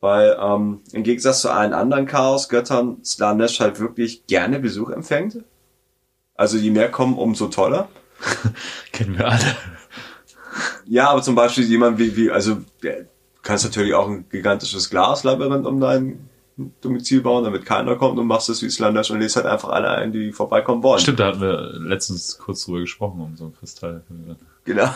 Weil 0.00 0.36
ähm, 0.40 0.80
im 0.92 1.02
Gegensatz 1.02 1.40
zu 1.40 1.50
allen 1.50 1.72
anderen 1.72 2.06
Chaos-Göttern 2.06 3.04
Slanesh 3.04 3.60
halt 3.60 3.80
wirklich 3.80 4.26
gerne 4.26 4.58
Besuch 4.58 4.90
empfängt. 4.90 5.44
Also 6.34 6.56
je 6.58 6.70
mehr 6.70 6.90
kommen, 6.90 7.16
umso 7.16 7.46
toller. 7.46 7.88
Kennen 8.92 9.16
wir 9.16 9.28
alle. 9.28 9.56
Ja, 10.86 11.10
aber 11.10 11.22
zum 11.22 11.34
Beispiel 11.34 11.64
jemand 11.64 11.98
wie, 11.98 12.16
wie 12.16 12.30
also 12.30 12.58
der, 12.82 13.06
kannst 13.42 13.64
natürlich 13.64 13.94
auch 13.94 14.08
ein 14.08 14.28
gigantisches 14.28 14.90
Glaslabyrinth 14.90 15.66
um 15.66 15.80
Domizil 16.56 17.20
bauen, 17.20 17.44
damit 17.44 17.64
keiner 17.64 17.96
kommt 17.96 18.18
und 18.18 18.26
machst 18.26 18.48
es 18.48 18.62
wie 18.62 18.70
Slanesh 18.70 19.10
und 19.10 19.20
lädst 19.20 19.36
halt 19.36 19.46
einfach 19.46 19.70
alle 19.70 19.90
ein, 19.90 20.12
die 20.12 20.32
vorbeikommen 20.32 20.82
wollen. 20.82 21.00
Stimmt, 21.00 21.18
da 21.18 21.26
hatten 21.26 21.40
wir 21.40 21.72
letztens 21.80 22.38
kurz 22.38 22.64
drüber 22.64 22.80
gesprochen, 22.80 23.20
um 23.20 23.36
so 23.36 23.44
einen 23.44 23.56
Kristall. 23.56 24.04
Genau. 24.64 24.88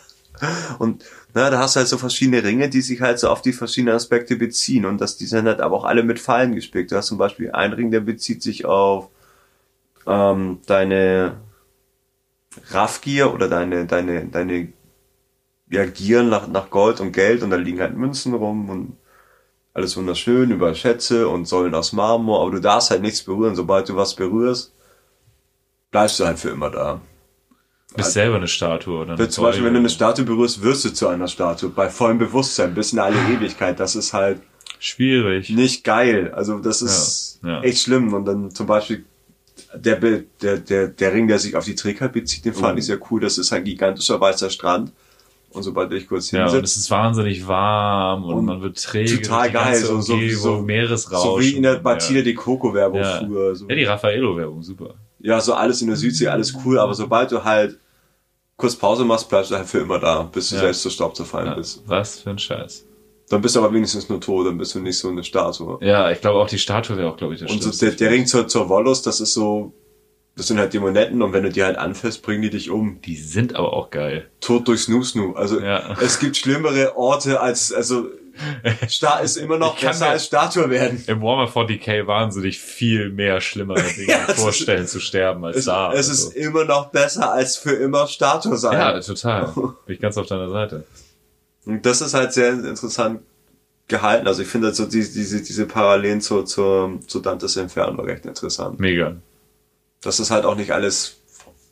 und 0.78 1.04
na, 1.34 1.50
da 1.50 1.58
hast 1.58 1.74
du 1.74 1.78
halt 1.78 1.88
so 1.88 1.98
verschiedene 1.98 2.44
Ringe, 2.44 2.68
die 2.68 2.82
sich 2.82 3.00
halt 3.00 3.18
so 3.18 3.28
auf 3.30 3.42
die 3.42 3.52
verschiedenen 3.52 3.96
Aspekte 3.96 4.36
beziehen 4.36 4.86
und 4.86 5.00
das, 5.00 5.16
die 5.16 5.26
sind 5.26 5.46
halt 5.46 5.60
aber 5.60 5.76
auch 5.76 5.84
alle 5.84 6.04
mit 6.04 6.20
Fallen 6.20 6.54
gespickt. 6.54 6.92
Du 6.92 6.96
hast 6.96 7.08
zum 7.08 7.18
Beispiel 7.18 7.50
einen 7.50 7.72
Ring, 7.72 7.90
der 7.90 8.00
bezieht 8.00 8.42
sich 8.42 8.64
auf 8.64 9.08
ähm, 10.06 10.60
deine 10.66 11.38
Raffgier 12.70 13.34
oder 13.34 13.48
deine, 13.48 13.86
deine, 13.86 14.26
deine 14.26 14.72
ja, 15.68 15.84
Gier 15.84 16.22
nach, 16.22 16.46
nach 16.46 16.70
Gold 16.70 17.00
und 17.00 17.10
Geld 17.10 17.42
und 17.42 17.50
da 17.50 17.56
liegen 17.56 17.80
halt 17.80 17.96
Münzen 17.96 18.34
rum 18.34 18.70
und 18.70 18.96
alles 19.76 19.96
wunderschön, 19.96 20.50
über 20.50 20.74
Schätze 20.74 21.28
und 21.28 21.46
Säulen 21.46 21.74
aus 21.74 21.92
Marmor, 21.92 22.40
aber 22.42 22.52
du 22.52 22.60
darfst 22.60 22.90
halt 22.90 23.02
nichts 23.02 23.22
berühren. 23.22 23.54
Sobald 23.54 23.88
du 23.88 23.94
was 23.96 24.14
berührst, 24.16 24.72
bleibst 25.90 26.18
du 26.18 26.24
halt 26.24 26.38
für 26.38 26.48
immer 26.48 26.70
da. 26.70 27.00
Bist 27.94 28.12
selber 28.12 28.36
eine 28.36 28.48
Statue, 28.48 29.00
oder? 29.02 29.18
Wird 29.18 29.32
zum 29.32 29.44
Beispiel, 29.44 29.64
wenn 29.64 29.74
du 29.74 29.80
eine 29.80 29.88
Statue 29.90 30.24
berührst, 30.24 30.62
wirst 30.62 30.84
du 30.86 30.92
zu 30.92 31.08
einer 31.08 31.28
Statue. 31.28 31.68
Bei 31.70 31.88
vollem 31.90 32.18
Bewusstsein, 32.18 32.74
bis 32.74 32.92
in 32.92 32.98
alle 32.98 33.16
Ewigkeit. 33.32 33.78
Das 33.78 33.96
ist 33.96 34.12
halt 34.14 34.40
Schwierig. 34.78 35.50
nicht 35.50 35.84
geil. 35.84 36.32
Also 36.34 36.58
das 36.58 36.80
ist 36.82 37.40
Ja, 37.42 37.48
ja. 37.48 37.62
echt 37.62 37.82
schlimm. 37.82 38.12
Und 38.14 38.24
dann 38.24 38.50
zum 38.54 38.66
Beispiel 38.66 39.04
der, 39.74 39.96
der, 39.96 40.56
der, 40.58 40.88
der 40.88 41.12
Ring, 41.12 41.28
der 41.28 41.38
sich 41.38 41.54
auf 41.56 41.64
die 41.66 41.74
Träger 41.74 42.08
bezieht, 42.08 42.44
den 42.46 42.54
fand 42.54 42.74
Oh. 42.76 42.78
ich 42.78 42.86
sehr 42.86 42.98
cool. 43.10 43.20
Das 43.20 43.36
ist 43.38 43.52
ein 43.52 43.64
gigantischer 43.64 44.20
weißer 44.20 44.48
Strand. 44.50 44.92
Und 45.56 45.62
sobald 45.62 45.90
du 45.90 45.96
dich 45.96 46.06
kurz 46.06 46.30
Ja, 46.30 46.40
und 46.42 46.46
es 46.46 46.52
hinsetzt, 46.52 46.76
ist 46.76 46.90
wahnsinnig 46.90 47.46
warm 47.48 48.24
und, 48.24 48.34
Und 48.34 48.44
man 48.44 48.62
wird 48.62 48.82
träge. 48.82 49.20
total 49.22 49.50
geil. 49.50 49.76
So, 49.76 50.00
so, 50.00 50.18
so, 50.28 50.58
Meeresrausch. 50.60 51.22
so 51.22 51.40
wie 51.40 51.56
in 51.56 51.62
der 51.62 51.76
Batida 51.76 52.18
ja. 52.18 52.24
die 52.24 52.34
Coco-Werbung 52.34 53.00
Ja. 53.00 53.18
früher. 53.24 53.56
So. 53.56 53.66
ja, 53.68 53.74
die 53.74 53.84
Raffaello-Werbung, 53.84 54.62
super. 54.62 54.94
Ja, 55.20 55.40
so 55.40 55.54
alles 55.54 55.80
in 55.80 55.88
der 55.88 55.96
Südsee, 55.96 56.28
alles 56.28 56.54
cool. 56.64 56.78
Aber 56.78 56.94
sobald 56.94 57.32
du 57.32 57.42
halt 57.42 57.78
kurz 58.56 58.76
Pause 58.76 59.04
machst, 59.04 59.28
bleibst 59.28 59.50
du 59.50 59.56
halt 59.56 59.66
für 59.66 59.78
immer 59.78 59.98
da, 59.98 60.22
bis 60.22 60.50
du 60.50 60.54
Ja. 60.56 60.60
selbst 60.62 60.82
zu 60.82 60.90
Staub 60.90 61.16
zerfallen 61.16 61.48
Ja, 61.48 61.54
bist. 61.54 61.82
was 61.86 62.20
für 62.20 62.30
ein 62.30 62.38
Scheiß. 62.38 62.84
Dann 63.28 63.40
bist 63.42 63.56
du 63.56 63.60
aber 63.60 63.72
wenigstens 63.72 64.08
nur 64.08 64.20
tot, 64.20 64.46
dann 64.46 64.56
bist 64.56 64.74
du 64.74 64.78
nicht 64.80 64.98
so 64.98 65.08
eine 65.08 65.24
Statue. 65.24 65.78
Ja, 65.80 66.10
ich 66.12 66.20
glaube 66.20 66.38
auch 66.38 66.46
die 66.48 66.58
Statue 66.58 66.96
wäre 66.96 67.08
auch, 67.10 67.16
glaube 67.16 67.34
ich, 67.34 67.40
der 67.40 67.50
Und 67.50 67.60
so 67.62 67.70
der, 67.84 67.90
der 67.96 68.10
Ring 68.10 68.24
zur, 68.26 68.46
zur 68.46 68.68
Volos, 68.68 69.02
das 69.02 69.20
ist 69.20 69.34
so, 69.34 69.72
das 70.36 70.46
sind 70.48 70.58
halt 70.58 70.72
Dämonetten 70.74 71.22
und 71.22 71.32
wenn 71.32 71.42
du 71.44 71.50
die 71.50 71.64
halt 71.64 71.76
anfährst, 71.78 72.22
bringen 72.22 72.42
die 72.42 72.50
dich 72.50 72.70
um. 72.70 73.00
Die 73.02 73.16
sind 73.16 73.56
aber 73.56 73.72
auch 73.72 73.90
geil. 73.90 74.28
Tod 74.40 74.68
durch 74.68 74.82
Snoo 74.82 75.02
Snoo. 75.02 75.32
Also 75.32 75.60
Ja. 75.60 75.96
es 76.00 76.18
gibt 76.18 76.36
schlimmere 76.36 76.96
Orte 76.96 77.40
als, 77.40 77.72
also 77.72 78.08
Sta 78.88 79.20
ist 79.20 79.38
immer 79.38 79.56
noch 79.56 79.76
Ich 79.76 79.80
kann 79.80 79.92
besser 79.92 80.10
als 80.10 80.26
Statue 80.26 80.68
werden. 80.68 81.02
Im 81.06 81.22
Warhammer 81.22 81.48
40k 81.50 82.06
wahnsinnig 82.06 82.60
viel 82.60 83.08
mehr 83.10 83.40
schlimmere 83.40 83.80
Dinge 83.96 84.08
Ja, 84.12 84.24
es 84.28 84.34
ist- 84.36 84.40
vorstellen 84.42 84.86
zu 84.86 85.00
sterben 85.00 85.42
als 85.44 85.56
Es, 85.56 85.64
da. 85.64 85.90
es 85.94 86.10
Also. 86.10 86.28
ist 86.28 86.36
immer 86.36 86.64
noch 86.66 86.90
besser 86.90 87.32
als 87.32 87.56
für 87.56 87.72
immer 87.72 88.06
Statue 88.06 88.58
sein. 88.58 88.74
ja, 88.74 89.00
total. 89.00 89.46
Bin 89.86 89.94
ich 89.94 90.00
ganz 90.00 90.18
auf 90.18 90.26
deiner 90.26 90.50
Seite. 90.50 90.84
Und 91.64 91.86
das 91.86 92.02
ist 92.02 92.12
halt 92.12 92.34
sehr 92.34 92.50
interessant 92.52 93.20
gehalten. 93.88 94.26
Also 94.28 94.42
ich 94.42 94.48
finde 94.48 94.66
halt 94.66 94.76
so 94.76 94.84
diese, 94.84 95.14
diese, 95.18 95.42
diese 95.42 95.64
Parallelen 95.64 96.20
zur, 96.20 96.44
zur, 96.44 96.98
zu 97.06 97.20
Dantes 97.20 97.56
Inferno 97.56 98.02
recht 98.02 98.26
interessant. 98.26 98.78
Mega. 98.78 99.16
Das 100.02 100.20
ist 100.20 100.30
halt 100.30 100.44
auch 100.44 100.54
nicht 100.54 100.70
alles 100.72 101.20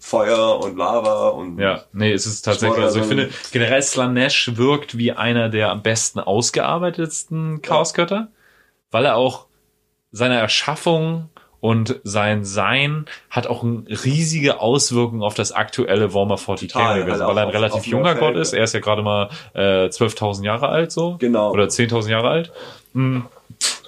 Feuer 0.00 0.60
und 0.60 0.76
Lava 0.76 1.28
und 1.28 1.58
Ja, 1.58 1.84
nee, 1.92 2.12
es 2.12 2.26
ist 2.26 2.42
tatsächlich, 2.42 2.74
Schmodder, 2.74 2.86
also 2.88 3.00
ich 3.00 3.06
finde, 3.06 3.30
generell 3.52 3.82
Slanesh 3.82 4.52
wirkt 4.56 4.98
wie 4.98 5.12
einer 5.12 5.48
der 5.48 5.70
am 5.70 5.82
besten 5.82 6.20
ausgearbeitetsten 6.20 7.62
Chaosgötter, 7.62 8.28
weil 8.90 9.04
er 9.06 9.16
auch 9.16 9.46
seine 10.12 10.36
Erschaffung 10.38 11.30
und 11.60 12.00
sein 12.04 12.44
Sein 12.44 13.06
hat 13.30 13.46
auch 13.46 13.62
eine 13.64 13.84
riesige 13.88 14.60
Auswirkung 14.60 15.22
auf 15.22 15.32
das 15.34 15.50
aktuelle 15.52 16.12
Warhammer 16.12 16.34
40k 16.36 16.68
Total, 16.72 17.00
gewesen, 17.04 17.10
halt 17.12 17.20
weil 17.20 17.26
auch 17.30 17.36
er 17.36 17.42
ein 17.42 17.48
auf- 17.48 17.54
relativ 17.54 17.76
auf 17.78 17.86
junger 17.86 18.04
Nordfelder. 18.10 18.32
Gott 18.34 18.42
ist. 18.42 18.52
Er 18.52 18.64
ist 18.64 18.74
ja 18.74 18.80
gerade 18.80 19.02
mal 19.02 19.30
äh, 19.54 19.86
12.000 19.88 20.44
Jahre 20.44 20.68
alt, 20.68 20.92
so. 20.92 21.16
Genau. 21.18 21.50
Oder 21.52 21.64
10.000 21.64 22.10
Jahre 22.10 22.28
alt. 22.28 22.52
Mhm, 22.92 23.24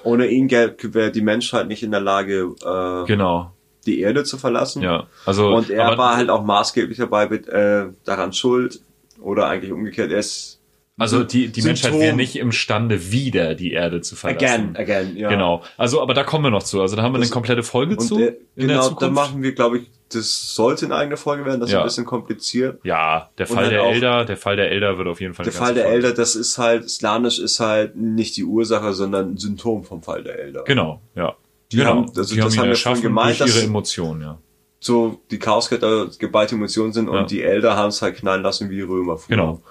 ohne 0.04 0.26
ihn 0.28 0.50
wäre 0.50 1.10
die 1.12 1.20
Menschheit 1.20 1.68
nicht 1.68 1.82
in 1.82 1.90
der 1.90 2.00
Lage, 2.00 2.54
äh, 2.64 3.06
genau, 3.06 3.52
die 3.86 4.00
Erde 4.00 4.24
zu 4.24 4.36
verlassen. 4.38 4.82
ja. 4.82 5.06
Also, 5.24 5.54
Und 5.54 5.70
er 5.70 5.96
war 5.98 6.16
halt 6.16 6.28
auch 6.30 6.44
maßgeblich 6.44 6.98
dabei 6.98 7.28
mit, 7.28 7.48
äh, 7.48 7.86
daran 8.04 8.32
schuld. 8.32 8.80
Oder 9.20 9.46
eigentlich 9.48 9.72
umgekehrt, 9.72 10.12
er 10.12 10.18
ist 10.18 10.60
Also 10.98 11.24
die, 11.24 11.48
die 11.48 11.60
Symptom. 11.62 11.90
Menschheit 11.90 12.00
wäre 12.08 12.16
nicht 12.16 12.36
imstande, 12.36 13.10
wieder 13.12 13.54
die 13.54 13.72
Erde 13.72 14.02
zu 14.02 14.14
verlassen. 14.16 14.44
again, 14.44 14.76
again, 14.76 15.16
ja. 15.16 15.28
Genau. 15.30 15.62
Also, 15.78 16.02
aber 16.02 16.12
da 16.14 16.22
kommen 16.24 16.44
wir 16.44 16.50
noch 16.50 16.62
zu. 16.62 16.80
Also 16.82 16.96
da 16.96 17.02
haben 17.02 17.12
wir 17.12 17.18
Das- 17.18 17.28
eine 17.28 17.32
komplette 17.32 17.62
Folge 17.62 17.96
zu 17.96 18.16
in 18.18 18.22
der 18.24 18.34
genau, 18.66 18.90
da 18.90 19.08
machen 19.10 19.42
wir, 19.42 19.52
glaube 19.54 19.78
ich, 19.78 19.86
das 20.12 20.54
sollte 20.54 20.84
eine 20.86 20.94
eigene 20.96 21.16
Folge 21.16 21.44
werden, 21.44 21.58
das 21.60 21.70
ist 21.70 21.72
Ja. 21.74 21.80
ein 21.80 21.84
bisschen 21.86 22.04
kompliziert. 22.04 22.78
ja, 22.84 23.28
der 23.38 23.46
Fall 23.48 23.70
der 23.70 23.82
auch- 23.82 23.90
Elder, 23.90 24.24
der 24.24 24.36
Fall 24.36 24.54
der 24.56 24.70
Elder 24.70 24.98
wird 24.98 25.08
auf 25.08 25.20
jeden 25.20 25.34
Fall 25.34 25.44
Der 25.44 25.52
Fall 25.52 25.74
der 25.74 25.84
Folge. 25.84 25.96
Elder, 25.96 26.12
das 26.14 26.36
ist 26.36 26.58
halt, 26.58 26.88
Slanisch 26.88 27.38
ist 27.40 27.58
halt 27.58 27.96
nicht 27.96 28.36
die 28.36 28.44
Ursache, 28.44 28.92
sondern 28.92 29.32
ein 29.32 29.36
Symptom 29.38 29.82
vom 29.82 30.02
Fall 30.02 30.22
der 30.22 30.38
Elder. 30.38 30.62
Genau, 30.64 31.00
ja. 31.16 31.34
Die 31.72 31.76
genau. 31.78 31.90
haben- 31.90 32.06
also 32.16 32.34
die 32.34 32.40
das 32.40 32.55
haben 32.56 32.62
haben 32.62 32.68
wir 32.70 32.76
vorhin 32.76 33.02
gemeint, 33.02 33.40
durch 33.40 33.56
ihre 33.56 33.64
Emotionen, 33.64 34.20
ja. 34.22 34.38
So, 34.78 35.20
die 35.30 35.38
Chaosgötter 35.38 36.09
geballte 36.18 36.55
Emotionen 36.55 36.93
sind 36.93 37.09
und 37.09 37.16
Ja. 37.16 37.22
die 37.24 37.43
Elder 37.43 37.76
haben 37.76 37.88
es 37.88 38.02
halt 38.02 38.16
knallen 38.16 38.43
lassen 38.43 38.70
wie 38.70 38.76
die 38.76 38.82
Römer 38.82 39.16
früher. 39.16 39.36
Genau. 39.36 39.62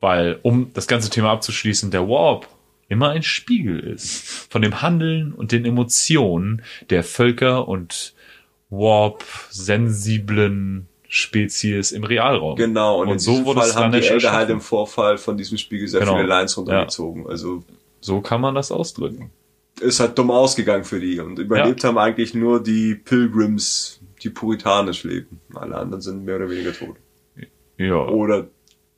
Weil, 0.00 0.38
um 0.42 0.70
das 0.74 0.86
ganze 0.86 1.08
Thema 1.10 1.30
abzuschließen, 1.32 1.90
der 1.90 2.06
Warp 2.08 2.46
immer 2.88 3.10
ein 3.10 3.22
Spiegel 3.22 3.80
ist 3.80 4.46
von 4.50 4.62
dem 4.62 4.82
Handeln 4.82 5.32
und 5.32 5.52
den 5.52 5.64
Emotionen 5.64 6.62
der 6.90 7.02
Völker 7.02 7.66
und 7.66 8.14
Warp-sensiblen 8.70 10.86
Spezies 11.08 11.92
im 11.92 12.04
Realraum. 12.04 12.56
Genau, 12.56 13.00
und, 13.00 13.06
Und 13.08 13.12
in 13.14 13.18
so 13.20 13.30
diesem 13.32 13.44
wurde 13.46 13.60
Fall 13.62 13.74
haben 13.74 13.92
die 13.92 14.06
Elder 14.06 14.32
halt 14.32 14.50
im 14.50 14.60
Vorfall 14.60 15.16
von 15.18 15.36
diesem 15.38 15.56
Spiegel 15.56 15.86
sehr 15.88 16.00
Genau. 16.00 16.16
viele 16.16 16.26
Lines 16.26 16.56
runtergezogen. 16.58 17.26
Also 17.28 17.62
So 18.00 18.20
kann 18.20 18.40
man 18.40 18.54
das 18.54 18.70
ausdrücken. 18.72 19.30
Ist 19.80 20.00
halt 20.00 20.16
dumm 20.18 20.30
ausgegangen 20.30 20.84
für 20.84 21.00
die. 21.00 21.20
Und 21.20 21.38
überlebt 21.38 21.84
haben 21.84 21.98
eigentlich 21.98 22.34
nur 22.34 22.62
die 22.62 22.94
Pilgrims, 22.94 24.00
die 24.22 24.30
puritanisch 24.30 25.04
leben. 25.04 25.40
Alle 25.54 25.76
anderen 25.76 26.00
sind 26.02 26.24
mehr 26.24 26.36
oder 26.36 26.48
weniger 26.50 26.72
tot. 26.72 26.96
Ja. 27.78 27.96
Oder 28.06 28.46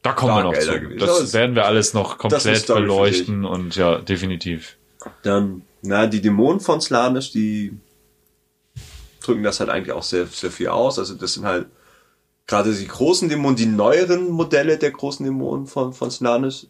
Da 0.03 0.13
kommen 0.13 0.35
wir 0.37 0.45
noch 0.45 0.55
Elder 0.55 0.75
zu. 0.75 0.81
gewesen. 0.81 0.99
Das 1.01 1.21
es- 1.21 1.35
werden 1.35 1.57
wir 1.57 1.65
alles 1.67 1.95
noch 1.95 2.17
das 2.17 2.19
komplett 2.45 2.67
beleuchten 2.67 3.45
und 3.45 3.75
ja, 3.77 3.99
definitiv. 3.99 4.77
dann, 5.23 5.63
na, 5.83 6.07
die 6.07 6.21
Dämonen 6.21 6.61
von 6.61 6.81
Slanisch, 6.81 7.33
die 7.33 7.73
drücken 9.23 9.43
das 9.43 9.61
halt 9.61 9.71
eigentlich 9.71 9.93
auch 9.93 10.03
sehr, 10.03 10.27
sehr 10.27 10.51
viel 10.51 10.69
aus. 10.69 10.99
Also 10.99 11.15
das 11.15 11.35
sind 11.35 11.45
halt 11.45 11.67
gerade 12.47 12.73
die 12.73 12.87
großen 12.87 13.29
Dämonen, 13.29 13.57
die 13.57 13.67
neueren 13.67 14.31
Modelle 14.31 14.79
der 14.79 14.91
großen 14.93 15.25
Dämonen 15.25 15.67
von, 15.67 15.93
von 15.93 16.11
Slanisch 16.11 16.67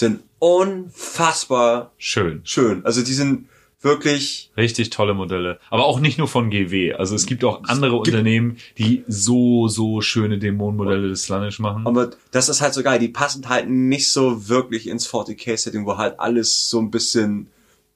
sind 0.00 0.22
unfassbar 0.40 1.92
Schön. 1.98 2.40
schön. 2.44 2.84
Also 2.84 3.02
die 3.02 3.12
sind 3.14 3.46
wirklich 3.82 4.50
Richtig 4.58 4.90
tolle 4.90 5.14
Modelle. 5.14 5.58
Aber 5.70 5.86
auch 5.86 6.00
nicht 6.00 6.18
nur 6.18 6.28
von 6.28 6.50
GW. 6.50 6.92
Also 6.94 7.14
es 7.14 7.24
gibt 7.26 7.44
auch 7.44 7.62
andere 7.64 7.92
gibt- 7.92 8.08
Unternehmen, 8.08 8.58
die 8.76 9.04
so, 9.08 9.68
so 9.68 10.00
schöne 10.02 10.38
Dämonenmodelle 10.38 11.08
des 11.08 11.22
Slanish 11.22 11.60
machen. 11.60 11.86
Aber 11.86 12.10
das 12.30 12.48
ist 12.50 12.60
halt 12.60 12.74
so 12.74 12.82
geil. 12.82 12.98
Die 12.98 13.08
passen 13.08 13.48
halt 13.48 13.70
nicht 13.70 14.10
so 14.10 14.48
wirklich 14.48 14.86
ins 14.88 15.08
40k-Setting, 15.08 15.86
wo 15.86 15.96
halt 15.96 16.20
alles 16.20 16.68
so 16.68 16.78
ein 16.78 16.90
bisschen 16.90 17.46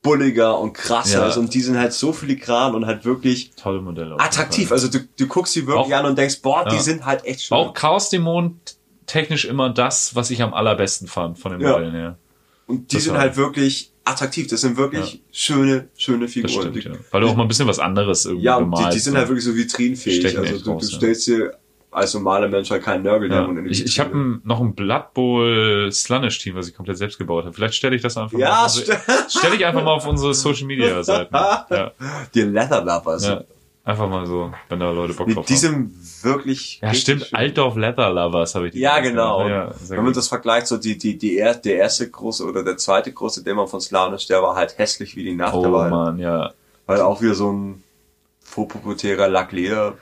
bulliger 0.02 0.58
und 0.58 0.72
krasser 0.74 1.20
Ja. 1.22 1.28
ist. 1.28 1.36
Und 1.36 1.52
die 1.54 1.60
sind 1.60 1.76
halt 1.78 1.92
so 1.92 2.12
filigran 2.14 2.74
und 2.74 2.86
halt 2.86 3.04
wirklich 3.04 3.50
Tolle 3.56 3.80
Modelle. 3.82 4.18
attraktiv. 4.18 4.70
Also 4.72 4.88
du, 4.88 5.00
du 5.18 5.26
guckst 5.26 5.52
sie 5.54 5.66
wirklich 5.66 5.94
Auch- 5.94 5.98
an 5.98 6.06
und 6.06 6.16
denkst, 6.18 6.40
boah, 6.42 6.64
die 6.68 6.76
Ja. 6.76 6.82
sind 6.82 7.04
halt 7.04 7.24
echt 7.26 7.42
schön. 7.44 7.56
Auch 7.58 7.74
Chaos-Dämonen 7.74 8.60
technisch 9.06 9.44
immer 9.44 9.70
das, 9.70 10.14
was 10.14 10.30
ich 10.30 10.42
am 10.42 10.54
allerbesten 10.54 11.08
fand 11.08 11.38
von 11.38 11.52
den 11.52 11.60
Ja. 11.60 11.72
Modellen 11.72 11.94
her. 11.94 12.18
Und 12.66 12.92
die 12.92 12.96
Das 12.96 13.04
sind 13.04 13.18
halt 13.18 13.36
wirklich 13.36 13.90
attraktiv. 14.04 14.46
Das 14.48 14.62
sind 14.62 14.76
wirklich 14.76 15.20
schöne, 15.32 15.88
schöne 15.96 16.24
Das 16.26 16.32
Figuren. 16.32 16.52
stimmt, 16.72 16.76
Die- 16.76 16.80
ja. 16.88 16.92
Weil 17.10 17.20
du 17.20 17.28
auch 17.28 17.36
mal 17.36 17.42
ein 17.42 17.48
bisschen 17.48 17.66
was 17.68 17.78
anderes 17.78 18.24
irgendwie 18.24 18.44
Ja, 18.44 18.56
und 18.56 18.70
die, 18.70 18.76
bemalst. 18.76 18.96
die 18.96 19.00
sind 19.00 19.16
halt 19.16 19.28
wirklich 19.28 19.44
so 19.44 19.54
vitrinfähig. 19.54 20.36
Also 20.38 20.58
du, 20.64 20.70
raus, 20.72 20.86
du 20.86 20.92
ja. 20.92 20.96
stellst 20.98 21.26
dir 21.26 21.54
als 21.90 22.12
normaler 22.14 22.48
Mensch 22.48 22.70
halt 22.70 22.82
keinen 22.82 23.04
Nörgel 23.04 23.30
ja. 23.30 23.44
in 23.44 23.64
die 23.64 23.70
Ich, 23.70 23.84
ich 23.84 24.00
habe 24.00 24.40
noch 24.42 24.60
ein 24.60 24.74
Blood 24.74 25.14
Bowl 25.14 25.88
Slanish 25.92 26.38
Team, 26.40 26.56
was 26.56 26.66
ich 26.68 26.74
komplett 26.74 26.98
selbst 26.98 27.18
gebaut 27.18 27.44
habe. 27.44 27.54
Vielleicht 27.54 27.74
stelle 27.74 27.94
ich 27.94 28.02
das 28.02 28.16
einfach 28.16 28.36
Ja, 28.36 28.48
mal 28.50 28.64
auf 28.66 28.76
unsere, 28.76 28.98
stelle 29.28 29.54
ich 29.56 29.64
einfach 29.64 29.84
mal 29.84 29.92
auf 29.92 30.06
unsere 30.06 30.34
Social 30.34 30.66
Media 30.66 31.02
Seiten. 31.04 31.34
Ja, 31.70 31.92
Die 32.34 32.40
Leather 32.42 32.82
Lovers. 32.84 33.24
ja. 33.26 33.44
Einfach 33.86 34.08
mal 34.08 34.26
so, 34.26 34.50
wenn 34.70 34.80
da 34.80 34.90
Leute 34.90 35.12
Bock 35.12 35.26
Die, 35.26 35.34
drauf 35.34 35.46
haben. 35.46 35.56
sind 35.56 36.24
wirklich. 36.24 36.80
Ja, 36.82 36.94
stimmt. 36.94 37.24
schön. 37.26 37.34
Altdorf 37.34 37.76
Leather 37.76 38.10
Lovers 38.10 38.54
habe 38.54 38.68
ich 38.68 38.72
die 38.72 38.80
Ja, 38.80 38.98
genau. 39.00 39.46
Ja, 39.46 39.72
Wenn 39.88 39.96
man 39.98 40.06
gut. 40.06 40.16
das 40.16 40.28
vergleicht, 40.28 40.66
so 40.68 40.78
die, 40.78 40.96
die, 40.96 41.18
die 41.18 41.36
er, 41.36 41.54
der 41.54 41.76
erste 41.76 42.08
große 42.10 42.44
oder 42.46 42.64
der 42.64 42.78
zweite 42.78 43.12
große 43.12 43.44
Dämon 43.44 43.68
von 43.68 43.82
Slanisch, 43.82 44.26
der 44.26 44.42
war 44.42 44.56
halt 44.56 44.78
hässlich 44.78 45.16
wie 45.16 45.24
die 45.24 45.34
Nacht. 45.34 45.54
Oh 45.54 45.60
der 45.62 45.72
war 45.72 45.82
halt, 45.82 45.90
man, 45.92 46.18
ja. 46.18 46.52
weil 46.86 47.02
auch 47.02 47.20
wieder 47.20 47.34
so 47.34 47.52
ein 47.52 47.82
vorpubertärer 48.42 49.28
Lackleder. 49.28 49.94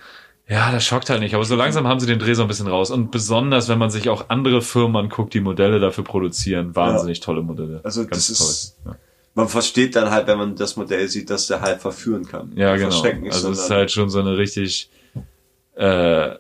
Ja, 0.49 0.71
das 0.71 0.85
schockt 0.85 1.09
halt 1.11 1.21
nicht. 1.21 1.35
Aber 1.35 1.45
so 1.45 1.57
langsam 1.57 1.87
haben 1.89 1.99
sie 2.01 2.07
den 2.07 2.19
Dreh 2.19 2.35
so 2.35 2.43
ein 2.43 2.49
bisschen 2.49 2.67
raus. 2.69 2.91
Und 2.91 3.11
besonders, 3.11 3.69
wenn 3.69 3.79
man 3.79 3.91
sich 3.91 4.09
auch 4.09 4.27
andere 4.29 4.61
Firmen 4.63 4.97
anguckt, 4.97 5.35
die 5.35 5.41
Modelle 5.41 5.81
dafür 5.81 6.05
produzieren, 6.05 6.77
wahnsinnig 6.77 7.21
tolle 7.21 7.43
Modelle. 7.43 7.81
Also 7.85 8.07
Ganz 8.07 8.29
das 8.29 8.39
toll. 8.39 8.49
ist- 8.49 8.77
Ja. 8.85 8.97
Man 9.35 9.49
versteht 9.49 9.97
dann 9.97 10.11
halt, 10.11 10.27
wenn 10.27 10.37
man 10.39 10.57
das 10.57 10.77
Modell 10.77 11.09
sieht, 11.09 11.31
dass 11.31 11.47
der 11.47 11.61
halt 11.63 11.81
verführen 11.81 12.27
kann. 12.27 12.53
Ja, 12.55 12.77
genau. 12.77 13.03
Also 13.31 13.51
es 13.51 13.59
ist 13.61 13.71
halt 13.71 13.91
schon 13.91 14.11
so 14.11 14.21
eine 14.21 14.37
richtig 14.37 14.91
äh, 15.75 16.35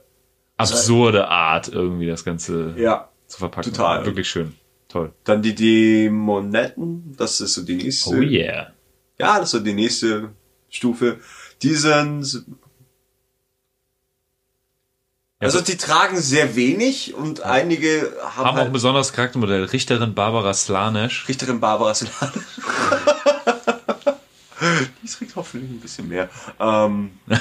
absurde 0.58 1.28
Art, 1.28 1.68
irgendwie 1.68 2.06
das 2.06 2.22
Ganze 2.24 2.74
Ja, 2.76 3.08
zu 3.26 3.38
verpacken. 3.38 3.72
total. 3.72 4.04
Wirklich 4.04 4.28
schön. 4.28 4.54
Toll. 4.88 5.10
Dann 5.24 5.40
die 5.40 5.54
Dämonetten, 5.54 7.14
das 7.16 7.40
ist 7.40 7.54
so 7.54 7.62
die 7.62 7.76
nächste. 7.76 8.10
Oh 8.10 8.20
yeah. 8.20 8.72
Ja, 9.18 9.36
das 9.38 9.44
ist 9.44 9.50
so 9.52 9.60
die 9.60 9.72
nächste 9.72 10.28
Stufe. 10.68 11.18
Die 11.62 11.74
sind. 11.74 12.44
Also 15.38 15.60
die 15.60 15.76
tragen 15.76 16.18
sehr 16.18 16.54
wenig 16.54 17.14
und 17.14 17.40
einige 17.42 18.12
haben, 18.22 18.36
Haben 18.36 18.46
auch 18.46 18.52
ein 18.52 18.58
halt 18.58 18.72
besonderes 18.72 19.12
Charaktermodell. 19.12 19.64
Richterin 19.64 20.14
Barbara 20.14 20.54
Slanesh. 20.54 21.26
Richterin 21.28 21.58
Barbara 21.58 21.94
Solane. 21.94 22.32
die 25.02 25.08
trägt 25.08 25.36
hoffentlich 25.36 25.70
ein 25.70 25.80
bisschen 25.80 26.08
mehr. 26.08 26.28
Ähm, 26.60 27.12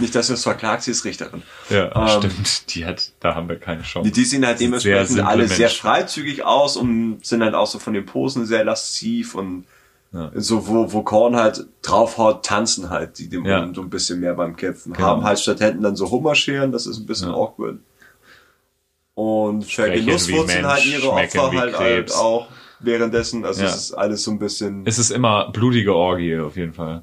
nicht, 0.00 0.14
dass 0.14 0.28
wir 0.28 0.34
uns 0.34 0.42
verklagt, 0.42 0.82
sie 0.82 0.90
ist 0.90 1.04
Richterin. 1.04 1.42
Ja, 1.70 1.90
Ähm, 1.94 2.20
stimmt. 2.30 2.74
Die 2.74 2.84
hat, 2.84 3.12
da 3.20 3.34
haben 3.34 3.48
wir 3.48 3.58
keine 3.58 3.82
Chance. 3.82 4.10
Die, 4.10 4.24
sehen 4.24 4.44
halt 4.44 4.58
sehr 4.58 4.66
dementsprechend 4.66 5.08
simple 5.08 5.26
alle 5.26 5.48
sehr 5.48 5.58
Menschen. 5.60 5.80
freizügig 5.80 6.44
aus 6.44 6.76
und 6.76 7.24
sind 7.24 7.42
halt 7.42 7.54
auch 7.54 7.66
so 7.66 7.78
von 7.78 7.94
den 7.94 8.04
Posen 8.04 8.44
sehr 8.46 8.64
lasziv 8.64 9.34
und 9.34 9.64
Ja. 10.12 10.30
so, 10.34 10.66
wo, 10.68 10.92
wo 10.92 11.02
Korn 11.02 11.36
halt 11.36 11.66
draufhaut, 11.82 12.44
tanzen 12.44 12.90
halt 12.90 13.18
die 13.18 13.28
Dämonen 13.28 13.68
Ja. 13.68 13.74
so 13.74 13.80
ein 13.82 13.90
bisschen 13.90 14.20
mehr 14.20 14.34
beim 14.34 14.56
Kämpfen. 14.56 14.92
Genau. 14.92 15.06
Haben 15.08 15.24
halt 15.24 15.38
statt 15.40 15.60
Händen 15.60 15.82
dann 15.82 15.96
so 15.96 16.10
Hummerscheren, 16.10 16.72
das 16.72 16.86
ist 16.86 16.98
ein 16.98 17.06
bisschen 17.06 17.28
Ja. 17.30 17.34
awkward. 17.34 17.78
Und 19.16 19.62
für 19.64 19.70
Sprechen 19.86 20.06
Genusswurzeln 20.06 20.62
wie 20.64 20.68
halt 20.68 20.86
ihre 20.86 21.10
Opfer 21.10 21.50
halt, 21.52 21.78
halt 21.78 22.14
auch 22.14 22.48
währenddessen. 22.80 23.44
Also 23.46 23.62
Ja. 23.62 23.68
es 23.70 23.76
ist 23.76 23.92
alles 23.94 24.22
so 24.22 24.30
ein 24.30 24.38
bisschen. 24.38 24.82
es 24.86 24.98
ist 24.98 25.10
immer 25.10 25.50
blutige 25.50 25.94
Orgie 25.94 26.36
auf 26.38 26.56
jeden 26.56 26.74
Fall. 26.74 27.02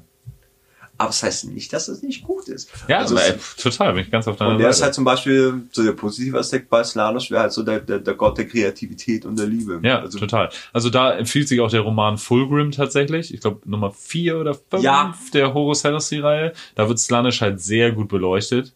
aber 0.96 1.10
es 1.10 1.24
heißt 1.24 1.46
nicht, 1.46 1.72
dass 1.72 1.88
es 1.88 2.02
nicht 2.02 2.22
gut 2.22 2.46
ist. 2.48 2.70
Ja, 2.86 2.98
also 2.98 3.16
aber, 3.16 3.26
ey, 3.26 3.34
total, 3.60 3.94
bin 3.94 4.04
ich 4.04 4.12
ganz 4.12 4.28
auf 4.28 4.36
deiner 4.36 4.52
Und 4.52 4.58
der 4.58 4.68
ist 4.70 4.76
Seite. 4.76 4.84
halt 4.84 4.94
zum 4.94 5.02
Beispiel, 5.04 5.62
so 5.72 5.82
der 5.82 5.90
positive 5.90 6.38
Aspekt 6.38 6.70
bei 6.70 6.84
Slanisch 6.84 7.32
wäre 7.32 7.42
halt 7.42 7.52
so 7.52 7.64
der, 7.64 7.80
der, 7.80 7.98
der 7.98 8.14
Gott 8.14 8.38
der 8.38 8.46
Kreativität 8.46 9.24
und 9.26 9.36
der 9.36 9.46
Liebe. 9.46 9.80
Ja, 9.82 9.98
also, 9.98 10.20
total. 10.20 10.50
Also 10.72 10.90
da 10.90 11.12
empfiehlt 11.16 11.48
sich 11.48 11.60
auch 11.60 11.68
der 11.70 11.80
Roman 11.80 12.16
Fulgrim 12.16 12.70
tatsächlich. 12.70 13.34
Ich 13.34 13.40
glaube 13.40 13.68
Nummer 13.68 13.90
vier 13.90 14.38
oder 14.38 14.54
fünf 14.54 14.84
Ja. 14.84 15.12
der 15.32 15.52
Horus 15.52 15.82
Heresy-Reihe. 15.82 16.52
Da 16.76 16.88
wird 16.88 17.00
Slanish 17.00 17.40
halt 17.40 17.60
sehr 17.60 17.90
gut 17.90 18.06
beleuchtet. 18.06 18.72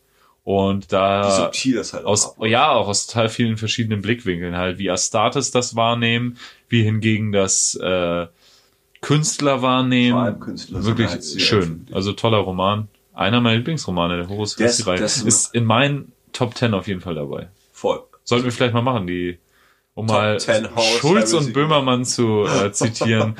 Und 0.51 0.85
Wie 0.85 0.89
da 0.89 1.31
subtil 1.31 1.75
das 1.75 1.93
halt 1.93 2.07
aus, 2.07 2.39
auch 2.39 2.47
ja, 2.47 2.71
auch 2.71 2.89
aus 2.89 3.07
total 3.07 3.29
vielen 3.29 3.59
verschiedenen 3.59 4.01
Blickwinkeln 4.01 4.57
halt, 4.57 4.79
wie 4.79 4.89
Astartes 4.91 5.51
das 5.51 5.77
wahrnehmen, 5.77 6.39
wie 6.71 6.83
hingegen 6.83 7.33
das 7.33 7.75
äh, 7.75 8.27
Künstler 9.03 9.61
wahrnehmen. 9.61 10.13
Vor 10.17 10.23
allem 10.23 10.41
Künstler 10.41 10.85
Wirklich 10.87 11.45
schön. 11.45 11.87
Also 11.93 12.15
toller 12.15 12.39
Roman. 12.39 12.89
Einer 13.13 13.43
meiner 13.43 13.57
Lieblingsromane 13.59 14.17
der 14.17 14.29
Horus 14.31 14.59
Heresy-Reihe. 14.59 14.97
der 14.97 15.05
ist- 15.05 15.55
in 15.55 15.67
meinen 15.67 16.13
Top 16.33 16.55
Ten 16.55 16.73
auf 16.73 16.89
jeden 16.89 17.03
Fall 17.03 17.15
dabei. 17.17 17.49
voll. 17.73 18.01
Sollten 18.25 18.47
wir 18.47 18.53
vielleicht 18.53 18.73
mal 18.73 18.81
machen, 18.81 19.07
die, 19.07 19.39
um 19.93 20.07
Top 20.07 20.17
mal 20.17 20.41
10 20.41 20.75
Horse 20.75 20.99
Schulz 20.99 21.33
und 21.35 21.53
Böhmermann 21.53 22.07
zu 22.07 22.45
äh, 22.47 22.73
zitieren. 22.73 23.35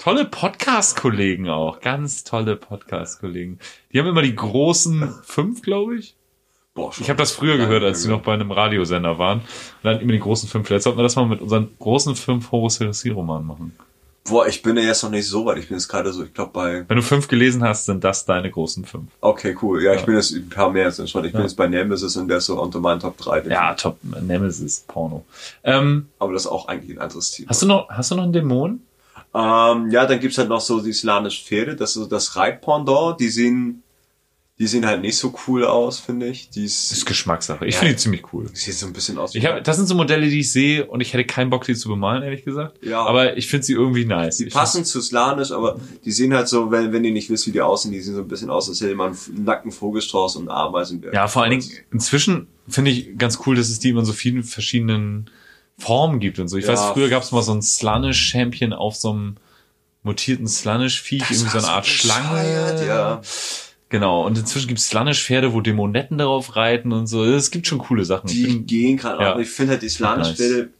tolle 0.00 0.24
Podcast-Kollegen 0.24 1.48
auch. 1.48 1.78
Ganz 1.80 2.24
tolle 2.24 2.56
Podcast-Kollegen. 2.56 3.60
Die 3.92 4.00
haben 4.00 4.08
immer 4.08 4.22
die 4.22 4.34
großen 4.34 5.14
fünf, 5.22 5.62
glaube 5.62 5.98
ich. 5.98 6.16
Boah, 6.74 6.90
Ich 6.98 7.08
habe 7.10 7.18
das 7.18 7.32
früher 7.32 7.58
gehört, 7.58 7.82
als 7.84 8.02
sie 8.02 8.08
noch 8.08 8.22
bei 8.22 8.32
einem 8.32 8.50
Radiosender 8.50 9.18
waren. 9.18 9.40
Und 9.40 9.44
dann 9.82 10.00
immer 10.00 10.12
die 10.12 10.20
großen 10.20 10.48
fünf. 10.48 10.66
Vielleicht 10.66 10.84
sollten 10.84 10.98
wir 10.98 11.02
das 11.02 11.16
mal 11.16 11.26
mit 11.26 11.42
unseren 11.42 11.68
großen 11.78 12.16
fünf 12.16 12.50
Horus 12.50 12.80
Heresy-Romanen 12.80 13.46
machen. 13.46 13.76
Boah, 14.24 14.46
ich 14.46 14.62
bin 14.62 14.76
ja 14.76 14.84
jetzt 14.84 15.02
noch 15.02 15.10
nicht 15.10 15.26
so 15.26 15.44
weit. 15.44 15.58
Ich 15.58 15.68
bin 15.68 15.76
jetzt 15.76 15.88
gerade 15.88 16.12
so, 16.12 16.22
ich 16.22 16.32
glaube 16.32 16.52
bei. 16.54 16.84
Wenn 16.88 16.96
du 16.96 17.02
fünf 17.02 17.28
gelesen 17.28 17.62
hast, 17.64 17.86
sind 17.86 18.02
das 18.04 18.24
deine 18.24 18.50
großen 18.50 18.84
fünf. 18.86 19.10
Okay, 19.20 19.54
cool. 19.60 19.82
Ja, 19.82 19.94
ich 19.94 20.02
bin 20.04 20.14
jetzt 20.14 20.30
ein 20.32 20.48
paar 20.48 20.70
mehr 20.70 20.84
jetzt 20.86 20.96
schon. 21.10 21.24
Ich 21.24 21.32
bin 21.32 21.40
Ja. 21.40 21.46
jetzt 21.46 21.56
bei 21.56 21.66
Nemesis 21.66 22.16
und 22.16 22.28
der 22.28 22.38
ist 22.38 22.46
so 22.46 22.58
unter 22.58 22.78
meinen 22.80 23.00
Top 23.00 23.18
3. 23.18 23.42
Ja, 23.50 23.74
top. 23.74 23.98
Nemesis, 24.22 24.84
Porno. 24.86 25.26
Ähm, 25.64 26.06
Aber 26.20 26.32
das 26.32 26.42
ist 26.44 26.50
auch 26.50 26.68
eigentlich 26.68 26.96
ein 26.96 27.02
anderes 27.02 27.32
Thema. 27.32 27.50
hast 27.50 27.62
du 27.62 27.66
noch, 27.66 27.88
hast 27.90 28.12
du 28.12 28.14
noch 28.14 28.22
einen 28.22 28.32
Dämon? 28.32 28.80
Ähm, 29.34 29.90
ja, 29.90 30.06
dann 30.06 30.20
gibt's 30.20 30.38
halt 30.38 30.48
noch 30.50 30.60
so 30.60 30.80
die 30.80 30.92
Slanisch 30.92 31.42
Pferde, 31.42 31.74
das 31.74 31.90
ist 31.90 31.94
so 32.02 32.06
das 32.06 32.36
Reitpendant, 32.36 33.18
die 33.18 33.28
sehen, 33.28 33.81
die 34.62 34.68
sehen 34.68 34.86
halt 34.86 35.02
nicht 35.02 35.16
so 35.16 35.34
cool 35.48 35.64
aus, 35.64 35.98
finde 35.98 36.28
ich. 36.28 36.48
Die 36.50 36.64
ist, 36.64 36.92
ist 36.92 37.04
Geschmackssache. 37.04 37.66
Ich 37.66 37.74
Ja. 37.74 37.80
finde 37.80 37.94
die 37.94 37.98
ziemlich 38.00 38.32
cool. 38.32 38.48
sieht 38.52 38.74
so 38.74 38.86
ein 38.86 38.92
bisschen 38.92 39.18
aus. 39.18 39.34
Ich 39.34 39.44
hab, 39.44 39.64
das 39.64 39.76
sind 39.76 39.88
so 39.88 39.96
Modelle, 39.96 40.28
die 40.30 40.38
ich 40.38 40.52
sehe 40.52 40.86
und 40.86 41.00
ich 41.00 41.12
hätte 41.12 41.24
keinen 41.24 41.50
Bock, 41.50 41.64
die 41.64 41.74
zu 41.74 41.88
bemalen, 41.88 42.22
ehrlich 42.22 42.44
gesagt. 42.44 42.78
Ja. 42.80 43.04
Aber 43.04 43.36
ich 43.36 43.48
finde 43.48 43.66
sie 43.66 43.72
irgendwie 43.72 44.04
nice. 44.04 44.36
die 44.36 44.44
Ich 44.46 44.54
passen 44.54 44.84
zu 44.84 45.00
Slanisch, 45.00 45.50
aber 45.50 45.80
die 46.04 46.12
sehen 46.12 46.32
halt 46.32 46.46
so, 46.46 46.70
wenn, 46.70 46.92
wenn 46.92 47.02
ihr 47.04 47.10
nicht 47.10 47.28
wisst, 47.28 47.48
wie 47.48 47.50
die 47.50 47.60
aussehen, 47.60 47.90
die 47.90 48.00
sehen 48.00 48.14
so 48.14 48.20
ein 48.20 48.28
bisschen 48.28 48.50
aus, 48.50 48.68
als 48.68 48.80
hätte 48.80 48.94
man 48.94 49.08
einen 49.34 49.42
nackten 49.44 49.72
Vogelstrauß 49.72 50.36
und 50.36 50.48
einen 50.48 50.56
Ameisenbär. 50.56 51.12
Ja, 51.12 51.26
vor 51.26 51.42
allen 51.42 51.50
Dingen, 51.58 51.68
inzwischen 51.90 52.46
finde 52.68 52.92
ich 52.92 53.18
ganz 53.18 53.40
cool, 53.44 53.56
dass 53.56 53.68
es 53.68 53.80
die 53.80 53.88
immer 53.88 54.00
in 54.00 54.06
so 54.06 54.12
vielen 54.12 54.44
verschiedenen 54.44 55.28
Formen 55.76 56.20
gibt 56.20 56.38
und 56.38 56.46
so. 56.46 56.56
Ich 56.56 56.66
Ja. 56.66 56.74
weiß, 56.74 56.92
früher 56.92 57.08
gab 57.08 57.24
es 57.24 57.32
mal 57.32 57.42
so 57.42 57.52
ein 57.52 57.62
Slanish-Champion 57.62 58.72
auf 58.72 58.94
so 58.94 59.10
einem 59.10 59.36
mutierten 60.04 60.46
Slanish-Viech, 60.46 61.22
irgendwie 61.30 61.50
so 61.50 61.58
eine 61.58 61.66
Art 61.68 61.86
Schlange. 61.86 62.84
Ja. 62.86 63.20
Genau. 63.92 64.24
Und 64.24 64.38
inzwischen 64.38 64.68
gibt 64.68 64.80
es 64.80 64.86
Slanish-Pferde, 64.88 65.52
wo 65.52 65.60
Dämonetten 65.60 66.16
darauf 66.16 66.56
reiten 66.56 66.92
und 66.92 67.06
so. 67.08 67.24
Es 67.24 67.50
gibt 67.50 67.66
schon 67.66 67.76
coole 67.78 68.06
Sachen. 68.06 68.26
Die 68.26 68.62
gehen 68.62 68.96
gerade, 68.96 69.22
ja. 69.22 69.32
aber 69.32 69.40
ich 69.42 69.50
finde 69.50 69.72
halt 69.72 69.82
die 69.82 69.90
Slanisch 69.90 70.28
Nice. 70.28 70.36
Pferde, 70.38 70.70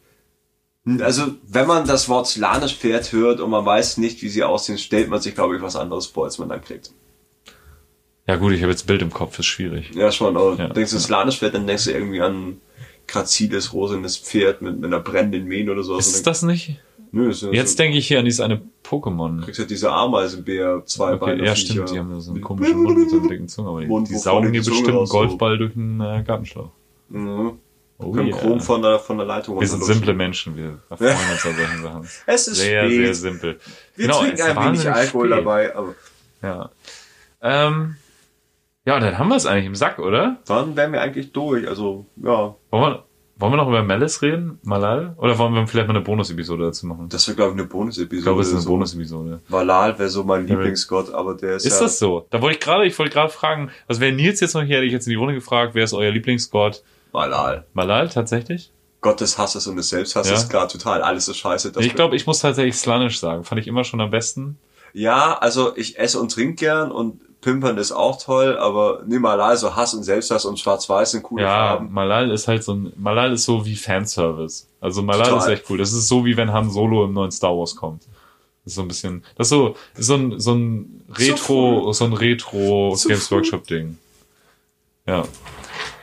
also 1.04 1.34
wenn 1.46 1.66
man 1.66 1.86
das 1.86 2.08
Wort 2.08 2.26
Slanisch 2.26 2.74
Pferd 2.74 3.12
hört 3.12 3.40
und 3.40 3.50
man 3.50 3.66
weiß 3.66 3.98
nicht, 3.98 4.22
wie 4.22 4.30
sie 4.30 4.42
aussehen, 4.42 4.78
stellt 4.78 5.10
man 5.10 5.20
sich, 5.20 5.34
glaube 5.34 5.54
ich, 5.54 5.60
was 5.60 5.76
anderes 5.76 6.06
vor, 6.06 6.24
als 6.24 6.38
man 6.38 6.48
dann 6.48 6.64
kriegt. 6.64 6.90
ja 8.26 8.36
gut, 8.36 8.54
ich 8.54 8.62
habe 8.62 8.72
jetzt 8.72 8.86
Bild 8.86 9.02
im 9.02 9.12
Kopf, 9.12 9.38
ist 9.38 9.44
schwierig. 9.44 9.90
Ja, 9.94 10.10
schon, 10.10 10.34
aber 10.34 10.56
Ja, 10.56 10.68
denkst 10.68 10.92
du 10.92 10.96
ja. 10.96 11.02
Slanisch 11.02 11.38
Pferd, 11.38 11.52
dann 11.54 11.66
denkst 11.66 11.84
du 11.84 11.90
irgendwie 11.90 12.22
an 12.22 12.62
graziles, 13.08 13.74
rosanes 13.74 14.16
Pferd 14.16 14.62
mit, 14.62 14.76
mit 14.76 14.86
einer 14.86 15.00
brennenden 15.00 15.44
Mähne 15.44 15.70
oder 15.72 15.82
so. 15.82 15.98
Ist 15.98 16.14
Also 16.14 16.22
das 16.24 16.42
nicht? 16.44 16.78
Nö, 17.14 17.28
ist 17.30 17.42
ja 17.42 17.50
Jetzt 17.50 17.72
so, 17.72 17.82
denke 17.82 17.98
ich 17.98 18.08
hier 18.08 18.18
an 18.18 18.24
dieses 18.24 18.40
eine 18.40 18.60
Pokémon. 18.82 19.36
du 19.38 19.44
kriegst 19.44 19.60
halt 19.60 19.70
diese 19.70 19.92
Ameisenbär, 19.92 20.82
zwei 20.86 21.12
Okay, 21.12 21.18
Beine 21.26 21.44
ja, 21.44 21.54
stimmt, 21.54 21.90
die 21.90 21.98
haben 21.98 22.20
so 22.20 22.32
einen 22.32 22.40
komischen 22.40 22.82
Mund 22.82 22.98
mit 22.98 23.10
so 23.10 23.18
einer 23.18 23.28
dicken 23.28 23.48
Zunge, 23.48 23.68
aber 23.68 23.80
die, 23.82 23.86
Mund, 23.86 24.08
die 24.08 24.14
saugen 24.16 24.52
dir 24.52 24.62
bestimmt 24.64 24.88
einen 24.88 25.04
Golfball 25.06 25.58
durch 25.58 25.76
einen 25.76 26.00
äh, 26.00 26.22
Gartenschlauch. 26.26 26.70
Mhm. 27.10 27.58
Oh 27.98 28.10
Können 28.10 28.28
yeah. 28.28 28.38
Chrom 28.38 28.60
von 28.60 28.82
der, 28.82 28.98
von 28.98 29.16
der 29.18 29.26
Leitung 29.26 29.60
Wir 29.60 29.68
sind 29.68 29.84
simple 29.84 30.12
Menschen, 30.14 30.56
wir 30.56 30.78
erfreuen 30.90 31.10
uns 31.32 31.46
an 31.46 31.54
solchen 31.54 31.82
Sachen. 31.82 32.08
Es 32.26 32.48
ist 32.48 32.56
Sehr, 32.56 32.84
spät. 32.86 32.96
sehr 33.04 33.14
simpel. 33.14 33.58
Wir 33.94 34.06
Genau, 34.06 34.20
trinken 34.20 34.42
ein 34.42 34.72
wenig 34.72 34.90
Alkohol 34.90 35.26
spät. 35.28 35.38
dabei, 35.38 35.76
aber 35.76 35.94
Ja. 36.42 36.70
Ähm, 37.42 37.96
ja, 38.84 38.98
dann 38.98 39.18
haben 39.18 39.28
wir 39.28 39.36
es 39.36 39.46
eigentlich 39.46 39.66
im 39.66 39.74
Sack, 39.76 39.98
oder? 40.00 40.38
dann 40.46 40.74
wären 40.74 40.92
wir 40.92 41.00
eigentlich 41.02 41.30
durch. 41.32 41.68
Also, 41.68 42.06
ja, 42.16 42.56
Wollen 42.70 42.82
wir, 42.94 43.04
wollen 43.42 43.52
wir 43.52 43.56
noch 43.58 43.68
über 43.68 43.82
Malice 43.82 44.22
reden? 44.22 44.58
Malal? 44.62 45.14
Oder 45.18 45.36
wollen 45.36 45.52
wir 45.52 45.66
vielleicht 45.66 45.88
mal 45.88 45.94
eine 45.96 46.04
Bonus-Episode 46.04 46.64
dazu 46.64 46.86
machen? 46.86 47.08
das 47.10 47.26
wäre, 47.28 47.36
glaube 47.36 47.52
ich, 47.52 47.58
eine 47.58 47.66
Bonus-Episode. 47.68 48.16
ich 48.16 48.22
glaube, 48.24 48.40
es 48.40 48.46
ist 48.48 48.54
eine 48.54 48.62
so. 48.62 48.70
Bonus-Episode. 48.70 49.40
Valal 49.48 49.98
wäre 49.98 50.08
so 50.08 50.24
mein 50.24 50.46
Lieblingsgott, 50.46 51.12
aber 51.12 51.34
der 51.34 51.56
ist, 51.56 51.66
Ist 51.66 51.74
ja... 51.74 51.82
das 51.86 51.98
so? 51.98 52.26
Da 52.30 52.40
wollte 52.40 52.56
ich 52.58 52.64
gerade, 52.64 52.86
ich 52.86 52.98
wollte 52.98 53.12
gerade 53.12 53.30
fragen, 53.32 53.70
was 53.88 54.00
wäre 54.00 54.12
Nils 54.12 54.40
jetzt 54.40 54.54
noch 54.54 54.62
hier, 54.62 54.76
hätte 54.76 54.86
ich 54.86 54.92
jetzt 54.92 55.06
in 55.06 55.10
die 55.10 55.16
Runde 55.16 55.34
gefragt, 55.34 55.74
wer 55.74 55.84
ist 55.84 55.92
euer 55.92 56.10
Lieblingsgott? 56.10 56.82
Valal. 57.12 57.66
Malal, 57.74 58.08
tatsächlich? 58.08 58.70
Gott 59.02 59.20
des 59.20 59.36
Hasses 59.36 59.66
und 59.66 59.76
des 59.76 59.88
Selbsthasses, 59.88 60.44
Ja. 60.44 60.48
gar 60.48 60.68
total. 60.68 61.02
Alles 61.02 61.26
ist 61.28 61.36
scheiße. 61.38 61.72
Das 61.72 61.84
ich 61.84 61.94
glaube, 61.94 62.14
ich 62.16 62.26
muss 62.26 62.38
tatsächlich 62.38 62.76
Slanisch 62.76 63.18
sagen. 63.18 63.42
Fand 63.44 63.60
ich 63.60 63.66
immer 63.66 63.82
schon 63.84 64.00
am 64.00 64.10
besten. 64.10 64.58
Ja, 64.92 65.36
also 65.38 65.76
ich 65.76 65.98
esse 65.98 66.20
und 66.20 66.30
trinke 66.32 66.54
gern 66.54 66.92
und 66.92 67.20
Pimpern 67.42 67.76
ist 67.76 67.92
auch 67.92 68.22
toll, 68.22 68.56
aber 68.56 69.02
nee, 69.04 69.18
Malal, 69.18 69.56
so 69.56 69.74
Hass 69.76 69.92
und 69.94 70.04
Selbsthass 70.04 70.44
und 70.44 70.58
Schwarz-Weiß 70.58 71.10
sind 71.10 71.24
coole 71.24 71.42
Ja, 71.42 71.48
Farben. 71.48 71.92
Malal 71.92 72.30
ist 72.30 72.48
halt 72.48 72.62
so 72.64 72.72
ein, 72.72 72.92
Malal 72.96 73.32
ist 73.32 73.44
so 73.44 73.66
wie 73.66 73.74
Fanservice. 73.76 74.68
Also 74.80 75.02
Malal 75.02 75.28
Total. 75.28 75.38
ist 75.38 75.58
echt 75.58 75.68
cool. 75.70 75.76
Das 75.78 75.92
ist 75.92 76.08
so 76.08 76.24
wie 76.24 76.36
wenn 76.36 76.52
Han 76.52 76.70
Solo 76.70 77.04
im 77.04 77.12
neuen 77.12 77.32
Star 77.32 77.50
Wars 77.58 77.76
kommt. 77.76 78.04
Das 78.64 78.72
ist 78.72 78.74
so 78.76 78.82
ein 78.82 78.88
bisschen, 78.88 79.24
das 79.36 79.48
ist 79.48 79.50
so, 79.50 79.74
so 79.94 80.14
ein, 80.14 80.40
so 80.40 80.54
ein 80.54 81.04
Retro, 81.10 81.92
so, 81.92 82.04
ein 82.04 82.12
Retro 82.12 82.94
So 82.94 83.08
Games 83.08 83.30
cool. 83.30 83.38
Workshop 83.38 83.66
Ding. 83.66 83.98
Ja, 85.06 85.24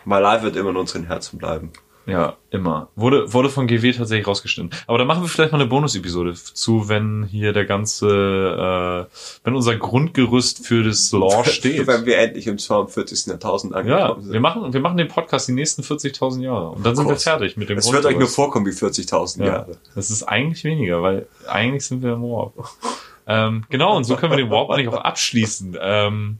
Malal 0.03 0.44
wird 0.44 0.57
immer 0.57 0.72
in 0.72 0.78
unseren 0.78 1.06
Herzen 1.06 1.40
bleiben. 1.40 1.72
Ja, 2.10 2.38
immer. 2.49 2.90
Wurde, 2.95 3.31
wurde 3.34 3.49
von 3.49 3.68
GW 3.68 3.91
tatsächlich 3.94 4.27
rausgeschnitten. 4.27 4.72
Aber 4.88 4.98
da 4.98 5.06
machen 5.06 5.22
wir 5.23 5.27
vielleicht 5.30 5.52
mal 5.52 5.60
eine 5.60 5.69
Bonus-Episode 5.69 6.34
zu, 6.34 6.90
wenn 6.90 7.23
hier 7.23 7.53
der 7.53 7.65
ganze, 7.65 9.07
äh, 9.10 9.15
wenn 9.44 9.56
unser 9.56 9.76
Grundgerüst 9.77 10.65
für 10.65 10.84
das 10.84 11.11
Lore 11.11 11.45
steht. 11.49 11.88
Wenn 11.88 12.06
wir 12.06 12.18
endlich 12.18 12.48
im 12.48 12.57
42. 12.57 13.27
Jahrtausend 13.27 13.73
Ja, 13.73 13.80
angekommen 13.80 14.23
sind. 14.23 14.34
wir 14.34 14.40
machen, 14.40 14.73
wir 14.73 14.80
machen 14.81 14.98
den 14.98 15.07
Podcast 15.07 15.48
die 15.48 15.53
nächsten 15.53 15.81
40.000 15.84 16.41
Jahre. 16.41 16.69
Und 16.72 16.86
dann 16.86 16.95
sind 16.95 17.07
wir 17.07 17.15
fertig 17.15 17.57
mit 17.57 17.69
dem 17.69 17.77
Es 17.77 17.91
wird 17.91 18.06
euch 18.06 18.18
nur 18.18 18.27
vorkommen 18.27 18.65
wie 18.65 18.72
40.000 18.72 19.40
Ja, 19.40 19.45
Jahre. 19.45 19.77
das 19.95 20.10
ist 20.10 20.23
eigentlich 20.23 20.64
weniger, 20.64 21.02
weil 21.02 21.27
eigentlich 21.48 21.86
sind 21.86 22.02
wir 22.03 22.14
im 22.14 22.23
Warp. 22.23 22.53
ähm, 23.27 23.64
genau, 23.69 23.95
und 23.95 24.03
so 24.03 24.15
können 24.15 24.31
wir 24.31 24.38
den 24.38 24.49
Warp 24.49 24.69
eigentlich 24.72 24.88
auch 24.90 24.98
abschließen. 25.03 25.77
Ähm, 25.81 26.40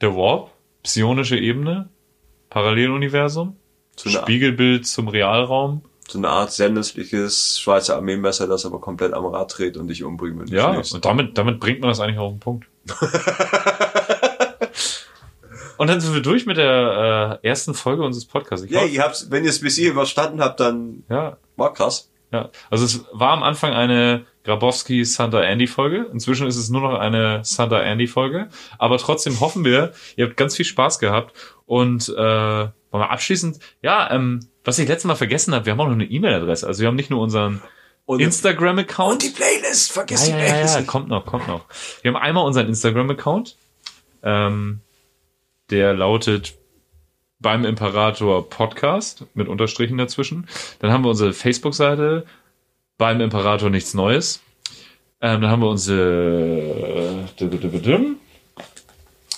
der 0.00 0.14
Warp, 0.14 0.50
psionische 0.82 1.36
Ebene, 1.38 1.88
Paralleluniversum, 2.50 3.56
So 3.96 4.10
Spiegelbild 4.10 4.86
zum 4.86 5.08
Realraum. 5.08 5.82
so 6.08 6.18
eine 6.18 6.28
Art 6.28 6.52
sehr 6.52 6.68
nützliches 6.68 7.58
Schweizer 7.60 7.96
Armeemesser, 7.96 8.46
das 8.46 8.66
aber 8.66 8.80
komplett 8.80 9.14
am 9.14 9.26
Rad 9.26 9.56
dreht 9.56 9.76
und 9.76 9.88
dich 9.88 10.04
umbringen 10.04 10.40
will. 10.40 10.52
Ja, 10.52 10.70
und 10.70 11.04
damit, 11.04 11.38
damit 11.38 11.60
bringt 11.60 11.80
man 11.80 11.90
das 11.90 12.00
eigentlich 12.00 12.18
auf 12.18 12.32
den 12.32 12.40
Punkt. 12.40 12.66
und 15.78 15.88
dann 15.88 16.00
sind 16.00 16.14
wir 16.14 16.22
durch 16.22 16.46
mit 16.46 16.56
der 16.56 17.40
äh, 17.42 17.48
ersten 17.48 17.74
Folge 17.74 18.02
unseres 18.02 18.26
Podcasts. 18.26 18.66
Ja, 18.68 18.84
ihr 18.84 19.02
habt's, 19.02 19.30
wenn 19.30 19.44
ihr 19.44 19.50
es 19.50 19.60
bis 19.60 19.76
hier 19.76 19.90
überstanden 19.90 20.40
habt, 20.40 20.60
dann 20.60 21.04
ja, 21.08 21.36
war 21.56 21.72
krass. 21.72 22.10
Ja, 22.32 22.50
also 22.68 22.84
es 22.84 23.04
war 23.12 23.30
am 23.30 23.44
Anfang 23.44 23.72
eine 23.72 24.26
Grabowski 24.42 25.04
Santa 25.04 25.40
Andy 25.40 25.68
Folge. 25.68 26.06
Inzwischen 26.12 26.46
ist 26.46 26.56
es 26.56 26.68
nur 26.68 26.80
noch 26.82 26.98
eine 26.98 27.40
Santa 27.44 27.80
Andy 27.80 28.08
Folge. 28.08 28.48
Aber 28.76 28.98
trotzdem 28.98 29.38
hoffen 29.40 29.64
wir, 29.64 29.92
ihr 30.16 30.26
habt 30.26 30.36
ganz 30.36 30.56
viel 30.56 30.64
Spaß 30.64 30.98
gehabt. 30.98 31.32
Und 31.64 32.08
äh, 32.08 32.68
wollen 32.94 33.02
wir 33.02 33.10
abschließend, 33.10 33.58
ja, 33.82 34.08
ähm, 34.12 34.38
was 34.62 34.78
ich 34.78 34.86
letztes 34.88 35.06
Mal 35.08 35.16
vergessen 35.16 35.52
habe, 35.52 35.66
wir 35.66 35.72
haben 35.72 35.80
auch 35.80 35.86
noch 35.86 35.94
eine 35.94 36.04
E-Mail-Adresse. 36.04 36.64
Also 36.64 36.80
wir 36.80 36.86
haben 36.88 36.94
nicht 36.94 37.10
nur 37.10 37.20
unseren 37.20 37.60
Instagram-Account. 38.06 39.12
und 39.14 39.22
die 39.24 39.30
Playlist, 39.30 39.90
vergiss 39.90 40.28
Ja, 40.28 40.36
die 40.36 40.40
ja, 40.40 40.46
ja, 40.46 40.52
Playlist. 40.52 40.76
ja, 40.76 40.82
kommt 40.82 41.08
noch, 41.08 41.26
kommt 41.26 41.48
noch. 41.48 41.64
Wir 42.02 42.12
haben 42.14 42.20
einmal 42.22 42.44
unseren 42.46 42.68
Instagram-Account. 42.68 43.56
Ähm, 44.22 44.80
der 45.70 45.92
lautet 45.94 46.54
beim 47.40 47.64
Imperator 47.64 48.48
Podcast 48.48 49.24
mit 49.34 49.48
Unterstrichen 49.48 49.98
dazwischen. 49.98 50.46
Dann 50.78 50.92
haben 50.92 51.02
wir 51.04 51.10
unsere 51.10 51.32
Facebook-Seite 51.32 52.24
beim 52.96 53.20
Imperator 53.20 53.70
nichts 53.70 53.92
Neues. 53.92 54.40
Ähm, 55.20 55.40
dann 55.40 55.50
haben 55.50 55.62
wir 55.62 55.68
unsere 55.68 57.28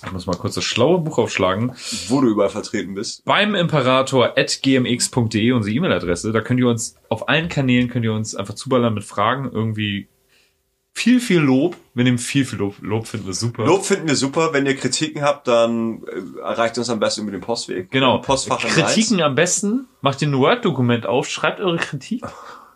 ich 0.05 0.13
muss 0.13 0.27
mal 0.27 0.37
kurz 0.37 0.55
das 0.55 0.65
schlaue 0.65 1.01
Buch 1.01 1.19
aufschlagen. 1.19 1.73
Wo 2.09 2.21
du 2.21 2.29
überall 2.29 2.51
vertreten 2.51 2.95
bist. 2.95 3.25
Beim 3.25 3.55
Imperator 3.55 4.37
at 4.37 4.61
gmx.de, 4.63 5.53
unsere 5.53 5.75
E-Mail-Adresse. 5.75 6.33
Da 6.33 6.41
könnt 6.41 6.61
ihr 6.61 6.69
uns 6.69 6.97
auf 7.09 7.29
allen 7.29 7.49
Kanälen 7.49 7.89
könnt 7.89 8.05
ihr 8.05 8.13
uns 8.13 8.35
einfach 8.35 8.55
zuballern 8.55 8.95
mit 8.95 9.05
Fragen. 9.05 9.51
Irgendwie 9.53 10.09
viel, 10.97 11.21
viel 11.21 11.41
Lob. 11.41 11.77
Wir 11.95 12.05
nehmen 12.05 12.19
viel, 12.19 12.45
viel 12.45 12.59
Lob. 12.59 12.77
Lob 12.81 13.07
finden 13.07 13.27
wir 13.27 13.35
super. 13.35 13.67
Lob 13.67 13.85
finden 13.85 14.09
wir 14.09 14.17
super. 14.17 14.53
Wenn 14.53 14.67
ihr 14.67 14.77
Kritiken 14.77 15.23
habt, 15.23 15.47
dann 15.47 16.03
äh, 16.05 16.41
erreicht 16.41 16.79
uns 16.79 16.89
am 16.89 17.01
besten 17.01 17.23
über 17.23 17.33
den 17.33 17.43
Postweg. 17.43 17.91
Genau. 17.91 18.19
Postfach 18.19 18.61
Kritiken 18.61 19.23
am 19.23 19.35
besten. 19.35 19.89
Macht 20.01 20.23
ihr 20.23 20.29
ein 20.29 20.39
Word-Dokument 20.39 21.07
auf, 21.07 21.29
schreibt 21.29 21.61
eure 21.61 21.77
Kritik, 21.77 22.25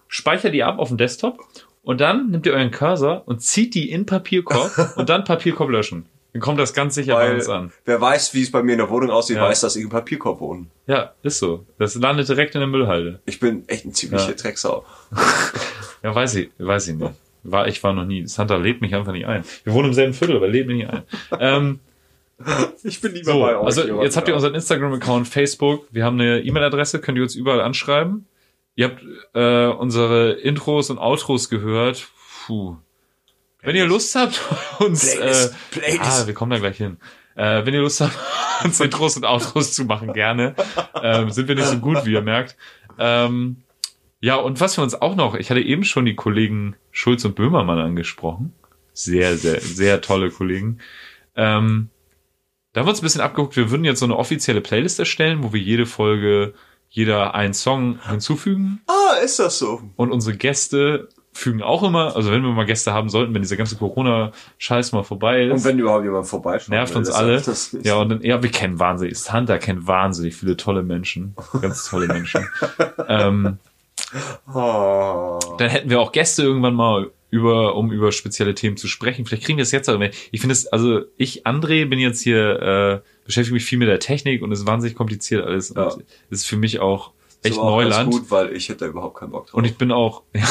speichert 0.08 0.52
die 0.52 0.62
ab 0.62 0.78
auf 0.78 0.88
dem 0.88 0.98
Desktop 0.98 1.38
und 1.82 2.00
dann 2.00 2.30
nehmt 2.30 2.44
ihr 2.44 2.52
euren 2.52 2.70
Cursor 2.70 3.22
und 3.26 3.40
zieht 3.40 3.74
die 3.74 3.90
in 3.90 4.04
Papierkorb 4.04 4.92
und 4.96 5.08
dann 5.08 5.24
Papierkorb 5.24 5.70
löschen. 5.70 6.06
Dann 6.32 6.40
kommt 6.40 6.60
das 6.60 6.72
ganz 6.74 6.94
sicher 6.94 7.14
bei 7.14 7.34
uns 7.34 7.48
an. 7.48 7.72
wer 7.84 8.00
weiß, 8.00 8.34
wie 8.34 8.42
es 8.42 8.50
bei 8.52 8.62
mir 8.62 8.72
in 8.72 8.78
der 8.78 8.88
Wohnung 8.90 9.10
aussieht, 9.10 9.36
Ja. 9.36 9.42
weiß, 9.42 9.60
dass 9.62 9.74
ich 9.76 9.82
im 9.82 9.88
Papierkorb 9.90 10.40
wohne. 10.40 10.66
Ja, 10.86 11.12
ist 11.22 11.38
so. 11.38 11.64
Das 11.78 11.94
landet 11.96 12.28
direkt 12.28 12.54
in 12.54 12.60
der 12.60 12.68
Müllhalde. 12.68 13.20
Ich 13.26 13.40
bin 13.40 13.64
echt 13.68 13.84
ein 13.84 13.92
ziemlicher 13.94 14.28
Ja. 14.30 14.34
Drecksau. 14.34 14.84
Ja, 16.02 16.14
weiß 16.14 16.36
ich, 16.36 16.48
weiß 16.56 16.88
ich 16.88 16.94
nicht. 16.96 17.10
War, 17.42 17.68
ich 17.68 17.82
war 17.84 17.92
noch 17.92 18.06
nie. 18.06 18.26
Santa 18.26 18.56
lädt 18.56 18.80
mich 18.80 18.94
einfach 18.94 19.12
nicht 19.12 19.26
ein. 19.26 19.44
Wir 19.64 19.74
wohnen 19.74 19.88
im 19.88 19.94
selben 19.94 20.14
Viertel, 20.14 20.36
aber 20.36 20.48
lädt 20.48 20.66
mich 20.66 20.76
nicht 20.78 20.88
ein. 20.90 21.02
Ähm, 21.38 21.80
Ich 22.82 23.02
bin 23.02 23.12
lieber 23.12 23.32
so, 23.32 23.40
bei 23.40 23.54
euch. 23.58 23.66
also 23.66 24.02
jetzt 24.02 24.16
habt 24.16 24.26
ihr 24.28 24.34
unseren 24.34 24.54
Instagram-Account, 24.54 25.28
Facebook. 25.28 25.86
Wir 25.90 26.04
haben 26.06 26.18
eine 26.18 26.40
E-Mail-Adresse, 26.40 27.00
könnt 27.00 27.18
ihr 27.18 27.22
uns 27.24 27.34
überall 27.34 27.60
anschreiben. 27.60 28.24
Ihr 28.76 28.86
habt 28.86 29.02
äh, 29.34 29.66
unsere 29.66 30.32
Intros 30.32 30.88
und 30.88 30.98
Outros 30.98 31.50
gehört. 31.50 32.08
Puh. 32.46 32.76
Wenn 33.62 33.76
ihr 33.76 33.86
Lust 33.86 34.14
habt, 34.14 34.40
uns... 34.78 35.14
Playlist, 35.14 35.52
äh, 35.52 35.78
Playlist. 35.78 36.22
Ah, 36.22 36.26
wir 36.26 36.34
kommen 36.34 36.50
da 36.50 36.58
gleich 36.58 36.76
hin. 36.76 36.98
Äh, 37.34 37.64
wenn 37.64 37.74
ihr 37.74 37.80
Lust 37.80 38.00
habt, 38.00 38.18
uns 38.64 38.80
Intros 38.80 39.16
und 39.16 39.24
Outros 39.24 39.74
zu 39.74 39.84
machen, 39.84 40.12
gerne. 40.12 40.54
Ähm, 41.02 41.30
sind 41.30 41.48
wir 41.48 41.54
nicht 41.54 41.68
so 41.68 41.78
gut, 41.78 42.04
wie 42.04 42.12
ihr 42.12 42.22
merkt. 42.22 42.56
Ähm, 42.98 43.62
ja, 44.20 44.36
und 44.36 44.60
was 44.60 44.76
wir 44.76 44.82
uns 44.82 44.94
auch 44.94 45.16
noch, 45.16 45.34
ich 45.34 45.50
hatte 45.50 45.60
eben 45.60 45.84
schon 45.84 46.04
die 46.04 46.14
Kollegen 46.14 46.76
Schulz 46.90 47.24
und 47.24 47.34
Böhmermann 47.34 47.78
angesprochen. 47.78 48.52
Sehr, 48.92 49.36
sehr, 49.36 49.60
sehr 49.60 50.02
tolle 50.02 50.30
Kollegen. 50.30 50.78
Ähm, 51.36 51.88
da 52.72 52.80
haben 52.80 52.86
wir 52.86 52.90
uns 52.90 53.00
ein 53.00 53.04
bisschen 53.04 53.22
abgeguckt. 53.22 53.56
Wir 53.56 53.70
würden 53.70 53.84
jetzt 53.84 54.00
so 54.00 54.04
eine 54.04 54.16
offizielle 54.16 54.60
Playlist 54.60 54.98
erstellen, 54.98 55.42
wo 55.42 55.52
wir 55.52 55.60
jede 55.60 55.86
Folge, 55.86 56.54
jeder 56.88 57.34
einen 57.34 57.54
Song 57.54 57.98
hinzufügen. 58.08 58.82
Ah, 58.86 59.16
ist 59.24 59.38
das 59.38 59.58
so? 59.58 59.82
Und 59.96 60.12
unsere 60.12 60.36
Gäste 60.36 61.08
fügen 61.32 61.62
auch 61.62 61.82
immer, 61.82 62.16
also 62.16 62.30
wenn 62.32 62.42
wir 62.42 62.50
mal 62.50 62.66
Gäste 62.66 62.92
haben 62.92 63.08
sollten, 63.08 63.32
wenn 63.34 63.42
dieser 63.42 63.56
ganze 63.56 63.76
Corona-Scheiß 63.76 64.92
mal 64.92 65.04
vorbei 65.04 65.44
ist. 65.44 65.52
Und 65.52 65.64
wenn 65.64 65.78
überhaupt 65.78 66.04
jemand 66.04 66.26
vorbeischaut. 66.26 66.70
Nervt 66.70 66.96
uns 66.96 67.10
alle. 67.10 67.42
Ja, 67.82 67.96
und 67.96 68.08
dann, 68.08 68.22
ja, 68.22 68.42
wir 68.42 68.50
kennen 68.50 68.78
wahnsinnig, 68.78 69.18
Santa 69.18 69.58
kennt 69.58 69.86
wahnsinnig 69.86 70.34
viele 70.34 70.56
tolle 70.56 70.82
Menschen. 70.82 71.34
Ganz 71.60 71.88
tolle 71.88 72.08
Menschen. 72.08 72.46
ähm, 73.08 73.58
Oh. 74.52 75.38
dann 75.58 75.68
hätten 75.68 75.88
wir 75.88 76.00
auch 76.00 76.10
Gäste 76.10 76.42
irgendwann 76.42 76.74
mal 76.74 77.10
über, 77.30 77.76
um 77.76 77.92
über 77.92 78.10
spezielle 78.10 78.54
Themen 78.54 78.76
zu 78.76 78.88
sprechen. 78.88 79.24
Vielleicht 79.24 79.44
kriegen 79.44 79.58
wir 79.58 79.62
es 79.62 79.70
jetzt, 79.70 79.88
aber 79.88 80.04
ich 80.32 80.40
finde 80.40 80.52
es, 80.52 80.66
also 80.66 81.02
ich, 81.16 81.46
André, 81.46 81.86
bin 81.86 82.00
jetzt 82.00 82.20
hier, 82.20 83.02
äh, 83.04 83.08
beschäftige 83.24 83.54
mich 83.54 83.64
viel 83.64 83.78
mit 83.78 83.88
der 83.88 84.00
Technik 84.00 84.42
und 84.42 84.50
es 84.50 84.60
ist 84.60 84.66
wahnsinnig 84.66 84.96
kompliziert 84.96 85.44
alles. 85.46 85.72
Ja. 85.74 85.84
Und 85.84 86.04
es 86.30 86.40
ist 86.40 86.46
für 86.46 86.56
mich 86.56 86.80
auch 86.80 87.12
echt 87.42 87.56
ganz 87.56 87.64
Neuland. 87.64 88.10
gut, 88.10 88.30
weil 88.30 88.54
ich 88.54 88.68
hätte 88.68 88.84
da 88.84 88.86
überhaupt 88.86 89.18
keinen 89.18 89.30
Bock 89.30 89.46
drauf. 89.46 89.54
Und 89.54 89.64
ich 89.64 89.76
bin 89.76 89.92
auch, 89.92 90.22
ja, 90.34 90.48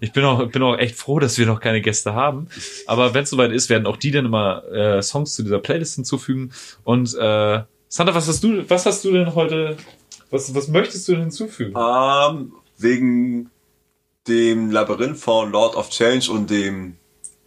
ich 0.00 0.12
bin 0.12 0.24
auch, 0.24 0.46
bin 0.50 0.62
auch 0.62 0.76
echt 0.76 0.96
froh, 0.96 1.18
dass 1.18 1.38
wir 1.38 1.46
noch 1.46 1.60
keine 1.60 1.80
Gäste 1.80 2.14
haben. 2.14 2.48
Aber 2.86 3.14
wenn 3.14 3.24
es 3.24 3.30
soweit 3.30 3.52
ist, 3.52 3.70
werden 3.70 3.86
auch 3.86 3.96
die 3.96 4.10
dann 4.10 4.26
immer 4.26 4.64
äh, 4.70 5.02
Songs 5.02 5.34
zu 5.34 5.42
dieser 5.42 5.58
Playlist 5.58 5.96
hinzufügen. 5.96 6.52
Und 6.84 7.14
äh, 7.14 7.62
Sandra, 7.88 8.14
was 8.14 8.28
hast 8.28 8.44
du, 8.44 8.68
was 8.68 8.86
hast 8.86 9.04
du 9.04 9.12
denn 9.12 9.34
heute, 9.34 9.76
was, 10.30 10.54
was 10.54 10.68
möchtest 10.68 11.08
du 11.08 11.12
denn 11.12 11.22
hinzufügen? 11.22 11.74
Ähm, 11.78 12.52
wegen 12.76 13.50
dem 14.26 14.70
Labyrinth 14.70 15.18
von 15.18 15.50
Lord 15.50 15.74
of 15.74 15.88
Change 15.88 16.30
und 16.30 16.50
dem 16.50 16.98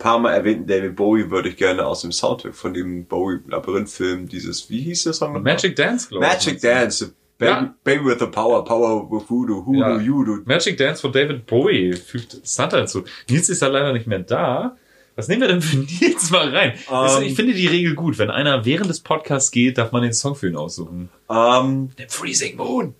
paar 0.01 0.17
Mal 0.17 0.33
erwähnten 0.33 0.65
David 0.65 0.95
Bowie 0.95 1.29
würde 1.29 1.49
ich 1.49 1.57
gerne 1.57 1.85
aus 1.85 2.01
dem 2.01 2.11
Soundtrack 2.11 2.55
von 2.55 2.73
dem 2.73 3.05
Bowie-Labyrinth-Film 3.05 4.27
dieses, 4.27 4.69
wie 4.69 4.81
hieß 4.81 5.03
der 5.03 5.13
Song? 5.13 5.41
Magic 5.43 5.75
Dance, 5.75 6.09
glaube 6.09 6.25
ich. 6.25 6.31
Magic 6.31 6.61
Dance. 6.61 7.13
Baby. 7.45 7.69
Baby 7.83 8.05
with 8.05 8.19
the 8.19 8.27
Power, 8.27 8.63
Power 8.63 9.09
with 9.11 9.29
Voodoo, 9.29 9.65
Hoodoo, 9.65 9.79
Ja. 9.79 9.97
Judo. 9.99 10.37
Magic 10.45 10.77
Dance 10.77 11.01
von 11.01 11.11
David 11.11 11.45
Bowie 11.45 11.93
fügt 11.93 12.37
Santa 12.43 12.77
hinzu. 12.77 13.03
Nils 13.29 13.49
ist 13.49 13.61
ja 13.61 13.67
leider 13.67 13.93
nicht 13.93 14.07
mehr 14.07 14.19
da. 14.19 14.77
Was 15.15 15.27
nehmen 15.27 15.41
wir 15.41 15.47
denn 15.49 15.61
für 15.61 15.77
Nils 15.77 16.31
mal 16.31 16.55
rein? 16.55 16.73
Also, 16.89 17.19
Ähm. 17.19 17.23
ich 17.27 17.35
finde 17.35 17.53
die 17.53 17.67
Regel 17.67 17.95
gut. 17.95 18.17
Wenn 18.17 18.29
einer 18.29 18.65
während 18.65 18.89
des 18.89 19.01
Podcasts 19.01 19.51
geht, 19.51 19.77
darf 19.77 19.91
man 19.91 20.03
den 20.03 20.13
Song 20.13 20.35
für 20.35 20.47
ihn 20.47 20.55
aussuchen. 20.55 21.09
Ähm, 21.29 21.89
The 21.97 22.05
Freezing 22.07 22.55
Moon. 22.57 22.95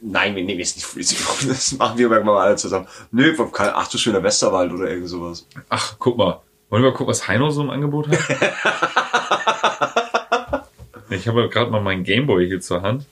nein, 0.00 0.34
wir 0.34 0.42
nehmen 0.42 0.58
jetzt 0.58 0.76
nicht 0.76 0.86
Freezing. 0.86 1.18
Das 1.48 1.72
machen 1.78 1.96
wir 1.98 2.06
irgendwann 2.10 2.26
mal 2.26 2.44
alle 2.46 2.56
zusammen. 2.56 2.86
Nö, 3.12 3.34
kein 3.52 3.70
Ach 3.74 3.88
du 3.88 3.98
schöner 3.98 4.22
Westerwald 4.22 4.72
oder 4.72 4.90
irgend 4.90 5.08
sowas. 5.08 5.46
Ach, 5.68 5.94
guck 5.98 6.16
mal. 6.18 6.40
Wollen 6.70 6.82
wir 6.82 6.90
mal 6.90 6.96
gucken, 6.96 7.10
was 7.10 7.28
Heino 7.28 7.50
so 7.50 7.62
im 7.62 7.70
Angebot 7.70 8.08
hat? 8.08 8.18
ich 11.10 11.28
habe 11.28 11.48
gerade 11.50 11.70
mal 11.70 11.82
meinen 11.82 12.02
Gameboy 12.04 12.46
hier 12.46 12.60
zur 12.60 12.82
Hand. 12.82 13.04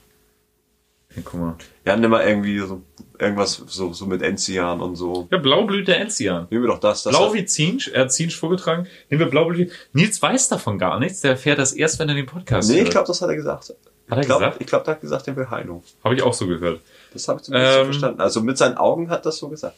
Hier, 1.13 1.23
guck 1.25 1.41
mal. 1.41 1.57
Ja, 1.85 1.97
nimm 1.97 2.11
mal 2.11 2.25
irgendwie 2.27 2.59
so, 2.61 2.83
irgendwas 3.19 3.63
so, 3.67 3.93
so 3.93 4.07
mit 4.07 4.23
Enzian 4.23 4.81
und 4.81 4.95
so. 4.97 5.27
Ja, 5.31 5.39
Blaublüte 5.39 5.95
Enzian. 5.97 6.47
Nehmen 6.51 6.63
wir 6.65 6.69
doch 6.69 6.79
das. 6.79 7.03
das 7.03 7.13
Blau 7.17 7.35
wie 7.35 7.45
Zinsch, 7.45 7.89
er 7.89 8.03
hat 8.03 8.13
Zinsch 8.13 8.37
vorgetragen. 8.37 8.87
Nehmen 9.09 9.21
wir 9.21 9.29
Blaublüte. 9.29 9.73
Nils 9.93 10.23
weiß 10.23 10.49
davon 10.49 10.79
gar 10.79 11.01
nichts, 11.01 11.21
der 11.21 11.33
erfährt 11.33 11.59
das 11.59 11.73
erst, 11.73 11.99
wenn 11.99 12.09
er 12.09 12.15
den 12.15 12.27
Podcast 12.27 12.69
Nee, 12.69 12.77
hört. 12.77 12.85
ich 12.87 12.91
glaube, 12.93 13.07
das 13.09 13.21
hat 13.23 13.29
er 13.29 13.37
gesagt. 13.37 13.71
Hat 13.71 13.77
er 14.09 14.21
ich 14.21 14.27
glaube, 14.27 14.45
gesagt? 14.45 14.61
ich 14.61 14.67
glaub, 14.69 14.85
der 14.85 14.95
hat 14.95 15.01
gesagt, 15.01 15.27
der 15.27 15.37
will 15.37 15.51
Heino. 15.51 15.83
Habe 16.05 16.15
ich 16.15 16.23
auch 16.23 16.35
so 16.35 16.47
gehört. 16.47 16.81
Das 17.13 17.27
habe 17.29 17.39
ich 17.41 17.45
zumindest 17.47 17.77
Ähm, 17.79 17.85
verstanden. 17.87 18.21
Also 18.21 18.41
mit 18.41 18.57
seinen 18.59 18.77
Augen 18.77 19.11
hat 19.11 19.27
das 19.27 19.39
so 19.39 19.49
gesagt. 19.49 19.77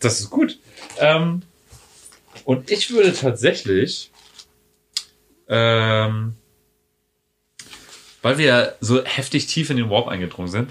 Das 0.00 0.18
ist 0.20 0.30
gut. 0.30 0.58
Ähm, 0.98 1.42
und 2.44 2.70
ich 2.70 2.90
würde 2.90 3.12
tatsächlich 3.12 4.10
Ähm, 5.48 6.34
weil 8.22 8.38
wir 8.38 8.76
so 8.80 9.02
heftig 9.04 9.46
tief 9.46 9.70
in 9.70 9.76
den 9.76 9.90
Warp 9.90 10.08
eingedrungen 10.08 10.48
sind. 10.48 10.70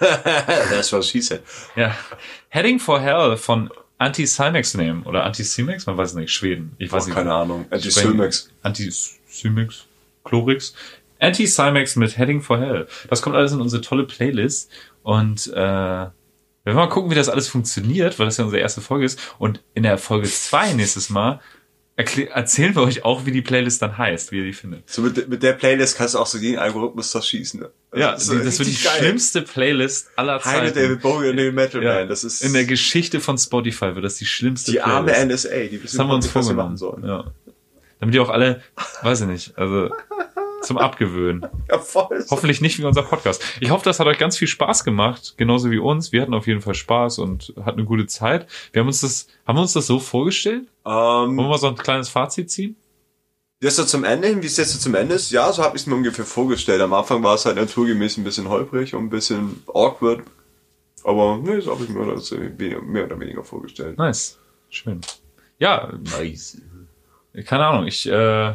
That's 0.00 0.92
what 0.92 1.04
she 1.04 1.20
said. 1.20 1.42
Ja. 1.76 1.94
Heading 2.48 2.78
for 2.78 3.00
Hell 3.00 3.36
von 3.36 3.70
Anti-Cymex 3.98 4.74
Name 4.74 5.02
oder 5.04 5.24
Anti-Cymex, 5.24 5.86
man 5.86 5.96
weiß 5.96 6.10
es 6.10 6.14
nicht, 6.16 6.32
Schweden. 6.32 6.74
Ich 6.78 6.90
weiß 6.92 7.04
Oh, 7.04 7.06
nicht. 7.06 7.14
keine 7.16 7.32
Ahnung. 7.34 7.66
Anti-Cymex. 7.70 8.50
Anti-Cymex, 8.62 9.86
Chlorix. 10.24 10.74
Anti-Cymex 11.20 11.96
mit 11.96 12.16
Heading 12.16 12.40
for 12.42 12.58
Hell. 12.60 12.86
Das 13.08 13.22
kommt 13.22 13.34
alles 13.34 13.52
in 13.52 13.60
unsere 13.60 13.82
tolle 13.82 14.04
Playlist. 14.04 14.70
Und 15.02 15.48
äh, 15.48 15.56
wir 15.56 16.12
werden 16.64 16.76
mal 16.76 16.88
gucken, 16.88 17.10
wie 17.10 17.16
das 17.16 17.28
alles 17.28 17.48
funktioniert, 17.48 18.18
weil 18.18 18.26
das 18.26 18.36
ja 18.36 18.44
unsere 18.44 18.60
erste 18.62 18.80
Folge 18.80 19.04
ist. 19.04 19.18
Und 19.38 19.62
in 19.74 19.82
der 19.82 19.98
Folge 19.98 20.28
zwei 20.28 20.72
nächstes 20.74 21.10
Mal 21.10 21.40
erzählen 21.98 22.74
wir 22.76 22.82
euch 22.82 23.04
auch, 23.04 23.26
wie 23.26 23.32
die 23.32 23.42
Playlist 23.42 23.82
dann 23.82 23.98
heißt, 23.98 24.30
wie 24.30 24.38
ihr 24.38 24.44
die 24.44 24.52
findet. 24.52 24.88
So 24.88 25.02
mit, 25.02 25.28
mit 25.28 25.42
der 25.42 25.52
Playlist 25.54 25.96
kannst 25.98 26.14
du 26.14 26.18
auch 26.18 26.26
so 26.26 26.38
jeden 26.38 26.58
Algorithmus 26.58 27.10
zerschießen. 27.10 27.58
Ne? 27.60 27.70
Ja, 27.94 28.12
die, 28.12 28.18
das 28.44 28.58
wird 28.58 28.68
die 28.68 28.74
geil. 28.82 28.92
schlimmste 28.98 29.42
Playlist 29.42 30.08
aller 30.16 30.44
Heine 30.44 30.68
Zeiten. 30.72 30.78
David 30.78 31.00
Bowie 31.02 31.30
und 31.30 31.38
Heavy 31.38 31.50
Metal 31.52 31.82
Ja, 31.82 31.94
Man. 31.94 32.08
Das 32.08 32.22
ist 32.22 32.42
in 32.42 32.52
der 32.52 32.64
Geschichte 32.66 33.18
von 33.20 33.36
Spotify 33.36 33.94
wird 33.96 34.04
das 34.04 34.14
die 34.14 34.26
schlimmste 34.26 34.70
die 34.70 34.80
arme 34.80 35.10
Playlist. 35.12 35.46
NSA. 35.46 35.58
Die 35.70 35.80
Das 35.82 35.98
haben 35.98 36.08
wir 36.08 36.14
uns 36.14 36.26
was 36.26 36.30
sie 36.32 36.52
vorgenommen. 36.54 36.56
machen 36.68 36.76
sollen. 36.76 37.04
Ja. 37.04 37.24
Damit 37.98 38.14
die 38.14 38.20
auch 38.20 38.30
alle, 38.30 38.62
weiß 39.02 39.22
ich 39.22 39.26
nicht, 39.26 39.58
also 39.58 39.90
zum 40.62 40.78
Abgewöhnen. 40.78 41.46
Ja, 41.70 41.78
voll. 41.78 42.24
Hoffentlich 42.30 42.60
nicht 42.60 42.78
wie 42.78 42.84
unser 42.84 43.02
Podcast. 43.02 43.42
Ich 43.60 43.70
hoffe, 43.70 43.84
das 43.84 44.00
hat 44.00 44.06
euch 44.06 44.18
ganz 44.18 44.36
viel 44.36 44.48
Spaß 44.48 44.84
gemacht, 44.84 45.34
genauso 45.36 45.70
wie 45.70 45.78
uns. 45.78 46.12
Wir 46.12 46.22
hatten 46.22 46.34
auf 46.34 46.46
jeden 46.46 46.60
Fall 46.60 46.74
Spaß 46.74 47.18
und 47.18 47.52
hatten 47.64 47.78
eine 47.80 47.84
gute 47.88 48.06
Zeit. 48.06 48.46
Wir 48.72 48.80
haben 48.80 48.88
uns 48.88 49.00
das, 49.00 49.28
haben 49.46 49.56
wir 49.56 49.62
uns 49.62 49.72
das 49.72 49.86
so 49.86 49.98
vorgestellt? 49.98 50.66
Wollen 50.84 51.36
wir 51.36 51.44
Ähm, 51.52 51.58
so 51.58 51.68
ein 51.68 51.76
kleines 51.76 52.08
Fazit 52.08 52.50
ziehen? 52.50 52.76
jetzt 53.60 53.74
so 53.76 53.84
zum 53.84 54.04
Ende 54.04 54.28
hin, 54.28 54.40
wie 54.42 54.46
es 54.46 54.56
jetzt 54.56 54.72
so 54.72 54.78
zum 54.78 54.94
Ende 54.94 55.16
ist, 55.16 55.32
ja, 55.32 55.52
so 55.52 55.64
habe 55.64 55.76
ich 55.76 55.82
es 55.82 55.86
mir 55.88 55.96
ungefähr 55.96 56.24
vorgestellt. 56.24 56.80
Am 56.80 56.92
Anfang 56.94 57.22
war 57.24 57.34
es 57.34 57.44
halt 57.44 57.56
naturgemäß 57.56 58.16
ein 58.16 58.22
bisschen 58.24 58.48
holprig 58.48 58.94
und 58.94 59.04
ein 59.06 59.10
bisschen 59.10 59.62
awkward. 59.66 60.22
Aber 61.04 61.38
ne, 61.38 61.60
so 61.60 61.72
habe 61.72 61.82
ich 61.84 61.90
mir 61.90 62.06
das 62.14 62.30
mehr 62.30 62.80
mehr 62.82 63.04
oder 63.06 63.18
weniger 63.18 63.42
vorgestellt. 63.42 63.98
Nice. 63.98 64.38
Schön. 64.70 65.00
Ja, 65.58 65.92
Nice. 66.18 66.58
keine 67.46 67.66
Ahnung, 67.66 67.86
ich, 67.88 68.06
äh, 68.08 68.54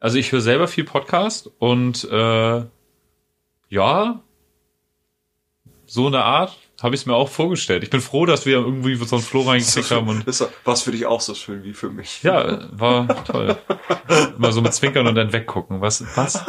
also 0.00 0.18
ich 0.18 0.32
höre 0.32 0.40
selber 0.40 0.66
viel 0.66 0.84
Podcast 0.84 1.50
und 1.58 2.04
äh, 2.10 2.64
ja, 3.68 4.20
so 5.86 6.06
eine 6.06 6.24
Art 6.24 6.56
habe 6.82 6.94
ich 6.94 7.02
es 7.02 7.06
mir 7.06 7.14
auch 7.14 7.28
vorgestellt. 7.28 7.82
Ich 7.82 7.90
bin 7.90 8.00
froh, 8.00 8.24
dass 8.24 8.46
wir 8.46 8.54
irgendwie 8.54 8.94
so 8.94 9.16
einen 9.16 9.24
Flow 9.24 9.42
reingekriegt 9.42 9.90
haben 9.90 10.08
und 10.08 10.26
Das 10.26 10.48
war 10.64 10.76
für 10.76 10.92
dich 10.92 11.04
auch 11.04 11.20
so 11.20 11.34
schön 11.34 11.62
wie 11.64 11.74
für 11.74 11.90
mich. 11.90 12.22
ja, 12.22 12.68
war 12.72 13.24
toll. 13.24 13.56
Immer 14.36 14.52
so 14.52 14.62
mit 14.62 14.72
Zwinkern 14.72 15.06
und 15.06 15.14
dann 15.14 15.32
weggucken. 15.32 15.80
Was, 15.80 16.04
was, 16.16 16.44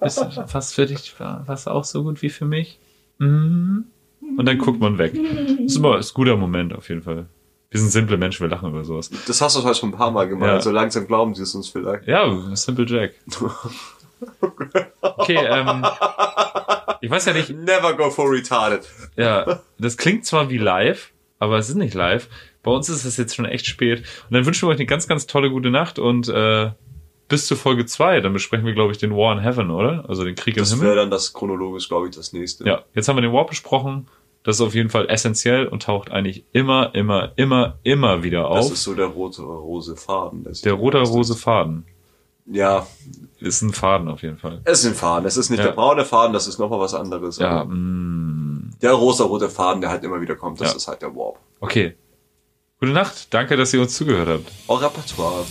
was, 0.00 0.52
was 0.52 0.74
für 0.74 0.86
dich 0.86 1.18
war, 1.18 1.44
was 1.46 1.66
auch 1.66 1.84
so 1.84 2.02
gut 2.02 2.20
wie 2.22 2.28
für 2.28 2.44
mich? 2.44 2.78
Mhm. 3.18 3.86
Und 4.36 4.46
dann 4.46 4.58
guckt 4.58 4.80
man 4.80 4.98
weg. 4.98 5.14
Das 5.14 5.52
ist 5.52 5.76
immer 5.76 5.98
ist 5.98 6.10
ein 6.10 6.14
guter 6.14 6.36
Moment 6.36 6.74
auf 6.74 6.88
jeden 6.88 7.02
Fall. 7.02 7.26
Wir 7.72 7.80
sind 7.80 7.90
simple 7.90 8.16
Menschen, 8.18 8.42
wir 8.44 8.50
lachen 8.50 8.68
über 8.68 8.84
sowas. 8.84 9.10
Das 9.26 9.40
hast 9.40 9.56
du 9.56 9.64
heute 9.64 9.78
schon 9.78 9.88
ein 9.88 9.96
paar 9.96 10.10
Mal 10.10 10.28
gemacht. 10.28 10.46
Ja. 10.48 10.60
So 10.60 10.70
langsam 10.70 11.06
glauben 11.06 11.34
sie 11.34 11.42
es 11.42 11.54
uns 11.54 11.68
vielleicht. 11.68 12.06
Ja, 12.06 12.54
Simple 12.54 12.84
Jack. 12.86 13.14
Okay, 15.00 15.36
ähm, 15.36 15.84
ich 17.00 17.10
weiß 17.10 17.24
ja 17.26 17.32
nicht, 17.32 17.50
Never 17.50 17.94
go 17.96 18.10
for 18.10 18.30
retarded. 18.30 18.88
ja, 19.16 19.60
das 19.78 19.96
klingt 19.96 20.24
zwar 20.26 20.48
wie 20.50 20.58
live, 20.58 21.10
aber 21.38 21.58
es 21.58 21.68
ist 21.68 21.74
nicht 21.76 21.94
live. 21.94 22.28
Bei 22.62 22.70
uns 22.70 22.88
ist 22.88 23.04
es 23.04 23.16
jetzt 23.16 23.34
schon 23.34 23.46
echt 23.46 23.66
spät. 23.66 24.00
Und 24.28 24.34
dann 24.34 24.46
wünschen 24.46 24.68
wir 24.68 24.72
euch 24.72 24.78
eine 24.78 24.86
ganz, 24.86 25.08
ganz 25.08 25.26
tolle 25.26 25.50
gute 25.50 25.70
Nacht 25.70 25.98
und 25.98 26.28
äh, 26.28 26.70
bis 27.28 27.46
zur 27.46 27.56
Folge 27.56 27.86
zwei. 27.86 28.20
Dann 28.20 28.32
besprechen 28.32 28.64
wir, 28.66 28.74
glaube 28.74 28.92
ich, 28.92 28.98
den 28.98 29.10
War 29.16 29.32
in 29.32 29.40
Heaven, 29.40 29.70
oder? 29.70 30.04
Also 30.08 30.22
den 30.24 30.36
Krieg 30.36 30.56
im 30.56 30.62
Das 30.62 30.70
Himmel. 30.70 30.86
wäre 30.88 30.96
dann 30.96 31.10
das 31.10 31.32
chronologisch, 31.32 31.88
glaube 31.88 32.08
ich, 32.08 32.14
das 32.14 32.32
nächste. 32.32 32.64
Ja, 32.64 32.82
jetzt 32.94 33.08
haben 33.08 33.16
wir 33.16 33.22
den 33.22 33.32
War 33.32 33.46
besprochen. 33.46 34.06
Das 34.44 34.56
ist 34.56 34.60
auf 34.62 34.74
jeden 34.74 34.90
Fall 34.90 35.08
essentiell 35.08 35.66
und 35.66 35.84
taucht 35.84 36.10
eigentlich 36.10 36.44
immer, 36.52 36.94
immer, 36.94 37.32
immer, 37.36 37.78
immer 37.84 38.22
wieder 38.24 38.48
Das 38.54 38.66
auf. 38.66 38.72
ist 38.72 38.82
so 38.82 38.94
der 38.94 39.06
rote 39.06 39.42
rose 39.42 39.94
Faden. 39.96 40.42
das- 40.44 40.62
Der 40.62 40.72
rote 40.72 40.98
rose 40.98 41.34
Faden. 41.36 41.84
Ja, 42.46 42.86
Ist 43.38 43.62
ein 43.62 43.72
Faden 43.72 44.08
auf 44.08 44.22
jeden 44.22 44.36
Fall. 44.38 44.60
es 44.64 44.80
ist 44.80 44.86
ein 44.86 44.94
Faden. 44.94 45.26
Es 45.26 45.36
ist 45.36 45.50
nicht 45.50 45.60
Ja. 45.60 45.66
der 45.66 45.72
braune 45.72 46.04
Faden, 46.04 46.32
das 46.32 46.48
ist 46.48 46.58
nochmal 46.58 46.80
was 46.80 46.92
anderes. 46.92 47.38
Ja, 47.38 47.64
mm, 47.64 48.70
Der 48.82 48.92
rosa-rote 48.94 49.48
Faden, 49.48 49.80
der 49.80 49.90
halt 49.90 50.02
immer 50.02 50.20
wieder 50.20 50.34
kommt, 50.34 50.60
das 50.60 50.70
Ja. 50.70 50.76
ist 50.76 50.88
halt 50.88 51.02
der 51.02 51.14
Warp. 51.14 51.38
okay. 51.60 51.94
Gute 52.80 52.90
Nacht. 52.92 53.32
Danke, 53.32 53.56
dass 53.56 53.72
ihr 53.72 53.80
uns 53.80 53.94
zugehört 53.94 54.26
habt. 54.28 54.52
Au 54.66 54.74
repertoire. 54.74 55.44